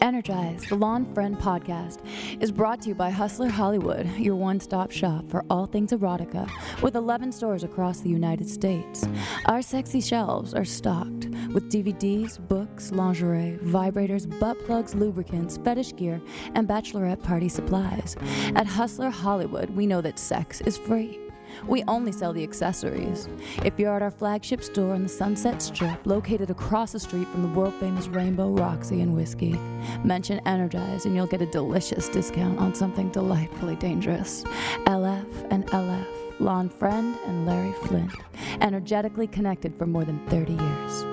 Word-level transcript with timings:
Energize, 0.00 0.64
the 0.68 0.76
Lon 0.76 1.12
Friend 1.12 1.36
podcast, 1.36 1.98
is 2.40 2.52
brought 2.52 2.80
to 2.82 2.88
you 2.88 2.94
by 2.94 3.10
Hustler 3.10 3.48
Hollywood, 3.48 4.06
your 4.16 4.36
one 4.36 4.60
stop 4.60 4.90
shop 4.90 5.26
for 5.28 5.44
all 5.50 5.66
things 5.66 5.92
erotica, 5.92 6.48
with 6.82 6.94
11 6.94 7.32
stores 7.32 7.64
across 7.64 8.00
the 8.00 8.08
United 8.08 8.48
States. 8.48 9.08
Our 9.46 9.60
sexy 9.60 10.00
shelves 10.00 10.54
are 10.54 10.64
stocked 10.64 11.26
with 11.52 11.70
DVDs, 11.70 12.38
books, 12.48 12.92
lingerie, 12.92 13.58
vibrators, 13.62 14.26
butt 14.38 14.64
plugs, 14.66 14.94
lubricants, 14.94 15.58
fetish 15.58 15.96
gear, 15.96 16.20
and 16.54 16.68
bachelorette 16.68 17.22
party 17.22 17.48
supplies. 17.48 18.16
At 18.54 18.66
Hustler 18.66 19.10
Hollywood, 19.10 19.70
we 19.70 19.86
know 19.86 20.00
that 20.00 20.18
sex 20.18 20.60
is 20.60 20.78
free. 20.78 21.18
We 21.66 21.84
only 21.84 22.12
sell 22.12 22.32
the 22.32 22.42
accessories. 22.42 23.28
If 23.64 23.78
you're 23.78 23.94
at 23.94 24.02
our 24.02 24.10
flagship 24.10 24.62
store 24.62 24.94
on 24.94 25.02
the 25.02 25.08
Sunset 25.08 25.60
Strip, 25.60 26.06
located 26.06 26.50
across 26.50 26.92
the 26.92 27.00
street 27.00 27.28
from 27.28 27.42
the 27.42 27.48
world 27.48 27.74
famous 27.80 28.08
Rainbow 28.08 28.50
Roxy 28.50 29.00
and 29.00 29.14
Whiskey, 29.14 29.58
mention 30.04 30.40
Energize 30.46 31.04
and 31.04 31.14
you'll 31.14 31.26
get 31.26 31.42
a 31.42 31.46
delicious 31.46 32.08
discount 32.08 32.58
on 32.58 32.74
something 32.74 33.10
delightfully 33.10 33.76
dangerous. 33.76 34.44
LF 34.86 35.26
and 35.50 35.66
LF, 35.68 36.06
Lon 36.40 36.68
Friend 36.68 37.16
and 37.26 37.46
Larry 37.46 37.72
Flynt, 37.84 38.12
energetically 38.60 39.26
connected 39.26 39.76
for 39.76 39.86
more 39.86 40.04
than 40.04 40.18
30 40.28 40.52
years. 40.52 41.04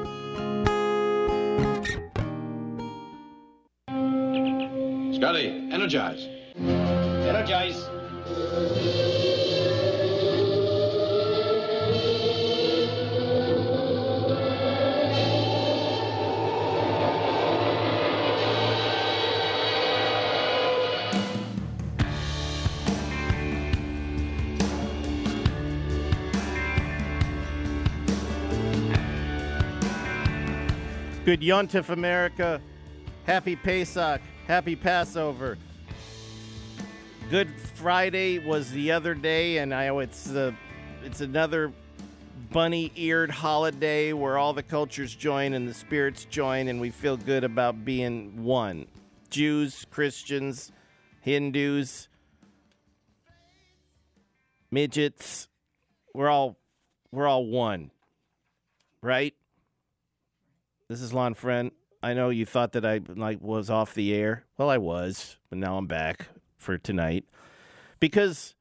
Scotty, 5.16 5.48
energize. 5.72 6.28
Energize. 6.58 7.90
Good 31.26 31.42
Yontif 31.42 31.90
America. 31.90 32.62
Happy 33.26 33.56
Pesach. 33.56 34.22
Happy 34.46 34.76
Passover. 34.76 35.58
Good 37.32 37.50
Friday 37.74 38.38
was 38.38 38.70
the 38.70 38.92
other 38.92 39.16
day, 39.16 39.58
and 39.58 39.74
I 39.74 39.86
it's 40.02 40.30
uh, 40.30 40.52
it's 41.04 41.22
another 41.22 41.74
bunny-eared 42.52 43.32
holiday 43.32 44.14
where 44.14 44.38
all 44.38 44.54
the 44.54 44.62
cultures 44.62 45.16
join 45.16 45.54
and 45.54 45.68
the 45.68 45.74
spirits 45.74 46.26
join, 46.26 46.68
and 46.68 46.80
we 46.80 46.92
feel 46.92 47.18
good 47.18 47.44
about 47.44 47.84
being 47.84 48.44
one. 48.44 48.86
Jews, 49.32 49.84
Christians, 49.90 50.72
Hindus, 51.22 52.08
midgets. 54.70 55.48
We're 56.14 56.30
all 56.30 56.60
we're 57.12 57.28
all 57.28 57.48
one, 57.48 57.90
right? 59.02 59.34
This 60.88 61.02
is 61.02 61.14
Lon 61.14 61.34
Friend. 61.34 61.72
I 62.04 62.14
know 62.14 62.30
you 62.30 62.46
thought 62.46 62.74
that 62.74 62.86
I 62.86 63.02
like 63.08 63.42
was 63.42 63.72
off 63.72 63.96
the 63.96 64.14
air. 64.14 64.44
Well, 64.56 64.70
I 64.70 64.78
was, 64.78 65.38
but 65.50 65.58
now 65.58 65.78
I'm 65.78 65.88
back 65.88 66.28
for 66.58 66.78
tonight 66.78 67.26
because 68.00 68.54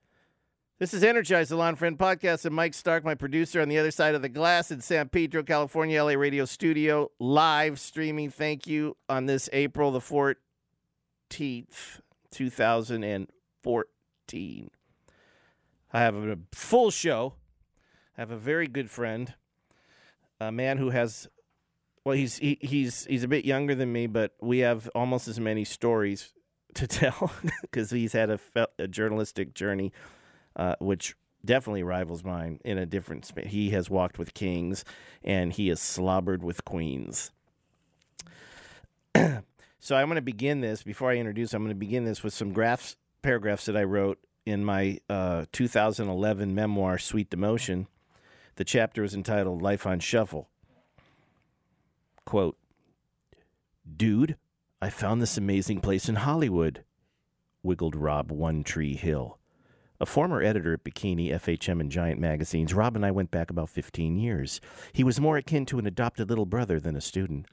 this 0.79 0.95
is 0.95 1.05
Energize 1.05 1.51
the 1.51 1.57
Lon 1.57 1.77
Friend 1.77 1.99
podcast, 1.99 2.47
and 2.47 2.55
Mike 2.55 2.73
Stark, 2.73 3.05
my 3.05 3.15
producer, 3.15 3.61
on 3.61 3.69
the 3.69 3.77
other 3.77 3.91
side 3.91 4.15
of 4.15 4.23
the 4.23 4.31
glass 4.31 4.71
in 4.71 4.81
San 4.81 5.11
Pedro, 5.11 5.43
California, 5.43 6.03
LA 6.03 6.13
radio 6.13 6.47
studio, 6.47 7.11
live 7.19 7.79
streaming. 7.79 8.31
Thank 8.31 8.67
you 8.67 8.97
on 9.07 9.27
this 9.27 9.51
April 9.53 9.91
the 9.91 10.01
fourteenth, 10.01 12.01
two 12.31 12.49
thousand 12.49 13.05
and 13.05 13.29
fourteen. 13.63 14.71
I 15.93 16.01
have 16.01 16.15
a 16.15 16.39
full 16.53 16.91
show. 16.91 17.35
I 18.17 18.23
have 18.23 18.31
a 18.31 18.39
very 18.39 18.67
good 18.67 18.91
friend, 18.91 19.35
a 20.41 20.51
man 20.51 20.79
who 20.79 20.89
has 20.89 21.29
well, 22.05 22.15
he's 22.15 22.37
he, 22.39 22.59
he's 22.61 23.07
he's 23.07 23.25
a 23.25 23.29
bit 23.29 23.45
younger 23.45 23.75
than 23.75 23.91
me, 23.93 24.07
but 24.07 24.35
we 24.41 24.59
have 24.59 24.91
almost 24.95 25.27
as 25.27 25.41
many 25.41 25.65
stories 25.65 26.33
to 26.75 26.87
tell 26.87 27.33
because 27.63 27.91
he's 27.91 28.13
had 28.13 28.31
a, 28.31 28.39
a 28.79 28.89
journalistic 28.89 29.55
journey, 29.55 29.93
uh, 30.57 30.75
which 30.81 31.17
definitely 31.45 31.83
rivals 31.83 32.25
mine 32.25 32.61
in 32.65 32.79
a 32.79 32.87
different 32.87 33.25
space. 33.25 33.51
He 33.51 33.71
has 33.71 33.89
walked 33.89 34.19
with 34.19 34.35
kings, 34.35 34.85
and 35.23 35.53
he 35.53 35.69
has 35.69 35.81
slobbered 35.81 36.43
with 36.43 36.65
queens. 36.65 37.31
so 39.15 39.97
I'm 39.97 40.07
going 40.07 40.17
to 40.17 40.23
begin 40.23 40.61
this 40.61 40.83
before 40.83 41.11
I 41.11 41.17
introduce. 41.17 41.55
I'm 41.55 41.63
going 41.63 41.71
to 41.71 41.75
begin 41.75 42.05
this 42.05 42.23
with 42.23 42.35
some 42.35 42.53
graphs, 42.53 42.97
paragraphs 43.23 43.67
that 43.67 43.77
I 43.77 43.85
wrote 43.85 44.19
in 44.45 44.65
my 44.65 44.99
uh, 45.09 45.47
2011 45.53 46.55
memoir, 46.55 46.99
Sweet 46.99 47.31
Demotion. 47.31 47.87
The 48.57 48.65
chapter 48.65 49.05
is 49.05 49.15
entitled 49.15 49.63
"Life 49.63 49.87
on 49.87 50.01
Shuffle." 50.01 50.49
Quote, 52.25 52.57
Dude, 53.97 54.37
I 54.81 54.91
found 54.91 55.21
this 55.21 55.37
amazing 55.37 55.81
place 55.81 56.09
in 56.09 56.17
Hollywood, 56.17 56.85
wiggled 57.63 57.95
Rob 57.95 58.31
One 58.33 58.65
Tree 58.65 58.95
Hill. 58.95 59.39
A 60.01 60.07
former 60.07 60.43
editor 60.43 60.75
at 60.75 60.85
Bikini, 60.85 61.31
FHM, 61.31 61.81
and 61.81 61.91
Giant 61.91 62.21
magazines, 62.21 62.75
Rob 62.75 62.97
and 62.97 63.07
I 63.07 63.11
went 63.11 63.31
back 63.31 63.51
about 63.51 63.71
15 63.71 64.17
years. 64.17 64.61
He 64.93 65.05
was 65.05 65.21
more 65.21 65.37
akin 65.37 65.67
to 65.67 65.79
an 65.79 65.87
adopted 65.87 66.29
little 66.29 66.47
brother 66.47 66.81
than 66.81 66.97
a 66.97 67.01
student. 67.01 67.47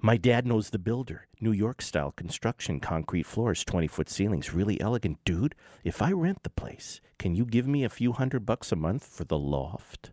My 0.00 0.16
dad 0.16 0.46
knows 0.46 0.70
the 0.70 0.78
builder. 0.78 1.26
New 1.40 1.52
York 1.52 1.82
style 1.82 2.12
construction, 2.12 2.80
concrete 2.80 3.26
floors, 3.26 3.64
20 3.64 3.86
foot 3.86 4.08
ceilings, 4.08 4.54
really 4.54 4.80
elegant. 4.80 5.18
Dude, 5.24 5.54
if 5.84 6.00
I 6.00 6.12
rent 6.12 6.42
the 6.42 6.50
place, 6.50 7.00
can 7.18 7.34
you 7.34 7.44
give 7.44 7.66
me 7.66 7.84
a 7.84 7.90
few 7.90 8.12
hundred 8.12 8.46
bucks 8.46 8.72
a 8.72 8.76
month 8.76 9.04
for 9.04 9.24
the 9.24 9.38
loft? 9.38 10.12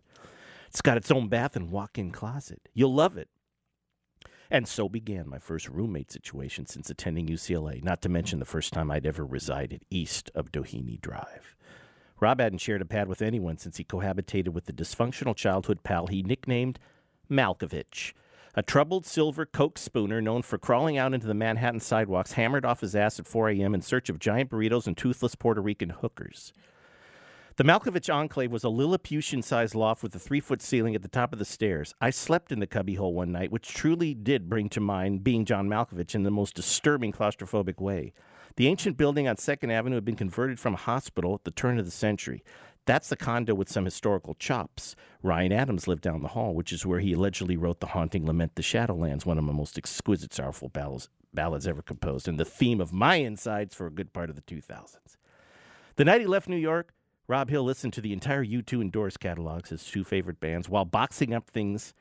It's 0.66 0.82
got 0.82 0.98
its 0.98 1.10
own 1.10 1.28
bath 1.28 1.56
and 1.56 1.70
walk 1.70 1.96
in 1.96 2.10
closet. 2.10 2.68
You'll 2.74 2.94
love 2.94 3.16
it. 3.16 3.28
And 4.50 4.66
so 4.66 4.88
began 4.88 5.28
my 5.28 5.38
first 5.38 5.68
roommate 5.68 6.10
situation 6.10 6.64
since 6.64 6.88
attending 6.88 7.26
UCLA, 7.26 7.84
not 7.84 8.00
to 8.02 8.08
mention 8.08 8.38
the 8.38 8.46
first 8.46 8.72
time 8.72 8.90
I'd 8.90 9.06
ever 9.06 9.24
resided 9.24 9.84
east 9.90 10.30
of 10.34 10.50
Doheny 10.50 11.00
Drive. 11.00 11.54
Rob 12.20 12.40
hadn't 12.40 12.58
shared 12.58 12.82
a 12.82 12.86
pad 12.86 13.08
with 13.08 13.22
anyone 13.22 13.58
since 13.58 13.76
he 13.76 13.84
cohabitated 13.84 14.48
with 14.48 14.64
the 14.64 14.72
dysfunctional 14.72 15.36
childhood 15.36 15.82
pal 15.84 16.06
he 16.06 16.22
nicknamed 16.22 16.78
Malkovich, 17.30 18.12
a 18.54 18.62
troubled 18.62 19.06
silver 19.06 19.44
Coke 19.44 19.78
spooner 19.78 20.20
known 20.20 20.42
for 20.42 20.58
crawling 20.58 20.96
out 20.96 21.14
into 21.14 21.26
the 21.26 21.34
Manhattan 21.34 21.80
sidewalks, 21.80 22.32
hammered 22.32 22.64
off 22.64 22.80
his 22.80 22.96
ass 22.96 23.20
at 23.20 23.26
4 23.26 23.50
a.m. 23.50 23.74
in 23.74 23.82
search 23.82 24.08
of 24.08 24.18
giant 24.18 24.50
burritos 24.50 24.86
and 24.86 24.96
toothless 24.96 25.34
Puerto 25.34 25.60
Rican 25.60 25.90
hookers. 25.90 26.52
The 27.58 27.64
Malkovich 27.64 28.08
Enclave 28.08 28.52
was 28.52 28.62
a 28.62 28.68
Lilliputian 28.68 29.42
sized 29.42 29.74
loft 29.74 30.04
with 30.04 30.14
a 30.14 30.18
three 30.20 30.38
foot 30.38 30.62
ceiling 30.62 30.94
at 30.94 31.02
the 31.02 31.08
top 31.08 31.32
of 31.32 31.40
the 31.40 31.44
stairs. 31.44 31.92
I 32.00 32.10
slept 32.10 32.52
in 32.52 32.60
the 32.60 32.68
cubbyhole 32.68 33.14
one 33.14 33.32
night, 33.32 33.50
which 33.50 33.74
truly 33.74 34.14
did 34.14 34.48
bring 34.48 34.68
to 34.68 34.80
mind 34.80 35.24
being 35.24 35.44
John 35.44 35.68
Malkovich 35.68 36.14
in 36.14 36.22
the 36.22 36.30
most 36.30 36.54
disturbing 36.54 37.10
claustrophobic 37.10 37.80
way. 37.80 38.12
The 38.54 38.68
ancient 38.68 38.96
building 38.96 39.26
on 39.26 39.34
2nd 39.34 39.72
Avenue 39.72 39.96
had 39.96 40.04
been 40.04 40.14
converted 40.14 40.60
from 40.60 40.74
a 40.74 40.76
hospital 40.76 41.34
at 41.34 41.42
the 41.42 41.50
turn 41.50 41.80
of 41.80 41.84
the 41.84 41.90
century. 41.90 42.44
That's 42.86 43.08
the 43.08 43.16
condo 43.16 43.56
with 43.56 43.68
some 43.68 43.86
historical 43.86 44.34
chops. 44.34 44.94
Ryan 45.24 45.50
Adams 45.50 45.88
lived 45.88 46.02
down 46.02 46.22
the 46.22 46.28
hall, 46.28 46.54
which 46.54 46.72
is 46.72 46.86
where 46.86 47.00
he 47.00 47.14
allegedly 47.14 47.56
wrote 47.56 47.80
the 47.80 47.86
haunting 47.86 48.24
Lament 48.24 48.54
the 48.54 48.62
Shadowlands, 48.62 49.26
one 49.26 49.36
of 49.36 49.42
my 49.42 49.52
most 49.52 49.76
exquisite, 49.76 50.32
sorrowful 50.32 50.68
ballads, 50.68 51.08
ballads 51.34 51.66
ever 51.66 51.82
composed, 51.82 52.28
and 52.28 52.38
the 52.38 52.44
theme 52.44 52.80
of 52.80 52.92
my 52.92 53.16
insides 53.16 53.74
for 53.74 53.88
a 53.88 53.92
good 53.92 54.12
part 54.12 54.30
of 54.30 54.36
the 54.36 54.42
2000s. 54.42 55.16
The 55.96 56.04
night 56.04 56.20
he 56.20 56.28
left 56.28 56.48
New 56.48 56.54
York, 56.54 56.92
Rob 57.28 57.50
Hill 57.50 57.62
listened 57.62 57.92
to 57.92 58.00
the 58.00 58.14
entire 58.14 58.42
U2 58.42 58.80
and 58.80 58.90
Doors 58.90 59.18
catalogs, 59.18 59.68
his 59.68 59.84
two 59.84 60.02
favorite 60.02 60.40
bands, 60.40 60.66
while 60.68 60.86
boxing 60.86 61.34
up 61.34 61.50
things 61.50 61.92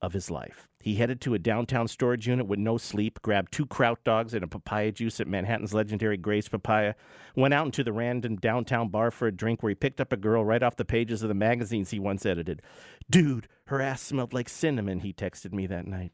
of 0.00 0.14
his 0.14 0.30
life. 0.30 0.68
He 0.82 0.94
headed 0.94 1.20
to 1.20 1.34
a 1.34 1.38
downtown 1.38 1.86
storage 1.86 2.26
unit 2.26 2.46
with 2.46 2.58
no 2.58 2.78
sleep, 2.78 3.20
grabbed 3.20 3.52
two 3.52 3.66
kraut 3.66 4.02
dogs 4.04 4.32
and 4.32 4.42
a 4.42 4.46
papaya 4.46 4.90
juice 4.90 5.20
at 5.20 5.28
Manhattan's 5.28 5.74
legendary 5.74 6.16
Gray's 6.16 6.48
Papaya, 6.48 6.94
went 7.36 7.52
out 7.52 7.66
into 7.66 7.84
the 7.84 7.92
random 7.92 8.36
downtown 8.36 8.88
bar 8.88 9.10
for 9.10 9.28
a 9.28 9.32
drink 9.32 9.62
where 9.62 9.68
he 9.68 9.74
picked 9.74 10.00
up 10.00 10.14
a 10.14 10.16
girl 10.16 10.42
right 10.42 10.62
off 10.62 10.76
the 10.76 10.84
pages 10.86 11.22
of 11.22 11.28
the 11.28 11.34
magazines 11.34 11.90
he 11.90 11.98
once 11.98 12.24
edited. 12.24 12.62
Dude, 13.10 13.48
her 13.66 13.82
ass 13.82 14.00
smelled 14.00 14.32
like 14.32 14.48
cinnamon, 14.48 15.00
he 15.00 15.12
texted 15.12 15.52
me 15.52 15.66
that 15.66 15.86
night. 15.86 16.12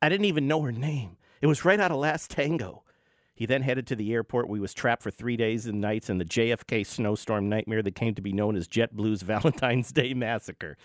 I 0.00 0.08
didn't 0.08 0.26
even 0.26 0.46
know 0.46 0.62
her 0.62 0.72
name. 0.72 1.16
It 1.42 1.48
was 1.48 1.64
right 1.64 1.80
out 1.80 1.90
of 1.90 1.96
Last 1.96 2.30
Tango. 2.30 2.84
He 3.40 3.46
then 3.46 3.62
headed 3.62 3.86
to 3.86 3.96
the 3.96 4.12
airport 4.12 4.48
where 4.48 4.58
he 4.58 4.60
was 4.60 4.74
trapped 4.74 5.02
for 5.02 5.10
three 5.10 5.34
days 5.34 5.64
and 5.64 5.80
nights 5.80 6.10
in 6.10 6.18
the 6.18 6.26
JFK 6.26 6.86
snowstorm 6.86 7.48
nightmare 7.48 7.80
that 7.80 7.94
came 7.94 8.14
to 8.14 8.20
be 8.20 8.34
known 8.34 8.54
as 8.54 8.68
JetBlue's 8.68 9.22
Valentine's 9.32 9.92
Day 9.92 10.12
Massacre. 10.12 10.76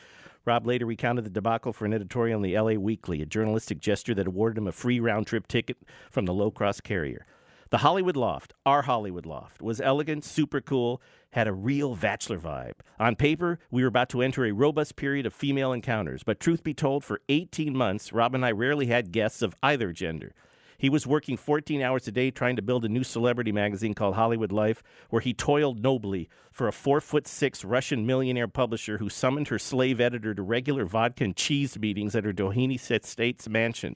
Rob 0.46 0.66
later 0.66 0.86
recounted 0.86 1.26
the 1.26 1.30
debacle 1.30 1.74
for 1.74 1.84
an 1.84 1.92
editorial 1.92 2.42
in 2.42 2.50
the 2.50 2.58
LA 2.58 2.80
Weekly, 2.80 3.22
a 3.22 3.26
journalistic 3.26 3.80
gesture 3.80 4.14
that 4.14 4.28
awarded 4.28 4.58
him 4.58 4.68
a 4.68 4.72
free 4.72 5.02
round 5.02 5.28
trip 5.28 5.48
ticket 5.50 5.80
from 6.10 6.24
the 6.24 6.34
low 6.34 6.50
cost 6.50 6.86
carrier. 6.86 7.26
The 7.72 7.80
Hollywood 7.80 8.16
Loft, 8.16 8.54
our 8.66 8.84
Hollywood 8.84 9.26
Loft, 9.26 9.62
was 9.62 9.82
elegant, 9.82 10.24
super 10.24 10.62
cool, 10.62 11.02
had 11.32 11.50
a 11.50 11.54
real 11.54 11.98
bachelor 11.98 12.40
vibe. 12.40 12.76
On 12.98 13.18
paper, 13.18 13.60
we 13.70 13.82
were 13.82 13.90
about 13.90 14.08
to 14.12 14.22
enter 14.22 14.46
a 14.46 14.54
robust 14.54 14.96
period 14.96 15.26
of 15.26 15.34
female 15.34 15.74
encounters, 15.74 16.24
but 16.24 16.40
truth 16.40 16.64
be 16.64 16.74
told, 16.74 17.04
for 17.04 17.20
18 17.28 17.76
months, 17.76 18.14
Rob 18.14 18.34
and 18.34 18.46
I 18.46 18.52
rarely 18.54 18.86
had 18.86 19.12
guests 19.12 19.42
of 19.42 19.58
either 19.62 19.92
gender. 19.92 20.34
He 20.78 20.90
was 20.90 21.08
working 21.08 21.38
14 21.38 21.82
hours 21.82 22.08
a 22.08 22.12
day 22.12 22.32
trying 22.32 22.56
to 22.58 22.62
build 22.62 22.86
a 22.86 22.90
new 22.90 23.04
celebrity 23.04 23.52
magazine 23.52 23.94
called 23.94 24.16
Hollywood 24.16 24.52
Life, 24.52 24.84
where 25.10 25.22
he 25.22 25.34
toiled 25.34 25.82
nobly 25.82 26.30
for 26.52 26.68
a 26.68 26.74
four 26.74 27.02
foot 27.02 27.28
six 27.28 27.64
Russian 27.64 28.06
millionaire 28.06 28.48
publisher 28.48 28.98
who 28.98 29.10
summoned 29.10 29.48
her 29.50 29.60
slave 29.60 30.00
editor 30.00 30.34
to 30.34 30.42
regular 30.42 30.86
vodka 30.86 31.24
and 31.24 31.36
cheese 31.36 31.78
meetings 31.80 32.16
at 32.16 32.26
her 32.26 32.34
Doheny 32.34 32.76
Estates 32.76 33.48
mansion. 33.48 33.96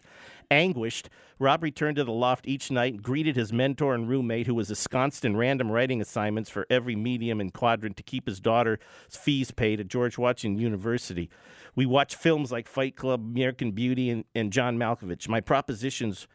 Anguished, 0.52 1.10
Rob 1.38 1.62
returned 1.62 1.98
to 1.98 2.04
the 2.04 2.12
loft 2.12 2.48
each 2.48 2.72
night 2.72 2.94
and 2.94 3.04
greeted 3.04 3.36
his 3.36 3.54
mentor 3.54 3.94
and 3.94 4.10
roommate, 4.10 4.48
who 4.48 4.56
was 4.56 4.70
ensconced 4.70 5.24
in 5.24 5.38
random 5.38 5.72
writing 5.72 6.02
assignments 6.02 6.50
for 6.50 6.66
every 6.70 6.96
medium 6.96 7.40
and 7.40 7.54
quadrant 7.54 7.96
to 7.98 8.04
keep 8.04 8.28
his 8.28 8.40
daughter's 8.40 8.80
fees 9.10 9.52
paid 9.52 9.80
at 9.80 9.88
George 9.88 10.18
Washington 10.18 10.60
University. 10.60 11.30
We 11.75 11.86
watched 11.86 12.16
films 12.16 12.52
like 12.52 12.68
Fight 12.68 12.96
Club, 12.96 13.22
American 13.22 13.72
Beauty, 13.72 14.10
and, 14.10 14.25
and 14.34 14.52
John 14.52 14.78
Malkovich. 14.78 15.30
My 15.30 15.40
propositions 15.40 16.28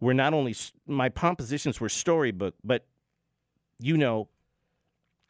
were 0.00 0.14
not 0.14 0.34
only 0.34 0.54
my 0.86 1.08
compositions 1.08 1.80
were 1.80 1.88
storybook, 1.88 2.54
but 2.62 2.86
you 3.78 3.96
know, 3.96 4.28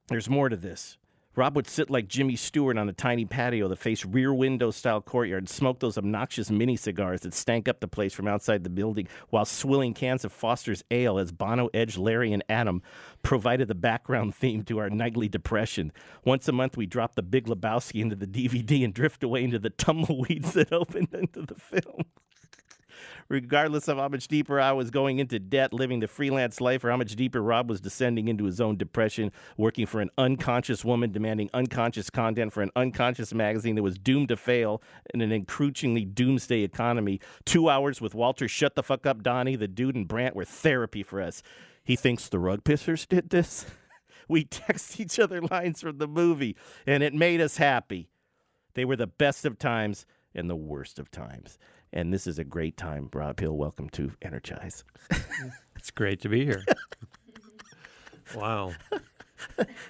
there's 0.09 0.31
more 0.31 0.49
to 0.49 0.57
this. 0.57 0.99
Rob 1.37 1.55
would 1.55 1.69
sit 1.69 1.91
like 1.91 2.09
Jimmy 2.09 2.35
Stewart 2.35 2.79
on 2.79 2.89
a 2.89 2.95
tiny 2.95 3.27
patio 3.27 3.69
that 3.69 3.77
faced 3.77 4.07
rear 4.07 4.33
window 4.33 4.71
style 4.71 5.03
courtyard 5.03 5.43
and 5.43 5.49
smoke 5.51 5.81
those 5.81 5.99
obnoxious 5.99 6.51
mini 6.51 6.77
cigars 6.77 7.21
that 7.21 7.35
stank 7.35 7.69
up 7.69 7.81
the 7.81 7.87
place 7.87 8.15
from 8.15 8.27
outside 8.27 8.65
the 8.65 8.71
building 8.71 9.07
while 9.29 9.45
swilling 9.45 9.93
cans 9.93 10.25
of 10.25 10.33
Foster's 10.33 10.83
ale 10.91 11.19
as 11.19 11.33
Bono, 11.33 11.69
Edge, 11.75 11.99
Larry, 11.99 12.33
and 12.33 12.43
Adam 12.49 12.81
provided 13.23 13.69
the 13.69 13.75
background 13.75 14.35
theme 14.35 14.63
to 14.63 14.79
our 14.79 14.89
nightly 14.89 15.29
depression. 15.29 15.93
Once 16.25 16.49
a 16.49 16.53
month, 16.53 16.75
we 16.75 16.87
dropped 16.87 17.17
the 17.17 17.23
Big 17.23 17.45
Lebowski 17.45 18.01
into 18.01 18.17
the 18.17 18.27
DVD 18.27 18.83
and 18.83 18.95
drift 18.95 19.23
away 19.23 19.45
into 19.45 19.59
the 19.59 19.69
tumbleweeds 19.69 20.55
that 20.55 20.73
opened 20.73 21.13
into 21.13 21.43
the 21.43 21.57
film 21.57 22.07
regardless 23.29 23.89
of 23.89 23.99
how 23.99 24.09
much 24.09 24.29
deeper 24.29 24.61
I 24.61 24.73
was 24.73 24.91
going 24.91 25.19
into 25.19 25.39
debt, 25.39 25.73
living 25.73 26.01
the 26.01 26.09
freelance 26.09 26.61
life, 26.61 26.85
or 26.85 26.91
how 26.91 26.97
much 26.97 27.17
deeper 27.17 27.43
Rob 27.43 27.69
was 27.69 27.81
descending 27.81 28.29
into 28.29 28.45
his 28.45 28.61
own 28.61 28.77
depression, 28.77 29.33
working 29.57 29.87
for 29.87 30.01
an 30.01 30.11
unconscious 30.19 30.85
woman, 30.85 31.13
demanding 31.13 31.51
unconscious 31.55 32.11
content 32.11 32.53
for 32.53 32.63
an 32.63 32.71
unconscious 32.77 33.33
magazine 33.35 33.75
that 33.75 33.83
was 33.83 33.99
doomed 33.99 34.29
to 34.29 34.37
fail 34.37 34.83
in 35.13 35.21
an 35.21 35.33
encroachingly 35.33 36.05
doomsday 36.05 36.63
economy. 36.63 37.21
Two 37.45 37.69
hours 37.69 38.01
with 38.01 38.15
Walter 38.15 38.49
Shut 38.49 38.75
the 38.75 38.83
Fuck 38.83 39.07
Up 39.07 39.23
Donnie, 39.23 39.57
the 39.57 39.69
dude, 39.69 39.97
and 39.97 40.09
Brandt 40.09 40.37
were 40.37 40.45
therapy 40.45 41.03
for 41.03 41.21
us. 41.21 41.43
He 41.85 41.97
thinks 41.97 42.29
the 42.29 42.39
rug 42.39 42.65
pissers 42.65 43.07
did 43.07 43.31
this. 43.31 43.67
we 44.29 44.45
text 44.45 44.99
each 44.99 45.19
other 45.19 45.41
lines 45.41 45.81
from 45.81 45.99
the 45.99 46.09
movie, 46.09 46.57
and 46.87 47.03
it 47.03 47.15
made 47.15 47.41
us 47.41 47.57
happy. 47.57 48.11
They 48.75 48.85
were 48.85 48.97
the 48.97 49.07
best 49.07 49.45
of 49.45 49.59
times 49.59 50.05
and 50.35 50.51
the 50.51 50.57
worst 50.57 50.99
of 50.99 51.11
times. 51.11 51.59
And 51.93 52.13
this 52.13 52.27
is 52.27 52.39
a 52.39 52.45
great 52.45 52.77
time. 52.77 53.09
Rob 53.13 53.41
Hill, 53.41 53.57
welcome 53.57 53.89
to 53.91 54.13
Energize. 54.23 54.85
it's 55.77 55.91
great 55.91 56.21
to 56.23 56.29
be 56.29 56.45
here. 56.45 56.65
wow. 58.35 58.73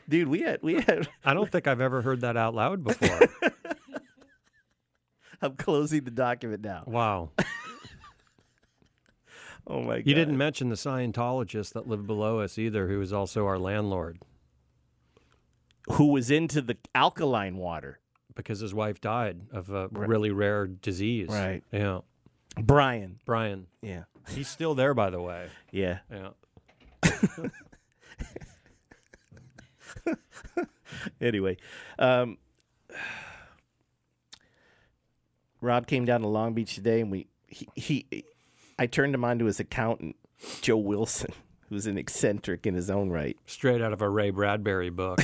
Dude, 0.09 0.29
we 0.29 0.43
had 0.43 0.61
we 0.63 0.81
had 0.81 1.09
I 1.25 1.35
don't 1.35 1.51
think 1.51 1.67
I've 1.67 1.81
ever 1.81 2.03
heard 2.03 2.21
that 2.21 2.37
out 2.37 2.55
loud 2.55 2.85
before. 2.85 3.21
I'm 5.43 5.57
closing 5.57 6.05
the 6.05 6.11
document 6.11 6.63
now. 6.63 6.85
Wow. 6.87 7.31
oh 9.67 9.83
my 9.83 9.97
god. 9.99 10.07
You 10.07 10.15
didn't 10.15 10.37
mention 10.37 10.69
the 10.69 10.77
Scientologist 10.77 11.73
that 11.75 11.87
lived 11.89 12.07
below 12.07 12.41
us 12.41 12.59
either, 12.59 12.89
who 12.89 12.99
was 12.99 13.13
also 13.13 13.47
our 13.47 13.59
landlord. 13.59 14.19
Who 15.93 16.07
was 16.09 16.31
into 16.31 16.63
the 16.63 16.77
alkaline 16.95 17.57
water 17.57 18.01
because 18.37 18.61
his 18.61 18.73
wife 18.73 19.01
died 19.01 19.41
of 19.51 19.71
a 19.71 19.89
really 19.89 20.31
rare 20.31 20.69
disease. 20.69 21.29
Right. 21.29 21.65
Yeah. 21.73 22.01
Brian. 22.57 23.19
Brian. 23.25 23.67
Yeah. 23.83 24.05
He's 24.29 24.49
still 24.49 24.75
there, 24.75 24.95
by 24.95 25.11
the 25.11 25.21
way. 25.21 25.49
Yeah. 25.73 25.99
Yeah. 26.11 26.29
anyway, 31.21 31.57
um, 31.99 32.39
Rob 35.61 35.87
came 35.87 36.05
down 36.05 36.21
to 36.21 36.29
Long 36.29 36.55
Beach 36.55 36.75
today, 36.75 37.01
and 37.01 37.11
we 37.11 37.27
he, 37.49 37.69
he 37.75 38.25
I 38.79 38.87
turned 38.87 39.15
him 39.15 39.25
on 39.25 39.39
to 39.39 39.47
his 39.47 39.61
accountant, 39.61 40.17
Joe 40.61 40.77
Wilson, 40.77 41.33
who's 41.69 41.87
an 41.87 41.99
eccentric 41.99 42.67
in 42.67 42.75
his 42.75 42.91
own 42.91 43.11
right. 43.11 43.37
Straight 43.47 43.83
out 43.83 43.93
of 43.93 44.03
a 44.03 44.09
Ray 44.09 44.31
Bradbury 44.31 44.91
book. 44.91 45.21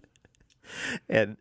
and 1.08 1.36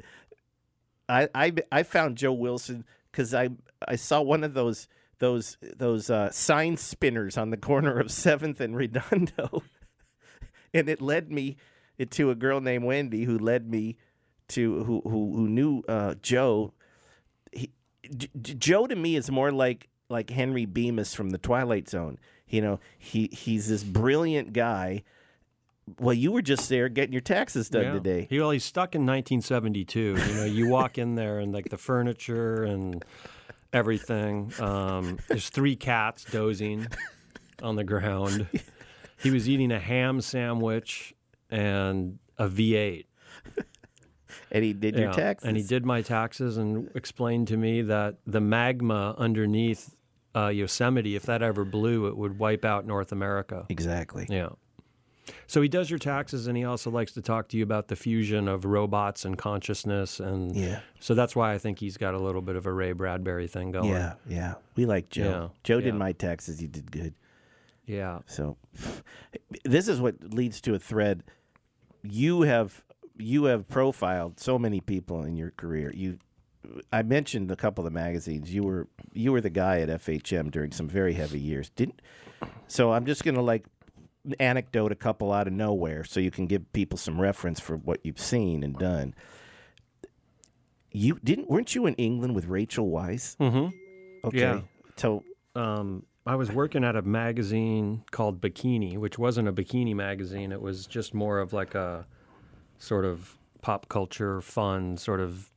I, 1.08 1.30
I 1.34 1.54
I 1.72 1.84
found 1.84 2.18
Joe 2.18 2.34
Wilson 2.34 2.86
because 3.12 3.34
I 3.34 3.50
I 3.88 3.96
saw 3.96 4.22
one 4.22 4.44
of 4.44 4.54
those 4.54 4.88
those 5.20 5.58
those 5.62 6.10
uh, 6.10 6.32
sign 6.32 6.78
spinners 6.78 7.38
on 7.38 7.50
the 7.50 7.58
corner 7.58 8.00
of 8.00 8.12
Seventh 8.12 8.60
and 8.60 8.76
Redondo, 8.76 9.64
and 10.74 10.90
it 10.90 11.02
led 11.02 11.32
me 11.32 11.58
to 12.10 12.30
a 12.32 12.36
girl 12.36 12.60
named 12.62 12.84
Wendy 12.84 13.24
who 13.24 13.38
led 13.38 13.70
me 13.70 13.98
to 14.50 14.84
who 14.84 15.02
who, 15.04 15.34
who 15.34 15.48
knew 15.48 15.84
uh, 15.88 16.16
Joe. 16.22 16.74
He, 17.52 17.72
J- 18.16 18.30
Joe 18.56 18.88
to 18.88 18.96
me 18.96 19.16
is 19.16 19.32
more 19.32 19.52
like 19.52 19.90
like 20.10 20.30
Henry 20.30 20.66
Bemis 20.66 21.14
from 21.14 21.30
the 21.30 21.38
Twilight 21.38 21.90
Zone. 21.90 22.20
You 22.48 22.62
know, 22.62 22.80
he 22.98 23.30
he's 23.32 23.70
this 23.70 23.84
brilliant 23.84 24.54
guy 24.54 25.04
well, 26.00 26.14
you 26.14 26.32
were 26.32 26.42
just 26.42 26.68
there 26.70 26.90
getting 26.90 27.14
your 27.14 27.22
taxes 27.22 27.70
done 27.70 27.84
yeah. 27.84 27.94
today. 27.94 28.28
He, 28.30 28.40
well, 28.40 28.52
he's 28.52 28.64
stuck 28.64 28.96
in 28.96 29.02
1972. 29.02 30.00
You 30.00 30.16
know, 30.16 30.46
you 30.46 30.68
walk 30.68 30.98
in 30.98 31.16
there 31.16 31.40
and 31.40 31.54
like 31.54 31.70
the 31.70 31.78
furniture 31.78 32.64
and 32.64 33.04
everything. 33.72 34.52
Um, 34.60 35.20
there's 35.28 35.50
three 35.50 35.76
cats 35.76 36.26
dozing 36.26 36.88
on 37.62 37.76
the 37.76 37.84
ground. 37.84 38.48
He 39.22 39.32
was 39.32 39.48
eating 39.48 39.72
a 39.72 39.80
ham 39.80 40.22
sandwich 40.22 41.14
and 41.50 42.20
a 42.38 42.48
V8. 42.48 43.06
And 44.52 44.64
he 44.64 44.74
did 44.74 44.96
yeah. 44.96 45.02
your 45.02 45.14
taxes. 45.14 45.48
And 45.48 45.58
he 45.58 45.64
did 45.64 45.86
my 45.86 46.02
taxes 46.02 46.58
and 46.58 46.90
explained 46.96 47.48
to 47.50 47.58
me 47.58 47.82
that 47.84 48.18
the 48.26 48.40
magma 48.40 49.16
underneath 49.18 49.96
uh, 50.36 50.48
Yosemite, 50.48 51.16
if 51.16 51.24
that 51.24 51.42
ever 51.42 51.66
blew, 51.66 52.08
it 52.08 52.18
would 52.18 52.38
wipe 52.38 52.66
out 52.66 52.86
North 52.86 53.12
America. 53.12 53.66
Exactly. 53.70 54.28
Yeah. 54.30 54.50
So 55.48 55.62
he 55.62 55.68
does 55.68 55.90
your 55.90 56.00
taxes, 56.00 56.48
and 56.48 56.58
he 56.58 56.64
also 56.64 56.90
likes 56.90 57.12
to 57.14 57.22
talk 57.22 57.50
to 57.50 57.58
you 57.58 57.64
about 57.64 57.88
the 57.88 57.96
fusion 57.96 58.48
of 58.48 58.66
robots 58.66 59.26
and 59.26 59.38
consciousness, 59.38 60.20
and 60.20 60.56
yeah. 60.56 60.80
So 61.00 61.14
that's 61.14 61.36
why 61.36 61.54
I 61.54 61.58
think 61.58 61.80
he's 61.80 61.98
got 61.98 62.14
a 62.14 62.20
little 62.20 62.42
bit 62.42 62.56
of 62.56 62.66
a 62.66 62.72
Ray 62.72 62.94
Bradbury 62.94 63.48
thing 63.48 63.72
going. 63.72 63.90
Yeah, 63.90 64.14
yeah. 64.28 64.56
We 64.76 64.86
like 64.86 65.10
Joe. 65.10 65.24
Yeah, 65.24 65.48
Joe 65.64 65.82
did 65.82 65.94
yeah. 65.94 66.00
my 66.00 66.12
taxes. 66.14 66.60
He 66.60 66.68
did 66.68 66.92
good. 66.92 67.14
Yeah. 67.86 68.20
So 68.26 68.58
this 69.64 69.88
is 69.88 70.02
what 70.02 70.34
leads 70.34 70.62
to 70.62 70.74
a 70.74 70.80
thread. 70.80 71.24
You 72.04 72.42
have 72.42 72.84
you 73.18 73.46
have 73.46 73.68
profiled 73.68 74.40
so 74.40 74.58
many 74.60 74.82
people 74.82 75.24
in 75.24 75.38
your 75.38 75.52
career. 75.52 75.92
You 75.94 76.18
I 76.92 77.04
mentioned 77.04 77.52
a 77.52 77.56
couple 77.56 77.86
of 77.86 77.94
the 77.94 77.98
magazines. 77.98 78.54
You 78.54 78.64
were 78.64 78.88
you 79.14 79.32
were 79.32 79.42
the 79.42 79.50
guy 79.50 79.82
at 79.82 79.90
FHM 79.90 80.52
during 80.52 80.72
some 80.72 80.88
very 80.88 81.14
heavy 81.14 81.40
years. 81.40 81.70
Didn't 81.70 82.02
so 82.68 82.92
I'm 82.92 83.06
just 83.06 83.24
gonna 83.24 83.42
like 83.42 83.66
anecdote 84.40 84.92
a 84.92 84.96
couple 84.96 85.32
out 85.32 85.48
of 85.48 85.54
nowhere 85.54 86.04
so 86.04 86.20
you 86.20 86.32
can 86.32 86.48
give 86.48 86.72
people 86.74 86.98
some 86.98 87.20
reference 87.22 87.60
for 87.60 87.78
what 87.78 88.00
you've 88.04 88.20
seen 88.20 88.64
and 88.64 88.78
done. 88.78 89.14
You 90.92 91.20
didn't 91.24 91.50
weren't 91.50 91.76
you 91.76 91.86
in 91.86 91.94
England 91.96 92.36
with 92.36 92.46
Rachel 92.46 92.90
Weisz? 92.90 93.36
Mm-hmm. 93.38 94.28
Okay. 94.28 94.38
Yeah. 94.40 94.62
So 94.98 95.24
Um, 95.56 96.06
I 96.26 96.36
was 96.36 96.52
working 96.52 96.84
at 96.84 96.96
a 96.96 97.02
magazine 97.02 98.04
called 98.12 98.42
Bikini, 98.42 98.98
which 98.98 99.20
wasn't 99.20 99.48
a 99.48 99.54
bikini 99.54 99.94
magazine. 99.94 100.52
It 100.52 100.62
was 100.62 100.88
just 100.88 101.14
more 101.14 101.40
of 101.40 101.54
like 101.54 101.76
a 101.76 102.08
sort 102.80 103.06
of 103.06 103.38
pop 103.62 103.88
culture, 103.90 104.42
fun, 104.42 104.98
sort 104.98 105.20
of 105.20 105.52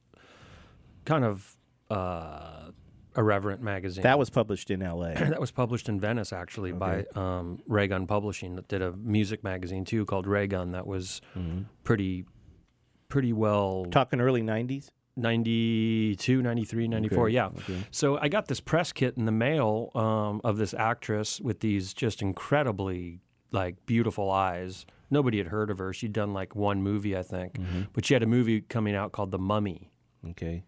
kind 1.04 1.24
of 1.24 1.56
uh, 1.90 2.70
irreverent 3.18 3.60
magazine. 3.62 4.02
that 4.04 4.18
was 4.18 4.30
published 4.30 4.70
in 4.70 4.80
LA. 4.80 5.12
that 5.14 5.40
was 5.40 5.50
published 5.50 5.88
in 5.88 5.98
Venice, 6.00 6.32
actually, 6.32 6.72
by 6.72 7.04
um, 7.14 7.58
Raygun 7.66 8.06
Publishing. 8.06 8.54
That 8.56 8.68
did 8.68 8.80
a 8.80 8.92
music 8.92 9.42
magazine 9.44 9.84
too 9.84 10.04
called 10.06 10.26
Raygun. 10.26 10.72
That 10.72 10.86
was 10.86 11.20
pretty, 11.84 12.24
pretty 13.08 13.32
well 13.32 13.86
Talking 13.90 14.20
early 14.20 14.42
90s? 14.42 14.90
92, 15.16 16.42
93, 16.42 16.88
94. 16.88 17.24
Okay, 17.26 17.34
Yeah. 17.34 17.46
okay. 17.46 17.84
So 17.90 18.18
I 18.18 18.28
got 18.28 18.46
this 18.48 18.60
press 18.60 18.92
kit 18.92 19.16
in 19.16 19.24
the 19.24 19.32
mail 19.32 19.90
um, 19.94 20.40
of 20.44 20.58
this 20.58 20.72
actress 20.74 21.40
with 21.40 21.60
these 21.60 21.92
just 21.92 22.22
incredibly 22.22 23.20
like 23.50 23.84
beautiful 23.86 24.30
eyes. 24.30 24.86
Nobody 25.10 25.38
had 25.38 25.48
heard 25.48 25.70
of 25.70 25.78
her. 25.78 25.92
She'd 25.92 26.12
done 26.12 26.32
like 26.34 26.54
one 26.54 26.82
movie, 26.82 27.16
I 27.16 27.22
think, 27.22 27.54
Mm-hmm. 27.54 27.82
but 27.94 28.04
she 28.04 28.14
had 28.14 28.22
a 28.22 28.26
movie 28.26 28.60
coming 28.60 28.94
out 28.94 29.12
called 29.12 29.30
The 29.30 29.38
Mummy. 29.38 29.90
Okay. 30.30 30.64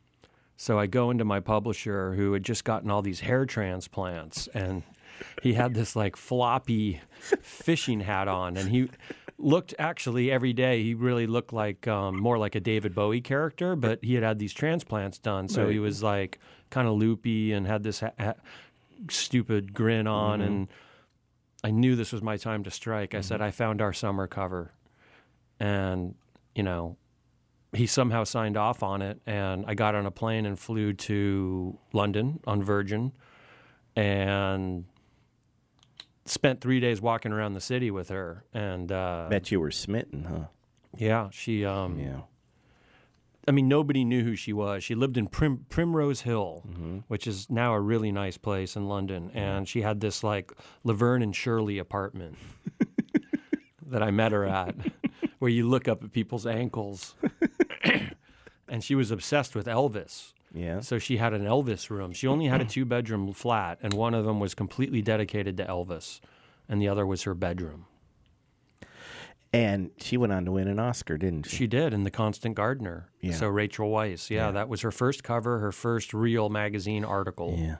So 0.60 0.78
I 0.78 0.86
go 0.86 1.10
into 1.10 1.24
my 1.24 1.40
publisher 1.40 2.14
who 2.14 2.34
had 2.34 2.42
just 2.42 2.64
gotten 2.64 2.90
all 2.90 3.02
these 3.02 3.20
hair 3.20 3.46
transplants 3.46 4.46
and 4.48 4.82
he 5.42 5.54
had 5.54 5.72
this 5.72 5.96
like 5.96 6.16
floppy 6.16 7.00
fishing 7.40 8.00
hat 8.00 8.28
on 8.28 8.56
and 8.56 8.68
he 8.68 8.90
looked 9.38 9.74
actually 9.78 10.30
every 10.30 10.52
day 10.52 10.82
he 10.82 10.92
really 10.92 11.26
looked 11.26 11.54
like 11.54 11.88
um, 11.88 12.20
more 12.20 12.36
like 12.36 12.54
a 12.54 12.60
David 12.60 12.94
Bowie 12.94 13.22
character 13.22 13.74
but 13.74 14.04
he 14.04 14.14
had 14.14 14.22
had 14.22 14.38
these 14.38 14.52
transplants 14.52 15.18
done 15.18 15.48
so 15.48 15.68
he 15.68 15.78
was 15.78 16.02
like 16.02 16.38
kind 16.68 16.86
of 16.86 16.94
loopy 16.94 17.52
and 17.52 17.66
had 17.66 17.82
this 17.82 18.00
ha- 18.00 18.12
ha- 18.18 18.34
stupid 19.08 19.72
grin 19.72 20.06
on, 20.06 20.40
and 20.40 20.68
I 21.64 21.70
knew 21.70 21.96
this 21.96 22.12
was 22.12 22.22
my 22.22 22.36
time 22.36 22.64
to 22.64 22.70
strike. 22.70 23.14
I 23.14 23.20
said, 23.20 23.40
I 23.40 23.50
found 23.50 23.80
our 23.80 23.92
summer 23.92 24.26
cover. 24.26 24.72
And, 25.58 26.14
you 26.54 26.62
know, 26.62 26.96
he 27.72 27.86
somehow 27.86 28.24
signed 28.24 28.56
off 28.56 28.82
on 28.82 29.00
it. 29.02 29.20
And 29.26 29.64
I 29.66 29.74
got 29.74 29.94
on 29.94 30.06
a 30.06 30.10
plane 30.10 30.46
and 30.46 30.58
flew 30.58 30.92
to 30.94 31.78
London 31.92 32.40
on 32.46 32.62
Virgin 32.62 33.12
and 33.96 34.84
spent 36.24 36.60
three 36.60 36.80
days 36.80 37.00
walking 37.00 37.32
around 37.32 37.54
the 37.54 37.60
city 37.60 37.90
with 37.90 38.08
her. 38.08 38.44
And, 38.52 38.90
uh, 38.92 39.26
Bet 39.30 39.50
you 39.50 39.60
were 39.60 39.70
smitten, 39.70 40.24
huh? 40.24 40.44
yeah, 40.96 41.28
she, 41.30 41.64
um, 41.64 41.98
Yeah. 41.98 42.20
I 43.48 43.52
mean, 43.52 43.68
nobody 43.68 44.04
knew 44.04 44.22
who 44.22 44.36
she 44.36 44.52
was. 44.52 44.84
She 44.84 44.94
lived 44.94 45.16
in 45.16 45.26
Prim- 45.26 45.64
Primrose 45.70 46.20
Hill, 46.20 46.62
which 47.08 47.26
is 47.26 47.48
now 47.50 47.72
a 47.72 47.80
really 47.80 48.12
nice 48.12 48.36
place 48.36 48.76
in 48.76 48.86
London. 48.86 49.30
And 49.34 49.66
she 49.66 49.80
had 49.82 50.00
this 50.00 50.22
like 50.22 50.52
Laverne 50.84 51.22
and 51.22 51.34
Shirley 51.34 51.78
apartment 51.78 52.36
that 53.86 54.02
I 54.02 54.10
met 54.10 54.32
her 54.32 54.44
at, 54.44 54.76
where 55.38 55.50
you 55.50 55.66
look 55.68 55.88
up 55.88 56.04
at 56.04 56.12
people's 56.12 56.46
ankles. 56.46 57.16
And 58.70 58.82
she 58.82 58.94
was 58.94 59.10
obsessed 59.10 59.54
with 59.54 59.66
Elvis. 59.66 60.32
Yeah. 60.54 60.80
So 60.80 60.98
she 60.98 61.18
had 61.18 61.32
an 61.32 61.44
Elvis 61.44 61.90
room. 61.90 62.12
She 62.12 62.26
only 62.26 62.46
had 62.46 62.60
a 62.60 62.64
two 62.66 62.84
bedroom 62.84 63.32
flat, 63.32 63.78
and 63.82 63.92
one 63.92 64.14
of 64.14 64.24
them 64.24 64.40
was 64.40 64.54
completely 64.54 65.02
dedicated 65.02 65.56
to 65.58 65.64
Elvis, 65.64 66.20
and 66.68 66.80
the 66.80 66.88
other 66.88 67.06
was 67.06 67.24
her 67.24 67.34
bedroom. 67.34 67.86
And 69.52 69.90
she 69.98 70.16
went 70.16 70.32
on 70.32 70.44
to 70.44 70.52
win 70.52 70.68
an 70.68 70.78
Oscar, 70.78 71.18
didn't 71.18 71.44
she? 71.46 71.56
She 71.56 71.66
did 71.66 71.92
in 71.92 72.04
The 72.04 72.10
Constant 72.10 72.54
Gardener. 72.54 73.08
Yeah. 73.20 73.34
So 73.34 73.48
Rachel 73.48 73.90
Weisz, 73.90 74.30
yeah, 74.30 74.52
that 74.52 74.68
was 74.68 74.82
her 74.82 74.92
first 74.92 75.24
cover, 75.24 75.58
her 75.58 75.72
first 75.72 76.14
real 76.14 76.48
magazine 76.48 77.04
article. 77.04 77.56
Yeah. 77.58 77.76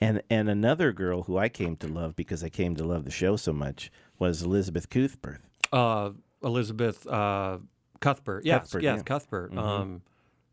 And 0.00 0.22
and 0.30 0.48
another 0.48 0.92
girl 0.92 1.24
who 1.24 1.36
I 1.36 1.48
came 1.48 1.76
to 1.76 1.88
love 1.88 2.16
because 2.16 2.42
I 2.44 2.48
came 2.48 2.76
to 2.76 2.84
love 2.84 3.04
the 3.04 3.10
show 3.10 3.36
so 3.36 3.52
much 3.52 3.90
was 4.18 4.42
Elizabeth 4.42 4.88
Cuthbert. 4.88 5.40
Uh, 5.72 6.10
Elizabeth 6.42 7.06
uh, 7.06 7.58
Cuthbert. 8.00 8.44
Yes, 8.44 8.62
Cuthbert, 8.62 8.82
yes, 8.82 8.90
yeah. 8.90 8.94
Mm-hmm. 8.94 9.04
Cuthbert. 9.04 9.58
Um, 9.58 10.02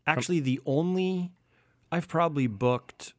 actually, 0.08 0.40
the 0.40 0.60
only 0.66 1.32
I've 1.92 2.08
probably 2.08 2.46
booked 2.46 3.14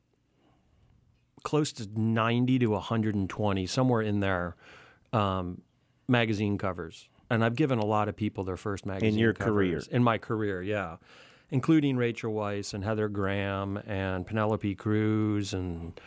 close 1.43 1.71
to 1.73 1.87
ninety 1.95 2.59
to 2.59 2.67
one 2.67 2.81
hundred 2.81 3.15
and 3.15 3.29
twenty, 3.29 3.65
somewhere 3.65 4.01
in 4.01 4.19
there, 4.19 4.55
um, 5.13 5.61
magazine 6.07 6.57
covers, 6.57 7.07
and 7.29 7.43
I've 7.43 7.55
given 7.55 7.79
a 7.79 7.85
lot 7.85 8.09
of 8.09 8.15
people 8.15 8.43
their 8.43 8.57
first 8.57 8.85
magazine 8.85 9.13
in 9.13 9.19
your 9.19 9.33
covers. 9.33 9.53
career. 9.53 9.81
In 9.91 10.03
my 10.03 10.17
career, 10.17 10.61
yeah, 10.61 10.97
including 11.49 11.97
Rachel 11.97 12.33
Weisz 12.33 12.73
and 12.73 12.83
Heather 12.83 13.07
Graham 13.07 13.77
and 13.87 14.25
Penelope 14.25 14.75
Cruz 14.75 15.53
and 15.53 15.99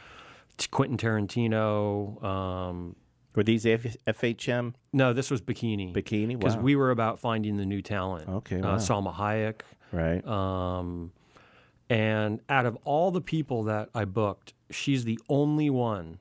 Quentin 0.71 0.99
Tarantino. 0.99 2.23
Um, 2.23 2.97
Were 3.35 3.43
these 3.43 3.65
F- 3.65 3.97
FHM 4.07 4.75
no, 4.93 5.13
this 5.15 5.31
was 5.31 5.41
Bikini. 5.41 5.95
bikini? 5.95 6.39
because 6.39 6.57
Wow. 6.57 6.63
we 6.63 6.77
were 6.77 6.91
about 6.91 7.19
finding 7.19 7.57
the 7.57 7.65
new 7.67 7.81
talent. 7.81 8.29
Okay, 8.29 8.61
uh, 8.61 8.73
wow. 8.73 8.77
Salma 8.77 9.15
Hayek. 9.15 9.61
Right. 9.93 10.27
Um, 10.27 11.13
and 11.91 12.41
out 12.49 12.65
of 12.67 12.77
all 12.85 13.11
the 13.11 13.21
people 13.21 13.63
that 13.65 13.91
I 13.95 14.05
booked, 14.07 14.55
she's 14.71 15.05
the 15.05 15.19
only 15.29 15.69
one 15.71 16.19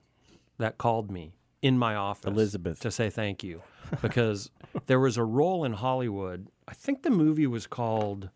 that 0.58 0.78
called 0.78 1.10
me 1.10 1.34
in 1.62 1.78
my 1.78 1.96
office, 1.96 2.25
Elizabeth. 2.30 2.80
to 2.82 2.92
say 2.92 3.10
thank 3.10 3.44
you, 3.44 3.62
because 4.01 4.51
there 4.88 5.00
was 5.00 5.16
a 5.18 5.24
role 5.24 5.63
in 5.63 5.74
Hollywood. 5.74 6.48
I 6.68 6.74
think 6.74 7.04
the 7.04 7.10
movie 7.10 7.48
was 7.48 7.68
called 7.68 8.30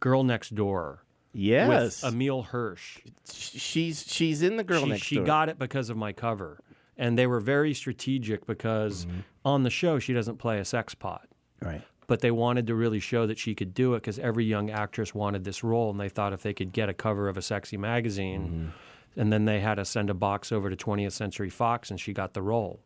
Girl 0.00 0.22
Next 0.24 0.54
Door 0.54 1.04
yes. 1.32 2.02
with 2.02 2.12
Emile 2.12 2.42
Hirsch. 2.42 2.98
she's 3.32 4.04
she's 4.06 4.42
in 4.42 4.56
the 4.56 4.64
girl 4.64 4.82
she, 4.84 4.88
next 4.90 5.02
she 5.04 5.14
door. 5.16 5.24
She 5.24 5.26
got 5.26 5.48
it 5.48 5.58
because 5.58 5.88
of 5.90 5.96
my 5.96 6.12
cover, 6.12 6.60
and 6.98 7.16
they 7.16 7.26
were 7.26 7.40
very 7.40 7.72
strategic 7.72 8.46
because 8.46 9.06
Mm-hmm. 9.06 9.20
on 9.44 9.62
the 9.62 9.70
show 9.70 9.98
she 9.98 10.12
doesn't 10.12 10.36
play 10.36 10.58
a 10.58 10.64
sex 10.64 10.94
pot 10.94 11.26
right. 11.62 11.82
But 12.10 12.20
they 12.22 12.30
wanted 12.32 12.66
to 12.66 12.74
really 12.74 12.98
show 12.98 13.24
that 13.24 13.38
she 13.38 13.54
could 13.54 13.72
do 13.72 13.94
it 13.94 13.98
because 13.98 14.18
every 14.18 14.44
young 14.44 14.68
actress 14.68 15.14
wanted 15.14 15.44
this 15.44 15.62
role, 15.62 15.90
and 15.90 16.00
they 16.00 16.08
thought 16.08 16.32
if 16.32 16.42
they 16.42 16.52
could 16.52 16.72
get 16.72 16.88
a 16.88 16.92
cover 16.92 17.28
of 17.28 17.36
a 17.36 17.42
sexy 17.42 17.76
magazine, 17.76 18.42
Mm-hmm. 18.42 19.20
and 19.20 19.32
then 19.32 19.44
they 19.44 19.60
had 19.60 19.76
to 19.76 19.84
send 19.84 20.10
a 20.10 20.14
box 20.14 20.50
over 20.50 20.68
to 20.70 20.76
20th 20.76 21.12
Century 21.12 21.50
Fox, 21.50 21.88
and 21.90 22.00
she 22.00 22.12
got 22.12 22.34
the 22.34 22.42
role. 22.42 22.80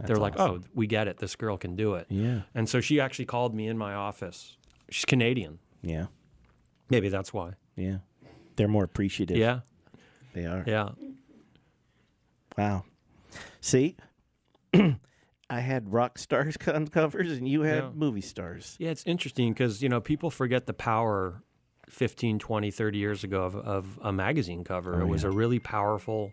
They're 0.00 0.16
like, 0.16 0.38
"Oh, 0.38 0.60
we 0.74 0.86
get 0.88 1.06
it. 1.08 1.18
This 1.18 1.36
girl 1.36 1.56
can 1.56 1.76
do 1.76 1.94
it." 1.94 2.06
Yeah. 2.10 2.40
And 2.56 2.68
so 2.68 2.80
she 2.80 3.00
actually 3.00 3.24
called 3.26 3.54
me 3.54 3.68
in 3.68 3.78
my 3.78 3.94
office. 3.94 4.56
She's 4.90 5.04
Canadian. 5.04 5.58
Yeah. 5.82 6.06
Maybe 6.90 7.08
that's 7.08 7.32
why. 7.32 7.52
Yeah. 7.76 7.98
They're 8.56 8.68
more 8.68 8.84
appreciative. 8.84 9.36
Yeah, 9.36 9.60
They 10.34 10.44
are. 10.44 10.64
yeah. 10.66 10.88
Wow. 12.58 12.84
See, 13.60 13.96
I 15.48 15.60
had 15.60 15.92
rock 15.92 16.18
stars 16.26 16.56
on 16.66 16.88
covers, 16.88 17.32
and 17.32 17.48
you 17.48 17.62
had 17.62 17.84
Yeah. 17.84 17.90
movie 17.94 18.20
stars. 18.20 18.76
Yeah, 18.78 18.90
it's 18.90 19.04
interesting 19.06 19.52
because, 19.52 19.82
you 19.82 19.88
know, 19.88 20.00
people 20.00 20.30
forget 20.30 20.66
the 20.66 20.74
power 20.74 21.42
15, 21.88 22.38
20, 22.38 22.70
30 22.70 22.98
years 22.98 23.22
ago 23.24 23.42
of, 23.44 23.54
of 23.56 23.98
a 24.02 24.12
magazine 24.12 24.64
cover. 24.64 25.00
it 25.00 25.06
was 25.06 25.22
a 25.22 25.30
really 25.30 25.60
powerful, 25.60 26.32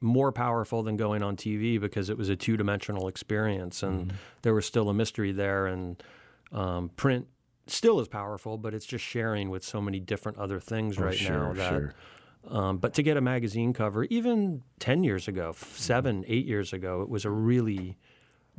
more 0.00 0.30
powerful 0.32 0.82
than 0.84 0.96
going 0.96 1.22
on 1.22 1.36
TV 1.36 1.80
because 1.80 2.08
it 2.10 2.16
was 2.16 2.28
a 2.28 2.36
two 2.36 2.56
dimensional 2.56 3.08
experience 3.08 3.82
and 3.82 4.12
there 4.42 4.54
was 4.54 4.64
still 4.66 4.88
a 4.88 4.94
mystery 4.94 5.32
there. 5.32 5.66
And 5.66 6.00
um, 6.52 6.90
print 6.90 7.26
still 7.66 7.98
is 8.00 8.06
powerful, 8.08 8.56
but 8.56 8.72
it's 8.72 8.86
just 8.86 9.04
sharing 9.04 9.50
with 9.50 9.64
so 9.64 9.80
many 9.80 9.98
different 9.98 10.38
other 10.38 10.60
things 10.60 10.96
right 10.98 11.20
now 11.28 11.52
that. 11.54 11.68
sure. 11.68 11.94
Um, 12.48 12.78
but 12.78 12.94
to 12.94 13.04
get 13.04 13.16
a 13.16 13.20
magazine 13.20 13.72
cover, 13.72 14.02
even 14.04 14.62
10 14.80 15.04
years 15.04 15.28
ago, 15.28 15.54
seven, 15.56 16.24
eight 16.26 16.44
years 16.44 16.72
ago, 16.72 17.00
it 17.02 17.08
was 17.08 17.24
a 17.24 17.30
really 17.30 17.98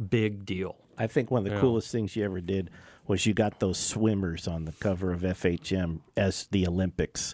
big 0.10 0.46
deal. 0.46 0.76
I 0.98 1.08
think 1.08 1.32
one 1.32 1.40
of 1.40 1.46
the 1.46 1.52
Yeah. 1.56 1.62
coolest 1.62 1.92
things 1.92 2.16
you 2.16 2.24
ever 2.24 2.42
did 2.42 2.70
was 3.08 3.26
you 3.26 3.34
got 3.34 3.60
those 3.60 3.78
swimmers 3.78 4.48
on 4.48 4.66
the 4.66 4.72
cover 4.74 5.12
of 5.12 5.24
FHM 5.24 6.02
as 6.16 6.48
the 6.52 6.68
Olympics 6.68 7.34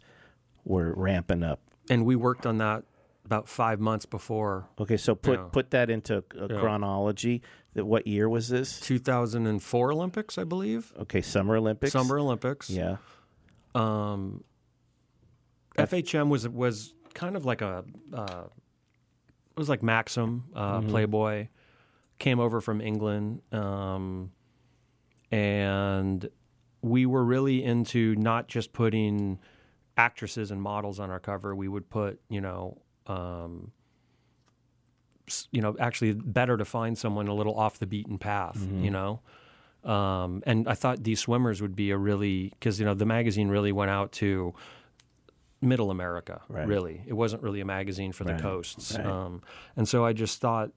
were 0.65 0.93
ramping 0.95 1.43
up. 1.43 1.59
And 1.89 2.05
we 2.05 2.15
worked 2.15 2.45
on 2.45 2.57
that 2.59 2.85
about 3.25 3.47
five 3.47 3.79
months 3.79 4.05
before 4.05 4.67
Okay, 4.79 4.97
so 4.97 5.13
put 5.15 5.39
Yeah. 5.39 5.45
put 5.51 5.71
that 5.71 5.89
into 5.89 6.17
a 6.17 6.47
chronology. 6.47 7.41
That 7.73 7.85
what 7.85 8.07
year 8.07 8.27
was 8.27 8.49
this? 8.49 8.79
2004 8.79 9.91
Olympics, 9.91 10.37
I 10.39 10.43
believe. 10.43 10.91
Okay, 10.97 11.21
Summer 11.21 11.55
Olympics. 11.57 11.91
Summer 11.91 12.17
Olympics. 12.17 12.69
Yeah. 12.69 12.97
Um, 13.75 14.43
FHM 15.77 16.29
was 16.29 16.47
was 16.49 16.93
kind 17.13 17.35
of 17.35 17.45
like 17.45 17.61
a 17.61 17.83
uh, 18.13 18.43
it 19.51 19.57
was 19.59 19.69
like 19.69 19.83
Maxim, 19.83 20.45
uh, 20.55 20.79
Mm-hmm. 20.79 20.89
Playboy, 20.89 21.47
came 22.19 22.39
over 22.39 22.61
from 22.61 22.81
England, 22.81 23.41
um, 23.51 24.31
and 25.31 26.29
we 26.81 27.05
were 27.05 27.23
really 27.23 27.63
into 27.63 28.15
not 28.15 28.47
just 28.47 28.73
putting 28.73 29.39
actresses 29.97 30.51
and 30.51 30.61
models 30.61 30.99
on 30.99 31.09
our 31.09 31.19
cover. 31.19 31.55
We 31.55 31.67
would 31.67 31.89
put 31.89 32.19
you 32.29 32.41
know. 32.41 32.81
Um, 33.07 33.71
you 35.51 35.61
know, 35.61 35.75
actually, 35.79 36.13
better 36.13 36.57
to 36.57 36.65
find 36.65 36.97
someone 36.97 37.27
a 37.27 37.33
little 37.35 37.53
off 37.53 37.77
the 37.77 37.85
beaten 37.85 38.17
path. 38.17 38.57
Mm-hmm. 38.57 38.83
You 38.83 38.91
know, 38.91 39.21
um, 39.83 40.41
and 40.45 40.67
I 40.67 40.73
thought 40.73 41.03
these 41.03 41.19
swimmers 41.19 41.61
would 41.61 41.75
be 41.75 41.91
a 41.91 41.97
really 41.97 42.49
because 42.49 42.79
you 42.79 42.85
know 42.85 42.95
the 42.95 43.05
magazine 43.05 43.47
really 43.49 43.71
went 43.71 43.91
out 43.91 44.11
to 44.13 44.53
middle 45.61 45.91
America. 45.91 46.41
Right. 46.49 46.67
Really, 46.67 47.03
it 47.05 47.13
wasn't 47.13 47.43
really 47.43 47.61
a 47.61 47.65
magazine 47.65 48.11
for 48.11 48.23
Right. 48.23 48.37
the 48.37 48.41
coasts. 48.41 48.97
Right. 48.97 49.05
Um, 49.05 49.43
and 49.75 49.87
so 49.87 50.03
I 50.03 50.13
just 50.13 50.41
thought, 50.41 50.71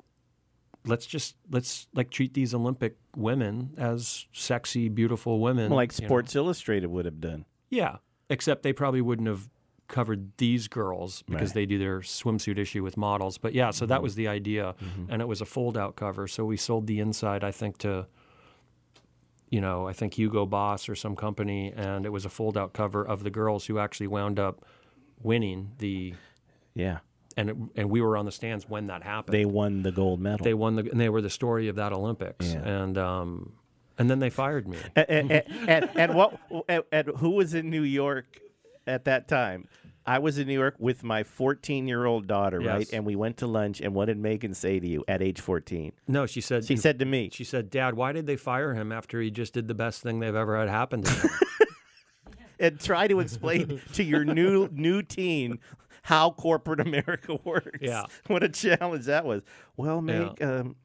let's 0.86 1.06
just 1.06 1.36
let's 1.50 1.86
like 1.94 2.10
treat 2.10 2.34
these 2.34 2.54
Olympic 2.54 2.96
women 3.16 3.74
as 3.76 4.26
sexy, 4.32 4.88
beautiful 4.88 5.40
women, 5.40 5.70
like 5.70 5.96
you 5.98 6.02
know. 6.02 6.08
Sports 6.08 6.34
Illustrated 6.36 6.88
would 6.88 7.04
have 7.04 7.20
done. 7.20 7.44
Yeah, 7.70 7.96
except 8.28 8.62
they 8.62 8.72
probably 8.72 9.00
wouldn't 9.00 9.28
have 9.28 9.48
covered 9.88 10.36
these 10.38 10.68
girls 10.68 11.22
because 11.22 11.34
Right. 11.40 11.48
Mm-hmm. 11.48 11.54
they 11.58 11.66
do 11.66 11.78
their 11.78 12.00
swimsuit 12.00 12.58
issue 12.58 12.82
with 12.82 12.96
models. 12.96 13.36
But 13.38 13.52
yeah, 13.52 13.70
so 13.70 13.84
that 13.86 14.02
was 14.02 14.14
the 14.14 14.26
idea, 14.28 14.74
and 15.08 15.20
it 15.20 15.28
was 15.28 15.40
a 15.40 15.44
fold-out 15.46 15.96
cover. 15.96 16.26
So 16.26 16.44
we 16.44 16.56
sold 16.56 16.86
the 16.86 16.98
inside, 17.00 17.44
I 17.44 17.50
think, 17.50 17.78
to 17.78 18.06
you 19.50 19.60
know, 19.60 19.86
I 19.86 19.92
think 19.92 20.14
Hugo 20.14 20.46
Boss 20.46 20.88
or 20.88 20.94
some 20.94 21.14
company, 21.14 21.74
and 21.76 22.06
it 22.06 22.08
was 22.08 22.24
a 22.24 22.30
fold-out 22.30 22.72
cover 22.72 23.06
of 23.06 23.22
the 23.22 23.28
girls 23.30 23.66
who 23.66 23.78
actually 23.78 24.06
wound 24.06 24.38
up 24.38 24.64
winning 25.22 25.72
the. 25.78 26.14
Yeah. 26.74 27.00
And 27.36 27.70
and 27.76 27.88
we 27.90 28.00
were 28.00 28.16
on 28.16 28.24
the 28.26 28.32
stands 28.32 28.68
when 28.68 28.88
that 28.88 29.02
happened. 29.02 29.32
They 29.34 29.44
won 29.44 29.82
the 29.82 29.92
gold 29.92 30.20
medal. 30.20 30.44
They 30.44 30.54
won 30.54 30.76
the 30.76 30.90
and 30.90 31.00
they 31.00 31.08
were 31.08 31.22
the 31.22 31.30
story 31.30 31.68
of 31.68 31.76
that 31.76 31.92
Olympics, 31.92 32.52
Yeah. 32.52 32.68
and 32.68 32.98
um, 32.98 33.52
and 33.98 34.10
then 34.10 34.18
they 34.18 34.30
fired 34.30 34.66
me. 34.68 34.78
and, 34.96 35.30
and, 35.30 35.90
and 35.94 36.14
what? 36.14 36.38
And 36.90 37.08
who 37.16 37.30
was 37.30 37.54
in 37.54 37.70
New 37.70 37.82
York 37.82 38.38
at 38.86 39.04
that 39.04 39.28
time? 39.28 39.68
I 40.04 40.18
was 40.18 40.36
in 40.36 40.48
New 40.48 40.54
York 40.58 40.74
with 40.80 41.04
my 41.04 41.22
14 41.22 41.86
year 41.86 42.04
old 42.06 42.26
daughter, 42.26 42.58
right? 42.58 42.88
And 42.92 43.06
we 43.06 43.14
went 43.14 43.36
to 43.36 43.46
lunch. 43.46 43.80
And 43.80 43.94
what 43.94 44.06
did 44.06 44.18
Megan 44.18 44.52
say 44.52 44.80
to 44.80 44.88
you 44.88 45.04
at 45.06 45.22
age 45.22 45.40
14? 45.40 45.92
No, 46.08 46.26
she 46.26 46.40
said 46.40 46.64
She 46.64 46.76
said 46.76 46.98
to 46.98 47.04
me, 47.04 47.30
She 47.32 47.44
said, 47.44 47.70
"Dad, 47.70 47.94
why 47.94 48.10
did 48.12 48.26
they 48.26 48.34
fire 48.36 48.74
him 48.74 48.90
after 48.90 49.20
he 49.20 49.30
just 49.30 49.54
did 49.54 49.68
the 49.68 49.74
best 49.74 50.02
thing 50.02 50.18
they've 50.18 50.34
ever 50.34 50.58
had 50.58 50.68
happen 50.68 51.02
to 51.02 51.10
him?" 51.10 51.30
and 52.58 52.80
try 52.80 53.06
to 53.08 53.20
explain 53.20 53.80
to 53.92 54.02
your 54.02 54.24
new 54.24 54.68
new 54.72 55.02
teen 55.02 55.58
how 56.02 56.30
corporate 56.30 56.80
America 56.87 57.38
works. 57.44 57.78
Yeah. 57.80 58.04
what 58.26 58.42
a 58.42 58.49
challenge 58.49 59.06
that 59.06 59.25
was. 59.25 59.42
Well, 59.76 60.02
make 60.02 60.42
um, 60.42 60.76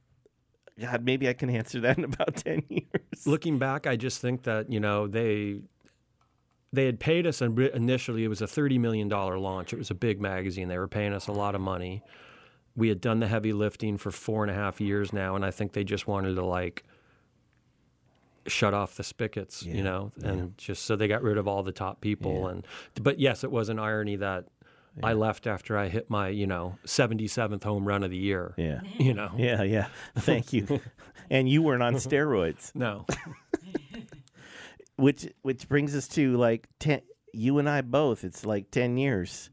God, 0.79 1.03
maybe 1.03 1.27
I 1.27 1.33
can 1.33 1.49
answer 1.49 1.79
that 1.81 1.97
in 1.97 2.03
about 2.03 2.35
ten 2.45 2.63
years. 2.69 3.25
Looking 3.25 3.57
back, 3.57 3.87
I 3.87 3.95
just 3.95 4.21
think 4.21 4.43
that 4.43 4.71
you 4.71 4.79
know 4.79 5.07
they 5.07 5.61
they 6.71 6.85
had 6.85 6.99
paid 6.99 7.25
us 7.25 7.41
and 7.41 7.57
initially 7.57 8.23
it 8.23 8.27
was 8.27 8.41
a 8.41 8.47
thirty 8.47 8.77
million 8.77 9.07
dollar 9.07 9.39
launch. 9.39 9.73
It 9.73 9.77
was 9.77 9.89
a 9.89 9.95
big 9.95 10.21
magazine. 10.21 10.67
They 10.67 10.77
were 10.77 10.87
paying 10.87 11.13
us 11.13 11.27
a 11.27 11.31
lot 11.31 11.55
of 11.55 11.61
money. 11.61 12.03
We 12.75 12.89
had 12.89 13.01
done 13.01 13.19
the 13.19 13.27
heavy 13.27 13.53
lifting 13.53 13.97
for 13.97 14.11
four 14.11 14.43
and 14.43 14.51
a 14.51 14.53
half 14.53 14.79
years 14.79 15.11
now, 15.11 15.35
and 15.35 15.43
I 15.43 15.49
think 15.49 15.73
they 15.73 15.83
just 15.83 16.05
wanted 16.07 16.35
to 16.35 16.45
like 16.45 16.83
shut 18.45 18.73
off 18.73 18.95
the 18.95 19.03
spigots, 19.03 19.63
you 19.63 19.83
know, 19.83 20.11
and 20.23 20.57
just 20.57 20.85
so 20.85 20.95
they 20.95 21.07
got 21.07 21.23
rid 21.23 21.37
of 21.37 21.47
all 21.47 21.63
the 21.63 21.71
top 21.71 22.01
people. 22.01 22.47
And 22.47 22.67
but 23.01 23.19
yes, 23.19 23.43
it 23.43 23.51
was 23.51 23.69
an 23.69 23.79
irony 23.79 24.15
that 24.17 24.45
I 25.03 25.13
left 25.13 25.47
after 25.47 25.77
I 25.77 25.89
hit 25.89 26.09
my 26.09 26.29
you 26.29 26.47
know 26.47 26.77
seventy 26.85 27.27
seventh 27.27 27.63
home 27.63 27.87
run 27.87 28.03
of 28.03 28.11
the 28.11 28.17
year. 28.17 28.53
Yeah. 28.57 28.81
You 28.97 29.13
know, 29.13 29.31
Yeah, 29.37 29.63
yeah. 29.63 29.87
Thank 30.17 30.53
you. 30.53 30.81
and 31.29 31.49
you 31.49 31.61
weren't 31.61 31.83
on 31.83 31.95
steroids, 31.95 32.71
no, 32.75 33.05
which 34.95 35.27
which 35.41 35.67
brings 35.67 35.95
us 35.95 36.07
to 36.09 36.35
like 36.37 36.67
ten. 36.79 37.01
You 37.33 37.59
and 37.59 37.69
I 37.69 37.81
both. 37.81 38.23
It's 38.23 38.45
like 38.45 38.71
ten 38.71 38.97
years 38.97 39.49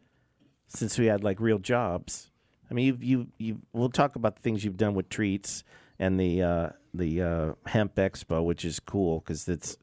since 0.68 0.98
we 0.98 1.06
had 1.06 1.22
like 1.22 1.40
real 1.40 1.58
jobs. 1.58 2.30
I 2.70 2.74
mean, 2.74 2.86
you 2.86 2.98
you 3.00 3.26
you. 3.38 3.60
We'll 3.72 3.90
talk 3.90 4.16
about 4.16 4.36
the 4.36 4.42
things 4.42 4.64
you've 4.64 4.76
done 4.76 4.94
with 4.94 5.08
treats 5.08 5.64
and 5.98 6.18
the 6.18 6.42
uh, 6.42 6.68
the 6.92 7.22
uh, 7.22 7.52
hemp 7.66 7.96
expo, 7.96 8.44
which 8.44 8.64
is 8.64 8.80
cool 8.80 9.20
because 9.20 9.48
it's 9.48 9.76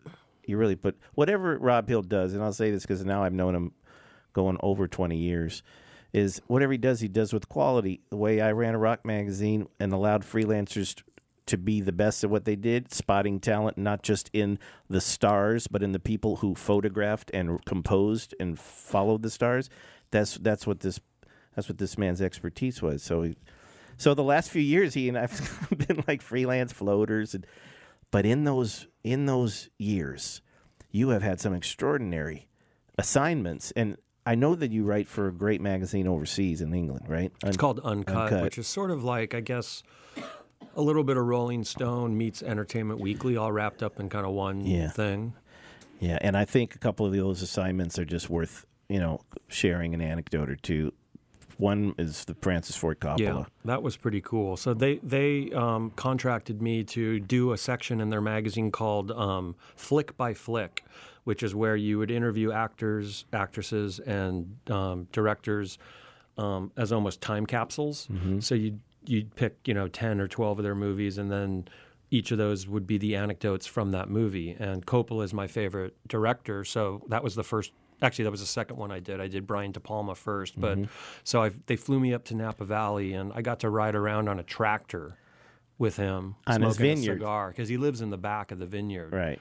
you 0.46 0.58
really 0.58 0.76
put 0.76 0.98
whatever 1.14 1.58
Rob 1.58 1.88
Hill 1.88 2.02
does, 2.02 2.34
and 2.34 2.44
I'll 2.44 2.54
say 2.54 2.72
this 2.72 2.84
because 2.84 3.06
now 3.06 3.24
I've 3.24 3.34
known 3.34 3.56
him 3.56 3.72
going 4.34 4.58
over 4.62 4.88
twenty 4.88 5.18
years. 5.18 5.64
Is 6.14 6.42
whatever 6.48 6.74
he 6.74 6.78
does, 6.78 7.00
he 7.00 7.08
does 7.08 7.32
with 7.32 7.48
quality. 7.48 8.02
The 8.10 8.18
way 8.18 8.42
I 8.42 8.52
ran 8.52 8.76
a 8.76 8.78
rock 8.78 9.06
magazine 9.06 9.68
and 9.80 9.94
allowed 9.94 10.24
freelancers 10.24 11.02
to 11.46 11.58
be 11.58 11.82
the 11.82 11.92
best 11.92 12.24
at 12.24 12.30
what 12.30 12.46
they 12.46 12.56
did, 12.56 12.94
spotting 12.94 13.40
talent 13.40 13.78
not 13.78 14.04
just 14.04 14.30
in 14.34 14.60
the 14.90 15.02
stars, 15.02 15.68
but 15.68 15.84
in 15.84 15.92
the 15.92 16.00
people 16.00 16.38
who 16.38 16.56
photographed 16.56 17.32
and 17.34 17.64
composed 17.66 18.36
and 18.40 18.60
followed 18.60 19.22
the 19.22 19.30
stars. 19.30 19.70
That's 20.12 20.36
that's 20.36 20.68
what 20.68 20.82
this 20.82 21.00
that's 21.56 21.68
what 21.68 21.78
this 21.78 21.98
man's 21.98 22.22
expertise 22.22 22.82
was. 22.82 23.04
So, 23.04 23.24
he, 23.24 23.36
so 23.98 24.14
the 24.14 24.24
last 24.24 24.50
few 24.50 24.62
years, 24.62 24.94
he 24.94 25.10
and 25.10 25.18
I've 25.18 25.68
been 25.88 26.04
like 26.08 26.22
freelance 26.22 26.72
floaters, 26.72 27.34
and 27.34 27.46
but 28.12 28.26
in 28.26 28.44
those 28.44 28.88
in 29.04 29.26
those 29.26 29.70
years, 29.78 30.42
you 30.90 31.10
have 31.10 31.22
had 31.22 31.40
some 31.40 31.54
extraordinary 31.54 32.48
assignments, 32.98 33.72
and 33.72 33.98
I 34.26 34.36
know 34.36 34.54
that 34.56 34.72
you 34.72 34.84
write 34.84 35.08
for 35.08 35.28
a 35.28 35.32
great 35.32 35.62
magazine 35.62 36.08
overseas 36.08 36.62
in 36.62 36.74
England, 36.74 37.06
right? 37.08 37.32
It's 37.44 37.58
called 37.58 37.80
Uncut, 37.84 38.16
Uncut. 38.16 38.44
which 38.44 38.58
is 38.58 38.68
sort 38.68 38.92
of 38.92 39.04
like, 39.04 39.34
I 39.34 39.40
guess, 39.40 39.82
a 40.76 40.82
little 40.82 41.04
bit 41.04 41.18
of 41.18 41.26
Rolling 41.26 41.64
Stone 41.64 42.18
meets 42.18 42.44
Entertainment 42.44 43.00
Weekly, 43.00 43.36
all 43.36 43.52
wrapped 43.52 43.82
up 43.82 44.00
in 44.00 44.10
kind 44.10 44.26
of 44.26 44.34
one 44.34 44.62
Yeah. 44.66 44.90
thing. 44.90 45.34
Yeah, 46.00 46.18
and 46.22 46.36
I 46.36 46.46
think 46.46 46.76
a 46.76 46.80
couple 46.80 47.06
of 47.06 47.14
those 47.14 47.42
assignments 47.42 47.98
are 48.00 48.06
just 48.06 48.30
worth 48.30 48.66
you 48.90 49.00
know 49.00 49.22
sharing 49.48 49.94
an 49.94 50.02
anecdote 50.02 50.50
or 50.50 50.56
two. 50.56 50.92
One 51.58 51.94
is 52.00 52.26
the 52.26 52.34
Francis 52.42 52.76
Ford 52.76 53.00
Coppola. 53.00 53.20
Yeah, 53.20 53.44
that 53.66 53.84
was 53.84 53.96
pretty 53.98 54.20
cool. 54.22 54.58
So 54.58 54.74
they 54.74 54.98
they 54.98 55.52
um, 55.52 55.92
contracted 55.96 56.60
me 56.62 56.84
to 56.86 57.20
do 57.20 57.52
a 57.54 57.58
section 57.58 58.02
in 58.02 58.10
their 58.10 58.22
magazine 58.22 58.72
called 58.72 59.12
um, 59.12 59.56
Flick 59.76 60.18
by 60.18 60.34
Flick, 60.34 60.84
which 61.24 61.44
is 61.44 61.54
where 61.54 61.76
you 61.76 61.98
would 62.00 62.12
interview 62.12 62.52
actors, 62.52 63.26
actresses, 63.34 64.00
and 64.00 64.58
um, 64.70 65.08
directors 65.12 65.78
um, 66.38 66.72
as 66.78 66.92
almost 66.92 67.22
time 67.22 67.46
capsules. 67.46 68.08
So 68.40 68.56
you'd 68.56 68.80
you'd 69.06 69.36
pick 69.36 69.58
you 69.66 69.74
know 69.74 69.88
ten 69.88 70.20
or 70.20 70.28
twelve 70.28 70.60
of 70.60 70.64
their 70.64 70.76
movies, 70.76 71.18
and 71.18 71.32
then 71.32 71.68
each 72.10 72.32
of 72.32 72.38
those 72.38 72.68
would 72.68 72.86
be 72.86 72.98
the 72.98 73.16
anecdotes 73.16 73.66
from 73.66 73.92
that 73.92 74.10
movie. 74.10 74.56
And 74.60 74.86
Coppola 74.86 75.24
is 75.24 75.34
my 75.34 75.48
favorite 75.48 75.96
director, 76.08 76.64
so 76.66 77.02
that 77.10 77.24
was 77.24 77.36
the 77.36 77.44
first. 77.44 77.72
Actually, 78.04 78.24
that 78.24 78.32
was 78.32 78.40
the 78.42 78.48
second 78.48 78.78
one 78.78 78.92
I 78.92 79.00
did. 79.00 79.22
I 79.22 79.28
did 79.28 79.46
Brian 79.46 79.72
De 79.72 79.80
Palma 79.80 80.16
first, 80.16 80.60
but 80.60 80.80
so 81.24 81.44
I, 81.44 81.52
they 81.68 81.76
flew 81.76 82.00
me 82.00 82.16
up 82.16 82.24
to 82.26 82.36
Napa 82.36 82.66
Valley, 82.66 83.14
and 83.14 83.32
I 83.36 83.44
got 83.44 83.60
to 83.60 83.70
ride 83.70 83.94
around 83.94 84.28
on 84.28 84.40
a 84.40 84.44
tractor 84.44 85.18
with 85.78 85.98
him 85.98 86.36
On 86.48 86.62
his 86.64 86.78
vineyard. 86.78 87.14
a 87.14 87.16
cigar 87.18 87.50
because 87.50 87.70
he 87.70 87.78
lives 87.78 88.02
in 88.02 88.10
the 88.10 88.18
back 88.18 88.52
of 88.52 88.58
the 88.60 88.66
vineyard. 88.66 89.14
Right. 89.14 89.40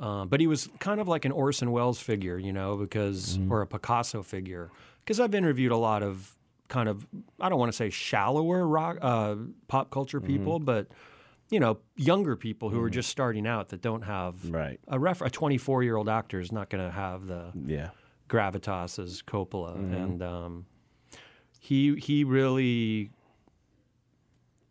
Uh, 0.00 0.24
but 0.24 0.38
he 0.40 0.46
was 0.46 0.68
kind 0.78 1.00
of 1.00 1.08
like 1.08 1.24
an 1.24 1.32
Orson 1.32 1.70
Welles 1.72 2.00
figure, 2.00 2.38
you 2.38 2.52
know, 2.52 2.76
because 2.76 3.38
or 3.50 3.62
a 3.62 3.66
Picasso 3.66 4.22
figure. 4.22 4.70
Because 5.04 5.18
I've 5.20 5.34
interviewed 5.34 5.72
a 5.72 5.76
lot 5.76 6.02
of 6.02 6.36
kind 6.68 6.88
of 6.88 7.06
I 7.40 7.48
don't 7.48 7.58
want 7.58 7.72
to 7.72 7.76
say 7.76 7.90
shallower 7.90 8.66
rock 8.66 8.98
uh, 9.00 9.36
pop 9.68 9.90
culture 9.90 10.20
people, 10.20 10.58
but 10.60 10.86
you 11.50 11.58
know, 11.58 11.78
younger 11.96 12.36
people 12.36 12.68
who 12.68 12.80
are 12.82 12.90
just 12.90 13.08
starting 13.08 13.46
out 13.46 13.70
that 13.70 13.80
don't 13.80 14.02
have 14.02 14.50
Right. 14.50 14.78
a 14.86 14.98
ref. 14.98 15.22
A 15.22 15.30
24 15.30 15.82
year 15.82 15.96
old 15.96 16.08
actor 16.08 16.38
is 16.38 16.52
not 16.52 16.68
going 16.68 16.84
to 16.84 16.92
have 16.92 17.26
the 17.26 17.52
Yeah. 17.66 17.90
gravitas 18.28 18.98
as 19.02 19.22
Coppola, 19.22 19.74
and 19.90 20.22
um, 20.22 20.66
he 21.58 21.96
he 21.96 22.22
really 22.22 23.10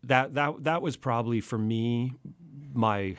that 0.04 0.34
that 0.34 0.62
that 0.64 0.80
was 0.82 0.96
probably 0.96 1.40
for 1.40 1.58
me 1.58 2.12
my 2.72 3.16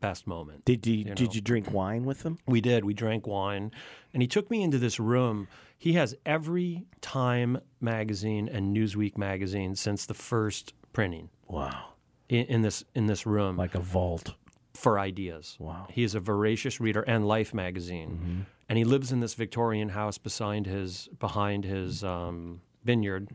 best 0.00 0.26
moment. 0.26 0.64
Did 0.64 0.86
you, 0.86 0.94
You 0.96 1.14
did 1.14 1.34
you 1.34 1.40
drink 1.40 1.70
wine 1.72 2.04
with 2.04 2.22
them? 2.22 2.38
We 2.46 2.60
did. 2.60 2.84
We 2.84 2.94
drank 2.94 3.26
wine, 3.26 3.70
and 4.12 4.22
he 4.22 4.28
took 4.28 4.50
me 4.50 4.62
into 4.62 4.78
this 4.78 4.98
room. 5.00 5.48
He 5.78 5.92
has 5.94 6.14
every 6.24 6.86
Time 7.00 7.58
magazine 7.80 8.48
and 8.48 8.74
Newsweek 8.76 9.16
magazine 9.18 9.74
since 9.76 10.06
the 10.06 10.14
first 10.14 10.72
printing 10.92 11.28
Wow. 11.48 11.90
in, 12.28 12.46
in 12.46 12.62
this 12.62 12.84
in 12.94 13.06
this 13.06 13.26
room 13.26 13.56
Like 13.56 13.74
a 13.74 13.80
vault. 13.80 14.34
for 14.74 14.98
ideas. 14.98 15.56
Wow. 15.58 15.86
He 15.90 16.02
is 16.02 16.14
a 16.14 16.20
voracious 16.20 16.80
reader 16.80 17.02
and 17.02 17.26
Life 17.28 17.52
magazine, 17.54 18.46
and 18.68 18.78
he 18.78 18.84
lives 18.84 19.12
in 19.12 19.20
this 19.20 19.34
Victorian 19.34 19.90
house 19.90 20.18
beside 20.18 20.66
his 20.66 21.08
behind 21.18 21.64
his 21.64 22.02
um, 22.04 22.60
vineyard, 22.84 23.28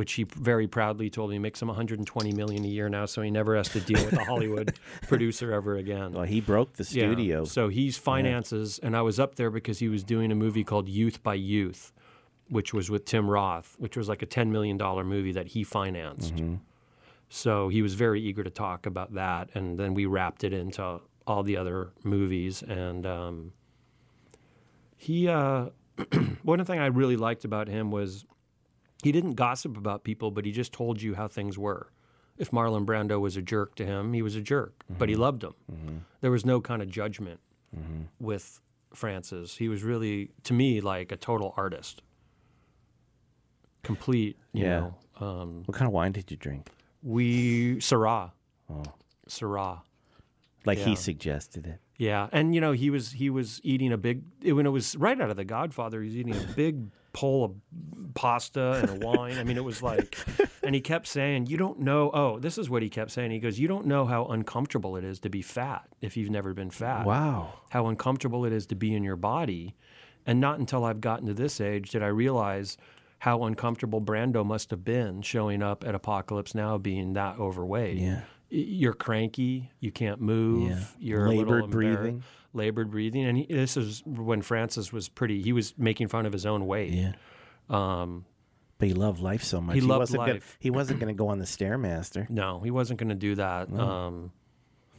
which 0.00 0.14
he 0.14 0.22
very 0.24 0.66
proudly 0.66 1.10
told 1.10 1.28
me 1.28 1.38
makes 1.38 1.60
him 1.60 1.68
120 1.68 2.32
million 2.32 2.64
a 2.64 2.68
year 2.68 2.88
now, 2.88 3.04
so 3.04 3.20
he 3.20 3.30
never 3.30 3.54
has 3.54 3.68
to 3.68 3.80
deal 3.80 4.02
with 4.02 4.14
a 4.14 4.24
Hollywood 4.24 4.72
producer 5.08 5.52
ever 5.52 5.76
again. 5.76 6.12
Well, 6.12 6.24
he 6.24 6.40
broke 6.40 6.72
the 6.72 6.84
Yeah. 6.84 7.04
studio. 7.12 7.44
So 7.44 7.68
he's 7.68 7.98
finances, 7.98 8.80
and 8.82 8.96
I 8.96 9.02
was 9.02 9.20
up 9.20 9.34
there 9.34 9.50
because 9.50 9.78
he 9.78 9.90
was 9.90 10.02
doing 10.02 10.32
a 10.32 10.34
movie 10.34 10.64
called 10.64 10.88
Youth 10.88 11.22
by 11.22 11.34
Youth, 11.34 11.92
which 12.48 12.72
was 12.72 12.88
with 12.88 13.04
Tim 13.04 13.28
Roth, 13.28 13.76
which 13.78 13.94
was 13.94 14.08
like 14.08 14.22
a 14.22 14.26
$10 14.26 14.48
million 14.48 14.78
movie 15.06 15.32
that 15.32 15.48
he 15.48 15.64
financed. 15.64 16.32
So 17.28 17.68
he 17.68 17.82
was 17.82 17.92
very 17.92 18.22
eager 18.22 18.42
to 18.42 18.48
talk 18.48 18.86
about 18.86 19.12
that, 19.16 19.50
and 19.54 19.78
then 19.78 19.92
we 19.92 20.06
wrapped 20.06 20.44
it 20.44 20.54
into 20.54 21.02
all 21.26 21.42
the 21.42 21.58
other 21.58 21.90
movies. 22.02 22.62
And 22.62 23.04
um, 23.04 23.52
he, 24.96 25.28
uh, 25.28 25.66
one 26.42 26.64
thing 26.64 26.80
I 26.80 26.86
really 26.86 27.18
liked 27.18 27.44
about 27.44 27.68
him 27.68 27.90
was 27.90 28.24
he 29.02 29.12
didn't 29.12 29.34
gossip 29.34 29.76
about 29.76 30.04
people, 30.04 30.30
but 30.30 30.44
he 30.44 30.52
just 30.52 30.72
told 30.72 31.00
you 31.02 31.14
how 31.14 31.28
things 31.28 31.58
were. 31.58 31.90
If 32.38 32.50
Marlon 32.50 32.86
Brando 32.86 33.20
was 33.20 33.36
a 33.36 33.42
jerk 33.42 33.74
to 33.76 33.84
him, 33.84 34.12
he 34.14 34.22
was 34.22 34.34
a 34.34 34.40
jerk, 34.40 34.84
but 34.88 35.08
he 35.08 35.14
mm-hmm. 35.14 35.22
loved 35.22 35.44
him. 35.44 35.54
Mm-hmm. 35.70 35.96
There 36.22 36.30
was 36.30 36.46
no 36.46 36.60
kind 36.60 36.80
of 36.80 36.88
judgment 36.88 37.40
mm-hmm. 37.76 38.02
with 38.18 38.60
Francis. 38.94 39.56
He 39.56 39.68
was 39.68 39.82
really, 39.82 40.30
to 40.44 40.54
me, 40.54 40.80
like 40.80 41.12
a 41.12 41.16
total 41.16 41.52
artist, 41.56 42.02
complete. 43.82 44.38
You 44.52 44.64
Yeah. 44.64 44.80
know, 44.80 45.26
um, 45.26 45.62
what 45.66 45.76
kind 45.76 45.86
of 45.86 45.92
wine 45.92 46.12
did 46.12 46.30
you 46.30 46.36
drink? 46.36 46.68
we 47.02 47.76
Syrah, 47.76 48.32
oh. 48.68 48.82
Syrah. 49.28 49.82
Like 50.66 50.78
Yeah. 50.78 50.84
he 50.86 50.96
suggested 50.96 51.66
it. 51.66 51.80
Yeah, 51.96 52.28
and 52.32 52.54
you 52.54 52.60
know 52.60 52.72
he 52.72 52.90
was 52.90 53.12
he 53.12 53.28
was 53.30 53.60
eating 53.62 53.92
a 53.92 53.98
big 53.98 54.22
when 54.42 54.66
it 54.66 54.70
was 54.70 54.96
right 54.96 55.20
out 55.20 55.30
of 55.30 55.36
The 55.36 55.44
Godfather. 55.44 56.00
He 56.00 56.08
was 56.08 56.16
eating 56.16 56.34
a 56.34 56.52
big 56.54 56.90
bowl 57.12 57.44
of 57.44 58.14
pasta 58.14 58.72
and 58.72 59.02
a 59.02 59.06
wine. 59.06 59.38
I 59.38 59.44
mean, 59.44 59.56
it 59.56 59.64
was 59.64 59.82
like, 59.82 60.18
and 60.62 60.74
he 60.74 60.80
kept 60.80 61.06
saying, 61.06 61.46
"You 61.46 61.56
don't 61.56 61.80
know." 61.80 62.10
Oh, 62.12 62.38
this 62.38 62.58
is 62.58 62.68
what 62.68 62.82
he 62.82 62.88
kept 62.88 63.10
saying. 63.10 63.30
He 63.30 63.38
goes, 63.38 63.58
"You 63.58 63.68
don't 63.68 63.86
know 63.86 64.06
how 64.06 64.26
uncomfortable 64.26 64.96
it 64.96 65.04
is 65.04 65.20
to 65.20 65.30
be 65.30 65.42
fat 65.42 65.88
if 66.00 66.16
you've 66.16 66.30
never 66.30 66.54
been 66.54 66.70
fat. 66.70 67.06
Wow. 67.06 67.54
How 67.70 67.86
uncomfortable 67.86 68.44
it 68.44 68.52
is 68.52 68.66
to 68.66 68.74
be 68.74 68.94
in 68.94 69.04
your 69.04 69.16
body." 69.16 69.74
And 70.26 70.40
not 70.40 70.58
until 70.58 70.84
I've 70.84 71.00
gotten 71.00 71.26
to 71.26 71.34
this 71.34 71.60
age 71.60 71.90
did 71.90 72.02
I 72.02 72.08
realize 72.08 72.76
how 73.20 73.44
uncomfortable 73.44 74.00
Brando 74.00 74.44
must 74.44 74.70
have 74.70 74.84
been 74.84 75.22
showing 75.22 75.62
up 75.62 75.84
at 75.86 75.94
Apocalypse 75.94 76.54
Now 76.54 76.78
being 76.78 77.14
that 77.14 77.38
overweight. 77.38 77.98
Yeah. 77.98 78.22
You're 78.48 78.94
cranky. 78.94 79.70
You 79.78 79.92
can't 79.92 80.20
move. 80.20 80.70
Yeah. 80.70 80.84
You're 80.98 81.26
a 81.26 81.28
little 81.28 81.44
Labored 81.44 81.70
breathing. 81.70 82.22
Labored 82.52 82.90
breathing, 82.90 83.24
and 83.24 83.38
he, 83.38 83.46
this 83.46 83.76
is 83.76 84.02
when 84.04 84.42
Francis 84.42 84.92
was 84.92 85.08
pretty. 85.08 85.40
He 85.42 85.52
was 85.52 85.74
making 85.78 86.08
fun 86.08 86.26
of 86.26 86.32
his 86.32 86.46
own 86.46 86.66
weight. 86.66 86.92
Yeah. 86.92 87.12
Um, 87.68 88.24
But 88.78 88.88
he 88.88 88.94
loved 88.94 89.20
life 89.20 89.44
so 89.44 89.60
much. 89.60 89.74
He 89.76 89.80
loved 89.80 90.00
wasn't 90.00 90.20
Gonna, 90.22 90.32
life. 90.34 90.56
he 90.58 90.70
wasn't 90.70 90.98
going 91.00 91.14
to 91.14 91.16
go 91.18 91.28
on 91.28 91.38
the 91.38 91.44
Stairmaster. 91.44 92.28
no, 92.28 92.60
he 92.60 92.70
wasn't 92.72 92.98
going 92.98 93.10
to 93.10 93.14
do 93.14 93.36
that. 93.36 93.72
Um, 93.72 94.32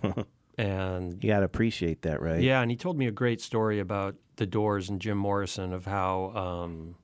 and 0.58 1.24
You 1.24 1.30
got 1.30 1.40
to 1.40 1.46
appreciate 1.46 2.04
that, 2.04 2.22
right? 2.22 2.42
yeah, 2.42 2.62
and 2.62 2.70
he 2.72 2.78
told 2.78 2.98
me 2.98 3.08
a 3.08 3.12
great 3.12 3.42
story 3.42 3.80
about 3.80 4.16
the 4.38 4.46
Doors 4.46 4.90
and 4.90 5.00
Jim 5.02 5.18
Morrison 5.18 5.74
of 5.74 5.86
how 5.86 6.32
um, 6.36 6.96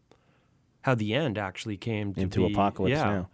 how 0.81 0.95
the 0.95 1.13
end 1.13 1.37
actually 1.37 1.77
came 1.77 2.13
to 2.13 2.21
Into 2.21 2.47
be. 2.47 2.53
Apocalypse 2.53 2.91
Yeah. 2.97 3.25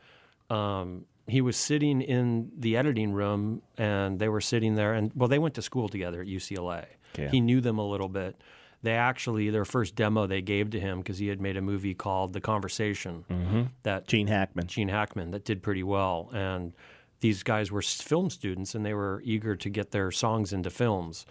Um, 0.50 1.06
he 1.28 1.40
was 1.42 1.56
sitting 1.56 2.02
in 2.02 2.52
the 2.58 2.76
editing 2.76 3.14
room, 3.14 3.62
and 3.78 4.20
they 4.20 4.28
were 4.28 4.42
sitting 4.42 4.76
there, 4.76 4.94
and 4.94 5.12
well, 5.16 5.30
they 5.30 5.40
went 5.40 5.54
to 5.56 5.62
school 5.62 5.88
together 5.88 6.22
at 6.22 6.28
UCLA. 6.28 6.86
He 7.32 7.42
knew 7.42 7.62
them 7.62 7.78
a 7.78 7.88
little 7.88 8.10
bit. 8.10 8.42
They 8.82 8.94
actually 8.94 9.50
their 9.50 9.66
first 9.66 9.96
demo 9.96 10.28
they 10.28 10.42
gave 10.42 10.72
to 10.72 10.80
him 10.80 11.00
because 11.00 11.18
he 11.18 11.28
had 11.28 11.40
made 11.40 11.56
a 11.56 11.62
movie 11.62 11.94
called 11.94 12.34
The 12.34 12.42
Conversation 12.42 13.24
mm-hmm. 13.30 13.64
that 13.84 14.08
Gene 14.08 14.28
Hackman. 14.28 14.68
Gene 14.68 14.90
Hackman 14.90 15.32
that 15.32 15.46
did 15.46 15.64
pretty 15.64 15.84
well. 15.84 16.30
And 16.34 16.74
these 17.22 17.44
guys 17.44 17.72
were 17.72 17.82
film 17.82 18.30
students 18.30 18.76
and 18.76 18.86
they 18.86 18.94
were 18.94 19.22
eager 19.24 19.56
to 19.56 19.70
get 19.70 19.92
their 19.92 20.12
songs 20.12 20.52
into 20.52 20.70
films. 20.70 21.26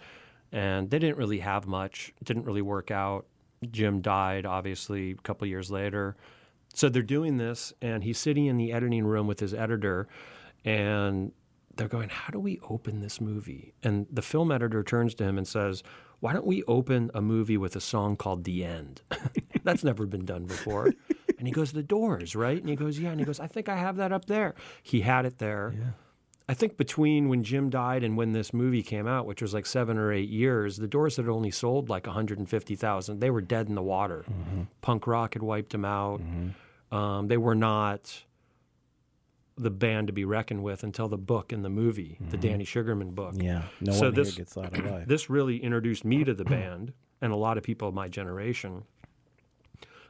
And 0.51 0.89
they 0.89 0.97
didn't 0.97 1.17
really 1.17 1.39
have 1.39 1.67
much. 1.67 2.11
It 2.19 2.25
didn't 2.25 2.45
really 2.45 2.61
work 2.63 2.89
out. 2.89 3.27
Jim 3.71 4.01
died, 4.01 4.45
obviously, 4.45 5.11
a 5.11 5.15
couple 5.15 5.47
years 5.47 5.71
later. 5.71 6.15
So 6.73 6.89
they're 6.89 7.03
doing 7.03 7.37
this, 7.37 7.71
and 7.81 8.03
he's 8.03 8.17
sitting 8.17 8.47
in 8.47 8.57
the 8.57 8.73
editing 8.73 9.05
room 9.05 9.27
with 9.27 9.39
his 9.39 9.53
editor, 9.53 10.07
and 10.65 11.31
they're 11.75 11.87
going, 11.87 12.09
How 12.09 12.31
do 12.31 12.39
we 12.39 12.59
open 12.69 13.01
this 13.01 13.19
movie? 13.21 13.73
And 13.83 14.07
the 14.11 14.21
film 14.21 14.51
editor 14.51 14.83
turns 14.83 15.15
to 15.15 15.23
him 15.23 15.37
and 15.37 15.47
says, 15.47 15.83
Why 16.19 16.33
don't 16.33 16.45
we 16.45 16.63
open 16.63 17.11
a 17.13 17.21
movie 17.21 17.57
with 17.57 17.75
a 17.75 17.81
song 17.81 18.15
called 18.15 18.43
The 18.43 18.63
End? 18.63 19.01
That's 19.63 19.83
never 19.83 20.05
been 20.05 20.25
done 20.25 20.45
before. 20.45 20.93
And 21.39 21.47
he 21.47 21.51
goes, 21.51 21.71
The 21.71 21.83
Doors, 21.83 22.35
right? 22.35 22.57
And 22.59 22.69
he 22.69 22.75
goes, 22.75 22.99
Yeah. 22.99 23.11
And 23.11 23.19
he 23.19 23.25
goes, 23.25 23.39
I 23.39 23.47
think 23.47 23.69
I 23.69 23.77
have 23.77 23.97
that 23.97 24.11
up 24.11 24.25
there. 24.25 24.55
He 24.81 25.01
had 25.01 25.25
it 25.25 25.39
there. 25.39 25.73
I 26.49 26.53
think 26.53 26.75
between 26.75 27.29
when 27.29 27.41
Jim 27.43 27.69
died 27.69 28.03
and 28.03 28.17
when 28.17 28.33
this 28.33 28.53
movie 28.53 28.83
came 28.83 29.07
out, 29.07 29.25
which 29.25 29.41
was 29.41 29.53
like 29.53 29.65
seven 29.65 29.97
or 29.97 30.11
eight 30.11 30.27
years, 30.29 30.75
the 30.75 30.87
Doors 30.89 31.15
had 31.15 31.29
only 31.29 31.51
sold 31.51 31.87
like 31.89 32.05
150,000. 32.05 33.19
They 33.19 33.29
were 33.29 33.39
dead 33.41 33.69
in 33.69 33.75
the 33.75 33.81
water. 33.81 34.25
Punk 34.81 35.07
rock 35.07 35.35
had 35.35 35.41
wiped 35.41 35.71
them 35.71 35.85
out. 35.85 36.21
Um, 36.91 37.27
they 37.29 37.37
were 37.37 37.55
not 37.55 38.23
the 39.55 39.69
band 39.69 40.07
to 40.07 40.13
be 40.13 40.25
reckoned 40.25 40.63
with 40.63 40.83
until 40.83 41.07
the 41.07 41.17
book 41.17 41.51
and 41.51 41.63
the 41.63 41.69
movie, 41.69 42.17
the 42.29 42.37
Danny 42.37 42.65
Sugerman 42.65 43.13
book. 43.13 43.35
Yeah. 43.37 43.63
No 43.81 43.91
So 43.93 44.05
one 44.05 44.13
this- 44.15 44.35
gets 44.35 44.57
out 44.57 44.77
alive. 44.77 45.07
This 45.07 45.29
really 45.29 45.57
introduced 45.63 46.03
me 46.05 46.23
to 46.23 46.33
the 46.33 46.45
band 46.45 46.93
and 47.21 47.31
a 47.31 47.35
lot 47.35 47.57
of 47.57 47.63
people 47.63 47.87
of 47.87 47.93
my 47.93 48.07
generation 48.07 48.83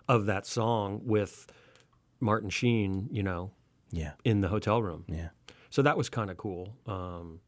of 0.07 0.25
that 0.25 0.45
song 0.45 1.01
with 1.03 1.47
Martin 2.19 2.49
Sheen, 2.49 3.09
you 3.11 3.23
know, 3.23 3.51
yeah. 3.91 4.13
in 4.23 4.41
the 4.41 4.47
hotel 4.49 4.81
room. 4.81 5.05
Yeah. 5.07 5.29
So 5.69 5.81
that 5.81 5.97
was 5.97 6.09
kind 6.09 6.29
of 6.29 6.37
cool. 6.37 6.75
Um, 6.85 7.39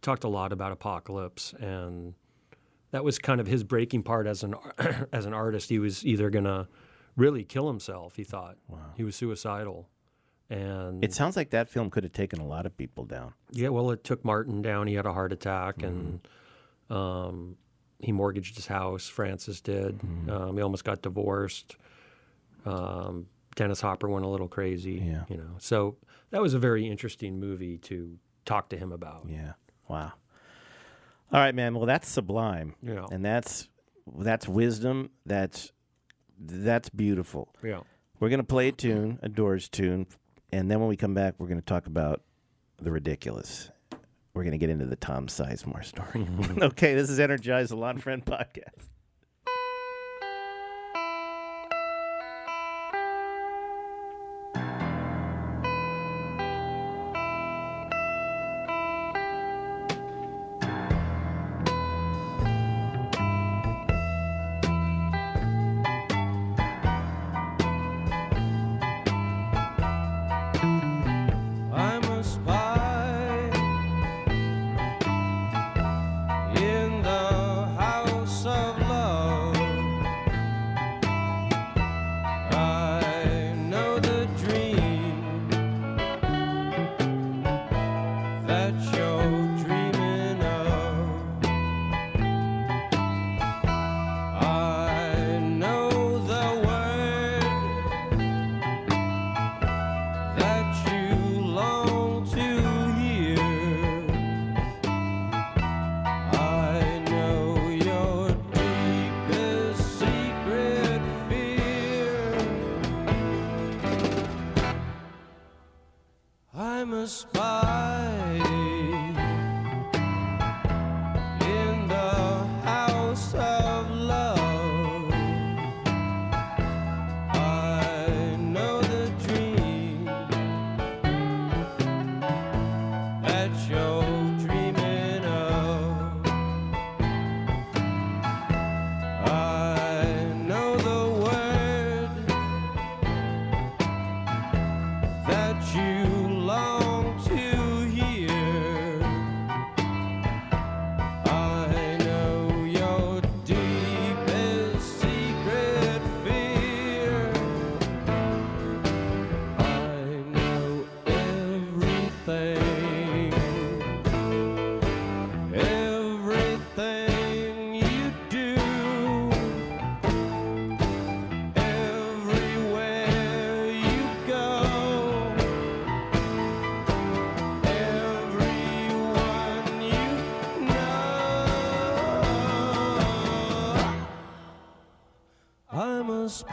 talked 0.00 0.24
a 0.24 0.28
lot 0.28 0.52
about 0.52 0.72
Apocalypse, 0.72 1.54
and 1.60 2.14
that 2.90 3.04
was 3.04 3.18
kind 3.18 3.40
of 3.40 3.46
his 3.46 3.62
breaking 3.64 4.02
part 4.02 4.26
as 4.26 4.42
an 4.42 4.54
as 5.12 5.26
an 5.26 5.32
artist. 5.32 5.68
He 5.68 5.78
was 5.78 6.04
either 6.04 6.28
gonna 6.28 6.68
really 7.16 7.44
kill 7.44 7.68
himself. 7.68 8.16
He 8.16 8.24
thought 8.24 8.56
he 8.96 9.04
was 9.04 9.14
suicidal, 9.14 9.88
and 10.50 11.02
It 11.04 11.12
sounds 11.14 11.36
like 11.36 11.50
that 11.50 11.68
film 11.68 11.90
could 11.90 12.04
have 12.04 12.12
taken 12.12 12.40
a 12.40 12.46
lot 12.46 12.66
of 12.66 12.76
people 12.76 13.04
down. 13.04 13.32
yeah, 13.50 13.68
well, 13.68 13.90
it 13.90 14.04
took 14.04 14.24
Martin 14.24 14.62
down. 14.62 14.86
He 14.86 14.94
had 14.94 15.06
a 15.06 15.12
heart 15.12 15.32
attack, 15.32 15.82
and 15.82 16.20
um, 16.90 17.56
he 18.00 18.12
mortgaged 18.12 18.56
his 18.56 18.66
house. 18.66 19.08
Francis 19.08 19.60
did. 19.60 20.00
Um, 20.28 20.56
he 20.56 20.62
almost 20.62 20.84
got 20.84 21.02
divorced. 21.02 21.76
Um, 22.66 23.26
Dennis 23.54 23.80
Hopper 23.80 24.08
went 24.08 24.24
a 24.24 24.28
little 24.28 24.48
crazy. 24.48 25.02
Yeah. 25.04 25.24
you 25.28 25.36
know. 25.36 25.56
So 25.58 25.96
that 26.30 26.40
was 26.42 26.54
a 26.54 26.58
very 26.58 26.86
interesting 26.88 27.38
movie 27.40 27.78
to 27.78 28.16
talk 28.44 28.68
to 28.70 28.76
him 28.76 28.92
about. 28.92 29.26
Yeah. 29.28 29.52
Wow. 29.88 30.12
All 31.32 31.40
right, 31.40 31.54
man. 31.54 31.74
Well, 31.74 31.86
that's 31.86 32.08
sublime. 32.08 32.74
Yeah. 32.82 33.06
And 33.10 33.24
that's 33.24 33.68
that's 34.18 34.46
wisdom. 34.48 35.10
That's 35.26 35.72
that's 36.38 36.88
beautiful. 36.90 37.48
Yeah. 37.62 37.80
We're 38.20 38.28
gonna 38.28 38.44
play 38.44 38.68
a 38.68 38.72
tune, 38.72 39.18
a 39.22 39.28
Doors 39.28 39.68
tune, 39.68 40.06
and 40.52 40.70
then 40.70 40.80
when 40.80 40.88
we 40.88 40.96
come 40.96 41.14
back, 41.14 41.34
we're 41.38 41.48
gonna 41.48 41.62
talk 41.62 41.86
about 41.86 42.22
the 42.80 42.90
ridiculous. 42.90 43.70
We're 44.34 44.44
gonna 44.44 44.58
get 44.58 44.70
into 44.70 44.86
the 44.86 44.96
Tom 44.96 45.26
Sizemore 45.26 45.84
story. 45.84 46.26
okay, 46.62 46.94
this 46.94 47.10
is 47.10 47.18
Energize 47.18 47.70
the 47.70 47.76
Lon 47.76 47.98
Friend 47.98 48.24
podcast. 48.24 48.88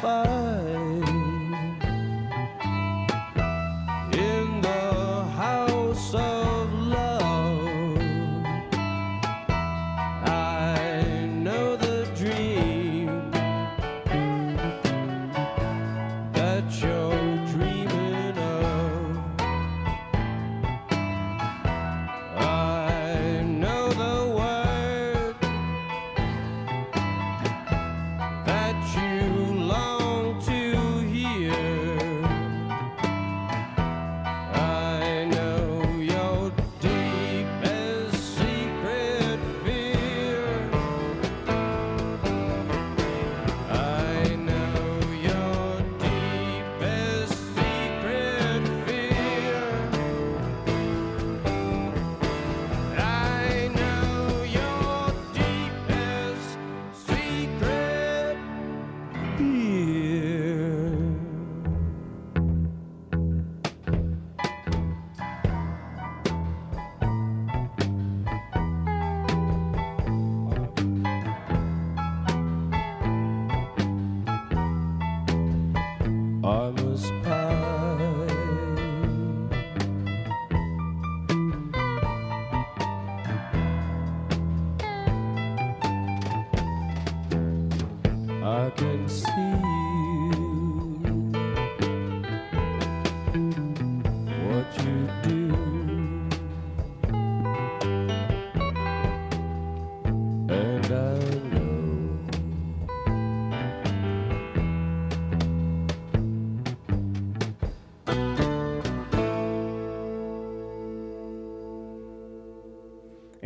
I'm 0.01 0.38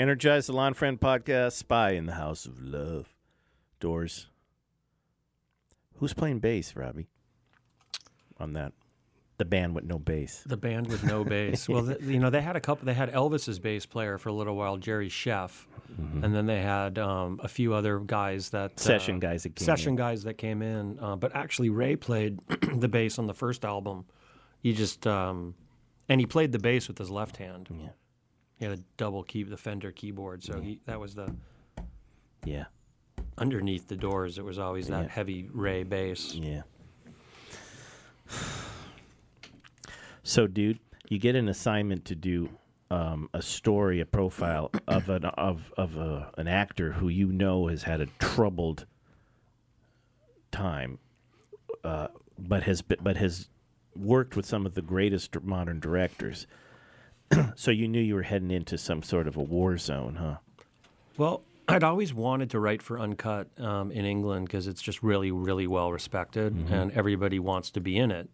Energize 0.03 0.47
the 0.47 0.53
Lon 0.53 0.73
Friend 0.73 0.99
podcast. 0.99 1.53
Spy 1.53 1.91
in 1.91 2.07
the 2.07 2.15
House 2.15 2.45
of 2.45 2.61
Love. 2.61 3.15
Doors. 3.79 4.27
Who's 5.95 6.13
playing 6.13 6.39
bass, 6.39 6.75
Robbie? 6.75 7.07
On 8.37 8.51
that, 8.51 8.73
the 9.37 9.45
band 9.45 9.73
with 9.73 9.85
no 9.85 9.97
bass. 9.97 10.43
The 10.45 10.57
band 10.57 10.87
with 10.87 11.05
no 11.05 11.23
bass. 11.23 11.69
Well, 11.69 11.85
th 11.85 12.01
you 12.01 12.19
know, 12.19 12.29
they 12.29 12.41
had 12.41 12.57
a 12.57 12.59
couple. 12.59 12.85
They 12.85 12.93
had 12.93 13.13
Elvis's 13.13 13.59
bass 13.59 13.85
player 13.85 14.17
for 14.17 14.27
a 14.27 14.33
little 14.33 14.57
while, 14.57 14.75
Jerry 14.75 15.07
Scheff, 15.07 15.67
and 16.21 16.35
then 16.35 16.47
they 16.47 16.61
had 16.61 16.99
um, 16.99 17.39
a 17.41 17.47
few 17.47 17.73
other 17.73 17.99
guys 17.99 18.49
that 18.49 18.81
Session 18.81 19.15
uh, 19.15 19.19
guys 19.19 19.43
that 19.43 19.55
came 19.55 19.65
session 19.65 19.91
in. 19.91 19.95
guys 19.95 20.23
that 20.25 20.37
came 20.37 20.61
in. 20.61 20.99
Uh, 20.99 21.15
but 21.15 21.33
actually, 21.33 21.69
Ray 21.69 21.95
played 21.95 22.41
the 22.75 22.89
bass 22.89 23.17
on 23.19 23.27
the 23.27 23.33
first 23.33 23.63
album. 23.63 24.03
He 24.59 24.73
just 24.73 25.07
um, 25.07 25.55
and 26.09 26.19
he 26.19 26.25
played 26.25 26.51
the 26.51 26.59
bass 26.59 26.89
with 26.89 26.97
his 26.97 27.09
left 27.09 27.37
hand. 27.37 27.69
Yeah. 27.71 27.87
He 28.63 28.69
had 28.69 28.79
a 28.79 28.83
double 28.95 29.23
key, 29.23 29.43
the 29.43 29.57
Fender 29.57 29.91
keyboard. 29.91 30.41
So 30.41 30.61
he 30.61 30.79
that 30.85 30.97
was 30.97 31.15
the 31.15 31.35
Yeah, 32.45 32.67
underneath 33.37 33.89
the 33.89 33.97
doors. 33.97 34.37
It 34.37 34.45
was 34.45 34.57
always 34.57 34.87
that 34.87 35.03
Yeah. 35.03 35.09
heavy 35.09 35.49
Ray 35.51 35.83
bass. 35.83 36.33
yeah. 36.33 36.61
So, 40.23 40.47
dude, 40.47 40.79
you 41.09 41.19
get 41.19 41.35
an 41.35 41.49
assignment 41.49 42.05
to 42.05 42.15
do 42.15 42.51
um, 42.89 43.29
a 43.33 43.41
story, 43.41 43.99
a 43.99 44.05
profile 44.05 44.71
of 44.87 45.09
an 45.09 45.25
of 45.25 45.73
of 45.77 45.97
a, 45.97 46.31
an 46.37 46.47
actor 46.47 46.93
who 46.93 47.09
you 47.09 47.33
know 47.33 47.67
has 47.67 47.83
had 47.83 47.99
a 47.99 48.05
troubled 48.17 48.85
time, 50.53 50.99
uh, 51.83 52.07
but 52.39 52.63
has 52.63 52.81
but 52.81 53.17
has 53.17 53.49
worked 53.93 54.37
with 54.37 54.45
some 54.45 54.65
of 54.65 54.73
the 54.73 54.81
greatest 54.81 55.41
modern 55.43 55.81
directors. 55.81 56.47
so 57.55 57.71
you 57.71 57.87
knew 57.87 58.01
you 58.01 58.15
were 58.15 58.23
heading 58.23 58.51
into 58.51 58.77
some 58.77 59.03
sort 59.03 59.27
of 59.27 59.37
a 59.37 59.41
war 59.41 59.77
zone, 59.77 60.15
huh? 60.15 60.37
Well, 61.17 61.43
I'd 61.67 61.83
always 61.83 62.13
wanted 62.13 62.49
to 62.51 62.59
write 62.59 62.81
for 62.81 62.99
Uncut 62.99 63.47
um, 63.59 63.91
in 63.91 64.05
England 64.05 64.47
because 64.47 64.67
it's 64.67 64.81
just 64.81 65.01
really, 65.01 65.31
really 65.31 65.67
well 65.67 65.91
respected 65.91 66.53
and 66.69 66.91
everybody 66.91 67.39
wants 67.39 67.71
to 67.71 67.81
be 67.81 67.97
in 67.97 68.11
it. 68.11 68.29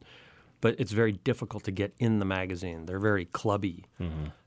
But 0.61 0.75
it's 0.79 0.91
very 0.91 1.11
difficult 1.13 1.63
to 1.65 1.71
get 1.71 1.93
in 1.99 2.19
the 2.19 2.25
magazine. 2.25 2.85
They're 2.85 2.99
very 2.99 3.25
clubby. 3.25 3.85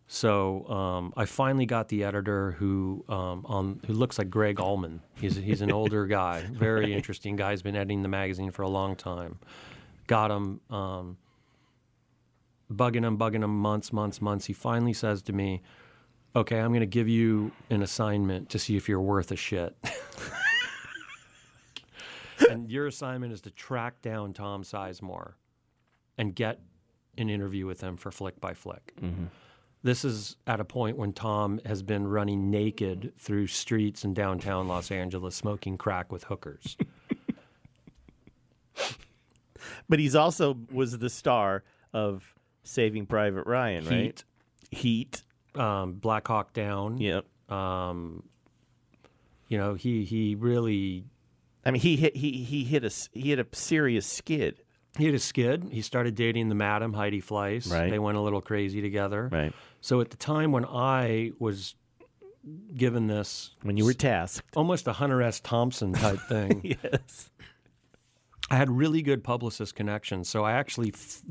So 0.09 0.69
um, 0.69 1.15
I 1.17 1.25
finally 1.25 1.65
got 1.65 1.88
the 1.88 2.05
editor 2.05 2.53
who 2.53 3.03
um, 3.09 3.47
on 3.47 3.81
who 3.87 3.95
looks 3.95 4.19
like 4.19 4.29
Gregg 4.29 4.61
Allman. 4.61 5.01
He's 5.15 5.37
he's 5.37 5.62
an 5.62 5.73
older 5.73 6.05
guy, 6.21 6.43
very 6.53 6.93
interesting 6.93 7.37
guy. 7.37 7.53
He's 7.53 7.62
been 7.62 7.77
editing 7.77 8.03
the 8.03 8.09
magazine 8.09 8.51
for 8.51 8.61
a 8.61 8.69
long 8.69 8.95
time. 8.95 9.38
Got 10.09 10.31
him, 10.31 10.61
um, 10.69 11.17
bugging 12.73 13.05
him, 13.05 13.19
bugging 13.19 13.45
him 13.45 13.57
months, 13.57 13.93
months, 13.93 14.21
months. 14.21 14.47
He 14.47 14.53
finally 14.53 14.93
says 14.93 15.23
to 15.23 15.33
me, 15.33 15.63
okay, 16.35 16.59
I'm 16.59 16.71
going 16.71 16.81
to 16.81 16.87
give 16.87 17.09
you 17.09 17.53
an 17.71 17.83
assignment 17.83 18.51
to 18.51 18.59
see 18.59 18.77
if 18.77 18.89
you're 18.89 19.01
worth 19.01 19.31
a 19.31 19.37
shit. 19.37 19.77
and 22.51 22.71
your 22.71 22.87
assignment 22.87 23.33
is 23.33 23.41
to 23.43 23.51
track 23.51 24.03
down 24.03 24.33
Tom 24.33 24.63
Sizemore 24.63 25.35
and 26.19 26.35
get 26.35 26.61
an 27.19 27.29
interview 27.29 27.67
with 27.67 27.81
him 27.81 27.97
for 27.97 28.11
Flick 28.11 28.41
by 28.41 28.55
Flick. 28.55 28.95
Mm-hmm. 29.01 29.27
This 29.85 30.05
is 30.05 30.37
at 30.47 30.61
a 30.61 30.65
point 30.65 30.97
when 30.97 31.13
Tom 31.13 31.61
has 31.67 31.83
been 31.83 32.07
running 32.07 32.51
naked 32.51 33.13
through 33.19 33.49
streets 33.49 34.05
in 34.05 34.15
downtown 34.15 34.69
Los 34.69 34.93
Angeles, 34.93 35.35
smoking 35.35 35.77
crack 35.77 36.13
with 36.13 36.25
hookers. 36.25 36.77
But 39.89 39.99
he's 39.99 40.15
also 40.15 40.57
was 40.71 40.99
the 40.99 41.11
star 41.11 41.65
of 41.93 42.32
Saving 42.64 43.07
Private 43.07 43.46
Ryan, 43.46 43.85
right? 43.87 44.25
Heat, 44.70 45.22
Heat. 45.55 45.61
um, 45.61 45.94
Black 45.94 46.27
Hawk 46.29 46.53
Down. 46.53 46.98
Yep. 46.98 47.25
Um, 47.51 48.22
you 49.48 49.59
know, 49.59 49.75
he 49.75 50.05
he 50.05 50.35
really 50.35 51.05
I 51.64 51.70
mean, 51.70 51.81
he 51.83 51.96
hit 51.96 52.16
he 52.16 52.42
he 52.44 52.64
hit 52.64 52.85
a 52.85 52.90
he 53.12 53.31
hit 53.31 53.38
a 53.38 53.46
serious 53.53 54.07
skid. 54.07 54.62
He 54.98 55.07
had 55.07 55.14
a 55.14 55.18
skid. 55.18 55.68
He 55.70 55.81
started 55.81 56.14
dating 56.14 56.48
the 56.51 56.55
madam, 56.55 56.92
Heidi 56.92 57.22
Fleiss. 57.22 57.70
Right. 57.70 57.90
They 57.90 57.98
went 57.98 58.18
a 58.18 58.20
little 58.20 58.42
crazy 58.42 58.83
together. 58.83 59.29
Right. 59.33 59.53
So 59.81 60.01
at 60.03 60.11
the 60.11 60.16
time 60.18 60.53
when 60.53 60.66
I 60.66 61.33
was 61.38 61.75
given 62.77 63.07
this 63.07 63.53
When 63.62 63.77
you 63.77 63.85
were 63.85 63.92
tasked. 63.94 64.55
almost 64.57 64.87
a 64.88 64.92
Hunter 64.92 65.22
S. 65.22 65.38
Thompson 65.40 65.92
type 65.92 66.18
thing, 66.29 66.61
Yes. 66.83 67.31
I 68.53 68.57
had 68.57 68.71
really 68.71 69.01
good 69.01 69.25
publicist 69.25 69.75
connections. 69.75 70.29
So 70.29 70.45
I 70.45 70.53
actually 70.53 70.93
f- 70.93 71.23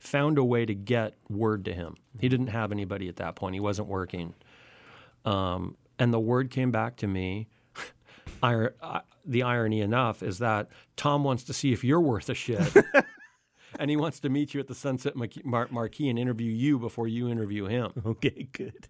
found 0.00 0.36
a 0.36 0.42
way 0.42 0.66
to 0.66 0.74
get 0.74 1.14
word 1.30 1.64
to 1.66 1.72
him. 1.72 1.94
He 2.20 2.28
didn't 2.28 2.48
have 2.48 2.72
anybody 2.72 3.08
at 3.08 3.16
that 3.16 3.36
point. 3.36 3.54
He 3.54 3.60
wasn't 3.60 3.86
working. 3.86 4.34
Um, 5.24 5.76
and 5.96 6.12
the 6.12 6.18
word 6.18 6.50
came 6.50 6.72
back 6.72 6.96
to 6.96 7.06
me. 7.06 7.46
Ir- 8.42 8.74
uh, 8.82 9.02
the 9.24 9.44
irony 9.44 9.80
enough 9.80 10.24
is 10.24 10.38
that 10.38 10.68
Tom 10.96 11.22
wants 11.22 11.44
to 11.44 11.52
see 11.52 11.72
if 11.72 11.84
you're 11.84 12.00
worth 12.00 12.28
a 12.28 12.34
shit. 12.34 12.74
and 13.78 13.88
he 13.88 13.96
wants 13.96 14.18
to 14.18 14.28
meet 14.28 14.52
you 14.52 14.58
at 14.58 14.66
the 14.66 14.74
Sunset 14.74 15.14
Mar- 15.44 15.68
Marquis 15.70 16.08
and 16.08 16.18
interview 16.18 16.50
you 16.50 16.80
before 16.80 17.06
you 17.06 17.28
interview 17.28 17.66
him. 17.66 17.92
Okay, 18.04 18.48
good. 18.50 18.88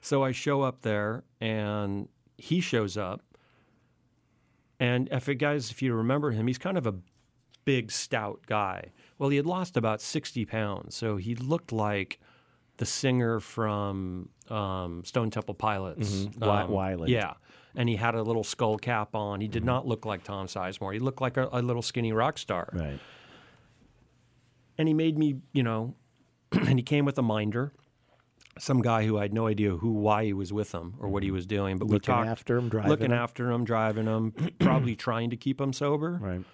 So 0.00 0.24
I 0.24 0.32
show 0.32 0.62
up 0.62 0.80
there, 0.80 1.24
and 1.42 2.08
he 2.38 2.60
shows 2.62 2.96
up. 2.96 3.22
And 4.78 5.08
if 5.10 5.28
it, 5.28 5.36
guys, 5.36 5.70
if 5.70 5.80
you 5.82 5.94
remember 5.94 6.30
him, 6.32 6.46
he's 6.46 6.58
kind 6.58 6.76
of 6.78 6.86
a 6.86 6.94
big, 7.64 7.90
stout 7.90 8.40
guy. 8.46 8.92
Well, 9.18 9.30
he 9.30 9.36
had 9.36 9.46
lost 9.46 9.76
about 9.76 10.00
sixty 10.02 10.44
pounds, 10.44 10.94
so 10.94 11.16
he 11.16 11.34
looked 11.34 11.72
like 11.72 12.20
the 12.76 12.84
singer 12.86 13.40
from 13.40 14.28
um, 14.50 15.02
Stone 15.04 15.30
Temple 15.30 15.54
Pilots, 15.54 16.26
Mhm. 16.26 16.38
Wy- 16.38 16.66
Weiland. 16.96 17.08
Yeah, 17.08 17.32
and 17.74 17.88
he 17.88 17.96
had 17.96 18.14
a 18.14 18.22
little 18.22 18.44
skull 18.44 18.76
cap 18.76 19.14
on. 19.14 19.40
He 19.40 19.48
did 19.48 19.64
not 19.64 19.86
look 19.86 20.04
like 20.04 20.22
Tom 20.24 20.46
Sizemore. 20.46 20.92
He 20.92 20.98
looked 21.00 21.22
like 21.22 21.38
a, 21.38 21.48
a 21.52 21.62
little 21.62 21.80
skinny 21.82 22.12
rock 22.12 22.36
star 22.36 22.68
Right. 22.74 22.98
and 24.78 24.88
he 24.88 24.94
made 24.94 25.16
me, 25.16 25.36
you 25.52 25.62
know, 25.62 25.94
and 26.52 26.78
he 26.78 26.82
came 26.82 27.04
with 27.06 27.16
a 27.18 27.22
minder, 27.22 27.72
some 28.58 28.80
guy 28.82 29.04
who 29.04 29.18
I 29.18 29.22
had 29.22 29.32
no 29.34 29.46
idea 29.46 29.76
who, 29.76 29.92
why 29.92 30.24
he 30.24 30.32
was 30.32 30.52
with 30.52 30.72
him 30.72 30.94
or 30.98 31.08
what 31.08 31.22
he 31.22 31.30
was 31.30 31.46
doing. 31.46 31.78
But 31.78 31.86
we 31.86 31.94
Looking 31.94 32.14
talked, 32.14 32.28
after 32.28 32.56
him, 32.56 32.68
driving 32.68 32.90
looking 32.90 33.06
him. 33.06 33.12
after 33.12 33.50
him, 33.50 33.64
driving 33.64 34.06
him, 34.06 34.32
probably 34.58 34.96
trying 34.96 35.30
to 35.30 35.36
keep 35.36 35.60
him 35.60 35.72
sober. 35.72 36.18
Right. 36.20 36.44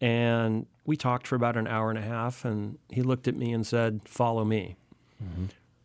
And 0.00 0.66
we 0.84 0.96
talked 0.96 1.26
for 1.26 1.34
about 1.34 1.56
an 1.56 1.66
hour 1.66 1.90
and 1.90 1.98
a 1.98 2.02
half, 2.02 2.44
and 2.44 2.78
he 2.88 3.02
looked 3.02 3.26
at 3.26 3.34
me 3.34 3.52
and 3.52 3.66
said, 3.66 4.02
"Follow 4.04 4.44
me." 4.44 4.76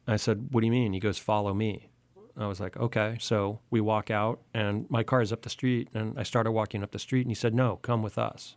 I 0.07 0.17
said, 0.17 0.49
"What 0.51 0.62
do 0.62 0.67
you 0.67 0.71
mean?" 0.71 0.93
He 0.93 0.99
goes, 0.99 1.17
"Follow 1.17 1.53
me." 1.53 1.89
I 2.38 2.45
was 2.45 2.59
like, 2.59 2.77
"Okay." 2.77 3.17
So 3.19 3.59
we 3.71 3.81
walk 3.81 4.12
out, 4.12 4.39
and 4.53 4.86
my 4.91 5.01
car 5.01 5.21
is 5.21 5.33
up 5.33 5.41
the 5.41 5.49
street, 5.49 5.89
and 5.95 6.19
I 6.19 6.23
started 6.23 6.51
walking 6.51 6.83
up 6.83 6.91
the 6.91 6.99
street, 6.99 7.21
and 7.21 7.31
he 7.31 7.36
said, 7.36 7.55
"No, 7.55 7.77
come 7.77 8.03
with 8.03 8.19
us." 8.19 8.55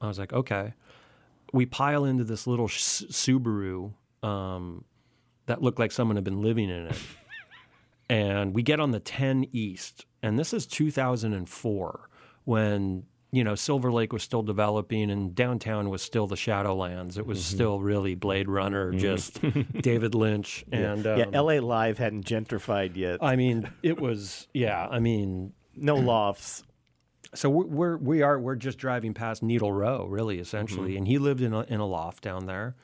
I 0.00 0.06
was 0.06 0.18
like, 0.18 0.32
"Okay." 0.32 0.72
We 1.52 1.66
pile 1.66 2.04
into 2.04 2.24
this 2.24 2.46
little 2.46 2.68
Subaru 2.68 3.92
um, 4.22 4.84
that 5.50 5.62
looked 5.62 5.78
like 5.78 5.92
someone 5.92 6.16
had 6.16 6.24
been 6.24 6.40
living 6.42 6.70
in 6.70 6.86
it, 6.86 6.96
and 8.08 8.54
we 8.54 8.62
get 8.62 8.80
on 8.80 8.90
the 8.90 9.00
10 9.00 9.46
East, 9.52 10.06
and 10.22 10.38
this 10.38 10.52
is 10.52 10.66
2004 10.66 12.08
when 12.44 13.04
you 13.32 13.44
know 13.44 13.54
Silver 13.54 13.92
Lake 13.92 14.12
was 14.12 14.22
still 14.24 14.42
developing 14.42 15.10
and 15.10 15.34
downtown 15.34 15.88
was 15.88 16.02
still 16.02 16.26
the 16.26 16.34
Shadowlands. 16.36 17.16
It 17.18 17.26
was 17.26 17.38
Mm-hmm. 17.38 17.54
still 17.54 17.80
really 17.80 18.14
Blade 18.16 18.48
Runner, 18.48 18.92
just 18.92 19.40
David 19.80 20.14
Lynch, 20.14 20.64
and 20.72 21.04
yeah, 21.04 21.24
um, 21.26 21.34
L.A. 21.34 21.60
Live 21.60 21.98
hadn't 21.98 22.24
gentrified 22.26 22.96
yet. 22.96 23.18
I 23.22 23.36
mean, 23.36 23.70
it 23.82 24.00
was 24.00 24.48
yeah. 24.52 24.88
I 24.90 24.98
mean, 24.98 25.52
no 25.76 25.94
lofts. 25.96 26.64
so 27.34 27.48
we're, 27.48 27.66
we're 27.66 27.96
we 27.98 28.22
are 28.22 28.40
we're 28.40 28.56
just 28.56 28.78
driving 28.78 29.14
past 29.14 29.42
Needle 29.44 29.72
Row, 29.72 30.06
really, 30.06 30.40
essentially, 30.40 30.96
and 30.96 31.06
he 31.06 31.18
lived 31.18 31.40
in 31.42 31.52
a, 31.52 31.60
in 31.62 31.78
a 31.78 31.86
loft 31.86 32.24
down 32.24 32.46
there, 32.46 32.74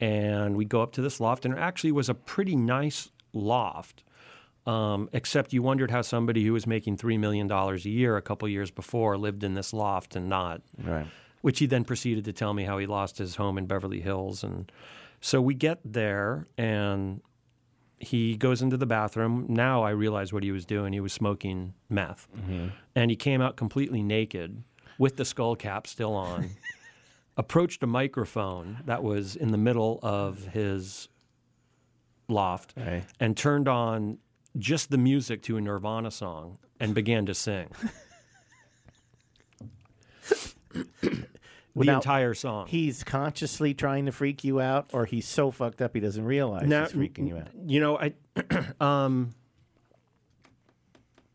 and 0.00 0.56
we 0.56 0.64
go 0.64 0.82
up 0.82 0.92
to 0.92 1.02
this 1.02 1.20
loft, 1.20 1.44
and 1.44 1.54
it 1.54 1.58
actually 1.58 1.92
was 1.92 2.08
a 2.08 2.14
pretty 2.14 2.56
nice 2.56 3.10
loft, 3.32 4.02
um, 4.66 5.08
except 5.12 5.52
you 5.52 5.62
wondered 5.62 5.90
how 5.90 6.02
somebody 6.02 6.44
who 6.44 6.52
was 6.52 6.66
making 6.66 6.96
three 6.96 7.18
million 7.18 7.46
dollars 7.46 7.84
a 7.86 7.90
year 7.90 8.16
a 8.16 8.22
couple 8.22 8.48
years 8.48 8.70
before 8.70 9.16
lived 9.18 9.44
in 9.44 9.54
this 9.54 9.72
loft 9.72 10.16
and 10.16 10.28
not, 10.28 10.62
Right. 10.82 11.06
which 11.42 11.58
he 11.58 11.66
then 11.66 11.84
proceeded 11.84 12.24
to 12.24 12.32
tell 12.32 12.54
me 12.54 12.64
how 12.64 12.78
he 12.78 12.86
lost 12.86 13.18
his 13.18 13.36
home 13.36 13.58
in 13.58 13.66
Beverly 13.66 14.00
Hills, 14.00 14.42
and 14.42 14.70
so 15.20 15.40
we 15.40 15.54
get 15.54 15.78
there 15.84 16.46
and. 16.58 17.20
He 18.02 18.34
goes 18.38 18.62
into 18.62 18.78
the 18.78 18.86
bathroom. 18.86 19.44
Now 19.50 19.82
I 19.82 19.90
realize 19.90 20.32
what 20.32 20.42
he 20.42 20.50
was 20.52 20.64
doing. 20.64 20.94
He 20.94 21.00
was 21.00 21.12
smoking 21.12 21.74
meth 21.90 22.28
and 22.94 23.10
he 23.10 23.14
came 23.14 23.42
out 23.42 23.56
completely 23.56 24.02
naked 24.02 24.62
with 24.98 25.16
the 25.18 25.24
skull 25.26 25.54
cap 25.54 25.86
still 25.86 26.14
on, 26.14 26.48
approached 27.40 27.82
a 27.82 27.86
microphone 27.86 28.78
that 28.84 29.02
was 29.02 29.34
in 29.34 29.50
the 29.50 29.56
middle 29.58 29.98
of 30.02 30.48
his 30.48 31.08
loft, 32.28 32.74
and 33.18 33.34
turned 33.36 33.66
on 33.66 34.18
just 34.58 34.90
the 34.90 34.98
music 34.98 35.40
to 35.42 35.56
a 35.56 35.60
Nirvana 35.60 36.10
song 36.10 36.58
and 36.78 36.94
began 36.94 37.24
to 37.26 37.34
sing. 37.34 37.68
the 40.72 41.24
Now, 41.86 41.96
entire 41.96 42.34
song. 42.34 42.66
He's 42.66 43.02
consciously 43.02 43.72
trying 43.74 44.04
to 44.06 44.12
freak 44.12 44.44
you 44.44 44.60
out, 44.60 44.90
or 44.92 45.06
he's 45.06 45.26
so 45.26 45.50
fucked 45.50 45.80
up 45.80 45.94
he 45.94 46.00
doesn't 46.00 46.24
realize 46.24 46.68
Now- 46.68 46.84
he's 46.86 46.92
freaking 46.92 47.26
you 47.28 47.38
out. 47.38 47.48
you 47.66 47.80
know, 47.80 47.98
I 47.98 48.12
um, 48.80 49.34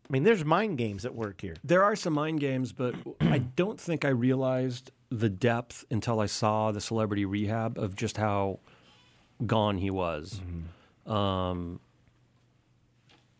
I 0.07 0.13
mean, 0.13 0.23
there's 0.23 0.45
mind 0.45 0.77
games 0.77 1.03
at 1.05 1.15
work 1.15 1.41
here. 1.41 1.55
there 1.63 1.83
are 1.83 1.95
some 1.95 2.13
mind 2.13 2.39
games, 2.41 2.71
but 2.73 2.93
I 3.21 3.39
don't 3.39 3.79
think 3.81 4.05
I 4.05 4.09
realized 4.09 4.91
the 5.09 5.29
depth 5.29 5.85
until 5.91 6.19
I 6.19 6.25
saw 6.25 6.71
the 6.71 6.81
celebrity 6.81 7.25
rehab 7.25 7.77
of 7.77 7.95
just 7.95 8.17
how 8.17 8.59
gone 9.45 9.77
he 9.77 9.89
was. 9.89 10.41
Um, 11.05 11.79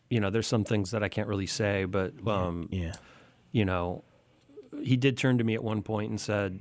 you 0.08 0.20
know, 0.20 0.30
there's 0.30 0.46
some 0.46 0.64
things 0.64 0.92
that 0.92 1.02
I 1.02 1.08
can't 1.08 1.28
really 1.28 1.46
say, 1.46 1.84
but 1.84 2.12
um, 2.26 2.68
Yeah. 2.70 2.92
you 3.52 3.64
know, 3.64 4.04
he 4.82 4.96
did 4.96 5.16
turn 5.16 5.38
to 5.38 5.44
me 5.44 5.54
at 5.54 5.64
one 5.64 5.82
point 5.82 6.10
and 6.10 6.20
said, 6.20 6.60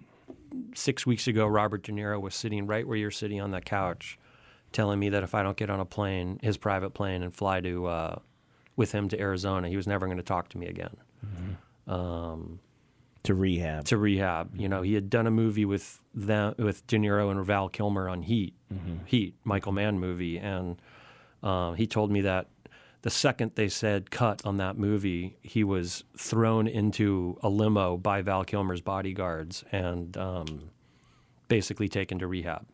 Six 0.73 1.05
weeks 1.05 1.27
ago, 1.27 1.45
Robert 1.45 1.83
De 1.83 1.91
Niro 1.91 2.19
was 2.19 2.33
sitting 2.33 2.65
right 2.65 2.87
where 2.87 2.95
you're 2.97 3.11
sitting 3.11 3.41
on 3.41 3.51
that 3.51 3.65
couch, 3.65 4.17
telling 4.71 4.99
me 4.99 5.09
that 5.09 5.21
if 5.21 5.35
I 5.35 5.43
don't 5.43 5.57
get 5.57 5.69
on 5.69 5.81
a 5.81 5.85
plane, 5.85 6.39
his 6.41 6.55
private 6.55 6.91
plane, 6.91 7.23
and 7.23 7.33
fly 7.33 7.59
to 7.59 7.85
uh, 7.87 8.19
with 8.77 8.93
him 8.93 9.09
to 9.09 9.19
Arizona, 9.19 9.67
he 9.67 9.75
was 9.75 9.85
never 9.85 10.05
going 10.05 10.17
to 10.17 10.23
talk 10.23 10.47
to 10.49 10.57
me 10.57 10.67
again. 10.67 10.95
Um, 11.87 12.59
To 13.25 13.33
rehab. 13.35 13.85
to 13.85 13.97
rehab, 13.97 14.55
you 14.55 14.69
know, 14.69 14.81
he 14.81 14.93
had 14.93 15.09
done 15.09 15.27
a 15.27 15.31
movie 15.31 15.65
with 15.65 16.01
them, 16.13 16.55
with 16.57 16.85
De 16.87 16.97
Niro 16.97 17.31
and 17.31 17.45
Val 17.45 17.69
Kilmer 17.69 18.07
on 18.09 18.21
Heat, 18.23 18.53
Heat, 19.05 19.35
Michael 19.43 19.71
Mann 19.71 19.99
movie, 19.99 20.37
and 20.37 20.81
uh, 21.43 21.73
he 21.73 21.85
told 21.87 22.11
me 22.11 22.21
that 22.21 22.47
the 23.01 23.09
second 23.11 23.51
they 23.53 23.69
said 23.69 24.09
cut 24.09 24.41
on 24.45 24.57
that 24.57 24.77
movie, 24.77 25.37
he 25.43 25.63
was 25.63 26.03
thrown 26.17 26.67
into 26.67 27.37
a 27.43 27.49
limo 27.49 27.97
by 27.97 28.21
Val 28.23 28.43
Kilmer's 28.43 28.81
bodyguards 28.81 29.63
and 29.71 30.17
um, 30.17 30.71
basically 31.47 31.87
taken 31.87 32.17
to 32.19 32.25
rehab. 32.27 32.65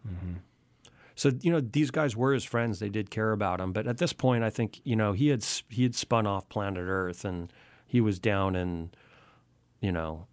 So 1.16 1.32
you 1.42 1.52
know 1.52 1.60
these 1.60 1.92
guys 1.92 2.16
were 2.16 2.34
his 2.34 2.46
friends; 2.46 2.80
they 2.80 2.90
did 2.90 3.10
care 3.10 3.34
about 3.34 3.60
him. 3.60 3.74
But 3.74 3.88
at 3.88 3.98
this 3.98 4.14
point, 4.14 4.44
I 4.44 4.50
think 4.50 4.80
you 4.86 4.96
know 4.96 5.12
he 5.12 5.28
had 5.28 5.46
he 5.70 5.84
had 5.84 5.96
spun 5.96 6.26
off 6.26 6.48
planet 6.50 6.86
Earth, 6.88 7.26
and 7.26 7.52
he 7.86 8.00
was 8.00 8.18
down 8.18 8.56
in 8.56 8.92
you 9.82 9.92
know 9.92 10.28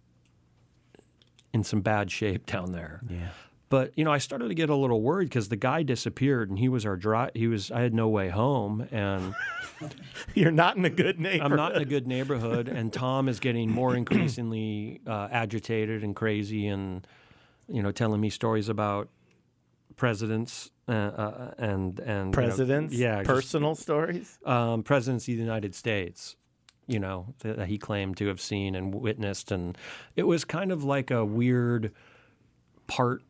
in 1.53 1.63
some 1.63 1.81
bad 1.81 2.11
shape 2.11 2.45
down 2.45 2.71
there. 2.71 3.01
yeah. 3.09 3.29
But 3.69 3.91
you 3.95 4.03
know, 4.03 4.11
I 4.11 4.17
started 4.17 4.47
to 4.47 4.55
get 4.55 4.71
a 4.71 4.75
little 4.75 4.99
worried 4.99 5.25
because 5.29 5.49
the 5.49 5.55
guy 5.55 5.83
disappeared, 5.83 6.49
and 6.49 6.57
he 6.57 6.67
was 6.67 6.87
our 6.87 6.95
dri 6.97 7.27
He 7.35 7.47
was. 7.47 7.69
I 7.69 7.81
had 7.81 7.93
no 7.93 8.07
way 8.09 8.29
home, 8.29 8.87
and 8.91 9.35
You're 10.33 10.49
not 10.51 10.75
in 10.75 10.85
a 10.85 10.89
good 10.89 11.19
neighborhood. 11.19 11.51
I'm 11.51 11.55
not 11.55 11.75
in 11.75 11.81
a 11.83 11.85
good 11.85 12.07
neighborhood. 12.07 12.67
And 12.67 12.91
Tom 12.91 13.29
is 13.29 13.39
getting 13.39 13.69
more 13.69 13.95
increasingly 13.95 15.01
uh, 15.05 15.27
agitated 15.31 16.03
and 16.03 16.15
crazy, 16.15 16.65
and 16.67 17.05
you 17.67 17.83
know, 17.83 17.91
telling 17.91 18.19
me 18.19 18.31
stories 18.31 18.69
about 18.69 19.07
presidents 19.95 20.71
uh, 20.87 20.91
uh, 20.91 21.53
and 21.59 21.99
and 21.99 22.09
you 22.09 22.25
know, 22.25 22.31
Presidents? 22.31 22.93
yeah, 22.95 23.17
just, 23.17 23.27
Personal 23.29 23.75
stories? 23.75 24.39
um, 24.45 24.81
presidents 24.81 25.27
of 25.27 25.35
the 25.35 25.39
United 25.43 25.75
States. 25.75 26.35
You 26.89 26.99
know 26.99 27.33
that 27.39 27.67
he 27.67 27.77
claimed 27.77 28.17
to 28.17 28.27
have 28.27 28.41
seen 28.41 28.75
and 28.75 28.93
witnessed, 28.93 29.51
and 29.51 29.77
it 30.15 30.23
was 30.23 30.43
kind 30.43 30.71
of 30.71 30.83
like 30.83 31.11
a 31.11 31.23
weird 31.23 31.93
part 32.87 33.21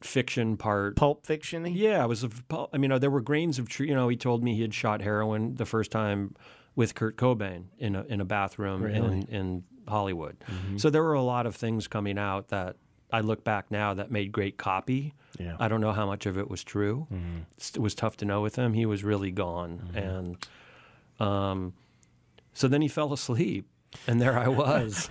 fiction, 0.00 0.56
part 0.56 0.94
Pulp 0.96 1.26
fiction 1.26 1.66
yeah, 1.66 2.04
it 2.04 2.06
was. 2.08 2.22
A, 2.24 2.30
I 2.72 2.78
mean, 2.78 2.92
uh, 2.92 2.98
there 2.98 3.10
were 3.10 3.20
grains 3.20 3.58
of 3.58 3.68
truth. 3.68 3.88
You 3.88 3.94
know, 3.96 4.08
he 4.08 4.16
told 4.16 4.44
me 4.44 4.54
he 4.54 4.62
had 4.62 4.72
shot 4.74 5.02
heroin 5.02 5.56
the 5.56 5.66
first 5.66 5.90
time 5.90 6.34
with 6.76 6.94
Kurt 6.94 7.16
Cobain 7.16 7.64
in 7.78 7.96
a 7.96 8.04
in 8.04 8.20
a 8.20 8.24
bathroom 8.24 8.82
in 8.86 9.22
in 9.28 9.64
Hollywood. 9.88 10.36
So 10.76 10.88
there 10.90 11.02
were 11.02 11.14
a 11.14 11.22
lot 11.22 11.46
of 11.46 11.56
things 11.56 11.88
coming 11.88 12.18
out 12.18 12.48
that 12.48 12.76
I 13.10 13.20
look 13.22 13.42
back 13.42 13.70
now 13.70 13.94
that 13.94 14.10
made 14.12 14.30
great 14.32 14.56
copy. 14.58 15.14
Yeah. 15.40 15.56
I 15.58 15.66
don't 15.68 15.80
know 15.80 15.92
how 15.92 16.06
much 16.06 16.26
of 16.26 16.36
it 16.38 16.48
was 16.48 16.62
true. 16.62 17.06
It's- 17.56 17.72
It 17.74 17.80
was 17.80 17.94
tough 17.94 18.16
to 18.18 18.24
know 18.24 18.40
with 18.42 18.54
him. 18.56 18.74
He 18.74 18.86
was 18.86 19.02
really 19.02 19.30
gone, 19.32 19.90
and 19.94 20.36
um, 21.18 21.72
so 22.58 22.66
then 22.66 22.82
he 22.82 22.88
fell 22.88 23.12
asleep, 23.12 23.68
and 24.08 24.20
there 24.20 24.36
I 24.36 24.48
was. 24.48 25.08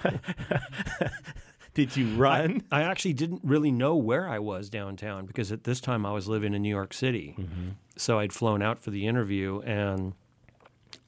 Did 1.73 1.95
you 1.95 2.13
run? 2.17 2.63
I 2.73 2.81
actually 2.81 3.13
didn't 3.13 3.39
really 3.41 3.71
know 3.71 3.95
where 3.95 4.27
I 4.27 4.37
was 4.39 4.69
downtown 4.69 5.25
because 5.25 5.49
at 5.49 5.63
this 5.63 5.79
time 5.79 6.05
I 6.05 6.11
was 6.11 6.27
living 6.27 6.53
in 6.53 6.61
New 6.61 6.69
York 6.69 6.93
City. 6.93 7.35
Mm-hmm. 7.39 7.69
So 7.95 8.19
I'd 8.19 8.33
flown 8.33 8.61
out 8.61 8.79
for 8.79 8.91
the 8.91 9.07
interview 9.07 9.61
and 9.61 10.13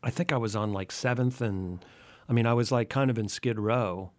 I 0.02 0.12
think 0.12 0.32
I 0.32 0.38
was 0.38 0.56
on 0.56 0.72
like 0.72 0.92
7th 0.92 1.42
and 1.42 1.84
I 2.30 2.34
mean 2.34 2.46
I 2.46 2.54
was 2.54 2.72
like 2.72 2.90
kind 2.90 3.10
of 3.10 3.18
in 3.18 3.28
Skid 3.28 3.60
Row 3.60 4.12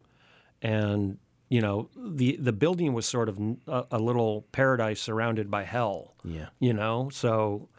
and 0.61 1.17
you 1.49 1.63
know 1.63 1.89
the 1.97 2.37
the 2.37 2.53
building 2.53 2.93
was 2.93 3.07
sort 3.07 3.31
of 3.31 3.41
a, 3.67 3.87
a 3.93 3.99
little 3.99 4.43
paradise 4.53 5.01
surrounded 5.01 5.51
by 5.51 5.63
hell. 5.63 6.17
Yeah. 6.23 6.49
You 6.59 6.75
know, 6.75 7.09
so 7.11 7.71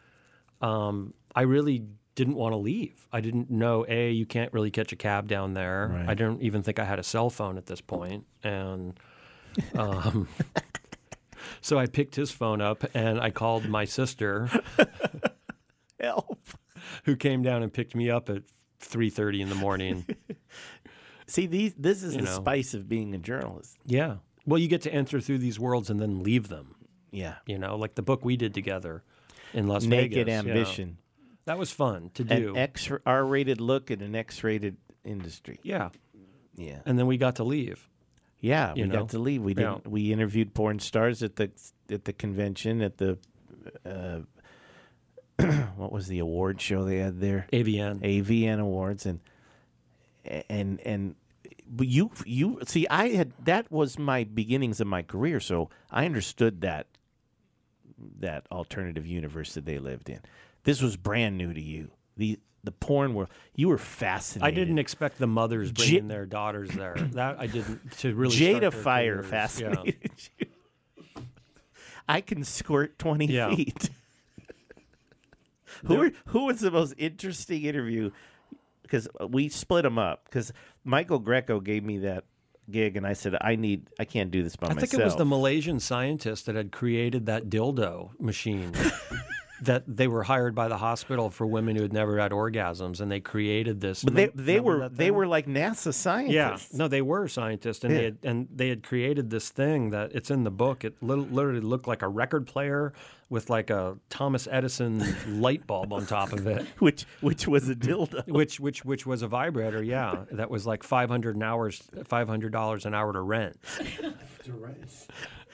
um, 0.62 1.14
I 1.36 1.42
really 1.42 1.86
didn't 2.22 2.36
want 2.36 2.54
to 2.54 2.58
leave. 2.58 3.08
I 3.12 3.20
didn't 3.22 3.50
know 3.50 3.84
a 3.90 4.12
you 4.12 4.28
can't 4.28 4.54
really 4.54 4.70
catch 4.70 4.92
a 4.92 4.96
cab 4.96 5.28
down 5.28 5.56
there. 5.56 5.90
Right. 5.92 6.10
I 6.10 6.14
didn't 6.14 6.42
even 6.44 6.62
think 6.62 6.78
I 6.78 6.86
had 6.86 7.00
a 7.00 7.04
cell 7.04 7.30
phone 7.32 7.58
at 7.58 7.66
this 7.66 7.82
point, 7.82 8.26
and 8.44 8.94
um, 9.76 10.28
so 11.62 11.80
I 11.80 11.88
picked 11.88 12.16
his 12.16 12.30
phone 12.30 12.62
up 12.62 12.84
and 12.94 13.20
I 13.20 13.32
called 13.32 13.68
my 13.68 13.86
sister, 13.86 14.50
Help. 16.00 16.40
who 17.06 17.16
came 17.16 17.42
down 17.42 17.64
and 17.64 17.74
picked 17.74 17.96
me 17.96 18.10
up 18.10 18.30
at 18.30 18.44
three 18.80 19.10
thirty 19.10 19.42
in 19.42 19.50
the 19.50 19.56
morning. 19.56 20.06
See, 21.28 21.48
these 21.48 21.74
this 21.78 22.04
is 22.04 22.14
You 22.16 22.20
the 22.22 22.26
know. 22.26 22.36
spice 22.36 22.74
of 22.74 22.88
being 22.90 23.14
a 23.16 23.18
journalist. 23.18 23.78
yeah. 23.86 24.18
Well, 24.46 24.60
you 24.60 24.68
get 24.68 24.82
to 24.82 24.92
enter 24.94 25.20
through 25.22 25.38
these 25.38 25.60
worlds 25.60 25.90
and 25.92 26.00
then 26.00 26.24
leave 26.24 26.48
them. 26.50 26.74
Yeah. 27.12 27.36
You 27.46 27.60
know, 27.60 27.76
like 27.76 27.94
the 27.94 28.02
book 28.02 28.26
we 28.26 28.36
did 28.38 28.56
together 28.56 29.04
in 29.54 29.68
Las 29.68 29.84
Naked 29.86 30.26
Vegas. 30.26 30.28
yeah. 30.34 30.40
ambition. 30.40 30.98
That 31.46 31.58
was 31.58 31.72
fun 31.72 32.12
to 32.16 32.24
do. 32.24 32.52
An 32.52 32.58
X 32.58 32.90
R 33.06 33.26
rated 33.26 33.60
look 33.60 33.92
at 33.92 34.02
an 34.02 34.16
X 34.16 34.44
rated 34.44 34.78
industry. 35.04 35.60
yeah. 35.64 35.90
Yeah. 36.56 36.80
And 36.86 37.00
then 37.00 37.08
we 37.08 37.18
got 37.18 37.38
to 37.38 37.44
leave. 37.44 37.88
Yeah, 38.40 38.74
we 38.74 38.84
know? 38.84 39.00
got 39.00 39.10
to 39.10 39.20
leave. 39.20 39.42
We 39.42 39.54
didn't. 39.54 39.88
We 39.88 40.12
interviewed 40.12 40.54
porn 40.54 40.80
stars 40.80 41.24
at 41.24 41.38
the 41.38 41.52
at 41.90 42.06
the 42.06 42.14
convention 42.14 42.82
at 42.82 42.98
the 42.98 43.18
uh, 43.86 44.20
what 45.76 45.92
was 45.92 46.08
the 46.08 46.20
award 46.20 46.60
show 46.60 46.84
they 46.84 46.98
had 46.98 47.20
there? 47.20 47.48
AVN. 47.54 48.02
AVN 48.02 48.60
Awards 48.60 49.06
and 49.06 49.20
and 50.50 50.80
and 50.82 51.16
you 51.80 52.12
you 52.26 52.60
see 52.66 52.88
I 52.90 53.10
had 53.10 53.34
that 53.46 53.72
was 53.72 53.98
my 53.98 54.24
beginnings 54.24 54.82
of 54.82 54.88
my 54.88 55.04
career, 55.04 55.40
so 55.40 55.70
I 55.90 56.06
understood 56.06 56.62
that 56.62 56.88
that 58.20 58.46
alternative 58.52 59.06
universe 59.06 59.54
that 59.54 59.66
they 59.66 59.78
lived 59.78 60.10
in. 60.10 60.20
This 60.64 60.82
was 60.82 60.96
brand 60.98 61.38
new 61.38 61.54
to 61.54 61.62
you. 61.62 61.92
The 62.18 62.40
the 62.64 62.72
porn 62.72 63.14
world. 63.16 63.30
You 63.56 63.70
were 63.70 63.78
fascinated. 63.80 64.46
I 64.48 64.56
didn't 64.60 64.78
expect 64.78 65.18
the 65.18 65.26
mothers 65.28 65.72
J- 65.72 65.84
bringing 65.84 66.08
their 66.08 66.26
daughters 66.28 66.70
there. 66.70 66.96
That 67.14 67.40
I 67.40 67.48
didn't 67.48 67.92
to 68.00 68.14
really. 68.14 68.36
Jada 68.36 68.72
Fire 68.74 69.16
careers. 69.18 69.30
fascinated 69.30 70.12
you. 70.40 70.48
I 72.08 72.22
can 72.22 72.44
squirt 72.44 73.00
twenty 73.00 73.26
Yeah. 73.28 73.56
feet. 73.56 73.90
who 75.86 75.96
were, 75.96 76.12
who 76.28 76.46
was 76.46 76.60
the 76.60 76.70
most 76.72 76.94
interesting 76.98 77.64
interview? 77.64 78.12
Because 78.84 79.08
uh, 79.20 79.28
we 79.28 79.50
split 79.50 79.84
them 79.84 79.98
up. 79.98 80.26
Because 80.26 80.52
Michael 80.84 81.20
Grecco 81.20 81.60
gave 81.60 81.84
me 81.84 82.00
that 82.00 82.26
gig, 82.70 82.96
and 82.98 83.08
I 83.08 83.14
said 83.14 83.36
I 83.42 83.56
need 83.56 83.88
I 84.00 84.06
can't 84.06 84.30
do 84.30 84.44
this 84.44 84.56
by 84.56 84.68
myself. 84.68 84.72
I 84.72 84.76
myself. 84.82 84.92
think 84.92 85.02
it 85.02 85.06
was 85.06 85.16
the 85.16 85.26
Malaysian 85.26 85.80
scientist 85.80 86.46
that 86.46 86.56
had 86.56 86.72
created 86.72 87.26
that 87.26 87.46
dildo 87.50 88.12
machine. 88.20 88.74
that 89.62 89.84
they 89.88 90.08
were 90.08 90.24
hired 90.24 90.56
by 90.56 90.68
the 90.68 90.78
hospital 90.78 91.30
for 91.30 91.46
women 91.46 91.76
who 91.76 91.82
had 91.84 91.94
never 91.94 92.18
had 92.20 92.32
orgasms, 92.32 93.00
and 93.00 93.12
they 93.12 93.20
created 93.20 93.80
this. 93.82 94.04
But 94.04 94.16
they 94.16 94.28
they 94.34 94.60
were 94.60 94.90
they 94.90 95.12
were 95.12 95.28
like 95.28 95.46
NASA 95.46 95.94
scientists. 95.94 96.34
Yeah, 96.34 96.58
no, 96.74 96.88
they 96.88 97.02
were 97.02 97.28
scientists, 97.28 97.84
and 97.84 97.94
Yeah. 97.94 97.98
they 98.00 98.04
had, 98.06 98.18
and 98.24 98.48
they 98.54 98.70
had 98.70 98.84
created 98.84 99.30
this 99.30 99.50
thing 99.50 99.92
that 99.92 100.12
it's 100.14 100.32
in 100.32 100.44
the 100.44 100.52
book. 100.52 100.84
It 100.84 100.96
lit- 101.02 101.32
literally 101.32 101.60
looked 101.62 101.88
like 101.88 102.02
a 102.02 102.08
record 102.08 102.48
player 102.48 102.94
with 103.30 103.50
like 103.50 103.70
a 103.70 103.98
Thomas 104.10 104.48
Edison 104.52 105.04
light 105.42 105.66
bulb 105.68 105.94
on 105.94 106.06
top 106.06 106.34
of 106.34 106.48
it. 106.48 106.66
which 106.80 107.06
which 107.22 107.48
was 107.48 107.70
a 107.70 107.76
dildo. 107.76 108.28
which 108.32 108.60
which 108.60 108.84
which 108.84 109.06
was 109.06 109.22
a 109.22 109.28
vibrator, 109.28 109.84
yeah. 109.84 110.26
That 110.32 110.50
was 110.50 110.66
like 110.66 110.82
five 110.84 111.10
hundred 111.10 111.36
an 111.36 111.44
hours, 111.44 111.82
five 112.06 112.28
hundred 112.28 112.52
dollars 112.52 112.86
an 112.86 112.94
hour 112.94 113.14
to 113.14 113.22
rent. 113.22 113.58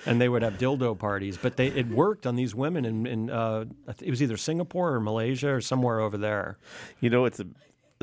And 0.06 0.22
they 0.22 0.30
would 0.30 0.44
have 0.44 0.58
dildo 0.58 0.98
parties, 0.98 1.38
but 1.38 1.58
they 1.58 1.68
it 1.68 1.88
worked 1.88 2.28
on 2.28 2.36
these 2.36 2.54
women 2.54 2.86
in, 2.86 3.08
in 3.08 3.30
uh, 3.30 3.66
it 4.02 4.10
was 4.10 4.22
either 4.22 4.38
Singapore 4.38 4.94
or 4.94 5.00
Malaysia 5.00 5.50
or 5.54 5.62
somewhere 5.62 6.00
over 6.00 6.18
there. 6.18 6.58
You 7.00 7.10
know, 7.10 7.26
it's 7.26 7.40
a, 7.40 7.48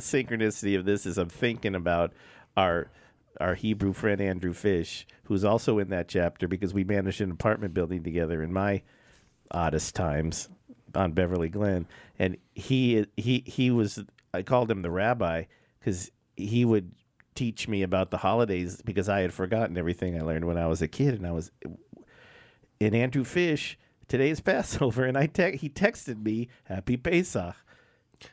synchronicity 0.00 0.76
of 0.76 0.84
this 0.84 1.06
is 1.06 1.18
I'm 1.18 1.28
thinking 1.28 1.74
about 1.74 2.12
our 2.56 2.90
our 3.40 3.54
Hebrew 3.54 3.92
friend 3.92 4.20
Andrew 4.20 4.52
Fish, 4.52 5.06
who's 5.24 5.44
also 5.44 5.78
in 5.78 5.88
that 5.90 6.08
chapter 6.08 6.46
because 6.46 6.72
we 6.72 6.84
managed 6.84 7.20
an 7.20 7.30
apartment 7.30 7.74
building 7.74 8.02
together 8.02 8.42
in 8.42 8.52
my 8.52 8.82
oddest 9.50 9.94
times 9.94 10.48
on 10.94 11.12
Beverly 11.12 11.48
Glen, 11.48 11.86
and 12.18 12.36
he 12.54 13.06
he 13.16 13.42
he 13.46 13.70
was 13.70 14.04
I 14.32 14.42
called 14.42 14.70
him 14.70 14.82
the 14.82 14.90
rabbi 14.90 15.44
because 15.78 16.10
he 16.36 16.64
would 16.64 16.92
teach 17.34 17.66
me 17.66 17.82
about 17.82 18.10
the 18.10 18.18
holidays 18.18 18.80
because 18.84 19.08
I 19.08 19.20
had 19.20 19.34
forgotten 19.34 19.76
everything 19.76 20.16
I 20.16 20.22
learned 20.22 20.44
when 20.44 20.58
I 20.58 20.66
was 20.66 20.82
a 20.82 20.88
kid, 20.88 21.14
and 21.14 21.26
I 21.26 21.32
was 21.32 21.50
in 22.80 22.94
Andrew 22.94 23.24
Fish. 23.24 23.78
Today 24.08 24.30
is 24.30 24.40
Passover, 24.42 25.04
and 25.04 25.16
I 25.16 25.26
te- 25.26 25.56
he 25.56 25.68
texted 25.68 26.22
me 26.22 26.48
Happy 26.64 26.96
Pesach, 26.98 27.54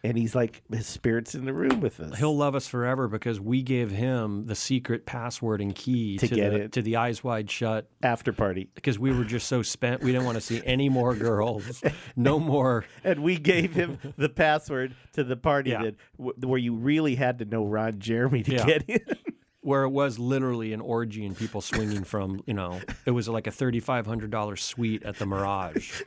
and 0.03 0.17
he's 0.17 0.35
like 0.35 0.61
his 0.71 0.85
spirits 0.85 1.33
in 1.33 1.45
the 1.45 1.53
room 1.53 1.79
with 1.79 1.99
us. 2.01 2.17
He'll 2.19 2.35
love 2.35 2.55
us 2.55 2.67
forever 2.67 3.07
because 3.07 3.39
we 3.39 3.61
gave 3.63 3.89
him 3.91 4.47
the 4.47 4.55
secret 4.55 5.05
password 5.05 5.61
and 5.61 5.73
key 5.73 6.17
To 6.17 6.27
to, 6.27 6.35
get 6.35 6.49
the, 6.51 6.55
it. 6.63 6.71
to 6.73 6.81
the 6.81 6.97
eyes 6.97 7.23
wide 7.23 7.49
shut 7.49 7.89
after 8.03 8.33
party, 8.33 8.67
because 8.75 8.99
we 8.99 9.13
were 9.13 9.23
just 9.23 9.47
so 9.47 9.61
spent. 9.61 10.01
We 10.03 10.11
didn't 10.11 10.25
want 10.25 10.35
to 10.35 10.41
see 10.41 10.61
any 10.65 10.89
more 10.89 11.15
girls, 11.15 11.81
no 12.17 12.37
more. 12.37 12.83
and 13.03 13.23
we 13.23 13.37
gave 13.37 13.73
him 13.73 13.97
the 14.17 14.29
password 14.29 14.93
to 15.13 15.23
the 15.23 15.37
party 15.37 15.71
Yeah. 15.71 15.83
that 15.83 15.95
w- 16.17 16.35
where 16.47 16.59
you 16.59 16.75
really 16.75 17.15
had 17.15 17.39
to 17.39 17.45
know 17.45 17.65
Ron 17.65 17.97
Jeremy 17.99 18.43
to 18.43 18.51
Yeah. 18.55 18.65
get 18.65 18.83
in. 18.89 18.99
Where 19.62 19.84
it 19.84 19.89
was 19.89 20.18
literally 20.18 20.74
an 20.74 20.82
orgy 20.82 21.26
and 21.26 21.38
people 21.38 21.62
swinging 21.62 22.03
from, 22.03 22.41
you 22.47 22.53
know, 22.53 22.82
it 23.05 23.12
was 23.12 23.30
like 23.30 23.45
a 23.47 23.51
thirty-five 23.51 24.07
hundred 24.07 24.32
dollar 24.32 24.55
suite 24.55 25.03
at 25.03 25.18
the 25.18 25.26
Mirage, 25.28 26.01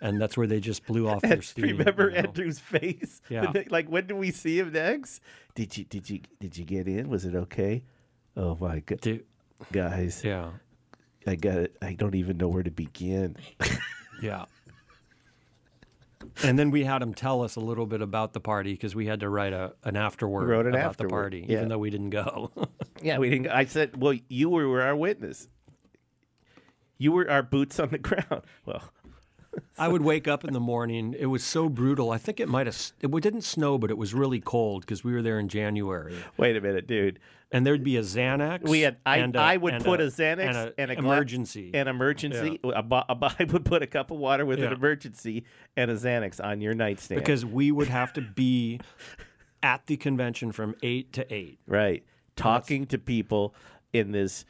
and 0.00 0.18
that's 0.20 0.36
where 0.36 0.46
they 0.46 0.60
just 0.60 0.86
blew 0.86 1.06
off 1.06 1.20
their 1.22 1.42
steam. 1.42 1.76
Remember 1.76 2.06
you 2.08 2.12
know? 2.12 2.28
Andrew's 2.28 2.58
face? 2.58 3.20
Yeah. 3.28 3.52
like 3.68 3.88
when 3.88 4.06
do 4.06 4.16
we 4.16 4.30
see 4.30 4.58
him 4.58 4.72
next? 4.72 5.20
Did 5.54 5.76
you 5.76 5.84
did 5.84 6.08
you 6.08 6.20
did 6.40 6.56
you 6.56 6.64
get 6.64 6.88
in? 6.88 7.08
Was 7.10 7.24
it 7.26 7.34
okay? 7.34 7.82
Oh 8.34 8.56
my 8.58 8.80
god, 8.80 9.00
Dude, 9.02 9.24
guys! 9.72 10.22
yeah, 10.24 10.50
I 11.26 11.36
got 11.36 11.58
it. 11.58 11.76
I 11.82 11.92
don't 11.94 12.14
even 12.14 12.38
know 12.38 12.48
where 12.48 12.62
to 12.62 12.70
begin. 12.70 13.36
yeah. 14.22 14.46
And 16.42 16.58
then 16.58 16.70
we 16.70 16.84
had 16.84 17.02
him 17.02 17.14
tell 17.14 17.42
us 17.42 17.56
a 17.56 17.60
little 17.60 17.86
bit 17.86 18.02
about 18.02 18.32
the 18.32 18.40
party 18.40 18.72
because 18.72 18.94
we 18.94 19.06
had 19.06 19.20
to 19.20 19.28
write 19.28 19.52
a, 19.52 19.74
an 19.84 19.96
afterword 19.96 20.48
wrote 20.48 20.66
an 20.66 20.74
about 20.74 20.90
afterword, 20.90 21.10
the 21.10 21.14
party, 21.14 21.46
yeah. 21.48 21.58
even 21.58 21.68
though 21.68 21.78
we 21.78 21.90
didn't 21.90 22.10
go. 22.10 22.50
yeah, 23.02 23.18
we 23.18 23.30
didn't. 23.30 23.48
I 23.48 23.64
said, 23.64 24.00
well, 24.00 24.14
you 24.28 24.50
were, 24.50 24.68
were 24.68 24.82
our 24.82 24.96
witness. 24.96 25.48
You 26.98 27.12
were 27.12 27.30
our 27.30 27.42
boots 27.42 27.78
on 27.78 27.90
the 27.90 27.98
ground. 27.98 28.42
Well, 28.64 28.82
I 29.78 29.88
would 29.88 30.02
wake 30.02 30.26
up 30.28 30.44
in 30.44 30.52
the 30.52 30.60
morning. 30.60 31.14
It 31.18 31.26
was 31.26 31.44
so 31.44 31.68
brutal. 31.68 32.10
I 32.10 32.18
think 32.18 32.40
it 32.40 32.48
might 32.48 32.66
have. 32.66 32.92
It 33.00 33.10
didn't 33.22 33.42
snow, 33.42 33.78
but 33.78 33.90
it 33.90 33.98
was 33.98 34.14
really 34.14 34.40
cold 34.40 34.82
because 34.82 35.04
we 35.04 35.12
were 35.12 35.22
there 35.22 35.38
in 35.38 35.48
January. 35.48 36.16
wait 36.36 36.56
a 36.56 36.60
minute, 36.60 36.86
dude. 36.86 37.18
And 37.52 37.64
there'd 37.64 37.84
be 37.84 37.96
a 37.96 38.02
Xanax. 38.02 38.68
We 38.68 38.80
had. 38.80 38.96
I, 39.06 39.18
and 39.18 39.36
a- 39.36 39.40
I 39.40 39.56
would 39.56 39.74
and 39.74 39.84
put 39.84 40.00
a, 40.00 40.04
Xanax 40.06 40.40
and 40.48 40.56
a, 40.56 40.72
and 40.78 40.90
a 40.90 40.96
gla- 40.96 41.04
emergency. 41.04 41.70
An 41.74 41.86
emergency. 41.88 42.58
A 42.64 42.82
bo- 42.82 43.04
I 43.08 43.44
would 43.50 43.64
put 43.64 43.82
a 43.82 43.86
cup 43.86 44.10
of 44.10 44.18
water 44.18 44.44
with 44.44 44.62
an 44.62 44.72
emergency 44.72 45.44
and 45.76 45.90
a 45.90 45.94
Xanax 45.94 46.42
on 46.44 46.60
your 46.60 46.74
nightstand. 46.74 47.20
because 47.20 47.44
we 47.44 47.70
would 47.70 47.88
have 47.88 48.12
to 48.14 48.20
be 48.20 48.80
at 49.62 49.86
the 49.86 49.96
convention 49.96 50.52
from 50.52 50.74
eight 50.82 51.12
to 51.14 51.32
eight. 51.32 51.58
right 51.66 52.04
talking 52.36 52.84
to 52.86 52.98
people 52.98 53.54
in 53.94 54.12
this 54.12 54.44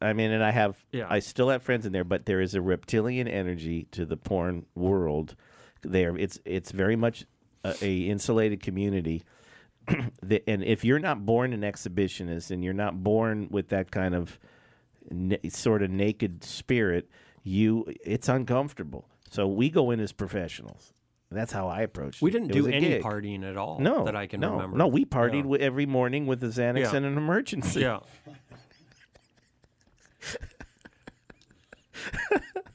i 0.00 0.12
mean 0.12 0.30
and 0.30 0.42
i 0.44 0.50
have 0.50 0.84
Yeah. 0.92 1.06
i 1.08 1.18
still 1.18 1.48
have 1.50 1.62
friends 1.62 1.86
in 1.86 1.92
there 1.92 2.04
but 2.04 2.26
there 2.26 2.40
is 2.40 2.54
a 2.54 2.60
reptilian 2.62 3.26
energy 3.28 3.86
to 3.92 4.04
the 4.06 4.16
porn 4.16 4.66
world 4.74 5.34
there 5.82 6.16
it's 6.16 6.38
it's 6.44 6.70
very 6.70 6.96
much 6.96 7.24
a, 7.64 7.74
a 7.82 7.98
insulated 8.08 8.62
community 8.62 9.22
The- 10.22 10.42
and 10.48 10.62
if 10.62 10.84
you're 10.84 10.98
not 10.98 11.24
born 11.24 11.52
an 11.52 11.62
exhibitionist 11.62 12.50
and 12.50 12.62
you're 12.62 12.74
not 12.74 13.02
born 13.02 13.48
with 13.50 13.68
that 13.68 13.90
kind 13.90 14.14
of 14.14 14.38
na- 15.10 15.36
sort 15.48 15.82
of 15.82 15.90
naked 15.90 16.44
spirit 16.44 17.08
you 17.42 17.86
it's 18.04 18.28
uncomfortable 18.28 19.08
so 19.30 19.46
we 19.48 19.70
go 19.70 19.90
in 19.90 20.00
as 20.00 20.12
professionals 20.12 20.92
that's 21.30 21.52
how 21.52 21.68
i 21.68 21.80
approached 21.82 22.22
We 22.22 22.30
didn't 22.30 22.50
It 22.50 22.54
do 22.54 22.66
a 22.68 22.70
any 22.72 22.88
gig. 22.88 23.02
partying 23.02 23.42
at 23.48 23.56
all 23.56 23.78
no 23.80 24.04
that 24.04 24.16
I 24.16 24.26
can 24.26 24.40
no, 24.40 24.52
remember. 24.52 24.76
no 24.76 24.86
we 24.86 25.04
partied 25.04 25.44
Yeah. 25.50 25.64
every 25.66 25.86
morning 25.86 26.26
with 26.26 26.42
a 26.44 26.48
xanax 26.48 26.80
Yeah. 26.80 26.96
and 26.96 27.04
an 27.06 27.16
emergency 27.16 27.80
Yeah. 27.80 28.00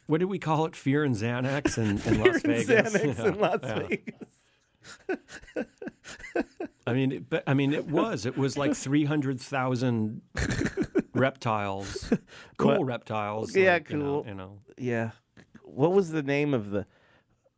what 0.08 0.20
did 0.20 0.26
we 0.26 0.40
call 0.40 0.66
it? 0.66 0.76
Fear 0.76 1.04
and 1.04 1.16
Xanax 1.16 1.78
in, 1.78 2.00
in 2.14 2.22
Las 2.24 2.42
Vegas. 2.42 2.94
Xanax 2.94 3.18
Yeah, 3.18 3.28
in 3.28 3.40
Las 3.40 3.60
yeah. 3.64 3.80
Vegas. 3.80 4.16
I 6.86 6.94
mean, 6.94 7.12
it, 7.14 7.30
but, 7.30 7.44
I 7.48 7.54
mean, 7.54 7.74
it 7.74 7.88
was. 7.88 8.26
It 8.26 8.38
was 8.38 8.58
like 8.58 8.76
three 8.76 9.06
hundred 9.06 9.40
thousand 9.40 10.22
reptiles, 11.14 12.12
cool 12.58 12.84
reptiles. 12.84 13.56
yeah, 13.56 13.74
like, 13.74 13.90
you 13.90 13.98
know- 13.98 14.06
cool. 14.24 14.26
You 14.28 14.36
know, 14.36 14.60
Yeah. 14.78 15.12
What 15.64 15.94
was 15.94 16.12
the 16.12 16.22
name 16.22 16.54
of 16.54 16.70
the? 16.72 16.86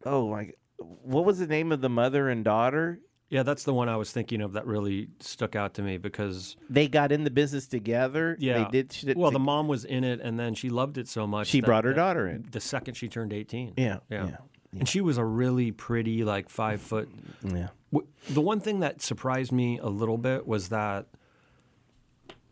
Oh 0.06 0.30
my! 0.30 0.52
What 0.78 1.26
was 1.26 1.40
the 1.40 1.48
name 1.48 1.72
of 1.72 1.82
the 1.82 1.90
mother 1.90 2.30
and 2.30 2.46
daughter? 2.46 3.00
Yeah, 3.30 3.44
that's 3.44 3.64
the 3.64 3.74
one 3.74 3.90
I 3.90 3.96
was 3.98 4.12
thinking 4.12 4.42
of 4.42 4.54
that 4.54 4.66
really 4.68 5.08
stuck 5.20 5.56
out 5.56 5.74
to 5.76 5.82
me 5.82 5.98
because 5.98 6.56
They 6.70 6.88
got 6.88 7.12
in 7.12 7.24
the 7.24 7.32
business 7.32 7.68
together. 7.68 8.38
yeah, 8.40 8.64
They 8.66 8.70
did. 8.72 8.94
Shit 8.94 9.18
well, 9.18 9.32
to- 9.32 9.36
the 9.36 9.40
mom 9.40 9.68
was 9.68 9.84
in 9.86 10.04
it, 10.04 10.20
and 10.22 10.40
then 10.40 10.54
she 10.54 10.70
loved 10.70 10.98
it 10.98 11.08
so 11.08 11.26
much 11.26 11.48
She 11.48 11.60
that- 11.60 11.66
brought 11.66 11.86
her 11.86 11.94
daughter 11.94 12.28
in. 12.28 12.46
the 12.52 12.60
second 12.60 12.94
she 12.96 13.08
turned 13.08 13.34
eighteen. 13.34 13.74
Yeah, 13.78 14.00
yeah. 14.10 14.28
yeah, 14.28 14.38
And 14.80 14.88
she 14.88 15.02
was 15.02 15.18
a 15.18 15.26
really 15.26 15.72
pretty, 15.72 16.24
like 16.24 16.50
five 16.50 16.82
foot 16.82 17.10
yeah. 17.44 17.70
The 18.30 18.42
one 18.42 18.60
thing 18.60 18.80
that 18.82 19.02
surprised 19.02 19.52
me 19.54 19.78
a 19.80 19.88
little 19.88 20.18
bit 20.18 20.46
was 20.46 20.70
that 20.70 21.06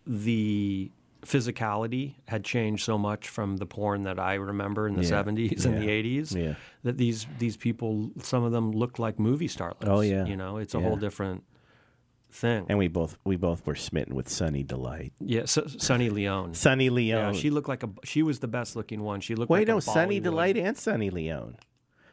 the 0.07 0.91
physicality 1.25 2.15
had 2.27 2.43
changed 2.43 2.83
so 2.83 2.97
much 2.97 3.27
from 3.27 3.57
the 3.57 3.65
porn 3.65 4.03
that 4.03 4.19
I 4.19 4.35
remember 4.35 4.87
in 4.87 4.95
the 4.95 5.03
Yeah, 5.03 5.23
70s 5.23 5.65
and 5.65 5.81
the 5.81 5.87
80s 5.87 6.35
yeah. 6.35 6.55
that 6.83 6.97
these 6.97 7.25
these 7.39 7.57
people 7.57 8.11
some 8.21 8.43
of 8.43 8.51
them 8.51 8.71
looked 8.71 8.99
like 8.99 9.19
movie 9.19 9.47
starlets. 9.47 9.87
Oh, 9.87 10.01
yeah, 10.01 10.25
You 10.25 10.35
know, 10.37 10.57
it's 10.57 10.73
a 10.75 10.79
whole 10.79 10.97
different 10.97 11.43
thing. 12.31 12.65
And 12.69 12.77
we 12.77 12.87
both 12.87 13.17
we 13.23 13.35
both 13.35 13.65
were 13.65 13.75
smitten 13.75 14.15
with 14.15 14.27
Sunny 14.29 14.63
Delight. 14.63 15.13
yeah, 15.19 15.45
so, 15.45 15.65
Sunny 15.67 16.09
Leone. 16.09 16.53
Sunny 16.53 16.85
Yeah, 16.85 16.91
Leone. 17.29 17.33
she 17.35 17.49
looked 17.49 17.69
like 17.69 17.83
a 17.83 17.89
she 18.03 18.23
was 18.23 18.39
the 18.39 18.47
best 18.47 18.75
looking 18.75 19.01
one. 19.03 19.21
She 19.21 19.35
looked 19.35 19.49
Wait, 19.49 19.59
like 19.61 19.67
no, 19.67 19.77
a 19.77 19.81
Sunny 19.81 20.19
Delight 20.19 20.57
and 20.57 20.77
Sunny 20.77 21.09
Leone. 21.09 21.57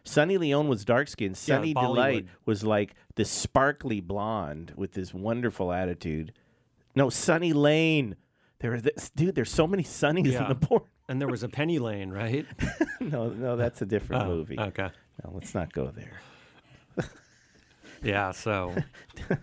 Sunny 0.05 0.39
Leone 0.39 0.69
was 0.69 0.85
dark 0.85 1.09
skinned. 1.09 1.37
Sunny 1.37 1.75
Delight 1.75 2.27
was 2.47 2.65
like 2.65 2.95
this 3.17 3.31
sparkly 3.31 4.01
blonde 4.01 4.73
with 4.77 4.93
this 4.93 5.13
wonderful 5.13 5.73
attitude. 5.73 6.33
No, 6.97 7.11
Sunny 7.11 7.53
Lane. 7.53 8.17
There, 8.61 8.75
are 8.75 8.81
this, 8.81 9.11
dude. 9.11 9.35
There's 9.35 9.51
so 9.51 9.67
many 9.67 9.83
Sunnies 9.83 10.33
Yeah. 10.33 10.43
in 10.45 10.49
the 10.49 10.55
porn. 10.55 10.83
And 11.09 11.21
there 11.21 11.29
was 11.29 11.43
a 11.43 11.49
Penny 11.49 11.79
Lane, 11.79 12.11
right? 12.11 12.47
no, 13.01 13.31
no, 13.31 13.57
that's 13.57 13.83
a 13.83 13.87
different 13.87 14.25
Oh, 14.25 14.29
movie. 14.29 14.59
Okay. 14.59 14.89
No, 15.25 15.33
let's 15.35 15.55
not 15.55 15.73
go 15.73 15.91
there. 15.91 16.21
Yeah, 18.03 18.31
so 18.31 18.75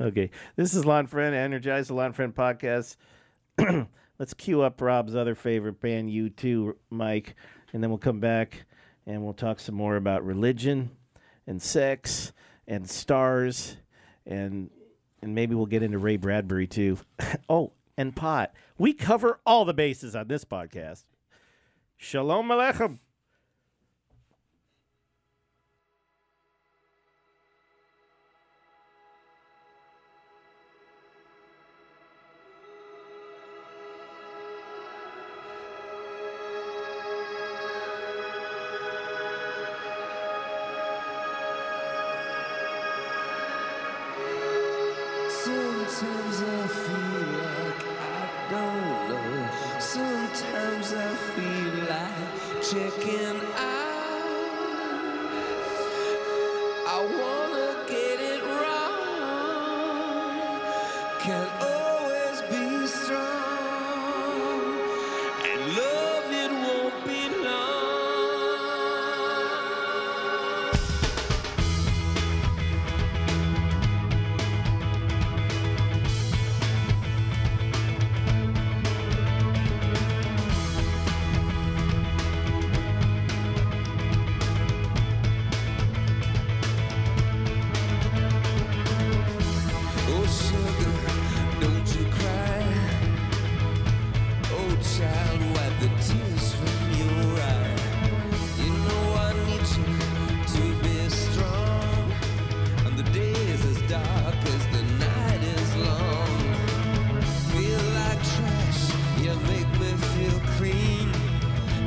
Okay, 0.00 0.30
this 0.56 0.72
is 0.72 0.86
Lon 0.86 1.06
Friend, 1.06 1.34
Energize 1.34 1.88
the 1.88 1.94
Lon 1.94 2.12
Friend 2.14 2.34
podcast. 2.34 2.96
Let's 4.18 4.32
cue 4.34 4.62
up 4.62 4.80
Rob's 4.80 5.14
other 5.14 5.34
favorite 5.34 5.78
band, 5.80 6.08
U2, 6.08 6.72
Mike, 6.90 7.34
and 7.74 7.82
then 7.82 7.90
we'll 7.90 7.98
come 7.98 8.18
back 8.20 8.64
and 9.06 9.22
we'll 9.22 9.34
talk 9.34 9.60
some 9.60 9.74
more 9.74 9.96
about 9.96 10.24
religion 10.24 10.90
and 11.46 11.60
sex 11.60 12.32
and 12.66 12.88
stars 12.88 13.76
and 14.26 14.70
and 15.22 15.34
maybe 15.34 15.54
we'll 15.54 15.66
get 15.66 15.82
into 15.82 15.98
Ray 15.98 16.16
Bradbury 16.16 16.66
too. 16.66 16.98
oh, 17.48 17.72
and 17.96 18.14
pot. 18.14 18.52
We 18.76 18.92
cover 18.92 19.40
all 19.44 19.64
the 19.64 19.74
bases 19.74 20.14
on 20.14 20.28
this 20.28 20.44
podcast. 20.44 21.04
Shalom 21.96 22.48
Aleichem. 22.48 22.98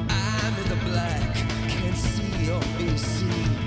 I'm 0.09 0.57
in 0.57 0.69
the 0.69 0.79
black, 0.89 1.35
can't 1.69 1.95
see 1.95 2.51
or 2.51 2.59
be 2.77 2.97
seen. 2.97 3.60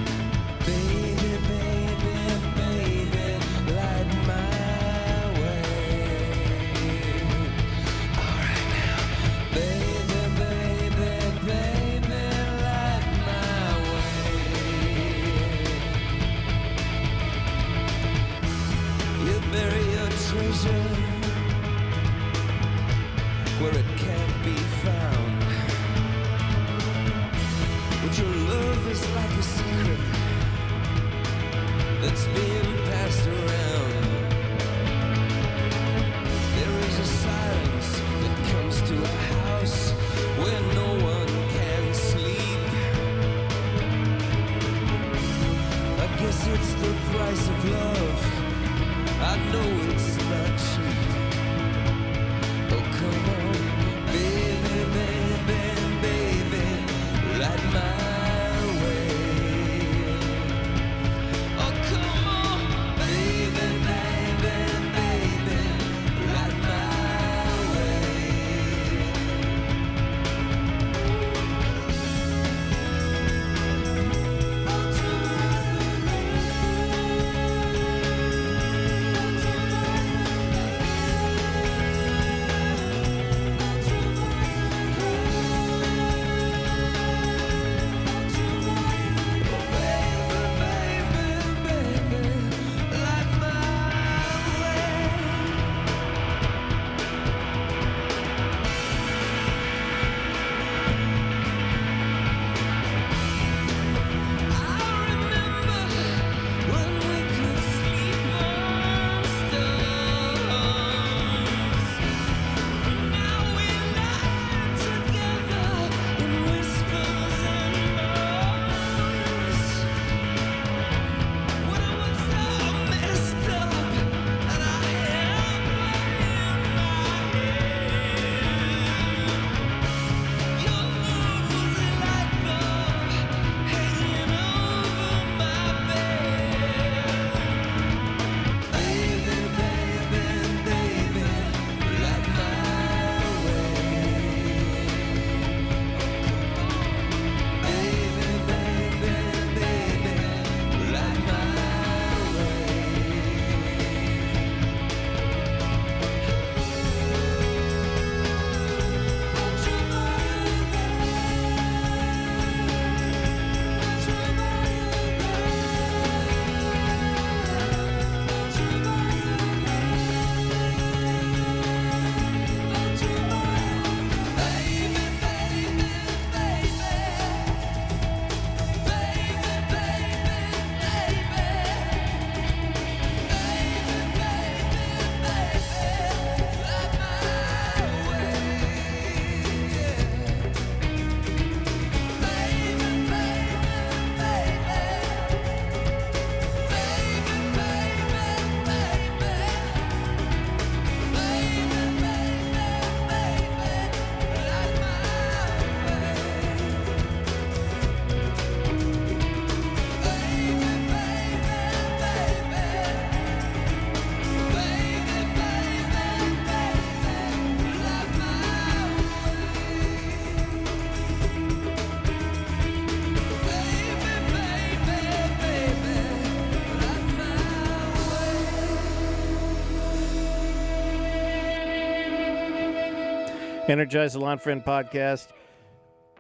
Energize 233.68 234.12
the 234.12 234.18
Lon 234.20 234.38
Friend 234.38 234.62
podcast. 234.62 235.28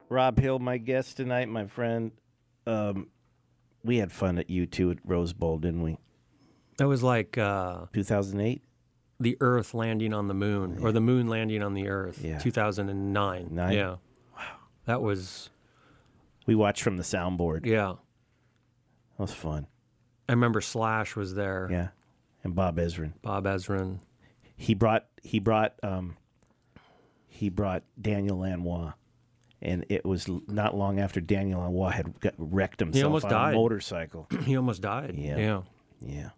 Rob 0.08 0.38
Hill, 0.38 0.58
my 0.58 0.78
guest 0.78 1.16
tonight, 1.16 1.48
my 1.48 1.66
friend. 1.66 2.12
Um, 2.66 3.08
we 3.82 3.98
had 3.98 4.10
fun 4.12 4.38
at 4.38 4.48
U2 4.48 4.92
at 4.92 4.98
Rose 5.04 5.32
Bowl, 5.32 5.58
didn't 5.58 5.82
we? 5.82 5.98
That 6.78 6.88
was 6.88 7.02
like 7.02 7.36
uh, 7.38 7.86
2008? 7.92 8.62
the 9.20 9.36
Earth 9.40 9.74
landing 9.74 10.12
on 10.12 10.26
the 10.26 10.34
moon, 10.34 10.78
or 10.82 10.90
the 10.90 11.00
moon 11.00 11.28
landing 11.28 11.62
on 11.62 11.72
the 11.72 11.88
Earth. 11.88 12.20
Yeah. 12.22 12.38
2009. 12.38 13.48
Nine? 13.52 13.72
Yeah. 13.72 13.96
Wow. 14.36 14.42
That 14.86 15.02
was 15.02 15.50
We 16.46 16.54
watched 16.56 16.82
from 16.82 16.96
the 16.96 17.04
soundboard. 17.04 17.64
yeah. 17.64 17.94
That 19.16 19.22
was 19.22 19.32
fun. 19.32 19.68
I 20.28 20.32
remember 20.32 20.60
Slash 20.60 21.14
was 21.14 21.34
there. 21.34 21.68
Yeah. 21.70 21.88
And 22.42 22.56
Bob 22.56 22.76
Ezrin. 22.76 23.12
Bob 23.22 23.44
Ezrin. 23.44 24.00
He 24.56 24.74
brought 24.74 25.06
he 25.22 25.38
brought 25.38 25.74
um 25.84 26.16
he 27.44 27.50
brought 27.50 27.82
Daniel 28.00 28.38
Lanois. 28.38 28.92
And 29.60 29.84
it 29.90 30.04
was 30.04 30.28
not 30.48 30.74
long 30.74 30.98
after 30.98 31.20
Daniel 31.20 31.60
Lanois 31.60 31.90
had 31.90 32.18
got, 32.20 32.32
wrecked 32.38 32.80
himself 32.80 33.04
almost 33.04 33.26
on 33.26 33.30
died. 33.30 33.54
a 33.54 33.56
motorcycle. 33.56 34.26
he 34.44 34.56
almost 34.56 34.80
died. 34.80 35.14
Yeah. 35.16 35.36
Yeah. 35.36 35.62
yeah. 36.00 36.30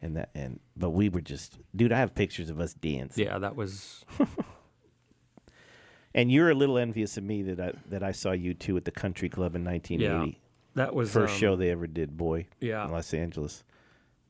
And 0.00 0.16
that 0.16 0.30
and 0.34 0.60
but 0.76 0.90
we 0.90 1.08
were 1.08 1.20
just 1.20 1.58
dude, 1.74 1.90
I 1.90 1.98
have 1.98 2.14
pictures 2.14 2.50
of 2.50 2.60
us 2.60 2.72
dancing. 2.72 3.26
Yeah, 3.26 3.38
that 3.38 3.56
was 3.56 4.04
And 6.14 6.30
you're 6.30 6.50
a 6.50 6.54
little 6.54 6.78
envious 6.78 7.16
of 7.16 7.24
me 7.24 7.42
that 7.42 7.60
I 7.60 7.72
that 7.88 8.04
I 8.04 8.12
saw 8.12 8.30
U2 8.30 8.76
at 8.76 8.84
the 8.84 8.92
country 8.92 9.28
club 9.28 9.56
in 9.56 9.64
1980. 9.64 10.40
that 10.74 10.94
was 10.94 11.10
First 11.12 11.34
um, 11.34 11.38
show 11.40 11.56
they 11.56 11.70
ever 11.70 11.88
did, 11.88 12.16
boy. 12.16 12.46
Yeah. 12.60 12.84
In 12.84 12.92
Los 12.92 13.12
Angeles. 13.12 13.64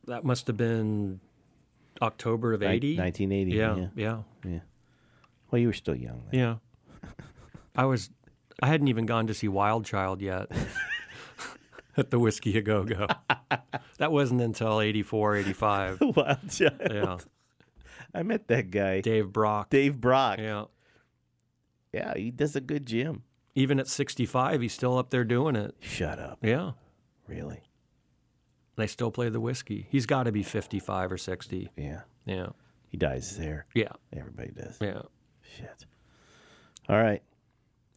That 0.07 0.25
must 0.25 0.47
have 0.47 0.57
been 0.57 1.21
October 2.01 2.55
of 2.55 2.61
Ni- 2.63 2.67
80. 2.67 2.99
1980. 2.99 3.53
Yeah. 3.53 3.89
Yeah. 3.95 4.23
Yeah. 4.45 4.61
Well, 5.51 5.61
you 5.61 5.69
were 5.69 5.73
still 5.73 5.97
young. 5.97 6.23
Then. 6.31 6.41
Yeah. 6.41 6.55
I 7.75 7.85
was 7.85 8.11
I 8.63 8.67
hadn't 8.67 8.89
even 8.89 9.07
gone 9.07 9.27
to 9.29 9.35
see 9.35 9.49
Wild 9.49 9.85
Child 9.85 10.21
yet 10.21 10.49
at 11.97 12.11
the 12.11 12.19
Whiskey 12.19 12.57
A 12.59 12.63
Go 12.63 12.85
Go. 12.85 13.07
That 13.99 14.13
wasn't 14.13 14.41
until 14.41 14.81
84, 14.81 15.37
85. 15.37 16.01
Wild 16.17 16.51
Child. 16.51 16.81
Yeah. 16.91 17.19
I 18.15 18.23
met 18.23 18.49
that 18.49 18.71
guy, 18.71 19.01
Dave 19.01 19.33
Brock. 19.33 19.71
Dave 19.71 20.01
Brock. 20.01 20.39
Yeah. 20.39 20.65
Yeah, 21.93 22.15
he 22.17 22.31
does 22.31 22.57
a 22.57 22.61
good 22.61 22.87
Jim. 22.87 23.23
Even 23.55 23.81
at 23.81 23.89
65, 23.89 24.61
he's 24.61 24.73
still 24.73 24.97
up 24.97 25.11
there 25.11 25.25
doing 25.25 25.57
it. 25.57 25.75
Shut 25.81 26.19
up. 26.19 26.39
Yeah. 26.43 26.73
Really? 27.27 27.63
They 28.77 28.87
still 28.87 29.11
play 29.11 29.29
the 29.29 29.41
whiskey. 29.41 29.87
He's 29.91 30.07
got 30.07 30.25
to 30.25 30.33
be 30.33 30.43
55 30.43 31.13
or 31.13 31.19
60. 31.19 31.71
Yeah. 31.77 32.03
Yeah. 32.25 32.49
He 32.89 32.97
dies 32.97 33.37
there. 33.37 33.67
Yeah. 33.75 33.93
Everybody 34.17 34.53
does. 34.53 34.79
Yeah. 34.81 35.03
Shit. 35.57 35.87
All 36.89 37.01
right. 37.01 37.23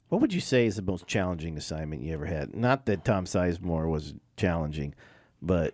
What 0.09 0.21
would 0.21 0.33
you 0.33 0.41
say 0.41 0.65
is 0.65 0.75
the 0.75 0.81
most 0.81 1.07
challenging 1.07 1.57
assignment 1.57 2.03
you 2.03 2.13
ever 2.13 2.25
had? 2.25 2.55
Not 2.55 2.85
that 2.85 3.03
Tom 3.03 3.25
Sizemore 3.25 3.89
was 3.89 4.13
challenging, 4.37 4.93
but 5.41 5.73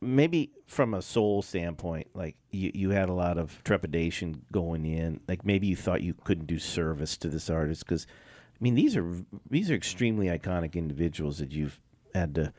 maybe 0.00 0.50
from 0.66 0.94
a 0.94 1.02
soul 1.02 1.42
standpoint, 1.42 2.08
like 2.14 2.36
you, 2.50 2.72
you 2.74 2.90
had 2.90 3.08
a 3.08 3.12
lot 3.12 3.38
of 3.38 3.62
trepidation 3.64 4.42
going 4.50 4.84
in. 4.84 5.20
Like 5.28 5.44
maybe 5.44 5.66
you 5.66 5.76
thought 5.76 6.02
you 6.02 6.14
couldn't 6.14 6.46
do 6.46 6.58
service 6.58 7.16
to 7.18 7.28
this 7.28 7.50
artist 7.50 7.84
because, 7.86 8.06
I 8.08 8.58
mean, 8.60 8.74
these 8.74 8.96
are 8.96 9.22
these 9.48 9.70
are 9.70 9.74
extremely 9.74 10.26
iconic 10.26 10.74
individuals 10.74 11.38
that 11.38 11.52
you've 11.52 11.80
had 12.14 12.34
to, 12.36 12.52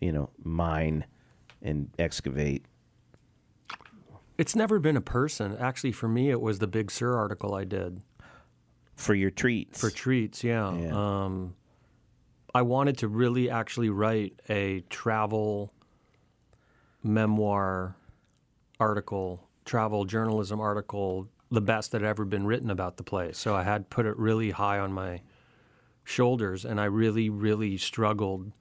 you 0.00 0.12
know, 0.12 0.30
mine 0.42 1.04
and 1.60 1.90
excavate. 1.98 2.64
It's 4.38 4.54
never 4.54 4.78
been 4.78 4.96
a 4.96 5.02
person. 5.02 5.56
Actually, 5.58 5.92
for 5.92 6.08
me, 6.08 6.30
it 6.30 6.40
was 6.40 6.60
the 6.60 6.68
Big 6.68 6.90
Sur 6.90 7.14
article 7.16 7.54
I 7.54 7.64
did 7.64 8.00
for 8.94 9.14
your 9.14 9.30
treats. 9.30 9.80
for 9.80 9.90
treats. 9.90 10.42
Yeah. 10.44 10.72
Yeah. 10.76 11.24
Um, 11.24 11.54
I 12.54 12.62
wanted 12.62 12.98
to 12.98 13.08
really 13.08 13.50
actually 13.50 13.90
write 13.90 14.40
a 14.48 14.80
travel 14.88 15.72
memoir 17.02 17.96
article, 18.80 19.48
travel 19.64 20.04
journalism 20.04 20.60
article, 20.60 21.28
the 21.50 21.60
best 21.60 21.92
that 21.92 22.02
had 22.02 22.08
ever 22.08 22.24
been 22.24 22.46
written 22.46 22.70
about 22.70 22.96
the 22.96 23.02
place. 23.02 23.38
So 23.38 23.54
I 23.54 23.64
had 23.64 23.90
put 23.90 24.06
it 24.06 24.16
really 24.16 24.50
high 24.50 24.78
on 24.78 24.92
my 24.92 25.22
shoulders, 26.04 26.64
and 26.64 26.80
I 26.80 26.84
really, 26.84 27.28
really 27.28 27.76
struggled 27.76 28.52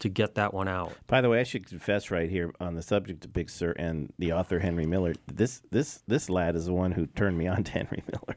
to 0.00 0.08
get 0.08 0.34
that 0.34 0.52
one 0.54 0.68
out. 0.68 0.92
By 1.06 1.20
the 1.20 1.28
way, 1.28 1.40
I 1.40 1.44
should 1.44 1.66
confess 1.66 2.10
right 2.10 2.28
here 2.28 2.52
on 2.60 2.74
the 2.74 2.82
subject 2.82 3.24
of 3.24 3.32
Big 3.32 3.50
Sur 3.50 3.72
and 3.72 4.12
the 4.18 4.32
author 4.32 4.58
Henry 4.58 4.86
Miller. 4.86 5.14
This 5.26 5.62
this 5.70 6.02
this 6.06 6.28
lad 6.30 6.56
is 6.56 6.66
the 6.66 6.72
one 6.74 6.92
who 6.92 7.06
turned 7.06 7.38
me 7.38 7.46
on 7.46 7.64
to 7.64 7.72
Henry 7.72 8.02
Miller. 8.10 8.36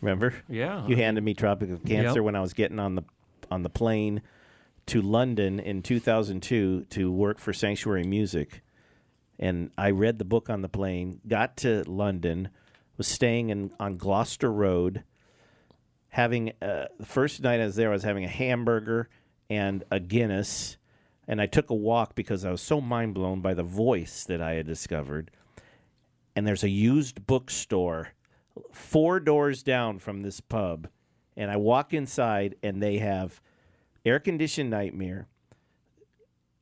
Remember? 0.00 0.34
Yeah. 0.48 0.86
You 0.86 0.96
handed 0.96 1.22
me 1.24 1.34
Tropic 1.34 1.70
of 1.70 1.84
Cancer 1.84 2.16
Yep. 2.18 2.24
when 2.24 2.36
I 2.36 2.40
was 2.40 2.52
getting 2.54 2.78
on 2.78 2.94
the 2.96 3.02
on 3.50 3.62
the 3.62 3.70
plane 3.70 4.22
to 4.86 5.00
London 5.00 5.60
in 5.60 5.82
2002 5.82 6.86
to 6.90 7.12
work 7.12 7.38
for 7.38 7.52
Sanctuary 7.52 8.04
Music. 8.04 8.62
And 9.38 9.70
I 9.78 9.90
read 9.90 10.18
the 10.18 10.24
book 10.24 10.50
on 10.50 10.62
the 10.62 10.68
plane, 10.68 11.20
got 11.26 11.56
to 11.58 11.82
London, 11.88 12.48
was 12.96 13.06
staying 13.08 13.50
in 13.50 13.70
on 13.80 13.96
Gloucester 13.96 14.52
Road, 14.52 15.02
having 16.08 16.52
uh, 16.60 16.86
the 16.98 17.06
first 17.06 17.40
night 17.42 17.60
I 17.60 17.64
was 17.64 17.76
there, 17.76 17.88
I 17.90 17.92
was 17.92 18.02
having 18.04 18.24
a 18.24 18.28
hamburger 18.28 19.08
and 19.52 19.84
a 19.90 20.00
Guinness, 20.00 20.78
and 21.28 21.38
I 21.38 21.44
took 21.44 21.68
a 21.68 21.74
walk 21.74 22.14
because 22.14 22.42
I 22.42 22.50
was 22.50 22.62
so 22.62 22.80
mind 22.80 23.12
blown 23.12 23.42
by 23.42 23.52
the 23.52 23.62
voice 23.62 24.24
that 24.24 24.40
I 24.40 24.52
had 24.52 24.66
discovered. 24.66 25.30
And 26.34 26.46
there's 26.46 26.64
a 26.64 26.70
used 26.70 27.26
bookstore 27.26 28.14
four 28.72 29.20
doors 29.20 29.62
down 29.62 29.98
from 29.98 30.22
this 30.22 30.40
pub, 30.40 30.88
and 31.36 31.50
I 31.50 31.58
walk 31.58 31.92
inside, 31.92 32.56
and 32.62 32.82
they 32.82 32.96
have 32.98 33.42
air 34.06 34.18
conditioned 34.18 34.70
Nightmare, 34.70 35.28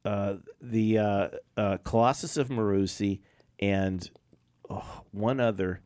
uh, 0.05 0.35
the 0.61 0.99
uh, 0.99 1.29
uh, 1.57 1.77
Colossus 1.85 2.37
of 2.37 2.49
Maroussi, 2.49 3.21
and 3.61 4.11
oh, 4.69 5.03
one 5.13 5.39
other 5.39 5.81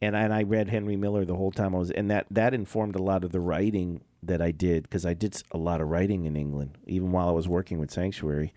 and 0.00 0.16
I, 0.16 0.20
and 0.20 0.32
I 0.32 0.44
read 0.44 0.68
Henry 0.68 0.96
Miller 0.96 1.24
the 1.24 1.34
whole 1.34 1.50
time 1.50 1.74
I 1.74 1.78
was, 1.78 1.90
and 1.90 2.08
that 2.12 2.26
that 2.30 2.54
informed 2.54 2.94
a 2.94 3.02
lot 3.02 3.24
of 3.24 3.32
the 3.32 3.40
writing 3.40 4.02
that 4.22 4.42
I 4.42 4.50
did 4.50 4.82
because 4.84 5.06
I 5.06 5.14
did 5.14 5.40
a 5.52 5.58
lot 5.58 5.80
of 5.80 5.88
writing 5.88 6.24
in 6.24 6.36
England, 6.36 6.78
even 6.86 7.12
while 7.12 7.28
I 7.28 7.32
was 7.32 7.48
working 7.48 7.78
with 7.78 7.90
Sanctuary. 7.90 8.52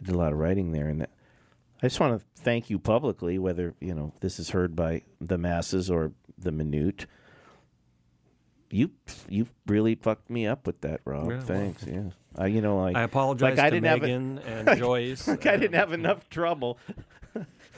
I 0.00 0.04
did 0.06 0.14
a 0.14 0.18
lot 0.18 0.32
of 0.32 0.38
writing 0.38 0.72
there, 0.72 0.88
and 0.88 1.00
that, 1.00 1.10
I 1.82 1.86
just 1.86 1.98
want 2.00 2.18
to 2.20 2.26
thank 2.42 2.70
you 2.70 2.78
publicly, 2.78 3.38
whether 3.38 3.74
you 3.80 3.94
know 3.94 4.12
this 4.20 4.38
is 4.38 4.50
heard 4.50 4.76
by 4.76 5.02
the 5.20 5.38
masses 5.38 5.90
or 5.90 6.12
the 6.36 6.52
minute. 6.52 7.06
You 8.70 8.90
you 9.30 9.46
really 9.66 9.94
fucked 9.94 10.28
me 10.28 10.46
up 10.46 10.66
with 10.66 10.82
that, 10.82 11.00
Rob. 11.06 11.22
Yeah, 11.30 11.36
well. 11.38 11.40
Thanks. 11.46 11.86
yeah, 11.86 12.10
I 12.36 12.48
you 12.48 12.60
know 12.60 12.78
like 12.78 12.96
I 12.96 13.02
apologize 13.02 13.56
like 13.56 13.66
I 13.66 13.70
to 13.70 13.76
didn't 13.76 13.86
have 13.86 13.98
a- 14.02 14.06
Megan 14.06 14.38
and 14.40 14.78
Joyce. 14.78 15.26
like 15.26 15.46
I 15.46 15.56
didn't 15.56 15.74
have 15.76 15.92
enough 15.94 16.28
trouble 16.28 16.78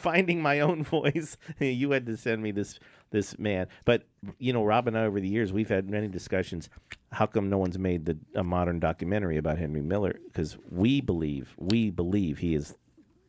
finding 0.01 0.41
my 0.43 0.61
own 0.61 0.83
voice. 0.97 1.37
you 1.59 1.91
had 1.93 2.07
to 2.07 2.17
send 2.17 2.43
me 2.43 2.51
this 2.51 2.79
this 3.11 3.39
man. 3.39 3.67
But 3.85 4.05
you 4.39 4.53
know, 4.53 4.65
Rob 4.65 4.89
and 4.89 4.97
I 4.97 5.05
over 5.05 5.21
the 5.21 5.29
years 5.29 5.53
we've 5.53 5.69
had 5.69 5.89
many 5.91 6.09
discussions. 6.09 6.69
How 7.13 7.27
come 7.27 7.51
no 7.51 7.59
one's 7.59 7.79
made 7.79 8.07
the, 8.07 8.17
a 8.35 8.45
modern 8.45 8.79
documentary 8.81 9.37
about 9.37 9.59
Henry 9.59 9.83
Miller? 9.83 10.19
Because 10.27 10.57
we 10.71 11.01
believe 11.01 11.55
we 11.59 11.91
believe 11.91 12.39
he 12.39 12.55
is 12.55 12.75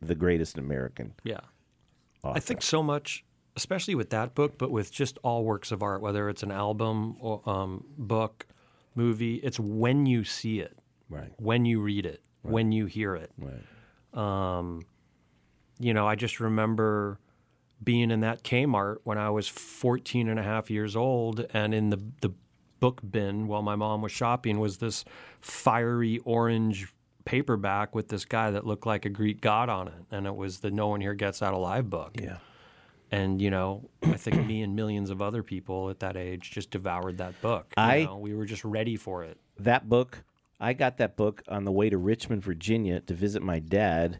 the 0.01 0.15
greatest 0.15 0.57
American. 0.57 1.13
Yeah. 1.23 1.39
Author. 2.23 2.37
I 2.37 2.39
think 2.39 2.61
so 2.61 2.83
much, 2.83 3.23
especially 3.55 3.95
with 3.95 4.11
that 4.11 4.35
book, 4.35 4.57
but 4.59 4.69
with 4.69 4.91
just 4.91 5.17
all 5.23 5.43
works 5.43 5.71
of 5.71 5.81
art, 5.81 6.01
whether 6.01 6.29
it's 6.29 6.43
an 6.43 6.51
album 6.51 7.17
or 7.19 7.41
um, 7.49 7.83
book, 7.97 8.45
movie, 8.93 9.35
it's 9.37 9.59
when 9.59 10.05
you 10.05 10.23
see 10.23 10.59
it, 10.59 10.77
right, 11.09 11.31
when 11.37 11.65
you 11.65 11.81
read 11.81 12.05
it, 12.05 12.21
when 12.43 12.71
you 12.71 12.85
hear 12.85 13.15
it. 13.15 13.31
right, 13.39 13.63
Um, 14.13 14.81
you 15.81 15.93
know, 15.93 16.07
I 16.07 16.15
just 16.15 16.39
remember 16.39 17.19
being 17.83 18.11
in 18.11 18.19
that 18.21 18.43
Kmart 18.43 18.97
when 19.03 19.17
I 19.17 19.29
was 19.31 19.47
14 19.47 20.29
and 20.29 20.39
a 20.39 20.43
half 20.43 20.69
years 20.69 20.95
old, 20.95 21.45
and 21.53 21.73
in 21.73 21.89
the, 21.89 22.01
the 22.21 22.31
book 22.79 23.01
bin 23.09 23.47
while 23.47 23.61
my 23.61 23.75
mom 23.75 24.01
was 24.01 24.11
shopping 24.11 24.59
was 24.59 24.77
this 24.77 25.03
fiery 25.39 26.19
orange 26.25 26.93
paperback 27.25 27.93
with 27.93 28.09
this 28.09 28.25
guy 28.25 28.49
that 28.51 28.65
looked 28.65 28.85
like 28.85 29.05
a 29.05 29.09
Greek 29.09 29.41
god 29.41 29.69
on 29.69 29.87
it. 29.87 29.93
And 30.11 30.25
it 30.25 30.35
was 30.35 30.59
the 30.59 30.71
No 30.71 30.87
One 30.89 31.01
Here 31.01 31.13
Gets 31.13 31.41
Out 31.41 31.53
Alive 31.53 31.89
book. 31.89 32.17
yeah. 32.21 32.37
And, 33.13 33.41
you 33.41 33.49
know, 33.51 33.89
I 34.03 34.13
think 34.13 34.47
me 34.47 34.61
and 34.61 34.73
millions 34.73 35.09
of 35.09 35.21
other 35.21 35.43
people 35.43 35.89
at 35.89 35.99
that 35.99 36.15
age 36.15 36.49
just 36.49 36.71
devoured 36.71 37.17
that 37.17 37.39
book. 37.41 37.73
You 37.75 37.83
I- 37.83 38.03
know, 38.05 38.17
we 38.17 38.33
were 38.33 38.45
just 38.45 38.63
ready 38.63 38.95
for 38.95 39.23
it. 39.25 39.37
That 39.59 39.89
book, 39.89 40.23
I 40.61 40.71
got 40.73 40.97
that 40.97 41.17
book 41.17 41.43
on 41.49 41.65
the 41.65 41.71
way 41.73 41.89
to 41.89 41.97
Richmond, 41.97 42.41
Virginia, 42.41 43.01
to 43.01 43.13
visit 43.13 43.41
my 43.43 43.59
dad 43.59 44.19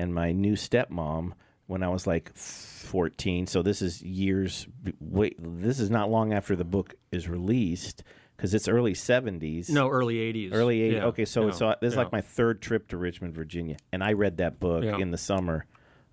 and 0.00 0.14
my 0.14 0.32
new 0.32 0.54
stepmom 0.54 1.32
when 1.66 1.82
I 1.82 1.88
was 1.88 2.06
like 2.06 2.34
14. 2.34 3.46
So 3.46 3.62
this 3.62 3.82
is 3.82 4.02
years. 4.02 4.66
Wait, 4.98 5.36
this 5.38 5.78
is 5.78 5.90
not 5.90 6.10
long 6.10 6.32
after 6.32 6.56
the 6.56 6.64
book 6.64 6.94
is 7.12 7.28
released 7.28 8.02
because 8.36 8.54
it's 8.54 8.66
early 8.66 8.94
70s. 8.94 9.68
No, 9.68 9.88
early 9.88 10.16
80s. 10.16 10.50
Early 10.54 10.80
80s. 10.80 10.92
Yeah, 10.92 11.04
okay, 11.06 11.24
so 11.26 11.46
yeah, 11.46 11.52
so 11.52 11.68
uh, 11.68 11.74
this 11.80 11.88
is 11.88 11.94
yeah. 11.94 12.02
like 12.02 12.12
my 12.12 12.22
third 12.22 12.62
trip 12.62 12.88
to 12.88 12.96
Richmond, 12.96 13.34
Virginia, 13.34 13.76
and 13.92 14.02
I 14.02 14.14
read 14.14 14.38
that 14.38 14.58
book 14.58 14.82
Yeah. 14.82 14.96
in 14.96 15.10
the 15.10 15.18
summer 15.18 15.66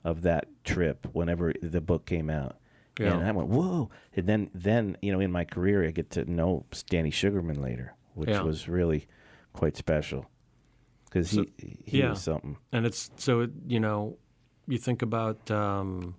of 0.04 0.24
that 0.24 0.48
trip 0.66 1.08
whenever 1.14 1.54
the 1.62 1.82
book 1.82 2.06
came 2.06 2.30
out. 2.30 2.58
Yeah. 3.00 3.14
And 3.14 3.24
I 3.24 3.32
went, 3.32 3.48
whoa! 3.48 3.90
And 4.16 4.28
then, 4.28 4.50
then 4.54 4.98
you 5.02 5.14
know, 5.14 5.20
in 5.20 5.32
my 5.32 5.46
career, 5.46 5.86
I 5.86 5.92
get 5.92 6.10
to 6.12 6.26
know 6.30 6.66
Danny 6.90 7.12
Sugerman 7.12 7.62
later, 7.62 7.96
which 8.16 8.30
was 8.30 8.68
really 8.68 9.08
quite 9.54 9.78
special 9.78 10.26
because 11.18 11.32
So- 11.32 11.46
he 11.58 11.78
he 11.86 12.00
yeah. 12.00 12.10
was 12.12 12.22
something. 12.22 12.58
And 12.72 12.86
it's 12.86 13.12
so 13.18 13.42
it, 13.42 13.52
you 13.68 13.80
know, 13.80 14.18
you 14.68 14.78
think 14.78 15.02
about 15.02 15.50
um, 15.52 16.16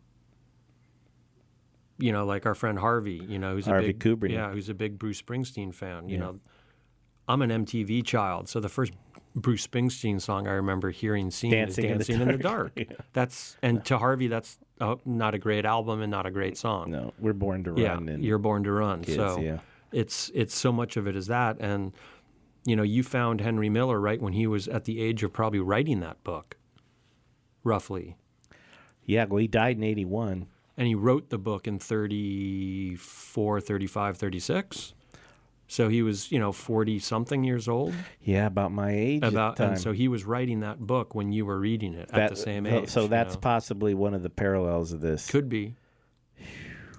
you 1.98 2.12
know, 2.12 2.24
like 2.24 2.46
our 2.46 2.54
friend 2.54 2.78
Harvey, 2.78 3.20
you 3.28 3.38
know, 3.38 3.54
who's 3.54 3.66
Harvey 3.66 3.90
a 3.90 3.92
big 3.92 3.98
Kubrick. 4.00 4.30
yeah, 4.30 4.50
who's 4.52 4.68
a 4.68 4.74
big 4.74 4.98
Bruce 4.98 5.20
Springsteen 5.20 5.74
fan. 5.74 6.08
You 6.08 6.16
Yeah. 6.16 6.20
know, 6.24 6.40
I'm 7.26 7.42
an 7.42 7.50
MTV 7.50 8.02
child, 8.04 8.48
so 8.48 8.60
the 8.60 8.68
first 8.68 8.92
Bruce 9.34 9.66
Springsteen 9.66 10.20
song 10.20 10.46
I 10.48 10.52
remember 10.52 10.90
hearing 10.90 11.30
seen 11.30 11.50
Dancing 11.50 11.84
in 11.86 12.00
is 12.00 12.06
the 12.06 12.12
"Dancing 12.14 12.28
in 12.28 12.36
the 12.36 12.42
Dark." 12.42 12.74
Dark." 12.76 12.88
Yeah. 12.90 12.96
That's 13.12 13.56
and 13.62 13.84
to 13.86 13.98
Harvey, 13.98 14.28
that's 14.28 14.58
uh, 14.80 14.96
not 15.04 15.34
a 15.34 15.38
great 15.38 15.64
album 15.64 16.00
and 16.00 16.10
not 16.10 16.24
a 16.24 16.30
great 16.30 16.56
song. 16.56 16.90
No, 16.90 17.12
we're 17.18 17.32
born 17.34 17.64
to 17.64 17.74
yeah, 17.76 17.94
run. 17.94 18.08
and 18.08 18.24
you're 18.24 18.38
born 18.38 18.62
to 18.64 18.72
run. 18.72 19.02
kids, 19.02 19.16
so 19.16 19.40
yeah. 19.40 19.58
it's 19.92 20.30
it's 20.34 20.54
so 20.56 20.72
much 20.72 20.96
of 20.96 21.06
it 21.06 21.16
is 21.16 21.26
that, 21.26 21.58
and 21.60 21.92
you 22.64 22.76
know, 22.76 22.82
you 22.82 23.02
found 23.02 23.40
Henry 23.40 23.68
Miller 23.68 24.00
right 24.00 24.20
when 24.20 24.32
he 24.34 24.46
was 24.46 24.68
at 24.68 24.84
the 24.84 25.00
age 25.00 25.22
of 25.22 25.32
probably 25.32 25.60
writing 25.60 26.00
that 26.00 26.22
book, 26.24 26.56
roughly. 27.64 28.16
yeah. 29.04 29.24
Well, 29.24 29.38
he 29.38 29.48
died 29.48 29.76
in 29.78 29.84
'81. 29.84 30.46
and 30.76 30.86
he 30.86 30.94
wrote 30.94 31.30
the 31.30 31.38
book 31.38 31.66
in 31.66 31.78
34 31.78 33.60
35 33.60 34.16
36 34.16 34.94
so 35.70 35.88
he 35.88 36.02
was 36.02 36.30
you 36.32 36.38
know 36.38 36.50
40 36.52 36.98
something 36.98 37.44
years 37.44 37.68
old 37.68 37.94
Yeah, 38.22 38.46
about 38.46 38.72
my 38.72 38.92
age. 38.92 39.22
about 39.24 39.58
and 39.60 39.78
so 39.78 39.92
he 39.92 40.08
was 40.08 40.24
writing 40.24 40.60
that 40.60 40.78
book 40.80 41.14
when 41.14 41.32
you 41.32 41.44
were 41.44 41.58
reading 41.58 41.94
it 41.94 42.10
at 42.12 42.30
the 42.30 42.36
same 42.36 42.64
age 42.66 42.88
So 42.90 43.02
you 43.02 43.08
that's 43.08 43.34
know. 43.34 43.40
possibly 43.40 43.92
one 43.94 44.14
of 44.14 44.22
the 44.22 44.30
parallels 44.30 44.92
of 44.92 45.00
this. 45.00 45.26
could 45.28 45.48
be 45.48 45.74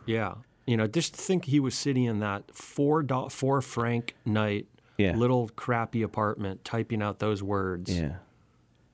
yeah 0.05 0.35
you 0.67 0.75
know 0.77 0.87
just 0.87 1.15
think 1.15 1.45
he 1.45 1.59
was 1.59 1.73
sitting 1.75 2.03
in 2.03 2.19
that 2.19 2.53
four 2.55 3.01
do- 3.01 3.29
four 3.29 3.61
franc 3.61 4.13
night 4.25 4.67
Yeah. 4.99 5.15
little 5.15 5.49
crappy 5.55 6.01
apartment 6.03 6.63
typing 6.65 7.01
out 7.01 7.19
those 7.19 7.41
words 7.41 7.89
yeah. 7.97 8.17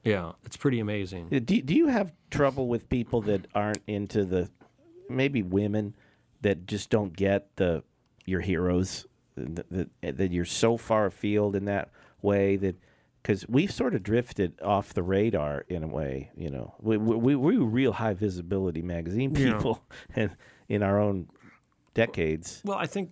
yeah 0.04 0.34
it's 0.46 0.56
pretty 0.56 0.80
amazing 0.80 1.28
Do, 1.30 1.40
do 1.62 1.74
you 1.74 1.88
have 1.88 2.14
trouble 2.30 2.68
with 2.68 2.88
people 2.90 3.22
that 3.24 3.48
aren't 3.56 3.82
into 3.88 4.24
the 4.24 4.50
maybe 5.10 5.42
women 5.42 5.96
that 6.42 6.68
just 6.68 6.90
don't 6.92 7.12
get 7.16 7.56
the 7.58 7.84
your 8.26 8.42
heroes 8.42 9.06
that, 9.36 9.66
that, 10.02 10.18
that 10.18 10.32
you're 10.32 10.46
so 10.46 10.78
far 10.78 11.08
afield 11.08 11.56
in 11.56 11.66
that 11.66 11.90
way 12.22 12.56
that 12.58 12.76
because 13.22 13.48
we've 13.50 13.72
sort 13.72 13.96
of 13.96 14.04
drifted 14.04 14.54
off 14.62 14.94
the 14.94 15.02
radar 15.04 15.66
in 15.70 15.84
a 15.84 15.88
way 15.88 16.30
you 16.38 16.50
know 16.52 16.76
we 16.80 16.98
we, 16.98 17.16
we 17.16 17.36
we 17.36 17.58
were 17.58 17.66
real 17.66 17.94
high 17.94 18.14
visibility 18.14 18.82
magazine 18.84 19.34
Yeah. 19.36 19.54
people 19.54 19.84
and 20.16 20.30
in 20.70 20.84
our 20.84 21.00
own 21.00 21.28
decades 21.96 22.62
Well, 22.64 22.78
I 22.78 22.86
think 22.86 23.10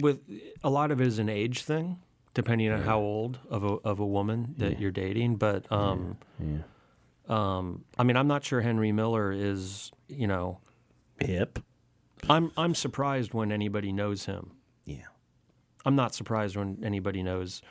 with 0.00 0.20
a 0.62 0.70
lot 0.70 0.90
of 0.90 1.00
it 1.00 1.06
is 1.06 1.18
an 1.18 1.28
age 1.28 1.62
thing, 1.62 1.98
depending 2.34 2.70
on 2.70 2.82
how 2.82 2.98
old 2.98 3.38
of 3.48 3.64
a 3.64 3.68
of 3.84 4.00
a 4.00 4.06
woman 4.06 4.54
that 4.58 4.80
you're 4.80 4.90
dating. 4.90 5.36
But 5.36 5.70
um, 5.72 6.18
um, 7.28 7.84
I 7.98 8.02
mean, 8.04 8.16
I'm 8.16 8.28
not 8.28 8.44
sure 8.44 8.60
Henry 8.60 8.92
Miller 8.92 9.32
is. 9.32 9.90
You 10.08 10.26
know, 10.26 10.60
Hip. 11.20 11.58
I'm 12.28 12.52
I'm 12.56 12.74
surprised 12.74 13.34
when 13.34 13.52
anybody 13.52 13.92
knows 13.92 14.26
him. 14.26 14.52
Yeah. 14.84 15.06
I'm 15.84 15.96
not 15.96 16.14
surprised 16.14 16.56
when 16.56 16.78
anybody 16.82 17.22
knows. 17.22 17.62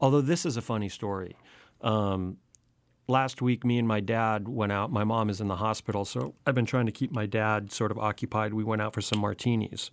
Although 0.00 0.22
this 0.22 0.44
is 0.44 0.56
a 0.56 0.62
funny 0.62 0.88
story. 0.88 1.36
Um, 1.82 2.38
last 3.06 3.42
week, 3.42 3.64
me 3.64 3.78
and 3.78 3.86
my 3.86 4.00
dad 4.00 4.48
went 4.48 4.72
out. 4.72 4.90
My 4.90 5.04
mom 5.04 5.30
is 5.30 5.40
in 5.40 5.48
the 5.48 5.56
hospital, 5.56 6.04
so 6.04 6.34
I've 6.46 6.54
been 6.54 6.66
trying 6.66 6.86
to 6.86 6.92
keep 6.92 7.12
my 7.12 7.26
dad 7.26 7.70
sort 7.70 7.90
of 7.90 7.98
occupied. 7.98 8.54
We 8.54 8.64
went 8.64 8.82
out 8.82 8.94
for 8.94 9.00
some 9.00 9.20
martinis, 9.20 9.90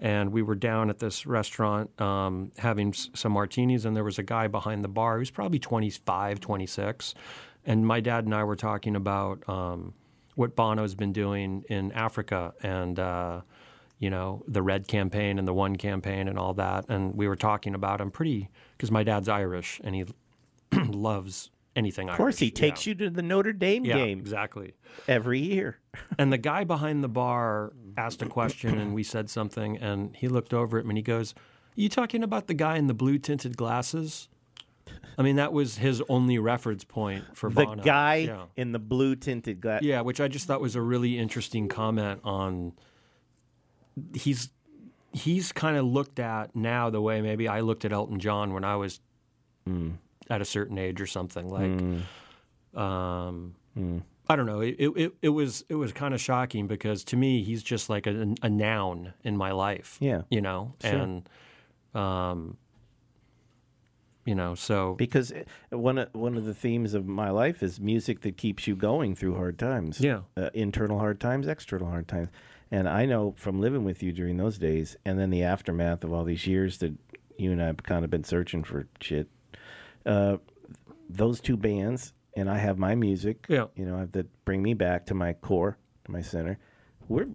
and 0.00 0.32
we 0.32 0.42
were 0.42 0.54
down 0.54 0.90
at 0.90 0.98
this 0.98 1.26
restaurant 1.26 1.98
um, 2.00 2.52
having 2.58 2.88
s- 2.88 3.08
some 3.14 3.32
martinis, 3.32 3.84
and 3.84 3.96
there 3.96 4.04
was 4.04 4.18
a 4.18 4.22
guy 4.22 4.46
behind 4.46 4.84
the 4.84 4.88
bar. 4.88 5.16
He 5.16 5.20
was 5.20 5.30
probably 5.30 5.58
25, 5.58 6.40
26, 6.40 7.14
and 7.64 7.86
my 7.86 8.00
dad 8.00 8.24
and 8.24 8.34
I 8.34 8.44
were 8.44 8.56
talking 8.56 8.94
about 8.96 9.48
um, 9.48 9.94
what 10.34 10.54
Bono's 10.56 10.94
been 10.94 11.12
doing 11.12 11.64
in 11.68 11.92
Africa 11.92 12.54
and. 12.62 12.98
Uh, 12.98 13.40
you 13.98 14.10
know, 14.10 14.42
the 14.46 14.60
Red 14.60 14.86
campaign 14.86 15.38
and 15.38 15.48
the 15.48 15.54
One 15.54 15.76
campaign 15.76 16.28
and 16.28 16.38
all 16.38 16.52
that. 16.52 16.84
And 16.90 17.14
we 17.14 17.26
were 17.28 17.34
talking 17.34 17.74
about 17.74 17.98
him 17.98 18.10
pretty 18.10 18.50
because 18.76 18.90
my 18.90 19.02
dad's 19.02 19.26
Irish 19.26 19.80
and 19.82 19.94
he 19.94 20.04
loves 20.90 21.50
anything 21.74 22.10
Irish. 22.10 22.16
Of 22.16 22.18
course, 22.18 22.38
he 22.38 22.48
Irish. 22.48 22.54
takes 22.54 22.86
you 22.86 22.94
to 22.96 23.08
the 23.08 23.22
Notre 23.22 23.54
Dame 23.54 23.86
yeah, 23.86 23.94
game 23.94 24.18
exactly. 24.18 24.74
every 25.08 25.40
year. 25.40 25.78
And 26.18 26.30
the 26.30 26.36
guy 26.36 26.64
behind 26.64 27.02
the 27.02 27.08
bar 27.08 27.72
asked 27.96 28.22
a 28.22 28.26
question 28.26 28.78
and 28.78 28.94
we 28.94 29.02
said 29.02 29.30
something 29.30 29.76
and 29.78 30.14
he 30.16 30.28
looked 30.28 30.52
over 30.54 30.78
at 30.78 30.84
me 30.84 30.90
and 30.90 30.98
he 30.98 31.02
goes, 31.02 31.34
Are 31.34 31.80
You 31.80 31.88
talking 31.88 32.22
about 32.22 32.46
the 32.46 32.54
guy 32.54 32.76
in 32.76 32.86
the 32.86 32.94
blue 32.94 33.18
tinted 33.18 33.56
glasses? 33.56 34.28
I 35.18 35.22
mean, 35.22 35.36
that 35.36 35.52
was 35.52 35.78
his 35.78 36.02
only 36.08 36.38
reference 36.38 36.84
point 36.84 37.24
for 37.36 37.48
The 37.48 37.64
Bono. 37.64 37.82
guy 37.82 38.16
Yeah. 38.16 38.44
in 38.56 38.72
the 38.72 38.78
blue 38.78 39.16
tinted 39.16 39.60
glass. 39.60 39.82
Yeah, 39.82 40.02
which 40.02 40.20
I 40.20 40.28
just 40.28 40.46
thought 40.46 40.60
was 40.60 40.76
a 40.76 40.82
really 40.82 41.18
interesting 41.18 41.68
comment 41.68 42.20
on 42.22 42.72
he's 44.14 44.50
he's 45.12 45.52
kind 45.52 45.76
of 45.76 45.86
looked 45.86 46.18
at 46.18 46.54
now 46.54 46.90
the 46.90 47.00
way 47.00 47.22
maybe 47.22 47.48
I 47.48 47.60
looked 47.60 47.84
at 47.84 47.92
Elton 47.92 48.20
John 48.20 48.52
when 48.52 48.64
I 48.64 48.76
was 48.76 49.00
mm. 49.68 49.94
at 50.28 50.40
a 50.40 50.44
certain 50.44 50.76
age 50.78 51.00
or 51.00 51.06
something 51.06 51.48
like 51.48 51.70
mm. 51.70 52.02
um 52.78 53.54
mm. 53.76 54.02
I 54.28 54.36
don't 54.36 54.46
know 54.46 54.60
it, 54.60 54.74
it, 54.78 55.12
it 55.22 55.28
was 55.28 55.64
it 55.68 55.76
was 55.76 55.92
kind 55.92 56.12
of 56.14 56.20
shocking 56.20 56.66
because 56.66 57.04
to 57.04 57.16
me 57.16 57.42
he's 57.44 57.62
just 57.62 57.88
like 57.88 58.06
a, 58.06 58.34
a 58.42 58.48
noun 58.50 59.14
in 59.22 59.36
my 59.36 59.52
life 59.52 59.98
Yeah. 60.00 60.22
you 60.30 60.40
know 60.40 60.74
and 60.82 61.28
um 61.94 62.56
you 64.24 64.34
know 64.34 64.54
so 64.56 64.94
Because 64.94 65.32
uh, 65.32 65.78
one 65.78 65.98
of, 65.98 66.08
one 66.12 66.36
of 66.36 66.44
the 66.44 66.54
themes 66.54 66.94
of 66.94 67.06
my 67.06 67.30
life 67.30 67.62
is 67.62 67.78
music 67.78 68.22
that 68.22 68.36
keeps 68.36 68.66
you 68.66 68.74
going 68.74 69.14
through 69.14 69.36
hard 69.36 69.56
times. 69.58 70.00
Yeah. 70.00 70.22
Uh, 70.36 70.50
internal 70.52 70.98
hard 70.98 71.20
times, 71.20 71.46
external 71.46 71.88
hard 71.88 72.08
times. 72.08 72.30
And 72.72 72.88
I 72.88 73.06
know 73.06 73.34
from 73.36 73.60
living 73.60 73.84
with 73.84 74.02
you 74.02 74.10
during 74.10 74.36
those 74.38 74.58
days 74.58 74.96
and 75.04 75.16
then 75.20 75.30
the 75.30 75.44
aftermath 75.44 76.02
of 76.02 76.12
all 76.12 76.24
these 76.24 76.44
years 76.44 76.78
that 76.78 76.92
you 77.38 77.52
and 77.52 77.62
I 77.62 77.66
have 77.66 77.84
kind 77.84 78.04
of 78.04 78.10
been 78.10 78.24
searching 78.24 78.64
for 78.64 78.88
shit. 79.00 79.28
Uh, 80.04 80.38
those 81.08 81.40
two 81.40 81.56
bands, 81.56 82.12
and 82.36 82.48
I 82.48 82.58
have 82.58 82.78
my 82.78 82.94
music, 82.94 83.46
Yeah. 83.48 83.66
you 83.74 83.84
know, 83.84 84.06
that 84.12 84.44
bring 84.44 84.62
me 84.62 84.74
back 84.74 85.06
to 85.06 85.14
my 85.14 85.32
core, 85.32 85.78
to 86.04 86.10
my 86.12 86.20
center. 86.20 86.58
We're, 87.08 87.28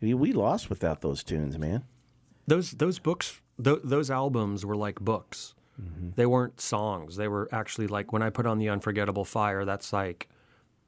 we, 0.00 0.32
lost 0.32 0.70
without 0.70 1.00
those 1.02 1.22
tunes, 1.22 1.58
man. 1.58 1.84
those 2.46 2.70
those 2.72 2.98
books 2.98 3.40
th- 3.62 3.80
those 3.84 4.10
albums 4.10 4.64
were 4.64 4.76
like 4.76 4.98
books 5.00 5.54
mm-hmm. 5.80 6.10
they 6.16 6.26
weren't 6.26 6.60
songs 6.60 7.16
they 7.16 7.28
were 7.28 7.48
actually 7.52 7.86
like 7.86 8.12
when 8.12 8.22
i 8.22 8.30
put 8.30 8.46
on 8.46 8.58
the 8.58 8.68
unforgettable 8.68 9.24
fire 9.24 9.64
that's 9.64 9.92
like 9.92 10.28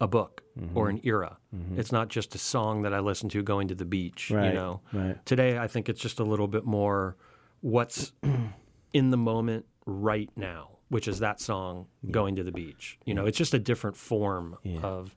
a 0.01 0.09
book 0.09 0.43
mm-hmm. 0.59 0.76
or 0.76 0.88
an 0.88 1.01
era 1.05 1.36
mm-hmm. 1.55 1.78
it's 1.78 1.93
not 1.93 2.09
just 2.09 2.34
a 2.34 2.38
song 2.38 2.82
that 2.82 2.93
i 2.95 2.99
listen 2.99 3.28
to 3.28 3.43
going 3.43 3.68
to 3.68 3.74
the 3.74 3.84
beach 3.84 4.30
Right, 4.30 4.49
you 4.49 4.55
know 4.55 4.80
right. 4.93 5.24
today 5.26 5.59
i 5.59 5.68
think 5.68 5.88
it's 5.88 6.01
just 6.01 6.18
a 6.18 6.24
little 6.24 6.49
bit 6.49 6.64
more 6.64 7.16
what's 7.61 8.12
in 8.93 9.11
the 9.11 9.16
moment 9.18 9.66
right 9.86 10.30
now 10.36 10.72
which 10.93 11.09
is 11.09 11.18
that 11.20 11.40
song 11.40 11.86
going 12.11 12.36
to 12.36 12.43
the 12.43 12.53
beach 12.53 12.99
you 13.07 13.14
know 13.14 13.24
it's 13.26 13.38
just 13.38 13.55
a 13.55 13.59
different 13.59 13.97
form 13.97 14.57
of 14.82 15.14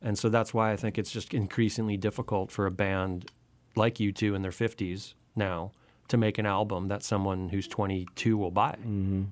and 0.00 0.18
so 0.18 0.28
that's 0.28 0.52
why 0.52 0.72
I 0.72 0.76
think 0.76 0.98
it's 0.98 1.10
just 1.12 1.32
increasingly 1.34 1.96
difficult 1.96 2.50
for 2.50 2.66
a 2.66 2.70
band 2.70 3.30
like 3.76 3.94
U2 3.96 4.34
in 4.36 4.42
their 4.42 4.50
50s 4.50 5.14
now 5.36 5.70
to 6.08 6.16
make 6.16 6.38
an 6.38 6.46
album 6.46 6.88
that 6.88 7.02
someone 7.02 7.48
who's 7.50 7.68
22 7.68 8.36
will 8.36 8.50
buy. 8.50 8.76
Mm-hmm. 8.80 9.22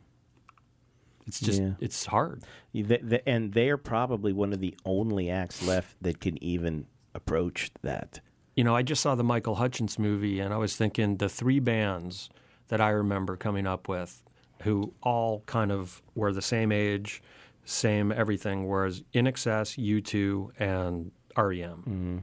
It's 1.27 1.41
just, 1.41 1.61
Yeah. 1.61 1.73
it's 1.81 2.07
hard. 2.07 2.43
The- 2.73 2.83
the- 3.03 3.29
and 3.29 3.53
they're 3.53 3.77
probably 3.77 4.33
one 4.33 4.53
of 4.53 4.61
the 4.61 4.75
only 4.85 5.29
acts 5.29 5.67
left 5.67 5.97
that 6.03 6.21
can 6.21 6.43
even 6.43 6.87
approach 7.15 7.71
that. 7.83 8.21
You 8.57 8.65
know, 8.65 8.75
I 8.77 8.83
just 8.83 9.03
saw 9.03 9.15
the 9.15 9.25
Michael 9.25 9.57
Hutchence 9.57 9.99
movie 9.99 10.41
and 10.41 10.55
I 10.55 10.57
was 10.57 10.77
thinking 10.77 11.17
the 11.17 11.29
three 11.29 11.61
bands 11.61 12.31
that 12.69 12.81
I 12.81 12.91
remember 12.91 13.37
coming 13.37 13.67
up 13.67 13.89
with 13.89 14.23
who 14.63 14.93
all 15.03 15.43
kind 15.47 15.73
of 15.73 16.03
were 16.15 16.33
the 16.33 16.43
same 16.43 16.73
age, 16.73 17.23
same 17.65 18.13
everything, 18.13 18.69
whereas 18.69 19.03
INXS, 19.15 19.79
U2, 20.03 20.51
and 20.59 21.13
REM. 21.37 21.79
Mm-hmm. 21.79 22.19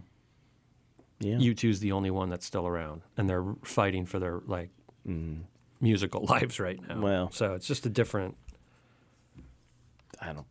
Yeah. 1.19 1.38
U2 1.38 1.69
is 1.69 1.79
the 1.79 1.91
only 1.91 2.11
one 2.11 2.29
that's 2.29 2.45
still 2.45 2.67
around, 2.67 3.01
and 3.17 3.29
they're 3.29 3.55
fighting 3.63 4.05
for 4.05 4.19
their 4.19 4.41
like 4.45 4.69
mm-hmm. 5.07 5.41
musical 5.81 6.25
lives 6.29 6.59
right 6.59 6.79
now. 6.88 6.99
Well. 6.99 7.31
so 7.31 7.53
it's 7.53 7.67
just 7.67 7.85
a 7.85 7.89
different. 7.89 8.38
I 10.21 10.33
don't. 10.33 10.45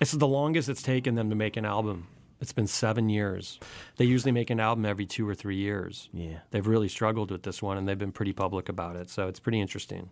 It's 0.00 0.12
the 0.12 0.26
longest 0.26 0.68
it's 0.68 0.82
taken 0.82 1.14
them 1.14 1.30
to 1.30 1.36
make 1.36 1.56
an 1.56 1.64
album. 1.64 2.08
It's 2.40 2.52
been 2.52 2.66
seven 2.66 3.08
years. 3.08 3.58
They 3.96 4.04
usually 4.04 4.32
make 4.32 4.50
an 4.50 4.60
album 4.60 4.84
every 4.84 5.06
two 5.06 5.26
or 5.28 5.34
three 5.34 5.56
years. 5.56 6.08
Yeah. 6.12 6.38
They've 6.50 6.66
really 6.66 6.88
struggled 6.88 7.30
with 7.30 7.42
this 7.42 7.62
one, 7.62 7.78
and 7.78 7.88
they've 7.88 7.98
been 7.98 8.12
pretty 8.12 8.32
public 8.32 8.68
about 8.68 8.96
it. 8.96 9.08
So 9.08 9.28
it's 9.28 9.40
pretty 9.40 9.60
interesting. 9.60 10.10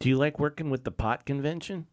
Do 0.00 0.08
you 0.08 0.16
like 0.16 0.40
working 0.40 0.70
with 0.70 0.84
the 0.84 0.90
pot 0.90 1.24
convention? 1.24 1.86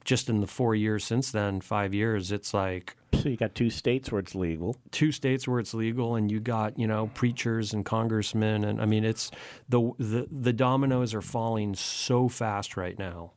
just 0.06 0.30
in 0.30 0.40
the 0.40 0.46
four 0.46 0.74
years 0.74 1.04
since 1.04 1.30
then, 1.30 1.60
five 1.60 1.92
years, 1.92 2.32
it's 2.32 2.54
like 2.54 2.96
So 3.12 3.28
you 3.28 3.36
got 3.36 3.54
two 3.54 3.70
states 3.70 4.10
where 4.10 4.20
it's 4.20 4.34
legal. 4.34 4.76
two 4.90 5.12
states 5.12 5.46
where 5.46 5.58
it's 5.58 5.74
legal, 5.74 6.14
and 6.14 6.30
you 6.30 6.40
got 6.40 6.78
you 6.78 6.86
know 6.86 7.08
preachers 7.14 7.74
and 7.74 7.84
congressmen, 7.84 8.64
and 8.64 8.80
I 8.80 8.86
mean 8.86 9.04
it's 9.04 9.30
the 9.68 9.92
the 9.98 10.26
the 10.30 10.52
dominoes 10.52 11.12
are 11.12 11.20
falling 11.22 11.74
so 11.74 12.28
fast 12.28 12.76
right 12.76 12.98
now. 12.98 13.32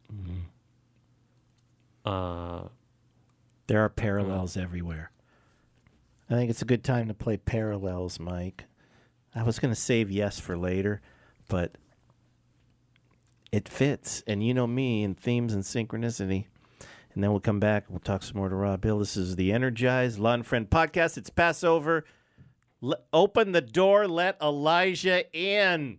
Uh, 2.05 2.67
There 3.67 3.83
are 3.83 3.89
parallels 3.89 4.57
everywhere. 4.57 5.11
I 6.29 6.33
think 6.33 6.49
it's 6.49 6.61
a 6.61 6.65
good 6.65 6.83
time 6.83 7.07
to 7.07 7.13
play 7.13 7.37
parallels, 7.37 8.19
Mike. 8.19 8.65
I 9.35 9.43
was 9.43 9.59
going 9.59 9.73
to 9.73 9.79
save 9.79 10.09
yes 10.11 10.39
for 10.39 10.57
later, 10.57 11.01
but 11.47 11.77
it 13.51 13.67
fits. 13.69 14.23
And 14.27 14.43
you 14.43 14.53
know 14.53 14.67
me 14.67 15.03
and 15.03 15.17
themes 15.17 15.53
and 15.53 15.63
synchronicity. 15.63 16.45
And 17.19 17.23
then 17.25 17.31
we'll 17.31 17.41
come 17.41 17.59
back. 17.59 17.83
We'll 17.89 17.99
talk 17.99 18.23
some 18.23 18.37
more 18.37 18.47
to 18.47 18.55
Rob 18.55 18.81
Hill. 18.81 18.99
This 18.99 19.17
is 19.17 19.35
the 19.35 19.51
Energized 19.51 20.19
Lon 20.19 20.41
Friend 20.41 20.69
podcast. 20.69 21.17
It's 21.17 21.29
Passover. 21.29 22.05
L- 22.81 22.95
open 23.11 23.51
the 23.51 23.59
door. 23.59 24.07
Let 24.07 24.41
Elijah 24.41 25.25
in. 25.37 25.97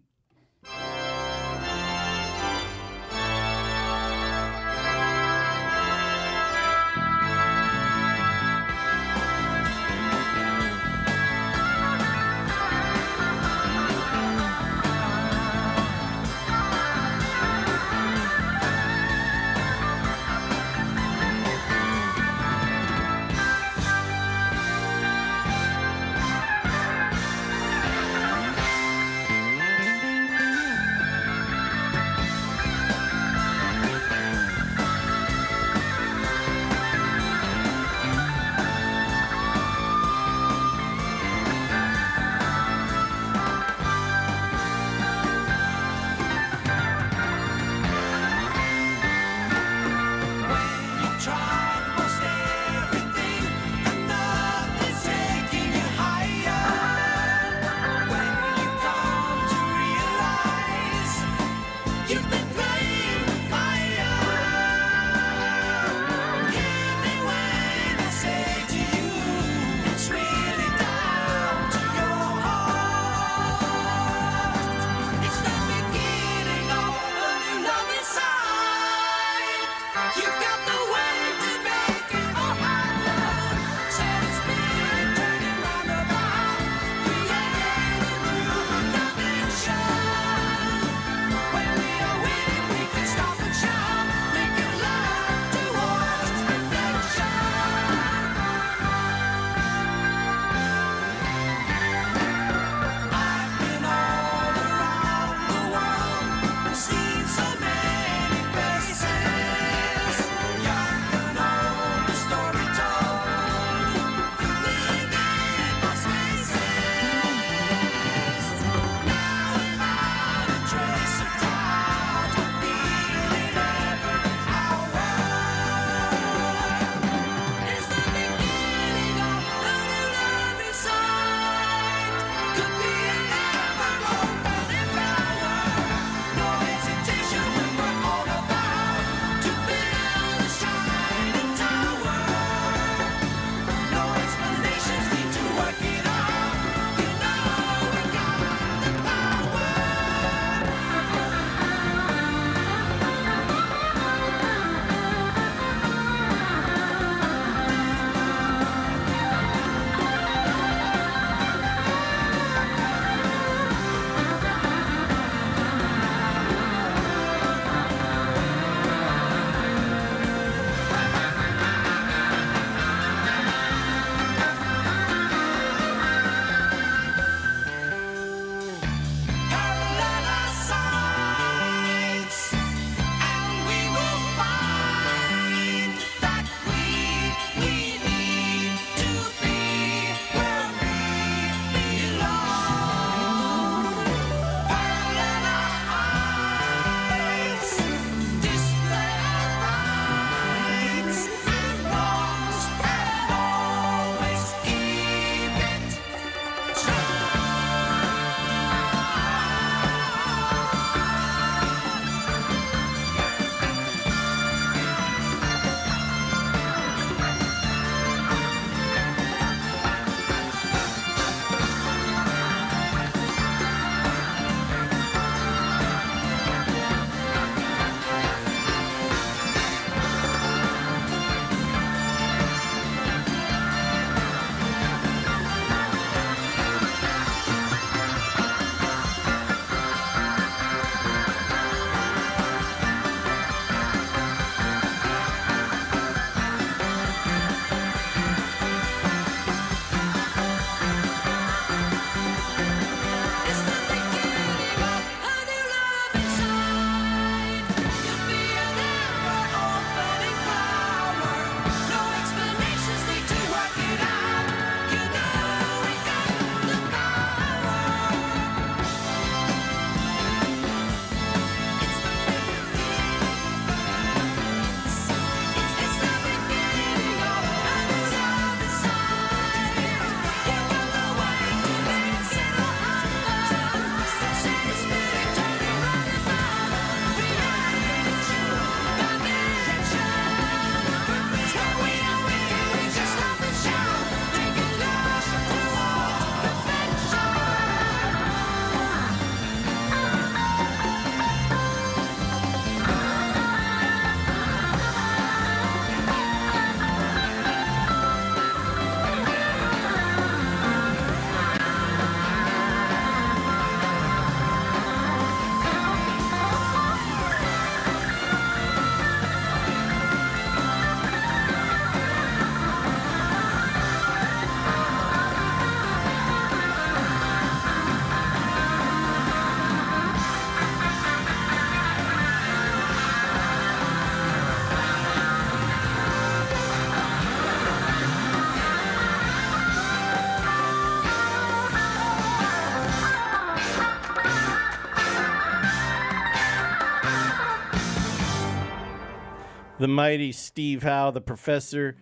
The 349.81 349.89
mighty 349.89 350.31
Steve 350.31 350.83
Howe, 350.85 351.11
the 351.11 351.21
professor. 351.21 351.97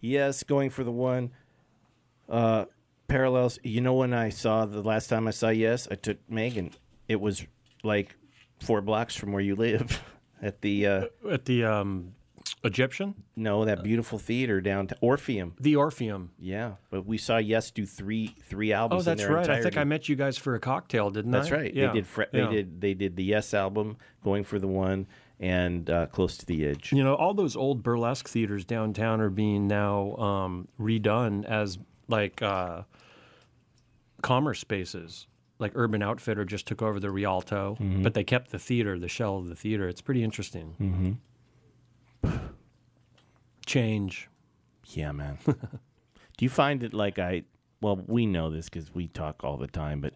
Yes, 0.00 0.42
going 0.42 0.68
for 0.70 0.84
the 0.84 0.90
one. 0.92 1.30
Uh, 2.28 2.64
parallels. 3.08 3.58
You 3.62 3.80
know 3.80 3.94
when 3.94 4.12
I 4.12 4.28
saw 4.28 4.66
the 4.66 4.82
last 4.82 5.08
time 5.08 5.26
I 5.26 5.30
saw 5.30 5.48
Yes, 5.48 5.88
I 5.90 5.94
took 5.94 6.18
Megan. 6.28 6.72
It 7.08 7.20
was 7.20 7.44
like 7.82 8.16
four 8.60 8.80
blocks 8.82 9.14
from 9.16 9.32
where 9.32 9.42
you 9.42 9.56
live, 9.56 10.02
at 10.42 10.60
the 10.60 10.86
uh, 10.86 11.04
At 11.30 11.44
the 11.44 11.64
um, 11.64 12.14
Egyptian, 12.64 13.14
no 13.36 13.64
that 13.64 13.82
beautiful 13.82 14.18
theater 14.18 14.60
down 14.60 14.86
to 14.88 14.96
Orpheum. 15.00 15.54
the 15.60 15.76
Orpheum. 15.76 16.30
Yeah, 16.38 16.72
but 16.90 17.04
we 17.06 17.18
saw 17.18 17.38
Yes 17.38 17.70
do 17.70 17.84
three 17.86 18.34
three 18.44 18.72
albums. 18.72 19.06
in 19.06 19.16
that's 19.16 19.28
right. 19.28 19.48
I 19.50 19.62
think. 19.62 19.76
I 19.76 19.84
met 19.84 20.08
you 20.08 20.16
guys 20.16 20.36
for 20.38 20.54
a 20.54 20.60
cocktail, 20.60 21.10
didn't 21.10 21.30
That's 21.32 21.50
I? 21.50 21.56
right. 21.56 21.74
Yeah. 21.74 21.88
They 21.88 21.92
did. 21.94 22.06
Fre- 22.06 22.22
Yeah. 22.32 22.46
They 22.46 22.54
did. 22.54 22.80
They 22.80 22.94
did 22.94 23.16
the 23.16 23.24
Yes 23.24 23.54
album, 23.54 23.96
going 24.22 24.44
for 24.44 24.58
the 24.58 24.68
one, 24.68 25.06
and 25.40 25.88
uh, 25.90 26.06
close 26.06 26.36
to 26.36 26.46
the 26.46 26.66
edge. 26.66 26.92
You 26.92 27.02
know, 27.02 27.14
all 27.14 27.32
those 27.34 27.56
old 27.56 27.82
burlesque 27.82 28.28
theaters 28.28 28.64
downtown 28.64 29.20
are 29.20 29.30
being 29.30 29.66
now 29.66 30.14
um, 30.16 30.68
redone 30.78 31.44
as 31.46 31.78
like 32.08 32.42
uh, 32.42 32.82
commerce 34.22 34.60
spaces. 34.60 35.26
Like 35.58 35.72
Urban 35.74 36.02
Outfitter 36.02 36.44
just 36.44 36.66
took 36.66 36.80
over 36.82 37.00
the 37.00 37.10
Rialto, 37.10 37.76
Mm-hmm. 37.80 38.02
but 38.02 38.14
they 38.14 38.24
kept 38.24 38.50
the 38.50 38.58
theater, 38.58 38.98
the 38.98 39.08
shell 39.08 39.36
of 39.38 39.48
the 39.48 39.54
theater. 39.56 39.88
It's 39.88 40.00
pretty 40.00 40.22
interesting. 40.22 41.18
Mm-hmm. 42.24 42.36
Change. 43.66 44.28
Yeah, 44.86 45.12
man. 45.12 45.38
Do 45.46 45.54
you 46.44 46.48
find 46.48 46.82
it 46.82 46.94
like 46.94 47.18
I? 47.18 47.44
Well, 47.80 48.02
we 48.06 48.26
know 48.26 48.50
this 48.50 48.68
because 48.68 48.94
we 48.94 49.08
talk 49.08 49.44
all 49.44 49.56
the 49.56 49.66
time, 49.66 50.00
but 50.00 50.14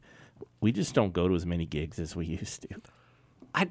we 0.60 0.72
just 0.72 0.94
don't 0.94 1.12
go 1.12 1.28
to 1.28 1.34
as 1.34 1.46
many 1.46 1.66
gigs 1.66 1.98
as 1.98 2.16
we 2.16 2.26
used 2.26 2.62
to. 2.62 2.68
I 3.54 3.68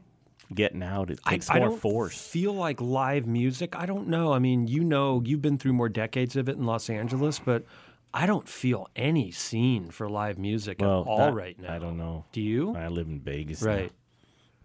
Getting 0.53 0.83
out, 0.83 1.09
it 1.11 1.19
I, 1.25 1.31
takes 1.31 1.49
I 1.49 1.59
more 1.59 1.69
don't 1.69 1.79
force. 1.79 2.17
feel 2.19 2.53
like 2.53 2.79
live 2.81 3.25
music. 3.27 3.75
I 3.75 3.85
don't 3.85 4.07
know. 4.07 4.33
I 4.33 4.39
mean, 4.39 4.67
you 4.67 4.83
know, 4.83 5.21
you've 5.25 5.41
been 5.41 5.57
through 5.57 5.73
more 5.73 5.89
decades 5.89 6.35
of 6.35 6.47
it 6.49 6.57
in 6.57 6.65
Los 6.65 6.89
Angeles, 6.89 7.39
but 7.39 7.65
I 8.13 8.25
don't 8.25 8.47
feel 8.47 8.87
any 8.95 9.31
scene 9.31 9.89
for 9.89 10.07
live 10.09 10.37
music 10.37 10.77
well, 10.79 11.01
at 11.01 11.07
all 11.07 11.17
that- 11.17 11.33
right 11.33 11.59
now. 11.59 11.73
I 11.73 11.79
don't 11.79 11.97
know. 11.97 12.25
Do 12.31 12.41
you? 12.41 12.75
I 12.75 12.87
live 12.89 13.07
in 13.07 13.19
Vegas, 13.19 13.61
now. 13.63 13.71
Right. 13.71 13.91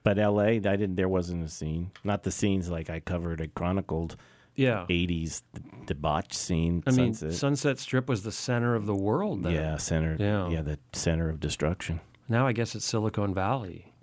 But 0.04 0.18
L.A., 0.18 0.56
I 0.56 0.58
didn't. 0.58 0.94
There 0.96 1.08
wasn't 1.08 1.44
a 1.44 1.48
scene. 1.48 1.90
Not 2.04 2.22
the 2.22 2.30
scenes 2.30 2.70
like 2.70 2.88
I 2.88 3.00
covered. 3.00 3.40
I 3.42 3.46
chronicled 3.48 4.16
Yeah. 4.54 4.86
'80s 4.88 5.42
debauch 5.86 6.32
scene. 6.32 6.82
I 6.86 6.90
mean, 6.92 7.14
Sunset. 7.14 7.32
Sunset 7.38 7.78
Strip 7.78 8.08
was 8.08 8.22
the 8.22 8.32
center 8.32 8.74
of 8.74 8.86
the 8.86 8.94
world 8.94 9.42
then. 9.42 9.52
yeah, 9.52 9.76
center. 9.76 10.16
Yeah. 10.18 10.48
yeah, 10.50 10.62
the 10.62 10.78
center 10.92 11.28
of 11.30 11.40
destruction. 11.40 12.00
Now 12.28 12.46
I 12.46 12.52
guess 12.52 12.74
it's 12.74 12.84
Silicon 12.84 13.34
Valley. 13.34 13.92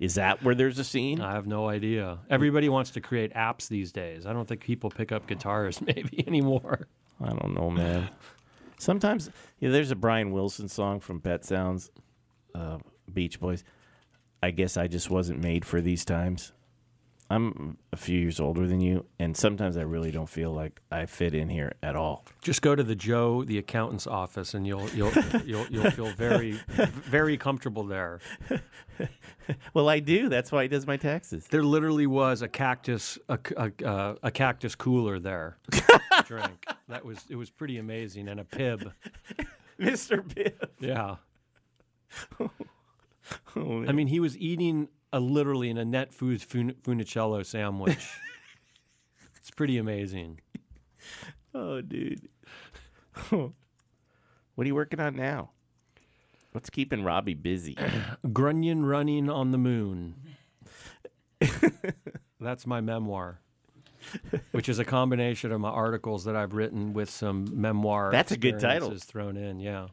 Is 0.00 0.14
that 0.14 0.42
where 0.42 0.54
there's 0.54 0.78
a 0.78 0.84
scene? 0.84 1.20
I 1.20 1.32
have 1.34 1.46
no 1.46 1.68
idea. 1.68 2.18
Everybody 2.30 2.70
wants 2.70 2.92
to 2.92 3.02
create 3.02 3.34
apps 3.34 3.68
these 3.68 3.92
days. 3.92 4.24
I 4.24 4.32
don't 4.32 4.48
think 4.48 4.62
people 4.62 4.88
pick 4.88 5.12
up 5.12 5.26
guitars 5.26 5.80
maybe 5.86 6.24
anymore. 6.26 6.88
I 7.20 7.28
don't 7.28 7.54
know, 7.54 7.70
man. 7.70 8.08
Sometimes 8.78 9.28
yeah, 9.58 9.68
there's 9.68 9.90
a 9.90 9.96
Brian 9.96 10.32
Wilson 10.32 10.68
song 10.68 11.00
from 11.00 11.20
Pet 11.20 11.44
Sounds, 11.44 11.90
uh, 12.54 12.78
Beach 13.12 13.38
Boys. 13.38 13.62
I 14.42 14.52
guess 14.52 14.78
I 14.78 14.86
just 14.86 15.10
wasn't 15.10 15.42
made 15.42 15.66
for 15.66 15.82
these 15.82 16.06
times. 16.06 16.52
I'm 17.30 17.78
a 17.92 17.96
few 17.96 18.18
years 18.18 18.40
older 18.40 18.66
than 18.66 18.80
you, 18.80 19.06
and 19.20 19.36
sometimes 19.36 19.76
I 19.76 19.82
really 19.82 20.10
don't 20.10 20.28
feel 20.28 20.52
like 20.52 20.80
I 20.90 21.06
fit 21.06 21.32
in 21.32 21.48
here 21.48 21.72
at 21.80 21.94
all. 21.94 22.24
Just 22.42 22.60
go 22.60 22.74
to 22.74 22.82
the 22.82 22.96
Joe, 22.96 23.44
the 23.44 23.56
accountant's 23.58 24.08
office, 24.08 24.52
and 24.54 24.66
you'll 24.66 24.88
you'll 24.90 25.12
you'll, 25.44 25.66
you'll 25.68 25.90
feel 25.92 26.10
very 26.10 26.52
very 26.68 27.36
comfortable 27.38 27.84
there. 27.84 28.20
Well, 29.74 29.88
I 29.88 29.98
do. 29.98 30.28
That's 30.28 30.52
why 30.52 30.62
he 30.62 30.68
does 30.68 30.86
my 30.86 30.96
taxes. 30.96 31.46
There 31.48 31.64
literally 31.64 32.06
was 32.06 32.40
a 32.42 32.46
cactus 32.48 33.18
a, 33.28 33.36
a- 33.56 33.84
uh, 33.84 34.14
a 34.22 34.30
cactus 34.30 34.76
cooler 34.76 35.18
there. 35.18 35.58
drink. 36.26 36.64
That 36.88 37.04
was 37.04 37.24
it 37.28 37.34
was 37.34 37.50
pretty 37.50 37.78
amazing 37.78 38.28
and 38.28 38.38
a 38.38 38.44
Pibb. 38.44 38.92
Mr. 39.80 40.22
Pibb. 40.22 40.68
Yeah. 40.78 41.16
Oh, 43.56 43.84
I 43.86 43.92
mean, 43.92 44.06
he 44.06 44.20
was 44.20 44.36
eating 44.38 44.88
a 45.12 45.20
literally 45.20 45.70
an 45.70 45.78
Annette 45.78 46.12
Foods 46.12 46.44
fun- 46.44 46.74
funicello 46.82 47.44
sandwich. 47.44 48.08
it's 49.36 49.50
pretty 49.50 49.76
amazing. 49.76 50.40
Oh, 51.54 51.80
dude. 51.80 52.28
what 53.30 53.52
are 54.58 54.64
you 54.64 54.74
working 54.74 55.00
on 55.00 55.16
now? 55.16 55.50
What's 56.52 56.70
keeping 56.70 57.04
Robbie 57.04 57.34
busy? 57.34 57.76
Grunion 58.32 58.84
running 58.84 59.28
on 59.28 59.50
the 59.50 59.58
moon. 59.58 60.14
That's 62.40 62.66
my 62.66 62.80
memoir, 62.80 63.40
which 64.52 64.68
is 64.68 64.78
a 64.78 64.84
combination 64.84 65.52
of 65.52 65.60
my 65.60 65.68
articles 65.70 66.24
that 66.24 66.34
I've 66.34 66.54
written 66.54 66.92
with 66.92 67.10
some 67.10 67.60
memoir. 67.60 68.10
That's 68.10 68.32
a 68.32 68.36
good 68.36 68.58
title. 68.58 68.94
thrown 68.98 69.36
in. 69.36 69.60
Yeah. 69.60 69.88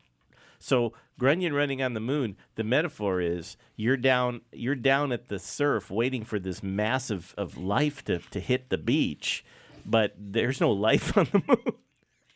So 0.59 0.93
Grunion 1.19 1.53
running 1.53 1.81
on 1.81 1.93
the 1.93 1.99
moon. 1.99 2.35
The 2.55 2.63
metaphor 2.63 3.21
is 3.21 3.57
you're 3.75 3.97
down 3.97 4.41
you're 4.51 4.75
down 4.75 5.11
at 5.11 5.27
the 5.27 5.39
surf 5.39 5.89
waiting 5.91 6.23
for 6.25 6.39
this 6.39 6.61
massive 6.63 7.33
of 7.37 7.57
life 7.57 8.03
to, 8.05 8.19
to 8.31 8.39
hit 8.39 8.69
the 8.69 8.77
beach, 8.77 9.43
but 9.85 10.13
there's 10.17 10.59
no 10.61 10.71
life 10.71 11.15
on 11.17 11.27
the 11.31 11.41
moon. 11.47 11.73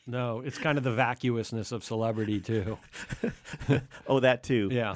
No, 0.07 0.41
it's 0.41 0.57
kind 0.57 0.77
of 0.77 0.83
the 0.83 0.91
vacuousness 0.91 1.71
of 1.71 1.83
celebrity 1.83 2.39
too. 2.39 2.77
Oh, 4.07 4.19
that 4.19 4.43
too. 4.43 4.69
Yeah. 4.71 4.95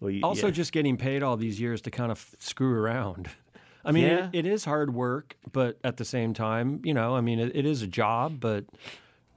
Well, 0.00 0.10
you- 0.10 0.20
Also, 0.22 0.46
yeah. 0.46 0.52
just 0.52 0.72
getting 0.72 0.96
paid 0.96 1.22
all 1.22 1.36
these 1.36 1.58
years 1.60 1.80
to 1.82 1.90
kind 1.90 2.12
of 2.12 2.18
f- 2.18 2.34
screw 2.38 2.72
around. 2.72 3.28
I 3.84 3.90
mean, 3.92 4.04
Yeah. 4.04 4.28
it, 4.32 4.44
it 4.44 4.46
is 4.46 4.64
hard 4.64 4.92
work, 4.94 5.36
but 5.52 5.78
at 5.82 5.96
the 5.96 6.04
same 6.04 6.34
time, 6.34 6.80
you 6.84 6.92
know, 6.94 7.16
I 7.16 7.20
mean, 7.20 7.38
it, 7.40 7.52
it 7.56 7.64
is 7.66 7.80
a 7.82 7.86
job, 7.86 8.38
but 8.38 8.64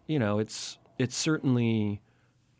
you 0.08 0.20
know, 0.20 0.40
it's 0.40 0.78
it's 1.00 1.16
certainly 1.16 2.02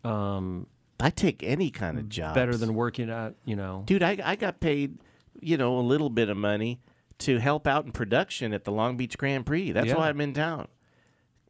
um, 0.04 0.68
I 1.00 1.10
take 1.10 1.44
any 1.44 1.70
kind 1.72 1.98
of 1.98 2.10
job 2.10 2.36
better 2.36 2.56
than 2.56 2.74
working 2.74 3.10
at 3.10 3.36
you 3.46 3.56
know. 3.56 3.84
dude. 3.86 4.04
I 4.04 4.18
I 4.24 4.36
got 4.36 4.60
paid, 4.60 4.98
you 5.40 5.58
know, 5.58 5.78
a 5.78 5.82
little 5.82 6.10
bit 6.10 6.30
of 6.30 6.38
money 6.38 6.80
to 7.20 7.38
help 7.40 7.68
out 7.68 7.86
in 7.86 7.92
production 7.92 8.54
at 8.54 8.64
the 8.64 8.72
Long 8.72 8.98
Beach 8.98 9.18
Grand 9.18 9.46
Prix. 9.46 9.72
That's 9.72 9.88
Yeah. 9.88 9.98
why 9.98 10.10
I'm 10.10 10.22
in 10.22 10.34
town. 10.34 10.68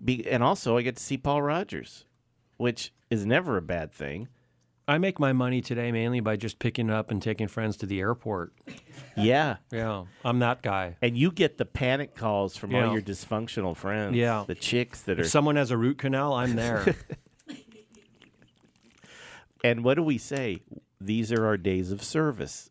Be, 0.03 0.27
and 0.29 0.41
also, 0.43 0.77
I 0.77 0.81
get 0.81 0.95
to 0.97 1.03
see 1.03 1.17
Paul 1.17 1.41
Rodgers, 1.43 2.05
which 2.57 2.91
is 3.09 3.25
never 3.25 3.55
a 3.57 3.61
bad 3.61 3.91
thing. 3.93 4.27
I 4.87 4.97
make 4.97 5.19
my 5.19 5.31
money 5.31 5.61
today 5.61 5.91
mainly 5.91 6.19
by 6.19 6.35
just 6.35 6.59
picking 6.59 6.89
up 6.89 7.11
and 7.11 7.21
taking 7.21 7.47
friends 7.47 7.77
to 7.77 7.85
the 7.85 7.99
airport. 8.01 8.51
Yeah. 9.15 9.57
Yeah, 9.71 10.05
I'm 10.25 10.39
that 10.39 10.61
guy. 10.63 10.97
And 11.01 11.15
you 11.17 11.31
get 11.31 11.57
the 11.57 11.65
panic 11.65 12.15
calls 12.15 12.57
from 12.57 12.71
Yeah. 12.71 12.87
all 12.87 12.93
your 12.93 13.01
dysfunctional 13.01 13.75
friends. 13.77 14.15
Yeah. 14.15 14.43
The 14.47 14.55
chicks 14.55 15.01
that 15.03 15.19
are. 15.19 15.21
If 15.21 15.27
someone 15.29 15.55
has 15.55 15.71
a 15.71 15.77
root 15.77 15.99
canal, 15.99 16.33
I'm 16.33 16.55
there. 16.55 16.95
and 19.63 19.83
what 19.83 19.95
do 19.95 20.03
we 20.03 20.17
say? 20.17 20.61
These 20.99 21.31
are 21.31 21.45
our 21.45 21.57
days 21.57 21.91
of 21.91 22.03
service. 22.03 22.69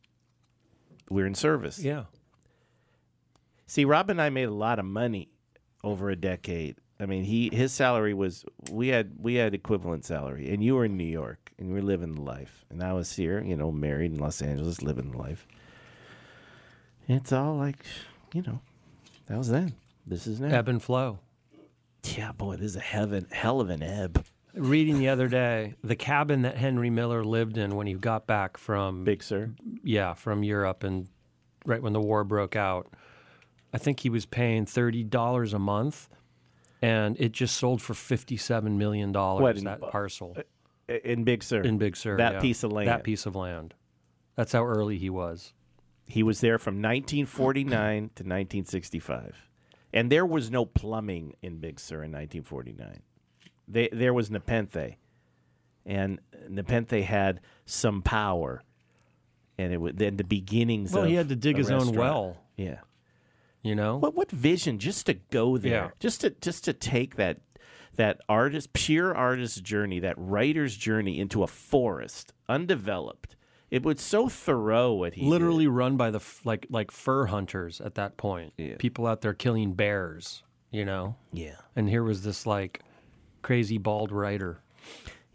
We're 1.08 1.26
in 1.26 1.34
service. 1.34 1.78
yeah. 1.78 2.04
See, 3.66 3.84
Rob 3.84 4.10
and 4.10 4.20
I 4.20 4.30
made 4.30 4.48
a 4.48 4.54
lot 4.54 4.80
of 4.80 4.84
money 4.84 5.28
over 5.84 6.10
a 6.10 6.16
decade. 6.16 6.76
I 6.98 7.06
mean, 7.06 7.24
he 7.24 7.50
his 7.52 7.72
salary 7.72 8.14
was 8.14 8.44
we 8.70 8.88
had 8.88 9.12
we 9.18 9.36
had 9.36 9.54
equivalent 9.54 10.04
salary, 10.04 10.52
and 10.52 10.62
you 10.62 10.74
were 10.74 10.84
in 10.84 10.96
New 10.96 11.04
York 11.04 11.52
and 11.58 11.68
you 11.68 11.74
were 11.74 11.82
living 11.82 12.14
the 12.14 12.20
life, 12.20 12.64
and 12.68 12.82
I 12.82 12.92
was 12.94 13.14
here, 13.14 13.42
you 13.42 13.56
know, 13.56 13.70
married 13.70 14.12
in 14.12 14.18
Los 14.18 14.42
Angeles, 14.42 14.82
living 14.82 15.12
the 15.12 15.18
life. 15.18 15.46
It's 17.06 17.32
all 17.32 17.54
like, 17.56 17.84
you 18.34 18.42
know, 18.42 18.60
that 19.26 19.38
was 19.38 19.48
then. 19.50 19.74
This 20.06 20.26
is 20.26 20.40
now. 20.40 20.48
Ebb 20.48 20.68
and 20.68 20.82
flow. 20.82 21.20
Yeah, 22.04 22.32
boy, 22.32 22.56
this 22.56 22.72
is 22.72 22.76
a 22.76 22.80
heaven, 22.80 23.26
hell 23.30 23.60
of 23.60 23.70
an 23.70 23.82
ebb. 23.82 24.24
Reading 24.60 24.98
the 24.98 25.08
other 25.08 25.26
day, 25.28 25.74
the 25.82 25.96
cabin 25.96 26.42
that 26.42 26.56
Henry 26.56 26.90
Miller 26.90 27.24
lived 27.24 27.56
in 27.56 27.76
when 27.76 27.86
he 27.86 27.94
got 27.94 28.26
back 28.26 28.56
from 28.58 29.04
Big 29.04 29.22
sir. 29.22 29.50
yeah 29.82 30.12
from 30.14 30.42
Europe 30.42 30.84
and 30.84 31.08
right 31.64 31.82
when 31.82 31.92
the 31.94 32.00
war 32.00 32.24
broke 32.24 32.56
out, 32.56 32.92
I 33.72 33.78
think 33.78 34.00
he 34.00 34.10
was 34.10 34.26
paying 34.26 34.66
thirty 34.66 35.02
dollars 35.02 35.54
a 35.54 35.58
month, 35.58 36.08
and 36.82 37.18
it 37.18 37.32
just 37.32 37.56
sold 37.56 37.80
for 37.80 37.94
fifty 37.94 38.36
seven 38.36 38.76
million 38.76 39.12
dollars. 39.12 39.58
in- 39.58 39.64
That 39.64 39.80
parcel 39.80 40.34
uh, 40.36 40.42
uh, 40.92 40.94
In 41.04 41.24
Big 41.24 41.42
Sur. 41.42 41.62
in 41.62 41.78
Big 41.78 41.96
Sur, 41.96 42.18
That 42.18 42.34
yeah. 42.34 42.40
piece 42.40 42.62
of 42.62 42.70
land. 42.72 42.88
That 42.88 43.02
piece 43.04 43.24
of 43.26 43.34
land. 43.34 43.74
That's 44.36 44.52
how 44.52 44.64
early 44.64 44.98
he 44.98 45.08
was. 45.10 45.54
He 46.06 46.22
was 46.22 46.40
there 46.40 46.58
from 46.58 46.82
1949 46.82 47.70
to 48.16 48.24
1965. 48.24 49.48
And 49.92 50.10
there 50.10 50.26
was 50.26 50.50
no 50.50 50.64
plumbing 50.66 51.34
in 51.42 51.58
Big 51.58 51.78
Sur 51.80 52.02
in 52.04 52.12
1949. 52.12 53.02
They, 53.72 53.88
there 53.92 54.12
was 54.14 54.30
Nepenthe. 54.30 54.96
And 55.86 56.20
Nepenthe 56.48 56.90
had 57.04 57.40
some 57.64 58.02
power. 58.02 58.62
And 59.58 59.72
it 59.72 59.78
was 59.78 59.92
then 59.94 60.16
the 60.16 60.24
beginnings 60.24 60.92
Well, 60.92 61.04
he 61.04 61.14
had 61.14 61.28
to 61.28 61.36
dig 61.36 61.56
his 61.56 61.70
own 61.70 61.92
well. 61.92 62.36
Yeah. 62.56 62.80
You 63.62 63.74
know. 63.74 63.98
What 63.98 64.14
what 64.14 64.30
vision 64.30 64.78
just 64.78 65.06
to 65.06 65.14
go 65.14 65.58
there. 65.58 65.72
Yeah. 65.72 65.90
Just 65.98 66.22
to 66.22 66.30
just 66.30 66.64
to 66.64 66.72
take 66.72 67.16
that 67.16 67.38
that 67.96 68.20
artist 68.28 68.72
pure 68.72 69.14
artist 69.14 69.62
journey, 69.62 70.00
that 70.00 70.14
writer's 70.16 70.76
journey 70.76 71.18
into 71.18 71.42
a 71.42 71.46
forest, 71.46 72.32
undeveloped, 72.48 73.36
It 73.70 73.82
was 73.82 74.00
so 74.00 74.28
thorough 74.28 74.92
what 74.94 75.14
he 75.14 75.22
did. 75.22 75.28
literally 75.28 75.66
run 75.66 75.96
by 75.98 76.10
the 76.10 76.18
f- 76.20 76.40
like 76.44 76.66
like 76.70 76.90
fur 76.90 77.26
hunters 77.26 77.80
at 77.80 77.96
that 77.96 78.16
point. 78.16 78.54
Yeah. 78.56 78.76
People 78.78 79.06
out 79.06 79.20
there 79.20 79.34
killing 79.34 79.74
bears, 79.74 80.42
you 80.70 80.84
know. 80.86 81.16
Yeah. 81.32 81.56
And 81.76 81.88
here 81.90 82.02
was 82.02 82.22
this 82.22 82.46
like 82.46 82.80
crazy 83.42 83.78
bald 83.78 84.12
writer. 84.12 84.60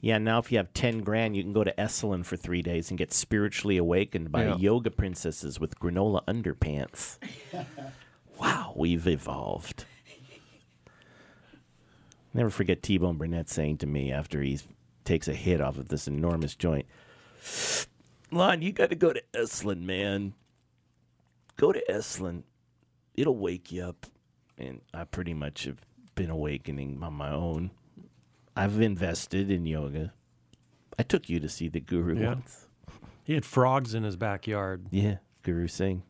Yeah, 0.02 0.18
now 0.20 0.38
if 0.40 0.52
you 0.52 0.58
have 0.60 0.74
10 0.74 1.00
grand, 1.00 1.36
you 1.36 1.42
can 1.44 1.54
go 1.54 1.64
to 1.64 1.74
Esalen 1.78 2.26
for 2.26 2.38
three 2.38 2.62
days 2.62 2.90
and 2.90 2.98
get 2.98 3.12
spiritually 3.12 3.78
awakened 3.78 4.32
by 4.32 4.46
Yeah. 4.46 4.58
yoga 4.58 4.92
princesses 4.92 5.60
with 5.60 5.80
granola 5.80 6.24
underpants. 6.26 7.18
wow, 8.40 8.74
we've 8.76 9.08
evolved. 9.08 9.86
Never 12.34 12.50
forget 12.50 12.84
T 12.84 12.98
Bone 12.98 13.18
Burnett 13.18 13.50
saying 13.50 13.78
to 13.78 13.88
me 13.88 14.12
after 14.12 14.42
he 14.42 14.60
takes 15.06 15.28
a 15.28 15.34
hit 15.34 15.62
off 15.62 15.78
of 15.78 15.88
this 15.88 16.08
enormous 16.08 16.56
joint 16.56 16.86
Lon, 18.32 18.62
you 18.62 18.72
got 18.74 18.90
to 18.90 18.96
go 18.96 19.14
to 19.14 19.22
Esalen, 19.34 19.84
man. 19.84 20.34
Go 21.58 21.72
to 21.72 21.82
Esalen. 21.90 22.44
It'll 23.14 23.38
wake 23.38 23.72
you 23.72 23.84
up. 23.84 24.08
And 24.58 24.82
I 24.94 25.04
pretty 25.06 25.34
much 25.34 25.64
have 25.66 25.86
been 26.16 26.30
awakening 26.30 27.02
on 27.02 27.14
my 27.14 27.32
own. 27.32 27.72
I've 28.56 28.80
invested 28.80 29.52
in 29.52 29.66
yoga. 29.66 30.14
I 30.98 31.04
took 31.04 31.30
you 31.30 31.40
to 31.40 31.50
see 31.50 31.68
the 31.68 31.80
guru 31.82 32.20
Yeah. 32.20 32.28
once. 32.30 32.68
He 33.24 33.34
had 33.34 33.44
frogs 33.46 33.94
in 33.94 34.04
his 34.04 34.16
backyard. 34.16 34.86
Yeah, 34.92 35.18
Guru 35.44 35.68
Singh. 35.68 36.04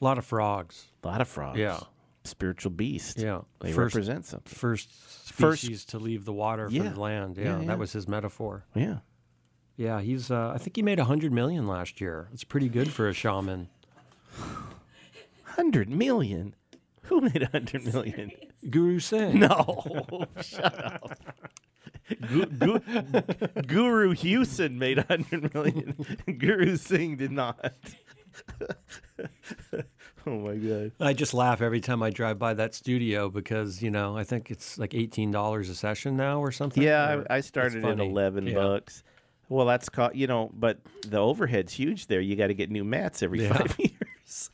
A 0.00 0.04
lot 0.04 0.18
of 0.18 0.24
frogs. 0.24 0.86
A 1.02 1.06
lot 1.08 1.20
of 1.20 1.28
frogs. 1.28 1.58
Yeah. 1.58 1.80
Spiritual 2.24 2.70
beast. 2.70 3.18
Yeah. 3.18 3.42
They 3.60 3.72
First- 3.72 3.94
represent 3.96 4.24
something. 4.26 4.52
First 4.54 4.88
First- 4.90 5.62
species 5.62 5.84
to 5.86 5.98
leave 5.98 6.24
the 6.24 6.32
water 6.32 6.68
Yeah. 6.70 6.84
for 6.84 6.88
the 6.94 7.00
land. 7.00 7.36
Yeah, 7.36 7.58
Yeah, 7.60 7.66
that 7.66 7.78
was 7.78 7.92
his 7.92 8.06
metaphor. 8.08 8.64
Yeah. 8.74 8.98
Yeah, 9.76 10.00
he's. 10.00 10.30
Uh, 10.30 10.52
I 10.54 10.58
think 10.58 10.76
he 10.76 10.82
made 10.82 10.98
a 11.00 11.04
hundred 11.04 11.32
million 11.32 11.66
last 11.66 12.00
year. 12.00 12.28
It's 12.32 12.44
pretty 12.44 12.68
good 12.68 12.90
for 12.92 13.08
a 13.08 13.12
shaman. 13.14 13.68
100 15.56 15.88
million? 15.90 16.54
Who 17.04 17.20
made 17.20 17.42
100 17.42 17.92
million? 17.92 18.30
Guru 18.70 18.98
Singh. 19.00 19.40
No. 19.40 20.26
Shut 20.40 20.84
up. 20.84 21.18
Gu- 22.20 22.46
Gu- 22.46 23.62
Guru 23.66 24.10
Houston 24.12 24.78
made 24.78 24.98
100 24.98 25.54
million. 25.54 25.94
Guru 26.38 26.76
Singh 26.76 27.16
did 27.16 27.30
not. 27.32 27.72
oh 30.26 30.38
my 30.38 30.54
God. 30.56 30.92
I 31.00 31.12
just 31.12 31.34
laugh 31.34 31.60
every 31.60 31.80
time 31.80 32.02
I 32.02 32.10
drive 32.10 32.38
by 32.38 32.54
that 32.54 32.74
studio 32.74 33.28
because 33.28 33.82
you 33.82 33.90
know 33.90 34.16
I 34.16 34.24
think 34.24 34.50
it's 34.50 34.78
like 34.78 34.94
eighteen 34.94 35.30
dollars 35.30 35.68
a 35.68 35.74
session 35.74 36.16
now 36.16 36.40
or 36.40 36.50
something. 36.52 36.82
Yeah, 36.82 37.12
or- 37.14 37.26
I, 37.30 37.36
I 37.36 37.40
started 37.40 37.84
at 37.84 38.00
11 38.00 38.46
Yeah. 38.46 38.54
bucks. 38.54 39.02
Well, 39.48 39.66
that's 39.66 39.90
caught, 39.90 40.14
you 40.16 40.26
know, 40.26 40.50
but 40.54 40.78
the 41.06 41.18
overhead's 41.18 41.74
huge 41.74 42.06
there. 42.06 42.22
You 42.22 42.36
got 42.36 42.46
to 42.46 42.54
get 42.54 42.70
new 42.70 42.84
mats 42.84 43.22
every 43.22 43.42
Yeah. 43.42 43.52
five 43.52 43.76
years. 43.78 44.50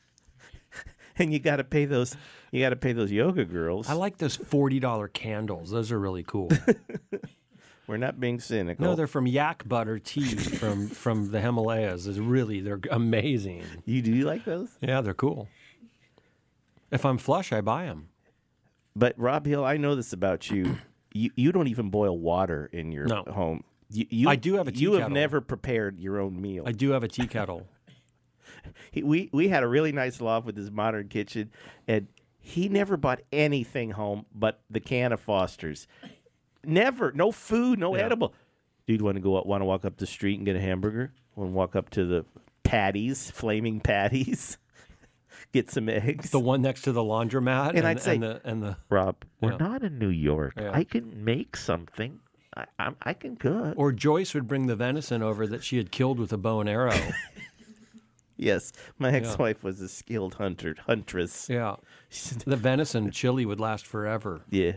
and 1.16 1.32
you 1.32 1.38
got 1.38 1.56
to 1.56 1.64
pay 1.64 1.84
those, 1.84 2.16
you 2.50 2.60
got 2.60 2.70
to 2.70 2.76
pay 2.76 2.92
those 2.92 3.12
yoga 3.12 3.44
girls. 3.44 3.88
I 3.88 3.92
like 3.92 4.18
those 4.18 4.34
forty 4.34 4.80
dollar 4.80 5.06
candles. 5.06 5.70
Those 5.70 5.92
are 5.92 6.00
really 6.00 6.24
cool. 6.24 6.50
We're 7.88 7.96
not 7.96 8.20
being 8.20 8.38
cynical. 8.38 8.84
no, 8.84 8.94
they're 8.94 9.06
from 9.06 9.26
yak 9.26 9.66
butter 9.66 9.98
tea 9.98 10.36
from 10.36 10.88
from 11.04 11.30
the 11.32 11.40
Himalayas. 11.40 12.06
Is 12.06 12.20
really 12.20 12.60
they're 12.60 12.80
amazing. 12.90 13.64
you 13.86 14.02
do 14.02 14.12
you 14.12 14.24
like 14.26 14.44
those? 14.44 14.68
Yeah, 14.82 15.00
they're 15.00 15.14
cool. 15.14 15.48
If 16.90 17.04
I'm 17.04 17.18
flush, 17.18 17.52
I 17.52 17.60
buy 17.62 17.86
them. 17.86 18.10
But 18.94 19.14
Rob 19.18 19.46
Hill, 19.46 19.64
I 19.64 19.76
know 19.78 19.94
this 19.94 20.12
about 20.12 20.50
you. 20.50 20.76
You 21.12 21.30
you 21.34 21.50
don't 21.50 21.68
even 21.68 21.88
boil 21.88 22.18
water 22.18 22.68
in 22.72 22.92
your 22.92 23.06
No. 23.06 23.24
home. 23.24 23.64
You, 23.90 24.06
you, 24.10 24.28
I 24.28 24.36
do 24.36 24.54
have 24.56 24.68
a 24.68 24.72
tea 24.72 24.80
You 24.80 24.92
have 24.94 25.10
never 25.10 25.40
prepared 25.40 25.98
your 25.98 26.20
own 26.20 26.40
meal. 26.40 26.64
I 26.66 26.72
do 26.72 26.90
have 26.90 27.02
a 27.02 27.08
tea 27.08 27.26
kettle. 27.26 27.66
He, 28.90 29.02
we 29.02 29.30
we 29.32 29.48
had 29.48 29.62
a 29.62 29.66
really 29.68 29.92
nice 29.92 30.20
loft 30.20 30.44
with 30.44 30.58
his 30.58 30.70
modern 30.70 31.08
kitchen, 31.08 31.50
and 31.86 32.08
he 32.38 32.68
never 32.68 32.98
bought 32.98 33.20
anything 33.32 33.92
home 33.92 34.26
but 34.34 34.60
the 34.68 34.80
can 34.80 35.12
of 35.12 35.20
Foster's. 35.20 35.86
Never, 36.68 37.12
no 37.12 37.32
food, 37.32 37.78
no 37.78 37.96
Yeah. 37.96 38.02
edible. 38.02 38.34
Dude, 38.86 39.02
want 39.02 39.16
to 39.16 39.20
go 39.20 39.42
want 39.42 39.60
to 39.60 39.64
walk 39.64 39.84
up 39.84 39.96
the 39.96 40.06
street 40.06 40.36
and 40.38 40.46
get 40.46 40.56
a 40.56 40.60
hamburger? 40.60 41.12
Want 41.34 41.50
to 41.50 41.54
walk 41.54 41.74
up 41.76 41.90
to 41.90 42.04
the 42.06 42.24
patties, 42.62 43.30
flaming 43.30 43.80
patties, 43.80 44.58
get 45.52 45.70
some 45.70 45.88
eggs? 45.88 46.30
The 46.30 46.40
one 46.40 46.62
next 46.62 46.82
to 46.82 46.92
the 46.92 47.00
laundromat, 47.02 47.74
And 47.74 47.86
I'd 47.86 48.00
say- 48.00 48.14
and 48.14 48.22
the, 48.22 48.40
and 48.44 48.62
the 48.62 48.76
Rob, 48.90 49.16
we're 49.40 49.52
Yeah. 49.52 49.56
not 49.58 49.82
in 49.82 49.98
New 49.98 50.08
York. 50.08 50.54
Yeah. 50.56 50.70
I 50.72 50.84
can 50.84 51.24
make 51.24 51.56
something. 51.56 52.20
I, 52.56 52.64
I, 52.78 52.90
I 53.02 53.12
can 53.14 53.36
cook. 53.36 53.74
or 53.76 53.92
Joyce 53.92 54.34
would 54.34 54.48
bring 54.48 54.66
the 54.66 54.76
venison 54.76 55.22
over 55.22 55.46
that 55.46 55.62
she 55.62 55.76
had 55.76 55.90
killed 55.90 56.18
with 56.18 56.32
a 56.32 56.38
bow 56.38 56.60
and 56.60 56.68
arrow. 56.68 56.92
Yes, 58.40 58.72
my 59.00 59.10
ex-wife 59.10 59.64
was 59.64 59.80
a 59.80 59.88
skilled 59.88 60.34
hunter, 60.34 60.76
huntress. 60.86 61.48
yeah, 61.50 61.74
the 62.46 62.54
venison 62.54 63.10
chili 63.10 63.44
would 63.44 63.58
last 63.58 63.84
forever. 63.84 64.42
Yeah, 64.48 64.74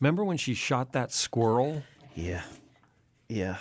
Remember 0.00 0.24
when 0.24 0.36
she 0.36 0.54
shot 0.54 0.92
that 0.92 1.12
squirrel 1.12 1.82
yeah, 2.14 2.42
yeah. 3.28 3.56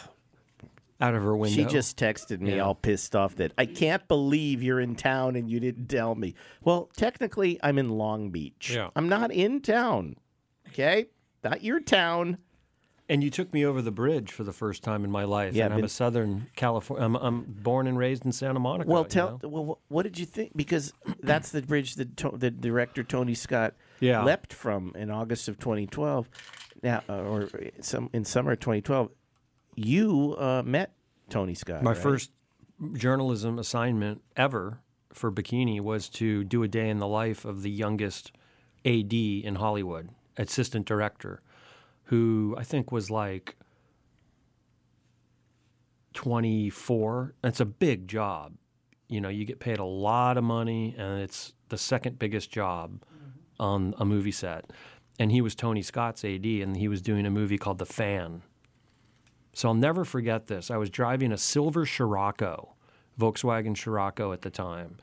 out 1.00 1.16
of 1.16 1.24
her 1.24 1.36
window? 1.36 1.56
She 1.56 1.66
just 1.66 1.98
texted 1.98 2.40
me 2.42 2.60
all 2.60 2.76
pissed 2.76 3.16
off 3.16 3.36
that 3.36 3.54
I 3.58 3.66
can't 3.66 4.08
believe 4.08 4.62
you're 4.62 4.80
in 4.82 4.96
town 4.96 5.36
and 5.36 5.50
you 5.50 5.60
didn't 5.60 5.88
tell 5.88 6.16
me. 6.16 6.36
Well, 6.62 6.90
technically, 6.98 7.60
I'm 7.64 7.78
in 7.78 7.90
Long 7.90 8.30
Beach. 8.30 8.72
Yeah. 8.74 8.90
I'm 8.96 9.08
not 9.08 9.32
in 9.32 9.62
town. 9.62 10.16
Okay, 10.70 11.06
not 11.44 11.64
your 11.64 11.80
town. 11.80 12.40
and 13.08 13.24
you 13.24 13.30
took 13.30 13.54
me 13.54 13.64
over 13.66 13.82
the 13.82 13.92
bridge 13.92 14.32
for 14.32 14.44
the 14.44 14.54
first 14.54 14.82
time 14.82 15.04
in 15.04 15.12
my 15.12 15.24
life. 15.24 15.54
Yeah, 15.54 15.66
and 15.66 15.74
I'm 15.74 15.80
been- 15.80 15.86
a 15.86 15.90
Southern 15.90 16.48
California. 16.56 17.06
I'm, 17.06 17.16
I'm 17.16 17.44
born 17.44 17.86
and 17.86 17.98
raised 17.98 18.26
in 18.26 18.32
Santa 18.32 18.60
Monica. 18.60 18.90
Well, 18.90 19.04
you 19.04 19.10
tell. 19.10 19.40
know? 19.44 19.50
Well, 19.50 19.80
wh- 19.88 19.92
what 19.92 20.04
did 20.04 20.18
you 20.18 20.26
think? 20.26 20.54
Because 20.56 20.94
that's 21.22 21.52
the 21.52 21.62
bridge 21.62 21.96
that 21.96 22.18
to, 22.18 22.32
the 22.34 22.50
director 22.50 23.04
Tony 23.04 23.36
Scott 23.36 23.76
Yeah. 24.04 24.24
leapt 24.24 24.52
from 24.54 24.92
in 24.96 25.10
August 25.10 25.48
of 25.48 25.58
2012. 25.60 26.30
Now, 26.82 27.04
uh, 27.08 27.22
or 27.22 27.50
some 27.80 28.10
in 28.12 28.26
summer 28.26 28.52
of 28.52 28.60
2012, 28.60 29.10
you 29.76 30.36
uh, 30.38 30.62
met 30.66 30.94
Tony 31.30 31.54
Scott. 31.54 31.84
My 31.84 31.92
right? 31.92 31.98
first 31.98 32.32
journalism 32.94 33.58
assignment 33.58 34.22
ever 34.36 34.82
for 35.14 35.32
Bikini 35.32 35.80
was 35.80 36.10
to 36.10 36.44
do 36.44 36.64
a 36.64 36.68
day 36.68 36.90
in 36.90 36.98
the 36.98 37.08
life 37.08 37.46
of 37.46 37.62
the 37.62 37.72
youngest 37.72 38.34
AD 38.86 39.14
in 39.14 39.56
Hollywood, 39.56 40.10
assistant 40.36 40.86
director, 40.86 41.42
who 42.06 42.56
I 42.58 42.64
think 42.64 42.92
was 42.92 43.10
like 43.10 43.56
24. 46.14 47.36
It's 47.44 47.60
a 47.62 47.66
big 47.66 48.10
job. 48.10 48.56
You 49.08 49.22
know, 49.22 49.30
you 49.30 49.46
get 49.46 49.60
paid 49.60 49.80
a 49.80 49.86
lot 49.86 50.38
of 50.38 50.44
money, 50.44 50.94
and 50.98 51.22
it's 51.22 51.54
the 51.70 51.78
second 51.78 52.20
biggest 52.20 52.52
job 52.52 53.02
on 53.64 53.96
a 53.98 54.06
movie 54.06 54.32
set. 54.32 54.72
And 55.18 55.32
he 55.32 55.42
was 55.42 55.56
Tony 55.56 55.82
Scott's 55.82 56.26
AD, 56.26 56.46
and 56.46 56.76
he 56.76 56.88
was 56.88 57.02
doing 57.02 57.26
a 57.26 57.32
movie 57.32 57.58
called 57.58 57.78
The 57.78 57.86
Fan. 57.86 58.44
So 59.54 59.70
I'll 59.70 59.76
never 59.76 60.04
forget 60.04 60.48
this. 60.48 60.70
I 60.70 60.78
was 60.78 60.90
driving 60.90 61.32
a 61.32 61.38
silver 61.38 61.86
Scirocco, 61.86 62.74
Volkswagen 63.20 63.78
Scirocco 63.78 64.34
at 64.34 64.42
the 64.42 64.50
time, 64.50 64.98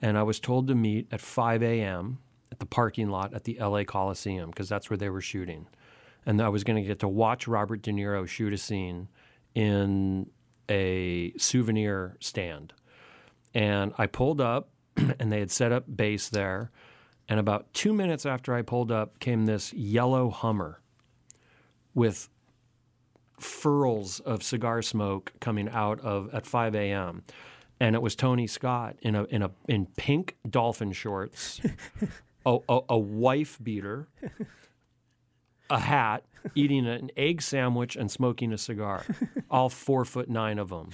and 0.00 0.16
I 0.16 0.22
was 0.22 0.40
told 0.40 0.68
to 0.68 0.74
meet 0.74 1.08
at 1.12 1.20
5 1.20 1.62
a.m. 1.62 2.18
at 2.52 2.60
the 2.60 2.66
parking 2.66 3.10
lot 3.10 3.34
at 3.34 3.44
the 3.44 3.58
LA 3.60 3.82
Coliseum 3.82 4.50
because 4.50 4.68
that's 4.68 4.88
where 4.88 4.96
they 4.96 5.10
were 5.10 5.20
shooting. 5.20 5.66
And 6.24 6.40
I 6.40 6.48
was 6.48 6.64
going 6.64 6.80
to 6.80 6.86
get 6.86 7.00
to 7.00 7.08
watch 7.08 7.48
Robert 7.48 7.82
De 7.82 7.90
Niro 7.90 8.26
shoot 8.26 8.52
a 8.52 8.58
scene 8.58 9.08
in 9.54 10.30
a 10.68 11.32
souvenir 11.36 12.16
stand. 12.20 12.72
And 13.54 13.92
I 13.98 14.06
pulled 14.06 14.40
up, 14.40 14.68
and 14.96 15.32
they 15.32 15.40
had 15.40 15.50
set 15.50 15.72
up 15.72 15.84
base 15.96 16.28
there. 16.28 16.70
And 17.28 17.40
about 17.40 17.72
two 17.74 17.92
minutes 17.92 18.24
after 18.24 18.54
I 18.54 18.62
pulled 18.62 18.92
up 18.92 19.18
came 19.18 19.46
this 19.46 19.72
yellow 19.72 20.30
Hummer 20.30 20.80
with 21.94 22.28
furls 23.38 24.20
of 24.20 24.42
cigar 24.42 24.82
smoke 24.82 25.32
coming 25.40 25.68
out 25.68 26.00
of 26.00 26.32
at 26.32 26.46
5 26.46 26.74
a.m. 26.74 27.22
And 27.80 27.94
it 27.94 28.02
was 28.02 28.16
Tony 28.16 28.46
Scott 28.46 28.96
in 29.02 29.14
a 29.14 29.24
in 29.24 29.42
a 29.42 29.50
in 29.68 29.86
pink 29.96 30.36
dolphin 30.48 30.92
shorts, 30.92 31.60
a, 32.46 32.58
a, 32.68 32.80
a 32.90 32.98
wife 32.98 33.58
beater, 33.62 34.08
a 35.70 35.78
hat, 35.78 36.24
eating 36.54 36.86
an 36.86 37.10
egg 37.16 37.42
sandwich 37.42 37.96
and 37.96 38.10
smoking 38.10 38.52
a 38.52 38.58
cigar. 38.58 39.04
All 39.50 39.68
four 39.68 40.04
foot 40.04 40.28
nine 40.28 40.58
of 40.58 40.68
them 40.68 40.90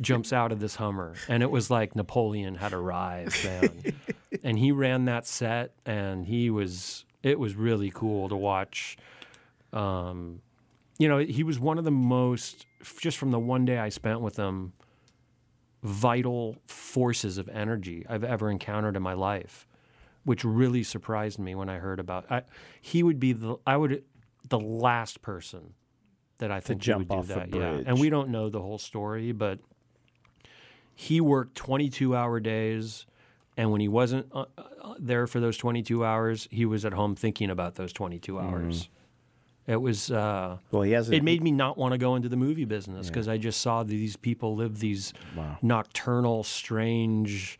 jumps 0.00 0.32
out 0.32 0.52
of 0.52 0.60
this 0.60 0.76
Hummer, 0.76 1.14
and 1.28 1.42
it 1.42 1.50
was 1.50 1.70
like 1.70 1.96
Napoleon 1.96 2.56
had 2.56 2.72
arrived, 2.72 3.44
man. 3.44 3.94
and 4.42 4.58
he 4.58 4.72
ran 4.72 5.06
that 5.06 5.26
set, 5.26 5.72
and 5.86 6.26
he 6.26 6.50
was 6.50 7.04
it 7.22 7.38
was 7.38 7.54
really 7.54 7.90
cool 7.90 8.28
to 8.28 8.36
watch. 8.36 8.96
Um, 9.72 10.42
you 10.98 11.08
know, 11.08 11.18
he 11.18 11.42
was 11.42 11.58
one 11.58 11.78
of 11.78 11.84
the 11.84 11.90
most, 11.90 12.66
just 13.00 13.16
from 13.16 13.30
the 13.30 13.38
one 13.38 13.64
day 13.64 13.78
I 13.78 13.88
spent 13.88 14.20
with 14.20 14.36
him, 14.36 14.72
vital 15.82 16.56
forces 16.66 17.38
of 17.38 17.48
energy 17.48 18.04
I've 18.08 18.24
ever 18.24 18.50
encountered 18.50 18.96
in 18.96 19.02
my 19.02 19.14
life, 19.14 19.66
which 20.24 20.44
really 20.44 20.82
surprised 20.82 21.38
me 21.38 21.54
when 21.54 21.68
I 21.68 21.78
heard 21.78 21.98
about. 22.00 22.30
I, 22.30 22.42
he 22.80 23.02
would 23.02 23.18
be 23.20 23.32
the 23.32 23.56
I 23.66 23.76
would 23.76 24.04
the 24.48 24.58
last 24.60 25.22
person 25.22 25.74
that 26.38 26.50
I 26.50 26.60
think 26.60 26.80
jump 26.80 27.10
would 27.10 27.16
off 27.18 27.26
do 27.28 27.34
that. 27.34 27.54
Yeah, 27.54 27.80
and 27.86 28.00
we 28.00 28.10
don't 28.10 28.28
know 28.30 28.48
the 28.48 28.60
whole 28.60 28.78
story, 28.78 29.32
but 29.32 29.58
he 30.94 31.20
worked 31.20 31.54
22 31.56 32.14
hour 32.14 32.40
days, 32.40 33.06
and 33.56 33.70
when 33.70 33.80
he 33.80 33.88
wasn't 33.88 34.26
uh, 34.32 34.44
uh, 34.58 34.94
there 34.98 35.26
for 35.26 35.40
those 35.40 35.56
22 35.56 36.04
hours, 36.04 36.48
he 36.50 36.64
was 36.66 36.84
at 36.84 36.92
home 36.92 37.14
thinking 37.14 37.50
about 37.50 37.74
those 37.76 37.92
22 37.92 38.34
Mm-hmm. 38.34 38.46
hours. 38.54 38.88
It 39.66 39.76
was. 39.80 40.10
Uh, 40.10 40.58
Well, 40.72 40.82
he 40.82 40.90
hasn't. 40.92 41.14
it 41.16 41.22
made 41.22 41.40
me 41.42 41.52
not 41.52 41.78
want 41.78 41.92
to 41.92 41.98
go 41.98 42.16
into 42.16 42.28
the 42.28 42.36
movie 42.36 42.64
business 42.64 43.08
because 43.08 43.28
I 43.28 43.38
just 43.38 43.60
saw 43.60 43.84
these 43.84 44.16
people 44.16 44.56
live 44.56 44.80
these 44.80 45.12
Wow. 45.36 45.58
nocturnal, 45.62 46.42
strange, 46.42 47.58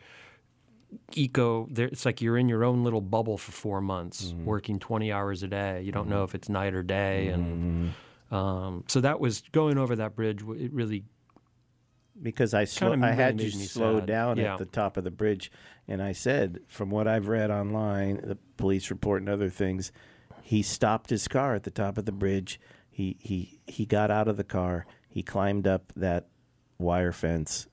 eco. 1.15 1.67
there- 1.71 1.87
It's 1.89 2.05
like 2.05 2.21
you're 2.21 2.37
in 2.39 2.49
your 2.49 2.65
own 2.65 2.85
little 2.85 3.01
bubble 3.01 3.39
for 3.39 3.53
four 3.53 3.81
months, 3.81 4.27
Mm-hmm. 4.33 4.45
working 4.45 4.79
20 4.79 5.11
hours 5.13 5.43
a 5.43 5.49
day. 5.49 5.83
You 5.83 5.93
don't 5.93 6.09
know 6.09 6.25
if 6.25 6.35
it's 6.35 6.49
night 6.49 6.75
or 6.75 6.83
day, 6.83 7.29
and 7.29 7.93
um, 8.31 8.85
so 8.89 9.01
that 9.01 9.21
was 9.21 9.43
going 9.53 9.79
over 9.79 9.97
that 9.97 10.15
bridge. 10.17 10.43
It 10.43 10.73
really 10.73 11.05
because 12.21 12.55
I 12.55 12.67
Kinda 12.67 13.07
I 13.07 13.11
really 13.11 13.23
had 13.23 13.41
you 13.41 13.51
slow 13.51 13.99
sad. 13.99 14.07
down 14.07 14.37
Yeah. 14.37 14.53
at 14.53 14.59
the 14.59 14.67
top 14.67 14.97
of 14.97 15.05
the 15.05 15.11
bridge, 15.11 15.51
and 15.89 16.03
I 16.03 16.13
said, 16.13 16.61
from 16.69 16.91
what 16.91 17.09
I've 17.09 17.27
read 17.29 17.51
online, 17.51 18.21
the 18.23 18.37
police 18.57 18.91
report 18.91 19.23
and 19.23 19.29
other 19.29 19.49
things, 19.49 19.93
he 20.43 20.63
stopped 20.63 21.11
his 21.11 21.27
car 21.27 21.55
at 21.55 21.63
the 21.65 21.71
top 21.71 21.97
of 21.99 22.05
the 22.05 22.13
bridge. 22.13 22.61
He 22.91 23.17
he 23.21 23.61
he 23.67 23.87
got 23.87 24.11
out 24.11 24.29
of 24.29 24.37
the 24.37 24.45
car. 24.45 24.87
He 25.09 25.23
climbed 25.23 25.67
up 25.67 25.93
that 25.97 26.29
wire 26.79 27.13
fence, 27.13 27.67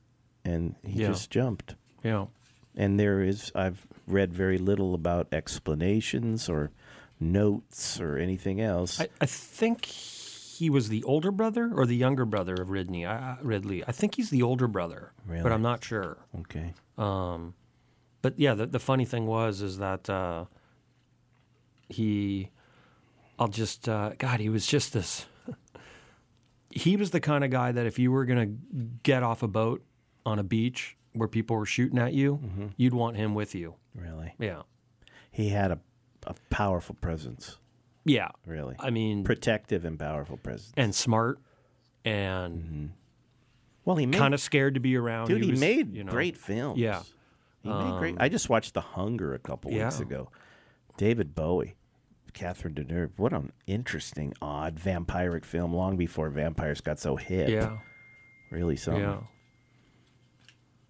and 0.46 0.76
he 0.84 1.02
Yeah. 1.02 1.08
just 1.10 1.30
jumped. 1.32 1.76
know. 2.04 2.30
And 2.80 3.00
there 3.00 3.22
is 3.22 3.52
I've 3.54 3.86
read 4.08 4.34
very 4.34 4.58
little 4.58 4.94
about 4.96 5.28
explanations 5.34 6.48
or 6.50 6.72
notes 7.20 8.00
or 8.00 8.18
anything 8.18 8.62
else. 8.62 9.02
I, 9.02 9.10
I 9.20 9.26
think 9.26 9.86
he 9.86 10.70
was 10.70 10.88
the 10.90 11.04
older 11.04 11.30
brother 11.32 11.72
or 11.76 11.86
the 11.86 11.96
younger 11.98 12.24
brother 12.26 12.54
of 12.54 12.70
Ridley. 12.70 13.06
I, 13.06 13.32
I- 13.34 13.38
Ridley. 13.42 13.84
I 13.86 13.92
think 13.92 14.16
he's 14.16 14.30
the 14.30 14.42
older 14.44 14.68
brother, 14.68 15.12
Really? 15.28 15.44
but 15.44 15.52
I'm 15.52 15.62
not 15.62 15.84
sure. 15.84 16.18
okay. 16.40 16.74
Um, 16.98 17.54
but 18.22 18.40
yeah, 18.40 18.54
the, 18.54 18.66
the 18.66 18.80
funny 18.80 19.06
thing 19.06 19.26
was 19.26 19.62
is 19.62 19.78
that 19.80 20.10
uh, 20.10 20.46
he, 21.90 22.50
I'll 23.38 23.48
just 23.48 23.88
uh, 23.90 24.12
God, 24.18 24.40
he 24.40 24.50
was 24.50 24.66
just 24.66 24.94
this. 24.94 25.26
he 26.70 26.96
was 26.96 27.12
the 27.12 27.20
kind 27.20 27.44
of 27.44 27.52
guy 27.52 27.72
that 27.72 27.86
if 27.86 27.98
you 28.00 28.12
were 28.12 28.26
gonna 28.26 28.48
get 29.04 29.24
off 29.24 29.44
a 29.44 29.48
boat 29.48 29.84
on 30.26 30.40
a 30.40 30.44
beach 30.44 30.96
where 31.14 31.27
people 31.27 31.56
were 31.56 31.65
shooting 31.65 31.98
at 31.98 32.14
you, 32.14 32.40
mm-hmm. 32.44 32.68
you'd 32.77 32.94
want 32.94 33.18
him 33.18 33.34
with 33.34 33.56
you. 33.56 33.76
Really, 33.95 34.34
Yeah, 34.40 34.64
he 35.31 35.49
had 35.49 35.72
a 35.72 35.80
a 36.27 36.36
powerful 36.49 36.95
presence. 36.95 37.57
yeah. 38.06 38.30
Really, 38.45 38.76
I 38.80 38.90
mean, 38.90 39.23
protective 39.23 39.86
and 39.86 39.98
powerful 39.98 40.38
presence. 40.38 40.73
and 40.77 40.94
smart, 40.94 41.40
and 42.06 42.61
mm-hmm. 42.61 42.86
Well, 43.86 43.95
he 43.95 44.06
made 44.06 44.19
kind 44.19 44.34
of 44.34 44.40
scared 44.40 44.76
to 44.76 44.80
be 44.80 44.95
around. 44.95 45.30
dude. 45.30 45.44
He, 45.44 45.52
was, 45.52 45.60
made 45.60 45.95
you 45.95 46.03
know, 46.03 46.11
great 46.11 46.38
films. 46.38 46.77
Yeah. 46.77 47.02
he 47.64 47.69
made 47.69 47.98
great. 47.98 48.11
Um, 48.14 48.18
I 48.19 48.30
just 48.30 48.49
watched 48.49 48.76
The 48.76 48.81
Hunger 48.81 49.34
a 49.34 49.40
couple 49.40 49.72
weeks 49.72 49.99
ago. 49.99 50.30
David 50.98 51.34
Bowie, 51.34 51.76
Catherine 52.34 52.76
Deneuve. 52.76 53.11
What 53.18 53.34
an 53.34 53.52
interesting, 53.65 54.34
odd 54.41 54.76
vampiric 54.76 55.45
film. 55.45 55.73
Long 55.73 55.98
before 55.98 56.30
vampires 56.30 56.81
got 56.81 56.99
so 56.99 57.15
hip. 57.15 57.49
Yeah, 57.49 57.77
really 58.52 58.76
so. 58.76 58.95
yeah. 58.95 59.18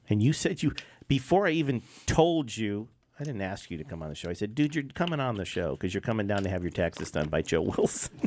And 0.09 0.21
you 0.21 0.33
said 0.33 0.63
you 0.63 0.73
before 1.07 1.47
I 1.47 1.51
even 1.51 1.81
told 2.05 2.55
you. 2.55 2.89
I 3.21 3.25
didn't 3.25 3.41
ask 3.41 3.69
you 3.69 3.77
to 3.77 3.83
come 3.83 4.01
on 4.01 4.07
the 4.07 4.15
show. 4.15 4.29
I 4.29 4.33
said, 4.33 4.55
dude, 4.55 4.73
you're 4.73 4.85
coming 4.85 5.19
on 5.19 5.35
the 5.35 5.43
show 5.43 5.71
because 5.71 5.93
you're 5.93 5.99
coming 5.99 6.25
down 6.25 6.43
to 6.43 6.49
have 6.49 6.63
your 6.63 6.71
taxes 6.71 7.11
done 7.11 7.27
by 7.27 7.41
Joe 7.41 7.61
Wilson. 7.77 8.17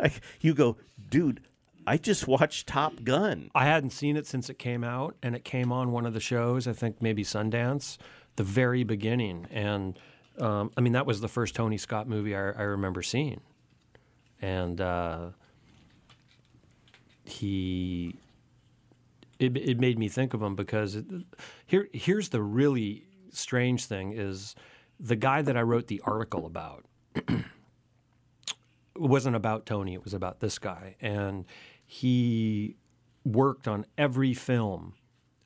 I, 0.00 0.12
you 0.40 0.54
go, 0.54 0.78
dude. 1.10 1.42
I 1.86 1.96
just 1.96 2.28
watched 2.28 2.68
Top 2.68 3.02
Gun. 3.02 3.50
I 3.54 3.64
hadn't 3.64 3.90
seen 3.90 4.16
it 4.16 4.26
since 4.26 4.48
it 4.48 4.58
came 4.58 4.84
out, 4.84 5.16
and 5.22 5.34
it 5.34 5.44
came 5.44 5.72
on 5.72 5.92
one 5.92 6.06
of 6.06 6.14
the 6.14 6.20
shows. 6.20 6.68
I 6.68 6.72
think 6.72 7.02
maybe 7.02 7.24
Sundance, 7.24 7.98
the 8.36 8.44
very 8.44 8.84
beginning, 8.84 9.46
and 9.50 9.98
um, 10.38 10.70
I 10.76 10.80
mean 10.80 10.92
that 10.92 11.06
was 11.06 11.20
the 11.20 11.28
first 11.28 11.54
Tony 11.54 11.78
Scott 11.78 12.08
movie 12.08 12.36
I, 12.36 12.50
I 12.50 12.62
remember 12.62 13.02
seeing, 13.02 13.40
and 14.40 14.80
uh, 14.80 15.30
he. 17.24 18.14
It, 19.42 19.56
it 19.56 19.78
made 19.78 19.98
me 19.98 20.08
think 20.08 20.34
of 20.34 20.42
him 20.42 20.54
because 20.54 20.96
it, 20.96 21.06
here 21.66 21.88
here's 21.92 22.30
the 22.30 22.42
really 22.42 23.04
strange 23.30 23.86
thing 23.86 24.12
is 24.12 24.54
the 25.00 25.16
guy 25.16 25.42
that 25.42 25.56
I 25.56 25.62
wrote 25.62 25.88
the 25.88 26.00
article 26.04 26.46
about 26.46 26.84
it 27.14 27.28
wasn't 28.96 29.36
about 29.36 29.66
Tony. 29.66 29.94
It 29.94 30.04
was 30.04 30.14
about 30.14 30.40
this 30.40 30.58
guy, 30.58 30.96
and 31.00 31.44
he 31.84 32.76
worked 33.24 33.68
on 33.68 33.86
every 33.96 34.34
film 34.34 34.94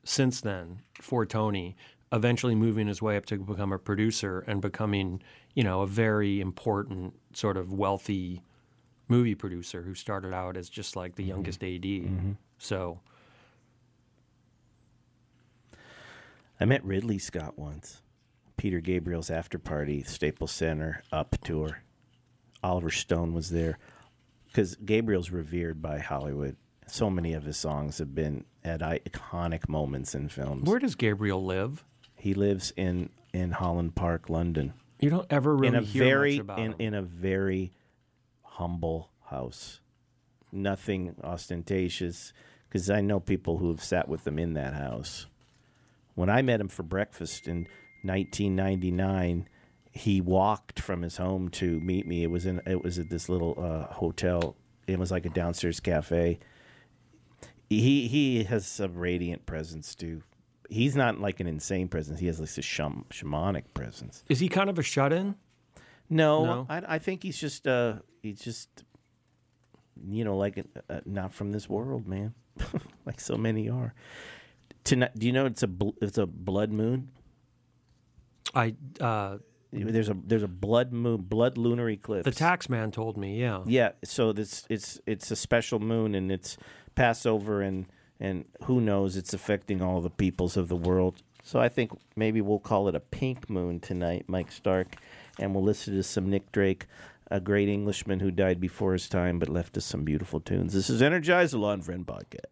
since 0.03 0.41
then 0.41 0.81
for 1.01 1.25
Tony. 1.25 1.75
Eventually, 2.11 2.55
moving 2.55 2.87
his 2.87 3.01
way 3.01 3.17
up 3.17 3.25
to 3.25 3.37
become 3.37 3.73
a 3.73 3.79
producer 3.79 4.39
and 4.47 4.61
becoming, 4.61 5.21
you 5.53 5.63
know, 5.63 5.81
a 5.81 5.87
very 5.87 6.39
important 6.39 7.15
sort 7.33 7.57
of 7.57 7.73
wealthy 7.73 8.43
movie 9.09 9.35
producer 9.35 9.81
who 9.81 9.93
started 9.93 10.33
out 10.33 10.55
as 10.55 10.69
just 10.69 10.95
like 10.95 11.15
the 11.15 11.23
mm-hmm. 11.23 11.31
youngest 11.31 11.63
AD. 11.63 11.81
Mm-hmm. 11.81 12.31
So, 12.59 13.01
I 16.59 16.65
met 16.65 16.83
Ridley 16.83 17.17
Scott 17.19 17.57
once. 17.57 18.01
Peter 18.57 18.79
Gabriel's 18.79 19.29
after 19.29 19.59
party, 19.59 20.03
Staples 20.03 20.51
Center, 20.51 21.03
Up 21.11 21.35
tour. 21.43 21.83
Oliver 22.63 22.89
Stone 22.89 23.33
was 23.33 23.51
there 23.51 23.77
because 24.47 24.75
Gabriel's 24.77 25.29
revered 25.29 25.81
by 25.81 25.99
Hollywood. 25.99 26.55
So 26.87 27.09
many 27.09 27.33
of 27.33 27.43
his 27.43 27.57
songs 27.57 27.99
have 27.99 28.15
been 28.15 28.45
at 28.63 28.79
iconic 28.81 29.69
moments 29.69 30.15
in 30.15 30.29
films. 30.29 30.67
where 30.67 30.79
does 30.79 30.95
Gabriel 30.95 31.43
live? 31.43 31.83
he 32.15 32.33
lives 32.33 32.73
in 32.75 33.09
in 33.33 33.51
Holland 33.51 33.93
Park, 33.93 34.29
London, 34.29 34.73
You 34.99 35.11
don't 35.11 35.27
ever 35.29 35.55
really 35.55 35.77
in 35.77 35.83
a 35.83 35.85
hear 35.85 36.03
very 36.03 36.31
much 36.37 36.39
about 36.41 36.59
in, 36.59 36.65
him. 36.71 36.75
in 36.79 36.93
a 36.95 37.01
very 37.03 37.71
humble 38.41 39.11
house. 39.25 39.79
Nothing 40.51 41.15
ostentatious, 41.23 42.33
because 42.67 42.89
I 42.89 43.01
know 43.01 43.19
people 43.19 43.57
who 43.57 43.69
have 43.69 43.83
sat 43.83 44.07
with 44.09 44.23
them 44.23 44.39
in 44.39 44.53
that 44.55 44.73
house. 44.73 45.27
When 46.17 46.31
I 46.31 46.41
met 46.41 46.59
him 46.59 46.67
for 46.67 46.81
breakfast 46.81 47.47
in 47.47 47.67
1999, 48.01 49.47
he 49.91 50.19
walked 50.19 50.79
from 50.79 51.03
his 51.03 51.17
home 51.17 51.47
to 51.49 51.79
meet 51.79 52.07
me. 52.07 52.23
It 52.23 52.31
was 52.31 52.47
in 52.47 52.59
it 52.65 52.83
was 52.83 52.97
at 52.97 53.11
this 53.11 53.29
little 53.29 53.53
uh, 53.55 53.93
hotel. 53.93 54.55
It 54.87 54.97
was 54.97 55.11
like 55.11 55.27
a 55.27 55.29
downstairs 55.29 55.79
cafe. 55.79 56.39
He 57.69 58.07
he 58.07 58.43
has 58.45 58.79
a 58.79 58.89
radiant 58.89 59.45
presence 59.45 59.93
too. 59.93 60.23
He's 60.71 60.95
not 60.95 61.19
like 61.19 61.39
an 61.39 61.45
insane 61.45 61.87
presence. 61.87 62.19
He 62.19 62.25
has 62.25 62.39
like 62.39 62.49
a 62.57 62.63
sham- 62.63 63.05
shamanic 63.11 63.65
presence. 63.75 64.23
Is 64.27 64.39
he 64.39 64.49
kind 64.49 64.71
of 64.71 64.79
a 64.79 64.83
shut-in? 64.83 65.35
No, 66.09 66.45
No? 66.45 66.65
I, 66.67 66.95
I 66.95 66.97
think 66.97 67.21
he's 67.21 67.37
just 67.37 67.67
uh 67.67 67.97
he's 68.23 68.39
just 68.39 68.69
you 70.09 70.25
know 70.25 70.35
like 70.35 70.65
uh, 70.89 71.01
not 71.05 71.31
from 71.31 71.51
this 71.51 71.69
world, 71.69 72.07
man. 72.07 72.33
like 73.05 73.19
so 73.19 73.37
many 73.37 73.69
are. 73.69 73.93
Tonight, 74.87 75.11
do 75.19 75.27
you 75.27 75.33
know 75.33 75.45
it's 75.45 75.63
a 75.63 75.67
bl- 75.67 75.97
it's 76.01 76.17
a 76.17 76.25
blood 76.25 76.71
moon? 76.71 77.09
I 78.55 78.73
uh, 79.01 79.39
There's 79.73 80.07
a 80.07 80.15
there's 80.25 80.43
a 80.43 80.47
blood 80.47 80.93
moon, 80.93 81.23
blood 81.23 81.57
lunar 81.57 81.89
eclipse. 81.89 82.23
the 82.23 82.31
tax 82.31 82.69
man 82.69 82.91
told 82.91 83.17
me. 83.17 83.37
Yeah. 83.37 83.63
Yeah, 83.65 83.91
so 84.05 84.31
this 84.31 84.65
it's 84.69 85.01
it's 85.05 85.29
a 85.29 85.35
special 85.35 85.79
moon 85.79 86.15
and 86.15 86.31
it's 86.31 86.55
Passover 86.95 87.61
and 87.61 87.87
and 88.21 88.45
who 88.63 88.79
knows 88.79 89.17
it's 89.17 89.33
affecting 89.33 89.81
all 89.81 89.99
the 89.99 90.09
peoples 90.09 90.55
of 90.55 90.69
the 90.69 90.77
world. 90.77 91.21
So 91.43 91.59
I 91.59 91.67
think 91.67 91.91
maybe 92.15 92.39
we'll 92.39 92.59
call 92.59 92.87
it 92.87 92.95
a 92.95 93.01
pink 93.01 93.49
moon 93.49 93.81
tonight, 93.81 94.23
Mike 94.29 94.53
Stark, 94.53 94.95
and 95.37 95.53
we'll 95.53 95.65
listen 95.65 95.95
to 95.95 96.03
some 96.03 96.29
Nick 96.29 96.49
Drake, 96.53 96.85
a 97.29 97.41
great 97.41 97.67
Englishman 97.67 98.21
who 98.21 98.31
died 98.31 98.61
before 98.61 98.93
his 98.93 99.09
time 99.09 99.37
but 99.37 99.49
left 99.49 99.75
us 99.75 99.83
some 99.83 100.05
beautiful 100.05 100.39
tunes. 100.39 100.73
This 100.73 100.89
is 100.89 101.01
Energize 101.01 101.51
the 101.51 101.57
Lon 101.57 101.81
Friend 101.81 102.07
podcast. 102.07 102.45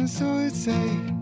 It 0.00 0.08
it's 0.38 0.66
and 0.66 1.13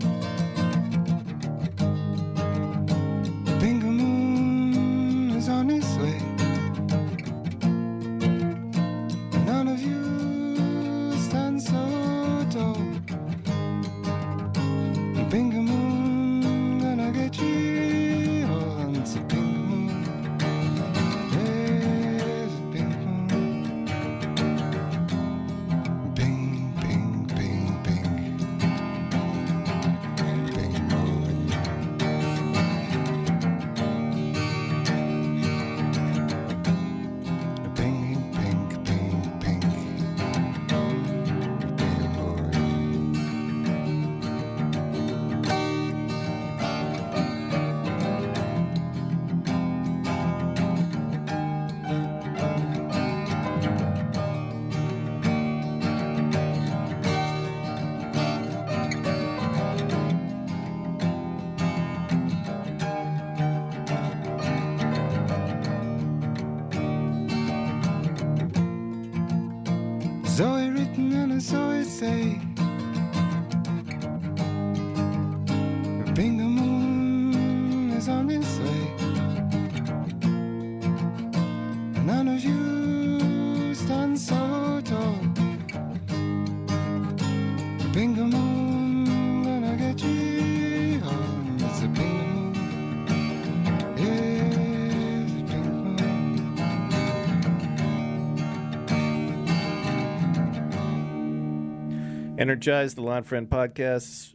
Energize 102.43 102.95
the 102.95 103.01
Lon 103.01 103.23
Friend 103.23 103.49
podcast. 103.49 104.33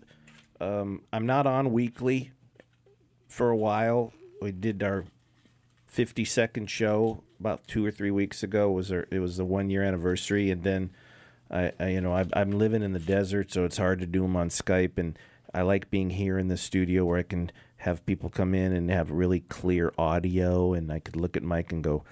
Um, 0.62 1.02
I'm 1.12 1.26
not 1.26 1.46
on 1.46 1.74
weekly 1.74 2.30
for 3.26 3.50
a 3.50 3.56
while. 3.56 4.14
We 4.40 4.50
did 4.50 4.82
our 4.82 5.04
50 5.88 6.24
second 6.24 6.70
show 6.70 7.22
about 7.38 7.66
two 7.66 7.84
or 7.84 7.90
three 7.90 8.10
weeks 8.10 8.42
ago. 8.42 8.70
It 8.70 8.72
was 8.72 8.92
our, 8.92 9.06
it 9.10 9.18
was 9.18 9.36
the 9.36 9.44
one 9.44 9.68
year 9.68 9.82
anniversary, 9.82 10.50
and 10.50 10.62
then 10.62 10.88
I, 11.50 11.72
I 11.78 11.88
you 11.88 12.00
know 12.00 12.14
I, 12.14 12.24
I'm 12.32 12.52
living 12.52 12.82
in 12.82 12.94
the 12.94 12.98
desert, 12.98 13.52
so 13.52 13.66
it's 13.66 13.76
hard 13.76 13.98
to 13.98 14.06
do 14.06 14.22
them 14.22 14.36
on 14.36 14.48
Skype. 14.48 14.96
And 14.96 15.18
I 15.52 15.60
like 15.60 15.90
being 15.90 16.08
here 16.08 16.38
in 16.38 16.48
the 16.48 16.56
studio 16.56 17.04
where 17.04 17.18
I 17.18 17.24
can 17.24 17.52
have 17.76 18.06
people 18.06 18.30
come 18.30 18.54
in 18.54 18.72
and 18.72 18.90
have 18.90 19.10
really 19.10 19.40
clear 19.40 19.92
audio, 19.98 20.72
and 20.72 20.90
I 20.90 21.00
could 21.00 21.16
look 21.16 21.36
at 21.36 21.42
Mike 21.42 21.72
and 21.72 21.84
go, 21.84 22.04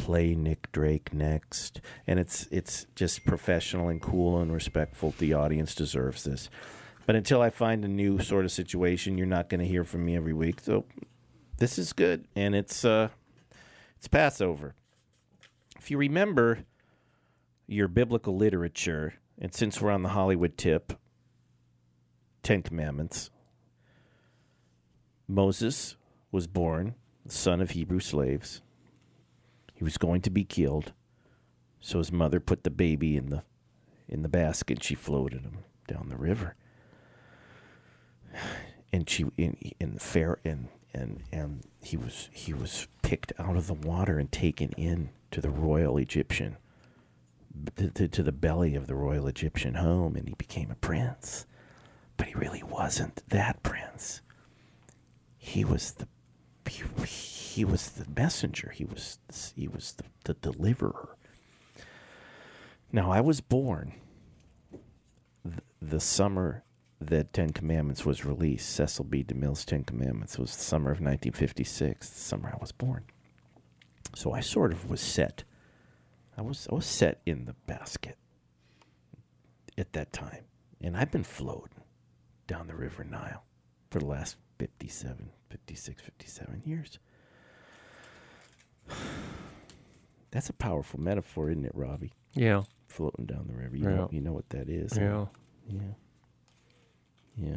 play 0.00 0.34
Nick 0.34 0.70
Drake 0.72 1.12
next, 1.12 1.80
and 2.06 2.18
it's 2.18 2.46
it's 2.50 2.86
just 2.94 3.24
professional 3.24 3.88
and 3.88 4.00
cool 4.00 4.40
and 4.40 4.52
respectful. 4.52 5.14
The 5.18 5.34
audience 5.34 5.74
deserves 5.74 6.24
this. 6.24 6.50
But 7.06 7.16
until 7.16 7.42
I 7.42 7.50
find 7.50 7.84
a 7.84 7.88
new 7.88 8.20
sort 8.20 8.44
of 8.44 8.52
situation, 8.52 9.18
you're 9.18 9.26
not 9.26 9.48
going 9.48 9.60
to 9.60 9.66
hear 9.66 9.84
from 9.84 10.04
me 10.04 10.16
every 10.16 10.32
week. 10.32 10.60
So 10.60 10.84
this 11.58 11.78
is 11.78 11.92
good, 11.92 12.26
and 12.34 12.54
it's 12.54 12.84
uh, 12.84 13.08
it's 13.96 14.08
Passover. 14.08 14.74
If 15.78 15.90
you 15.90 15.98
remember 15.98 16.64
your 17.66 17.88
biblical 17.88 18.36
literature, 18.36 19.14
and 19.38 19.54
since 19.54 19.80
we're 19.80 19.90
on 19.90 20.02
the 20.02 20.10
Hollywood 20.10 20.56
tip, 20.56 20.92
Ten 22.42 22.62
Commandments. 22.62 23.30
Moses 25.28 25.96
was 26.32 26.46
born, 26.46 26.94
son 27.28 27.60
of 27.60 27.70
Hebrew 27.70 28.00
slaves. 28.00 28.62
He 29.80 29.84
was 29.84 29.96
going 29.96 30.20
to 30.20 30.30
be 30.30 30.44
killed, 30.44 30.92
so 31.80 31.96
his 31.96 32.12
mother 32.12 32.38
put 32.38 32.64
the 32.64 32.70
baby 32.70 33.16
in 33.16 33.30
the 33.30 33.44
in 34.10 34.20
the 34.20 34.28
basket. 34.28 34.76
and 34.76 34.84
She 34.84 34.94
floated 34.94 35.40
him 35.40 35.60
down 35.88 36.10
the 36.10 36.18
river, 36.18 36.54
and 38.92 39.08
she 39.08 39.24
in 39.38 39.56
in 39.80 39.96
fair 39.96 40.38
and 40.44 40.68
and 40.92 41.22
and 41.32 41.62
he 41.82 41.96
was 41.96 42.28
he 42.30 42.52
was 42.52 42.88
picked 43.00 43.32
out 43.38 43.56
of 43.56 43.68
the 43.68 43.72
water 43.72 44.18
and 44.18 44.30
taken 44.30 44.72
in 44.72 45.08
to 45.30 45.40
the 45.40 45.48
royal 45.48 45.96
Egyptian 45.96 46.58
to, 47.76 47.88
to, 47.88 48.06
to 48.06 48.22
the 48.22 48.32
belly 48.32 48.74
of 48.74 48.86
the 48.86 48.94
royal 48.94 49.28
Egyptian 49.28 49.76
home, 49.76 50.14
and 50.14 50.28
he 50.28 50.34
became 50.34 50.70
a 50.70 50.74
prince. 50.74 51.46
But 52.18 52.26
he 52.26 52.34
really 52.34 52.62
wasn't 52.62 53.26
that 53.30 53.62
prince. 53.62 54.20
He 55.38 55.64
was 55.64 55.92
the 55.92 56.06
he, 56.70 56.84
he 57.04 57.64
was 57.64 57.90
the 57.90 58.06
messenger. 58.08 58.70
He 58.74 58.84
was 58.84 59.18
he 59.56 59.68
was 59.68 59.92
the, 59.92 60.04
the 60.24 60.34
deliverer. 60.34 61.16
Now 62.92 63.10
I 63.10 63.20
was 63.20 63.40
born 63.40 63.94
th- 65.44 65.58
the 65.82 66.00
summer 66.00 66.64
that 67.00 67.32
Ten 67.32 67.50
Commandments 67.50 68.04
was 68.04 68.24
released. 68.24 68.70
Cecil 68.70 69.04
B. 69.04 69.24
DeMille's 69.24 69.64
Ten 69.64 69.84
Commandments 69.84 70.38
was 70.38 70.54
the 70.56 70.62
summer 70.62 70.90
of 70.90 71.00
1956. 71.00 72.08
The 72.08 72.20
summer 72.20 72.50
I 72.54 72.58
was 72.60 72.72
born. 72.72 73.04
So 74.14 74.32
I 74.32 74.40
sort 74.40 74.72
of 74.72 74.88
was 74.88 75.00
set. 75.00 75.44
I 76.36 76.42
was 76.42 76.68
I 76.70 76.74
was 76.74 76.86
set 76.86 77.20
in 77.26 77.46
the 77.46 77.54
basket 77.66 78.16
at 79.76 79.92
that 79.94 80.12
time, 80.12 80.44
and 80.80 80.96
I've 80.96 81.10
been 81.10 81.24
floating 81.24 81.82
down 82.46 82.66
the 82.66 82.74
River 82.74 83.04
Nile 83.04 83.44
for 83.90 83.98
the 83.98 84.06
last 84.06 84.36
57, 84.58 85.30
56, 85.50 86.00
57 86.02 86.62
years. 86.64 86.98
That's 90.30 90.48
a 90.48 90.52
powerful 90.52 91.00
metaphor, 91.00 91.50
isn't 91.50 91.64
it, 91.64 91.72
Robbie? 91.74 92.12
Yeah. 92.34 92.62
Floating 92.86 93.26
down 93.26 93.46
the 93.48 93.54
river. 93.54 93.76
You, 93.76 93.84
know, 93.84 94.08
you 94.12 94.20
know 94.20 94.32
what 94.32 94.48
that 94.50 94.68
is. 94.68 94.96
Yeah. 94.96 95.26
Yeah. 95.68 95.80
Yeah. 97.36 97.56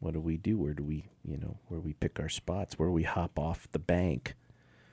What 0.00 0.14
do 0.14 0.20
we 0.20 0.36
do? 0.36 0.56
Where 0.58 0.74
do 0.74 0.84
we, 0.84 1.06
you 1.24 1.36
know, 1.36 1.58
where 1.66 1.80
we 1.80 1.92
pick 1.94 2.20
our 2.20 2.28
spots? 2.28 2.78
Where 2.78 2.90
we 2.90 3.02
hop 3.02 3.38
off 3.38 3.66
the 3.72 3.80
bank? 3.80 4.34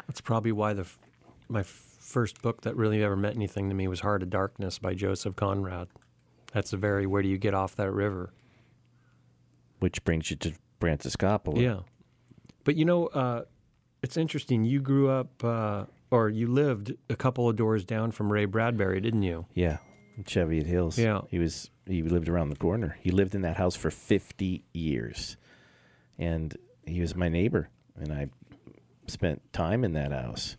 That's 0.07 0.22
probably 0.22 0.52
why 0.52 0.74
the 0.74 0.82
f- 0.82 0.98
my 1.48 1.60
f- 1.60 1.68
first 1.99 2.41
book 2.41 2.62
that 2.62 2.76
really 2.76 3.03
ever 3.03 3.16
meant 3.16 3.36
anything 3.36 3.70
to 3.70 3.76
me 3.76 3.88
was 3.88 3.99
Heart 3.99 4.24
of 4.24 4.32
Darkness 4.32 4.80
by 4.80 4.95
Joseph 4.95 5.36
Conrad. 5.36 5.90
That's 6.53 6.74
a 6.74 6.78
very 6.78 7.06
where 7.06 7.22
do 7.22 7.28
you 7.28 7.38
get 7.38 7.53
off 7.53 7.76
that 7.76 7.91
river? 7.91 8.34
Which 9.80 10.03
brings 10.03 10.32
you 10.32 10.38
to 10.38 10.53
Franciscopolis. 10.86 11.62
Yeah. 11.62 11.80
But 12.64 12.76
you 12.76 12.86
know, 12.86 13.07
uh, 13.07 13.44
it's 14.02 14.18
interesting. 14.18 14.66
You 14.66 14.82
grew 14.82 15.10
up, 15.10 15.44
uh, 15.44 15.86
or 16.12 16.30
you 16.30 16.48
lived 16.48 16.94
a 17.10 17.16
couple 17.16 17.49
of 17.49 17.56
doors 17.56 17.84
down 17.86 18.12
from 18.12 18.32
Ray 18.32 18.45
Bradbury, 18.45 19.02
didn't 19.02 19.24
you? 19.24 19.45
Yeah. 19.53 19.78
In 20.18 20.24
Cheviot 20.24 20.66
Hills. 20.66 20.98
Yeah. 20.98 21.22
He 21.30 21.40
was 21.40 21.70
he 21.88 22.02
lived 22.02 22.30
around 22.30 22.49
the 22.49 22.56
corner. 22.56 22.98
He 23.02 23.12
lived 23.12 23.36
in 23.36 23.41
that 23.41 23.57
house 23.57 23.76
for 23.76 23.91
50 23.91 24.64
years. 24.74 25.38
And 26.18 26.56
he 26.86 27.02
was 27.02 27.16
my 27.16 27.30
neighbor 27.30 27.70
and 27.99 28.12
I 28.12 28.30
spent 29.07 29.41
time 29.53 29.84
in 29.84 29.94
that 29.94 30.12
house. 30.12 30.57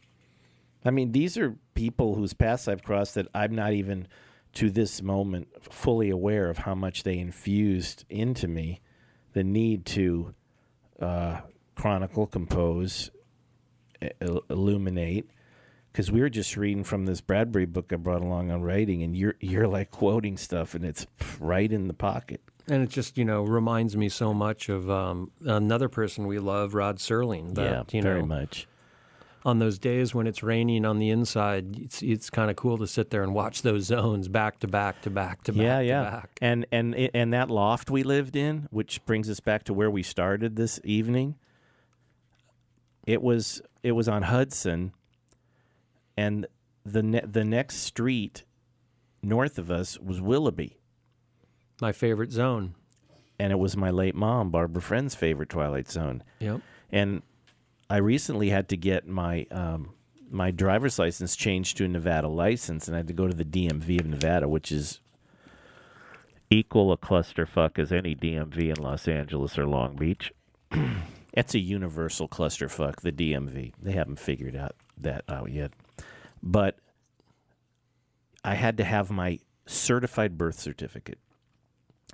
I 0.84 0.90
mean, 0.90 1.12
these 1.12 1.36
are 1.36 1.56
people 1.74 2.14
whose 2.14 2.32
paths 2.32 2.68
I've 2.68 2.84
crossed 2.84 3.14
that 3.14 3.26
I'm 3.34 3.54
not 3.54 3.72
even 3.72 4.06
to 4.54 4.70
this 4.70 5.02
moment 5.02 5.48
fully 5.72 6.10
aware 6.10 6.48
of 6.48 6.58
how 6.58 6.74
much 6.74 7.02
they 7.02 7.18
infused 7.18 8.04
into 8.08 8.46
me 8.48 8.80
the 9.36 9.44
need 9.44 9.84
to 9.84 10.34
uh, 10.98 11.40
chronicle, 11.74 12.26
compose, 12.26 13.10
il- 14.22 14.42
illuminate. 14.48 15.28
Because 15.92 16.10
we 16.10 16.22
were 16.22 16.30
just 16.30 16.56
reading 16.56 16.84
from 16.84 17.04
this 17.04 17.20
Bradbury 17.20 17.66
book 17.66 17.92
I 17.92 17.96
brought 17.96 18.22
along 18.22 18.50
on 18.50 18.62
writing, 18.62 19.02
and 19.02 19.14
you're 19.14 19.34
you're 19.40 19.68
like 19.68 19.90
quoting 19.90 20.38
stuff, 20.38 20.74
and 20.74 20.86
it's 20.86 21.06
right 21.38 21.70
in 21.70 21.86
the 21.86 21.94
pocket. 21.94 22.40
And 22.66 22.82
it 22.82 22.88
just, 22.88 23.18
you 23.18 23.26
know, 23.26 23.42
reminds 23.42 23.94
me 23.94 24.08
so 24.08 24.32
much 24.32 24.70
of 24.70 24.90
um, 24.90 25.30
another 25.44 25.90
person 25.90 26.26
we 26.26 26.38
love, 26.38 26.74
Rod 26.74 26.96
Serling. 26.96 27.54
That, 27.54 27.62
yeah, 27.62 27.82
you 27.92 28.02
very 28.02 28.20
know, 28.20 28.26
much. 28.26 28.66
On 29.46 29.60
those 29.60 29.78
days 29.78 30.12
when 30.12 30.26
it's 30.26 30.42
raining 30.42 30.84
on 30.84 30.98
the 30.98 31.08
inside, 31.08 31.78
it's 31.78 32.02
it's 32.02 32.28
kind 32.30 32.50
of 32.50 32.56
cool 32.56 32.76
to 32.78 32.86
sit 32.86 33.10
there 33.10 33.22
and 33.22 33.32
watch 33.32 33.62
those 33.62 33.84
zones 33.84 34.26
back 34.28 34.58
to 34.58 34.66
back 34.66 35.00
to 35.02 35.10
back 35.10 35.44
to 35.44 35.52
back 35.52 35.62
yeah, 35.62 35.78
to 35.78 35.84
yeah. 35.86 36.02
back. 36.02 36.38
And 36.42 36.66
and 36.72 36.94
and 36.94 37.32
that 37.32 37.48
loft 37.48 37.88
we 37.88 38.02
lived 38.02 38.34
in, 38.36 38.66
which 38.70 39.02
brings 39.06 39.30
us 39.30 39.38
back 39.40 39.62
to 39.64 39.72
where 39.72 39.90
we 39.90 40.02
started 40.02 40.56
this 40.56 40.80
evening. 40.84 41.36
It 43.06 43.22
was 43.22 43.62
it 43.84 43.92
was 43.92 44.08
on 44.08 44.22
Hudson, 44.22 44.92
and 46.16 46.46
the 46.84 47.02
ne- 47.04 47.24
the 47.24 47.44
next 47.44 47.76
street 47.76 48.42
north 49.22 49.58
of 49.58 49.70
us 49.70 49.98
was 49.98 50.20
Willoughby, 50.20 50.78
My 51.80 51.92
favorite 51.92 52.32
zone. 52.32 52.74
and 53.38 53.52
it 53.52 53.58
was 53.60 53.76
my 53.76 53.90
late 53.90 54.14
mom, 54.16 54.50
Barbara 54.50 54.82
Friend's 54.82 55.14
favorite 55.14 55.48
Twilight 55.50 55.88
Zone. 55.88 56.22
Yep. 56.40 56.60
and 56.90 57.22
I 57.88 57.98
recently 57.98 58.50
had 58.50 58.68
to 58.70 58.76
get 58.76 59.06
my 59.06 59.46
um, 59.50 59.90
my 60.30 60.50
driver's 60.50 60.98
license 60.98 61.36
changed 61.36 61.76
to 61.76 61.84
a 61.84 61.88
Nevada 61.88 62.28
license, 62.28 62.88
and 62.88 62.96
I 62.96 62.98
had 62.98 63.08
to 63.08 63.14
go 63.14 63.28
to 63.28 63.34
the 63.34 63.44
DMV 63.44 64.00
of 64.00 64.06
Nevada, 64.06 64.48
which 64.48 64.72
is 64.72 65.00
equal 66.50 66.92
a 66.92 66.96
clusterfuck 66.96 67.78
as 67.78 67.92
any 67.92 68.14
DMV 68.14 68.76
in 68.76 68.82
Los 68.82 69.06
Angeles 69.06 69.58
or 69.58 69.66
Long 69.66 69.96
Beach. 69.96 70.32
it's 71.32 71.54
a 71.54 71.60
universal 71.60 72.28
clusterfuck. 72.28 73.00
The 73.00 73.12
DMV 73.12 73.74
they 73.80 73.92
haven't 73.92 74.18
figured 74.18 74.56
out 74.56 74.74
that 74.98 75.24
out 75.28 75.52
yet, 75.52 75.72
but 76.42 76.78
I 78.44 78.54
had 78.54 78.76
to 78.78 78.84
have 78.84 79.10
my 79.10 79.38
certified 79.66 80.36
birth 80.36 80.58
certificate. 80.58 81.18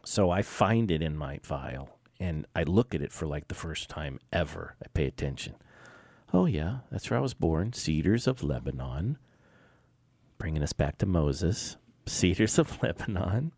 So 0.05 0.31
I 0.31 0.43
find 0.43 0.91
it 0.91 1.03
in 1.03 1.17
my 1.17 1.39
file 1.43 1.97
and 2.23 2.47
I 2.55 2.63
look 2.63 2.95
at 2.95 3.03
it 3.03 3.11
for 3.13 3.27
like 3.27 3.49
the 3.49 3.55
first 3.55 3.89
time 3.89 4.21
ever. 4.33 4.77
I 4.81 4.87
pay 4.95 5.07
attention. 5.07 5.57
Oh, 6.33 6.47
yeah, 6.47 6.79
that's 6.89 7.11
where 7.11 7.19
I 7.19 7.23
was 7.23 7.35
born. 7.35 7.73
Cedars 7.73 8.29
of 8.29 8.45
Lebanon. 8.45 9.19
Bringing 10.39 10.63
us 10.63 10.73
back 10.73 10.99
to 10.99 11.07
Moses. 11.07 11.77
Cedars 12.07 12.61
of 12.61 12.81
Lebanon 12.81 13.53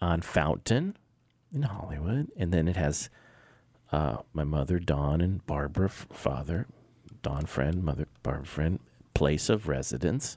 on 0.00 0.22
Fountain 0.22 0.96
in 1.54 1.62
Hollywood. 1.62 2.32
And 2.36 2.52
then 2.52 2.66
it 2.66 2.74
has 2.74 3.10
uh, 3.92 4.18
my 4.32 4.44
mother, 4.44 4.80
Dawn, 4.80 5.20
and 5.20 5.46
Barbara, 5.46 5.88
father, 5.88 6.66
Dawn 7.22 7.46
friend, 7.46 7.84
mother, 7.84 8.08
Barbara 8.24 8.44
friend, 8.44 8.80
place 9.14 9.48
of 9.48 9.68
residence, 9.68 10.36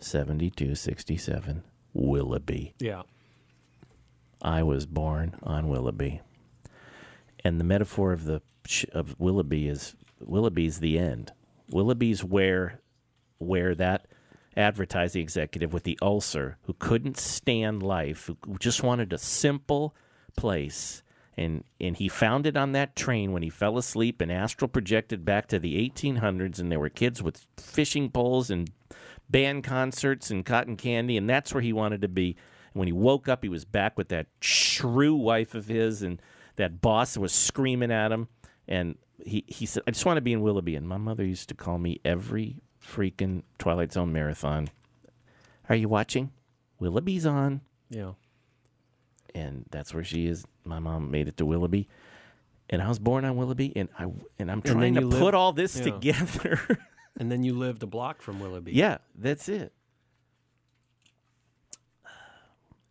7267 0.00 1.62
Willoughby. 1.94 2.74
Yeah. 2.80 3.02
I 4.42 4.64
was 4.64 4.84
born 4.84 5.36
on 5.44 5.68
Willoughby. 5.68 6.22
And 7.46 7.60
the 7.60 7.64
metaphor 7.64 8.12
of 8.12 8.24
the 8.24 8.42
of 8.92 9.14
Willoughby 9.20 9.68
is 9.68 9.94
Willoughby's 10.20 10.80
the 10.80 10.98
end. 10.98 11.30
Willoughby's 11.70 12.24
where 12.24 12.80
where 13.38 13.72
that 13.76 14.08
advertising 14.56 15.22
executive 15.22 15.72
with 15.72 15.84
the 15.84 15.96
ulcer 16.02 16.58
who 16.62 16.72
couldn't 16.72 17.16
stand 17.16 17.84
life, 17.84 18.26
who 18.26 18.58
just 18.58 18.82
wanted 18.82 19.12
a 19.12 19.18
simple 19.18 19.94
place 20.36 21.04
and 21.36 21.62
and 21.80 21.98
he 21.98 22.08
found 22.08 22.46
it 22.46 22.56
on 22.56 22.72
that 22.72 22.96
train 22.96 23.30
when 23.30 23.44
he 23.44 23.48
fell 23.48 23.78
asleep 23.78 24.20
and 24.20 24.32
astral 24.32 24.68
projected 24.68 25.24
back 25.24 25.46
to 25.46 25.60
the 25.60 25.88
1800s 25.88 26.58
and 26.58 26.72
there 26.72 26.80
were 26.80 26.88
kids 26.88 27.22
with 27.22 27.46
fishing 27.56 28.10
poles 28.10 28.50
and 28.50 28.72
band 29.30 29.62
concerts 29.62 30.32
and 30.32 30.44
cotton 30.44 30.76
candy 30.76 31.16
and 31.16 31.30
that's 31.30 31.54
where 31.54 31.62
he 31.62 31.72
wanted 31.72 32.00
to 32.00 32.08
be 32.08 32.36
and 32.72 32.80
when 32.80 32.88
he 32.88 32.92
woke 32.92 33.28
up 33.28 33.44
he 33.44 33.48
was 33.48 33.64
back 33.64 33.96
with 33.96 34.08
that 34.08 34.26
shrew 34.40 35.14
wife 35.14 35.54
of 35.54 35.68
his 35.68 36.02
and 36.02 36.20
that 36.56 36.80
boss 36.80 37.16
was 37.16 37.32
screaming 37.32 37.90
at 37.92 38.10
him 38.12 38.28
and 38.68 38.96
he, 39.24 39.44
he 39.46 39.64
said 39.66 39.82
i 39.86 39.90
just 39.90 40.04
want 40.06 40.16
to 40.16 40.20
be 40.20 40.32
in 40.32 40.40
willoughby 40.40 40.74
and 40.76 40.86
my 40.88 40.96
mother 40.96 41.24
used 41.24 41.48
to 41.48 41.54
call 41.54 41.78
me 41.78 42.00
every 42.04 42.56
freaking 42.84 43.42
twilight 43.58 43.92
zone 43.92 44.12
marathon 44.12 44.68
are 45.68 45.76
you 45.76 45.88
watching 45.88 46.30
willoughby's 46.78 47.24
on 47.26 47.60
Yeah. 47.90 48.12
and 49.34 49.64
that's 49.70 49.92
where 49.94 50.04
she 50.04 50.26
is. 50.26 50.44
My 50.64 50.78
mom 50.78 51.10
made 51.12 51.28
it 51.28 51.36
to 51.36 51.46
Willoughby, 51.46 51.88
and 52.70 52.82
I 52.82 52.88
was 52.88 52.98
born 52.98 53.24
on 53.24 53.36
Willoughby, 53.36 53.72
and 53.76 53.88
I 53.98 54.06
and 54.38 54.50
I'm 54.50 54.60
trying 54.62 54.94
to 54.94 55.00
you 55.02 55.08
put 55.08 55.20
lived- 55.20 55.34
all 55.36 55.52
this 55.52 55.76
yeah. 55.76 55.84
together. 55.84 56.78
And 57.18 57.32
then 57.32 57.42
you 57.44 57.54
lived 57.54 57.82
a 57.82 57.86
block 57.86 58.20
from 58.20 58.40
Willoughby. 58.40 58.72
yeah, 58.72 58.98
that's 59.14 59.48
it. 59.48 59.72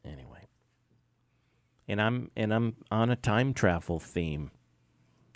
Anyway, 0.04 0.48
and 1.88 2.02
I'm 2.02 2.32
and 2.36 2.54
I'm 2.54 2.76
on 2.92 3.10
a 3.10 3.16
time 3.16 3.54
travel 3.54 4.00
theme 4.00 4.52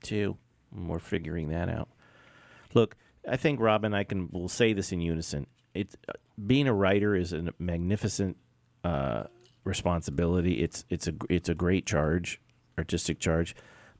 too. 0.01 0.37
We're 0.71 0.99
figuring 0.99 1.49
that 1.49 1.69
out. 1.69 1.89
Look, 2.73 2.95
I 3.27 3.37
think 3.37 3.59
Rob 3.59 3.83
and 3.83 3.95
I 3.95 4.03
can 4.03 4.29
will 4.31 4.49
say 4.49 4.73
this 4.73 4.91
in 4.91 5.01
unison. 5.01 5.47
It's 5.73 5.95
being 6.45 6.67
a 6.67 6.73
writer 6.73 7.15
is 7.15 7.33
a 7.33 7.53
magnificent 7.59 8.37
uh, 8.83 9.23
responsibility. 9.63 10.61
It's 10.63 10.85
it's 10.89 11.07
a 11.07 11.13
it's 11.29 11.49
a 11.49 11.55
great 11.55 11.85
charge, 11.85 12.41
artistic 12.77 13.19
charge, 13.19 13.55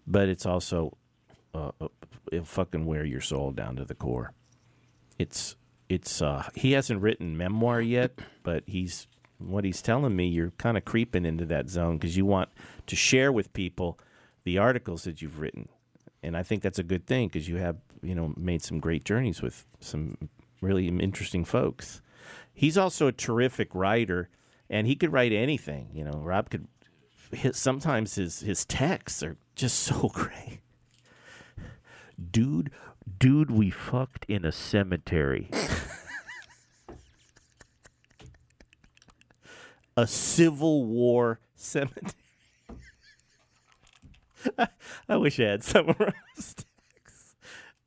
but 0.07 0.29
it's 0.29 0.45
also 0.45 0.97
uh, 1.53 1.71
it'll 2.31 2.45
fucking 2.45 2.85
wear 2.85 3.05
your 3.05 3.21
soul 3.21 3.51
down 3.51 3.75
to 3.77 3.85
the 3.85 3.95
core. 3.95 4.33
It's 5.17 5.55
it's 5.89 6.21
uh, 6.21 6.47
he 6.55 6.73
hasn't 6.73 7.01
written 7.01 7.37
memoir 7.37 7.81
yet, 7.81 8.19
but 8.43 8.63
he's 8.67 9.07
what 9.39 9.63
he's 9.63 9.81
telling 9.81 10.15
me. 10.15 10.27
You're 10.27 10.51
kind 10.51 10.77
of 10.77 10.85
creeping 10.85 11.25
into 11.25 11.45
that 11.45 11.69
zone 11.69 11.97
because 11.97 12.15
you 12.15 12.25
want 12.25 12.49
to 12.87 12.95
share 12.95 13.31
with 13.31 13.53
people 13.53 13.99
the 14.43 14.57
articles 14.57 15.03
that 15.03 15.21
you've 15.21 15.39
written, 15.39 15.69
and 16.21 16.37
I 16.37 16.43
think 16.43 16.61
that's 16.61 16.79
a 16.79 16.83
good 16.83 17.07
thing 17.07 17.27
because 17.27 17.47
you 17.47 17.57
have 17.57 17.77
you 18.01 18.15
know 18.15 18.33
made 18.37 18.61
some 18.61 18.79
great 18.79 19.03
journeys 19.03 19.41
with 19.41 19.65
some 19.79 20.17
really 20.61 20.87
interesting 20.87 21.45
folks. 21.45 22.01
He's 22.53 22.77
also 22.77 23.07
a 23.07 23.11
terrific 23.11 23.73
writer, 23.73 24.29
and 24.69 24.85
he 24.87 24.95
could 24.95 25.13
write 25.13 25.31
anything. 25.31 25.89
You 25.93 26.05
know, 26.05 26.19
Rob 26.23 26.49
could. 26.49 26.67
His, 27.31 27.57
sometimes 27.57 28.15
his 28.15 28.41
his 28.41 28.65
texts 28.65 29.23
are 29.23 29.37
just 29.55 29.79
so 29.79 30.09
great. 30.09 30.61
Dude, 32.31 32.71
dude, 33.17 33.51
we 33.51 33.69
fucked 33.69 34.25
in 34.27 34.43
a 34.43 34.51
cemetery. 34.51 35.49
a 39.97 40.07
Civil 40.07 40.85
War 40.85 41.39
cemetery. 41.55 42.13
I 45.09 45.17
wish 45.17 45.39
I 45.39 45.43
had 45.43 45.63
some 45.63 45.89
of 45.89 45.97
those 45.97 46.55
texts. 46.55 47.35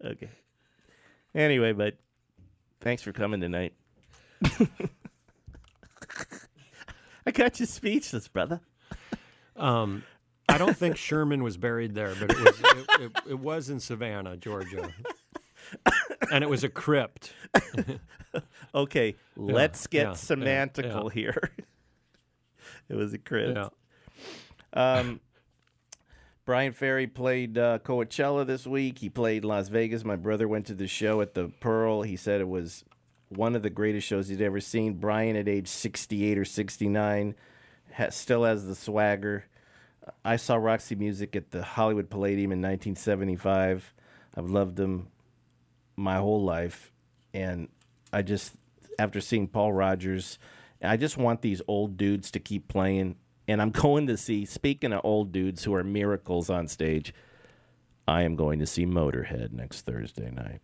Okay. 0.04 0.30
Anyway, 1.34 1.72
but 1.72 1.96
thanks 2.80 3.02
for 3.02 3.12
coming 3.12 3.40
tonight. 3.40 3.72
I 7.26 7.30
got 7.30 7.60
you 7.60 7.66
speechless, 7.66 8.28
brother. 8.28 8.60
Um, 9.56 10.02
I 10.48 10.58
don't 10.58 10.76
think 10.76 10.96
Sherman 10.96 11.42
was 11.42 11.56
buried 11.56 11.94
there, 11.94 12.14
but 12.18 12.30
it 12.30 12.38
was 12.38 12.60
it, 12.60 12.86
it, 13.00 13.12
it 13.30 13.38
was 13.38 13.70
in 13.70 13.80
Savannah, 13.80 14.36
Georgia, 14.36 14.92
and 16.32 16.44
it 16.44 16.50
was 16.50 16.64
a 16.64 16.68
crypt. 16.68 17.32
Okay, 18.74 19.16
let's 19.36 19.86
get 19.86 20.04
yeah, 20.04 20.08
yeah, 20.08 20.14
semantical 20.14 21.04
yeah. 21.04 21.14
here. 21.14 21.50
It 22.92 22.96
was 22.96 23.14
a 23.14 23.18
crypt. 23.18 23.56
Yeah. 23.56 23.68
Um, 24.74 25.20
Bryan 26.44 26.72
Ferry 26.72 27.06
played 27.06 27.56
uh, 27.56 27.78
Coachella 27.78 28.46
this 28.46 28.66
week. 28.66 28.98
He 28.98 29.08
played 29.08 29.44
Las 29.44 29.68
Vegas. 29.68 30.04
My 30.04 30.16
brother 30.16 30.46
went 30.46 30.66
to 30.66 30.74
the 30.74 30.86
show 30.86 31.20
at 31.22 31.32
the 31.34 31.48
Pearl. 31.60 32.02
He 32.02 32.16
said 32.16 32.40
it 32.40 32.48
was 32.48 32.84
one 33.30 33.56
of 33.56 33.62
the 33.62 33.70
greatest 33.70 34.06
shows 34.06 34.28
he'd 34.28 34.42
ever 34.42 34.60
seen. 34.60 34.94
Brian, 34.94 35.36
at 35.36 35.48
age 35.48 35.68
68 35.68 36.38
or 36.38 36.44
69, 36.44 37.34
ha- 37.94 38.10
still 38.10 38.44
has 38.44 38.66
the 38.66 38.74
swagger. 38.74 39.44
I 40.24 40.36
saw 40.36 40.56
Roxy 40.56 40.96
Music 40.96 41.34
at 41.34 41.50
the 41.50 41.62
Hollywood 41.62 42.10
Palladium 42.10 42.52
in 42.52 42.58
1975. 42.58 43.94
I've 44.36 44.50
loved 44.50 44.76
them 44.76 45.08
my 45.96 46.16
whole 46.16 46.42
life. 46.42 46.92
And 47.32 47.68
I 48.12 48.20
just, 48.22 48.52
after 48.98 49.22
seeing 49.22 49.46
Paul 49.48 49.72
Rodgers, 49.72 50.38
I 50.82 50.96
just 50.96 51.16
want 51.16 51.42
these 51.42 51.62
old 51.68 51.96
dudes 51.96 52.30
to 52.32 52.40
keep 52.40 52.68
playing. 52.68 53.16
And 53.48 53.60
I'm 53.60 53.70
going 53.86 54.06
to 54.06 54.16
see, 54.16 54.44
speaking 54.44 54.92
of 54.92 55.00
old 55.04 55.32
dudes 55.32 55.64
who 55.64 55.74
are 55.74 55.84
miracles 55.84 56.50
on 56.50 56.68
stage, 56.68 57.14
I 58.06 58.22
am 58.22 58.36
going 58.36 58.58
to 58.58 58.66
see 58.66 58.84
Motorhead 58.84 59.52
next 59.52 59.86
Thursday 59.86 60.30
night. 60.30 60.60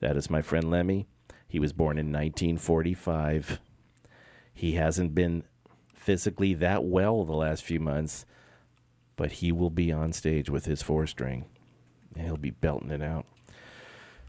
That 0.00 0.16
is 0.16 0.28
my 0.28 0.42
friend 0.42 0.70
Lemmy. 0.70 1.06
He 1.46 1.60
was 1.60 1.72
born 1.72 1.98
in 1.98 2.06
1945. 2.06 3.60
He 4.52 4.72
hasn't 4.72 5.14
been 5.14 5.44
physically 5.94 6.54
that 6.54 6.84
well 6.84 7.24
the 7.24 7.32
last 7.32 7.62
few 7.62 7.80
months, 7.80 8.26
but 9.16 9.32
he 9.32 9.52
will 9.52 9.70
be 9.70 9.92
on 9.92 10.12
stage 10.12 10.50
with 10.50 10.66
his 10.66 10.82
four 10.82 11.06
string 11.06 11.46
and 12.14 12.24
he'll 12.24 12.36
be 12.36 12.50
belting 12.50 12.90
it 12.90 13.02
out. 13.02 13.26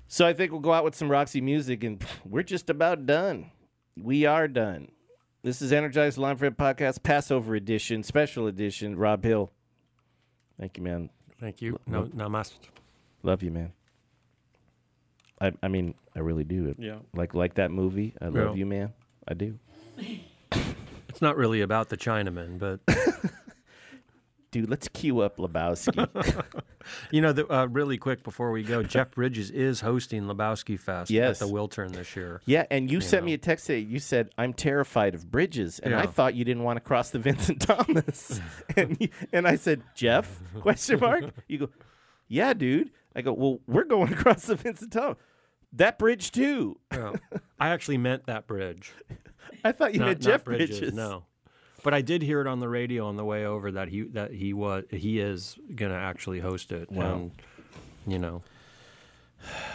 So 0.08 0.26
I 0.26 0.34
think 0.34 0.52
we'll 0.52 0.62
go 0.62 0.74
out 0.74 0.84
with 0.84 0.96
some 0.96 1.10
Roxy 1.10 1.42
music 1.42 1.84
and 1.84 2.04
we're 2.26 2.44
just 2.44 2.70
about 2.70 3.06
done. 3.06 3.52
We 3.98 4.26
are 4.26 4.48
done. 4.48 4.90
This 5.42 5.62
is 5.62 5.72
Energized 5.72 6.18
Lon 6.18 6.38
Friend 6.38 6.56
Podcast, 6.56 7.04
Passover 7.04 7.56
edition, 7.56 8.04
special 8.04 8.48
edition. 8.48 8.96
Rob 8.98 9.24
Hill. 9.24 9.52
Thank 10.60 10.78
you, 10.78 10.84
man. 10.84 11.10
Thank 11.40 11.62
you. 11.62 11.80
No, 11.88 12.04
namaste. 12.06 12.54
Love 13.24 13.44
you, 13.44 13.52
man. 13.52 13.72
I 15.40 15.52
I 15.62 15.68
mean, 15.68 15.94
I 16.16 16.20
really 16.20 16.44
do. 16.44 16.76
Yeah. 16.78 16.98
Like 17.14 17.34
like 17.34 17.56
that 17.56 17.72
movie. 17.72 18.14
I 18.22 18.26
love 18.26 18.36
Yeah. 18.36 18.54
you, 18.56 18.66
man. 18.66 18.94
I 19.28 19.34
do. 19.34 19.60
It's 21.10 21.22
not 21.22 21.38
really 21.38 21.62
about 21.62 21.90
the 21.90 21.98
Chinaman, 21.98 22.60
but 22.60 22.80
Dude, 24.56 24.70
let's 24.70 24.88
cue 24.88 25.20
up 25.20 25.36
Lebowski. 25.36 26.46
you 27.12 27.20
know, 27.20 27.34
the, 27.34 27.46
uh, 27.54 27.66
really 27.66 27.98
quick 27.98 28.24
before 28.24 28.52
we 28.52 28.64
go, 28.64 28.84
Jeff 28.84 29.12
Bridges 29.12 29.52
is 29.52 29.82
hosting 29.82 30.24
Lebowski 30.24 30.80
Fest 30.80 31.12
Yes. 31.12 31.42
at 31.42 31.46
the 31.46 31.54
Wiltern 31.54 31.92
this 31.92 32.16
year. 32.16 32.40
yeah, 32.46 32.64
and 32.72 32.90
you, 32.90 33.02
sent 33.02 33.24
know. 33.24 33.26
me 33.26 33.34
a 33.34 33.38
text 33.38 33.68
today. 33.68 33.80
You 33.80 34.00
said, 34.00 34.30
I'm 34.38 34.54
terrified 34.54 35.14
of 35.14 35.30
bridges. 35.30 35.80
And 35.80 35.94
I 35.94 36.06
thought 36.06 36.36
you 36.36 36.46
didn't 36.46 36.64
want 36.64 36.78
to 36.78 36.80
cross 36.80 37.10
the 37.10 37.20
Vincent 37.20 37.64
Thomas. 37.64 38.40
and, 38.78 38.96
you, 38.98 39.10
and 39.34 39.46
I 39.46 39.58
said, 39.58 39.82
Jeff? 39.94 40.42
Question 40.62 41.02
mark? 41.02 41.26
You 41.50 41.58
go, 41.58 41.70
yeah, 42.30 42.54
dude. 42.54 42.92
I 43.14 43.24
go, 43.24 43.34
well, 43.34 43.60
we're 43.68 43.84
going 43.84 44.14
across 44.14 44.46
the 44.46 44.56
Vincent 44.56 44.94
Thomas. 44.94 45.18
That 45.74 46.00
bridge, 46.00 46.32
too. 46.32 46.80
Yeah. 46.94 47.12
I 47.60 47.72
actually 47.72 47.98
meant 47.98 48.28
that 48.28 48.48
bridge. 48.48 48.94
I 49.66 49.74
thought 49.74 49.94
you 49.94 50.00
not, 50.00 50.06
meant 50.06 50.22
Jeff 50.22 50.46
Bridges, 50.46 50.80
Bridges. 50.80 50.96
No, 50.96 51.26
but 51.86 51.94
I 51.94 52.02
did 52.02 52.22
hear 52.22 52.42
it 52.42 52.48
on 52.48 52.60
the 52.60 52.68
radio 52.68 53.08
on 53.08 53.16
the 53.16 53.24
way 53.24 53.46
over 53.46 53.72
that 53.72 53.88
he 53.88 54.02
that 54.10 54.32
he 54.34 54.52
was 54.54 54.84
he 54.90 55.20
is 55.22 55.56
going 55.74 55.92
to 55.94 55.98
actually 55.98 56.42
host 56.42 56.74
it. 56.74 56.92
Wow. 56.92 57.14
And 57.16 57.32
you 58.06 58.20
know, 58.20 58.42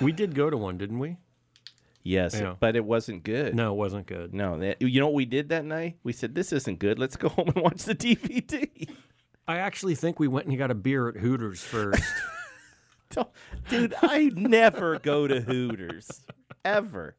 we 0.02 0.12
did 0.12 0.34
go 0.34 0.50
to 0.50 0.56
one, 0.56 0.76
didn't 0.76 0.98
we? 0.98 1.16
Yes, 2.02 2.34
Yeah. 2.34 2.54
but 2.58 2.76
it 2.76 2.84
wasn't 2.84 3.22
good. 3.24 3.54
No, 3.54 3.72
it 3.72 3.76
wasn't 3.76 4.06
good. 4.06 4.32
No, 4.34 4.58
that, 4.58 4.80
you 4.82 5.00
know 5.00 5.06
what 5.06 5.14
we 5.14 5.26
did 5.26 5.50
that 5.50 5.64
night? 5.64 5.98
We 6.02 6.12
said, 6.12 6.34
this 6.34 6.50
isn't 6.52 6.78
good. 6.78 6.98
Let's 6.98 7.16
go 7.16 7.28
home 7.36 7.48
and 7.54 7.62
watch 7.62 7.84
the 7.84 7.94
DVD. 7.94 8.88
I 9.46 9.58
actually 9.58 9.94
think 9.94 10.18
we 10.18 10.26
went 10.26 10.46
and 10.46 10.56
got 10.56 10.70
a 10.70 10.74
beer 10.74 11.08
at 11.08 11.16
Hooters 11.16 11.60
first. 11.62 12.02
Dude, 13.68 13.94
I 14.02 14.30
never 14.34 14.98
go 14.98 15.26
to 15.26 15.40
Hooters 15.40 16.22
ever. 16.64 17.16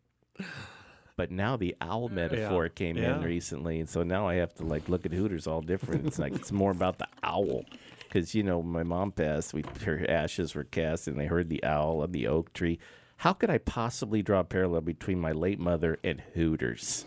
But 1.21 1.29
now 1.29 1.55
the 1.55 1.75
owl 1.79 2.09
metaphor 2.09 2.67
came 2.67 2.97
in 2.97 3.21
recently, 3.21 3.79
and 3.79 3.87
so 3.87 4.01
now 4.01 4.27
I 4.27 4.37
have 4.37 4.55
to 4.55 4.63
like 4.63 4.89
look 4.89 5.05
at 5.05 5.13
Hooters 5.13 5.45
all 5.45 5.61
different. 5.61 6.07
It's 6.07 6.17
like 6.17 6.33
it's 6.33 6.51
more 6.51 6.71
about 6.71 6.97
the 6.97 7.05
owl, 7.21 7.63
because 7.99 8.33
you 8.33 8.41
know 8.41 8.63
my 8.63 8.81
mom 8.81 9.11
passed. 9.11 9.53
We 9.53 9.63
her 9.85 10.03
ashes 10.09 10.55
were 10.55 10.63
cast, 10.63 11.07
and 11.07 11.19
they 11.19 11.27
heard 11.27 11.47
the 11.47 11.63
owl 11.63 12.01
on 12.01 12.11
the 12.11 12.25
oak 12.25 12.53
tree. 12.53 12.79
How 13.17 13.33
could 13.33 13.51
I 13.51 13.59
possibly 13.59 14.23
draw 14.23 14.39
a 14.39 14.43
parallel 14.43 14.81
between 14.81 15.19
my 15.19 15.31
late 15.31 15.59
mother 15.59 15.99
and 16.03 16.21
Hooters? 16.33 17.05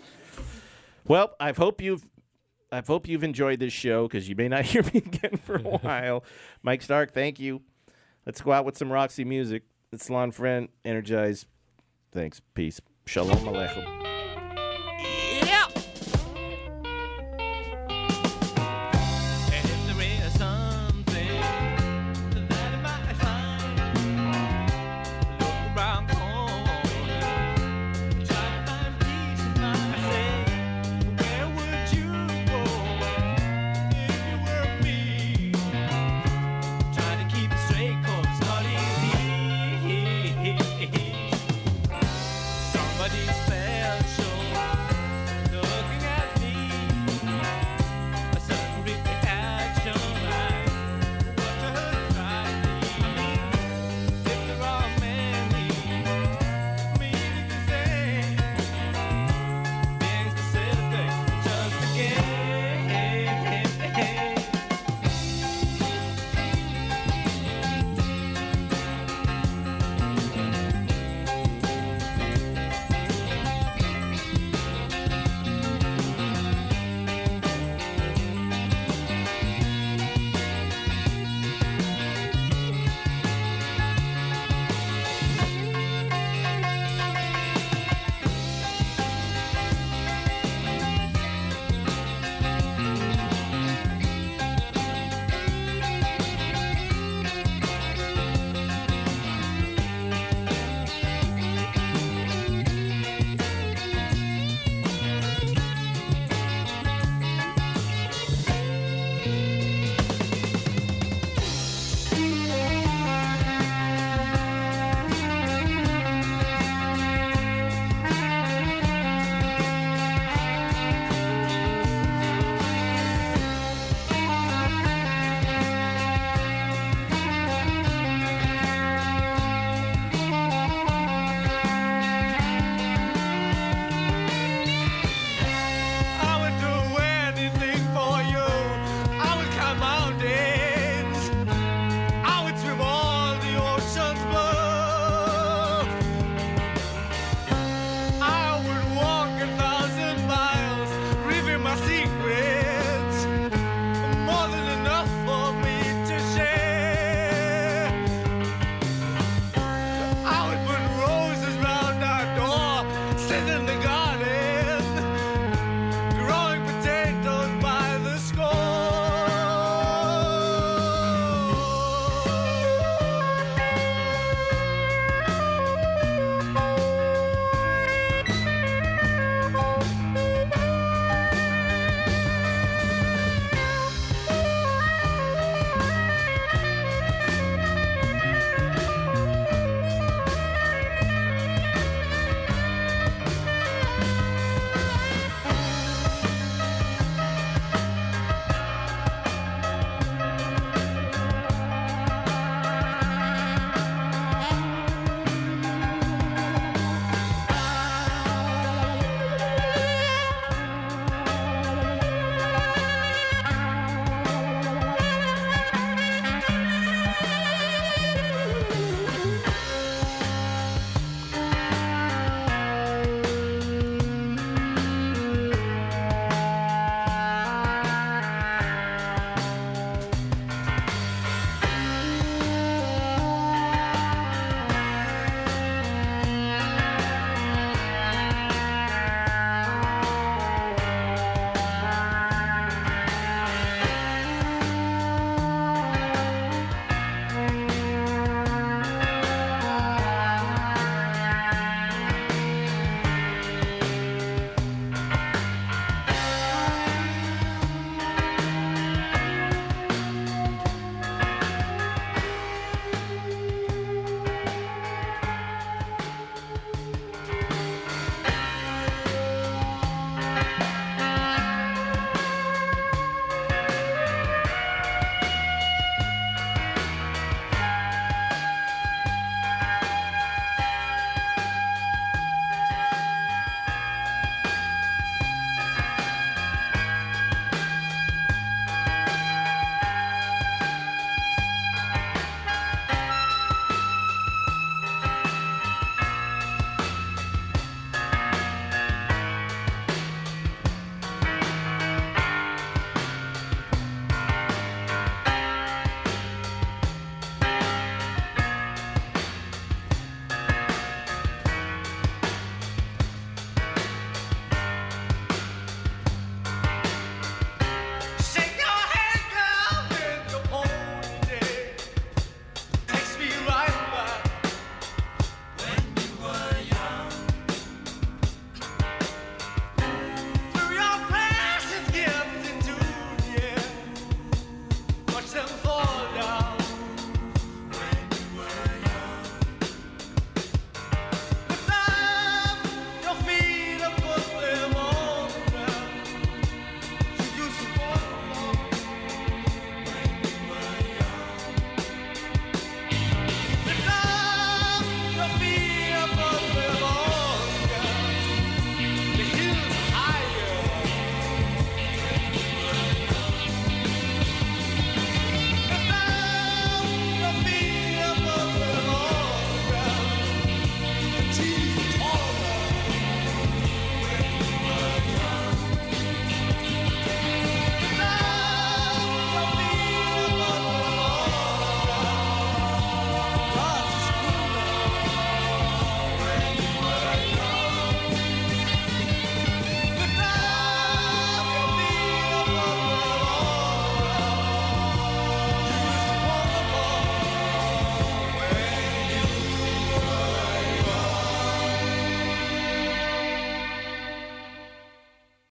Well, 1.08 1.34
I 1.40 1.50
hope 1.50 1.80
you've 1.80 2.06
I 2.70 2.82
hope 2.86 3.08
you've 3.08 3.24
enjoyed 3.24 3.58
this 3.58 3.72
show 3.72 4.06
because 4.06 4.28
you 4.28 4.36
may 4.36 4.46
not 4.46 4.64
hear 4.64 4.84
me 4.84 5.02
again 5.04 5.38
for 5.38 5.56
a 5.56 5.60
while. 5.78 6.22
Mike 6.62 6.82
Stark, 6.82 7.12
thank 7.12 7.40
you. 7.40 7.62
Let's 8.26 8.40
go 8.40 8.52
out 8.52 8.64
with 8.64 8.78
some 8.78 8.92
Roxy 8.92 9.24
music. 9.24 9.64
It's 9.90 10.08
Lon 10.08 10.30
Friend, 10.30 10.68
Energize. 10.84 11.46
Thanks. 12.12 12.40
Peace. 12.54 12.80
Shalom 13.06 13.38
Aleichem. 13.38 14.03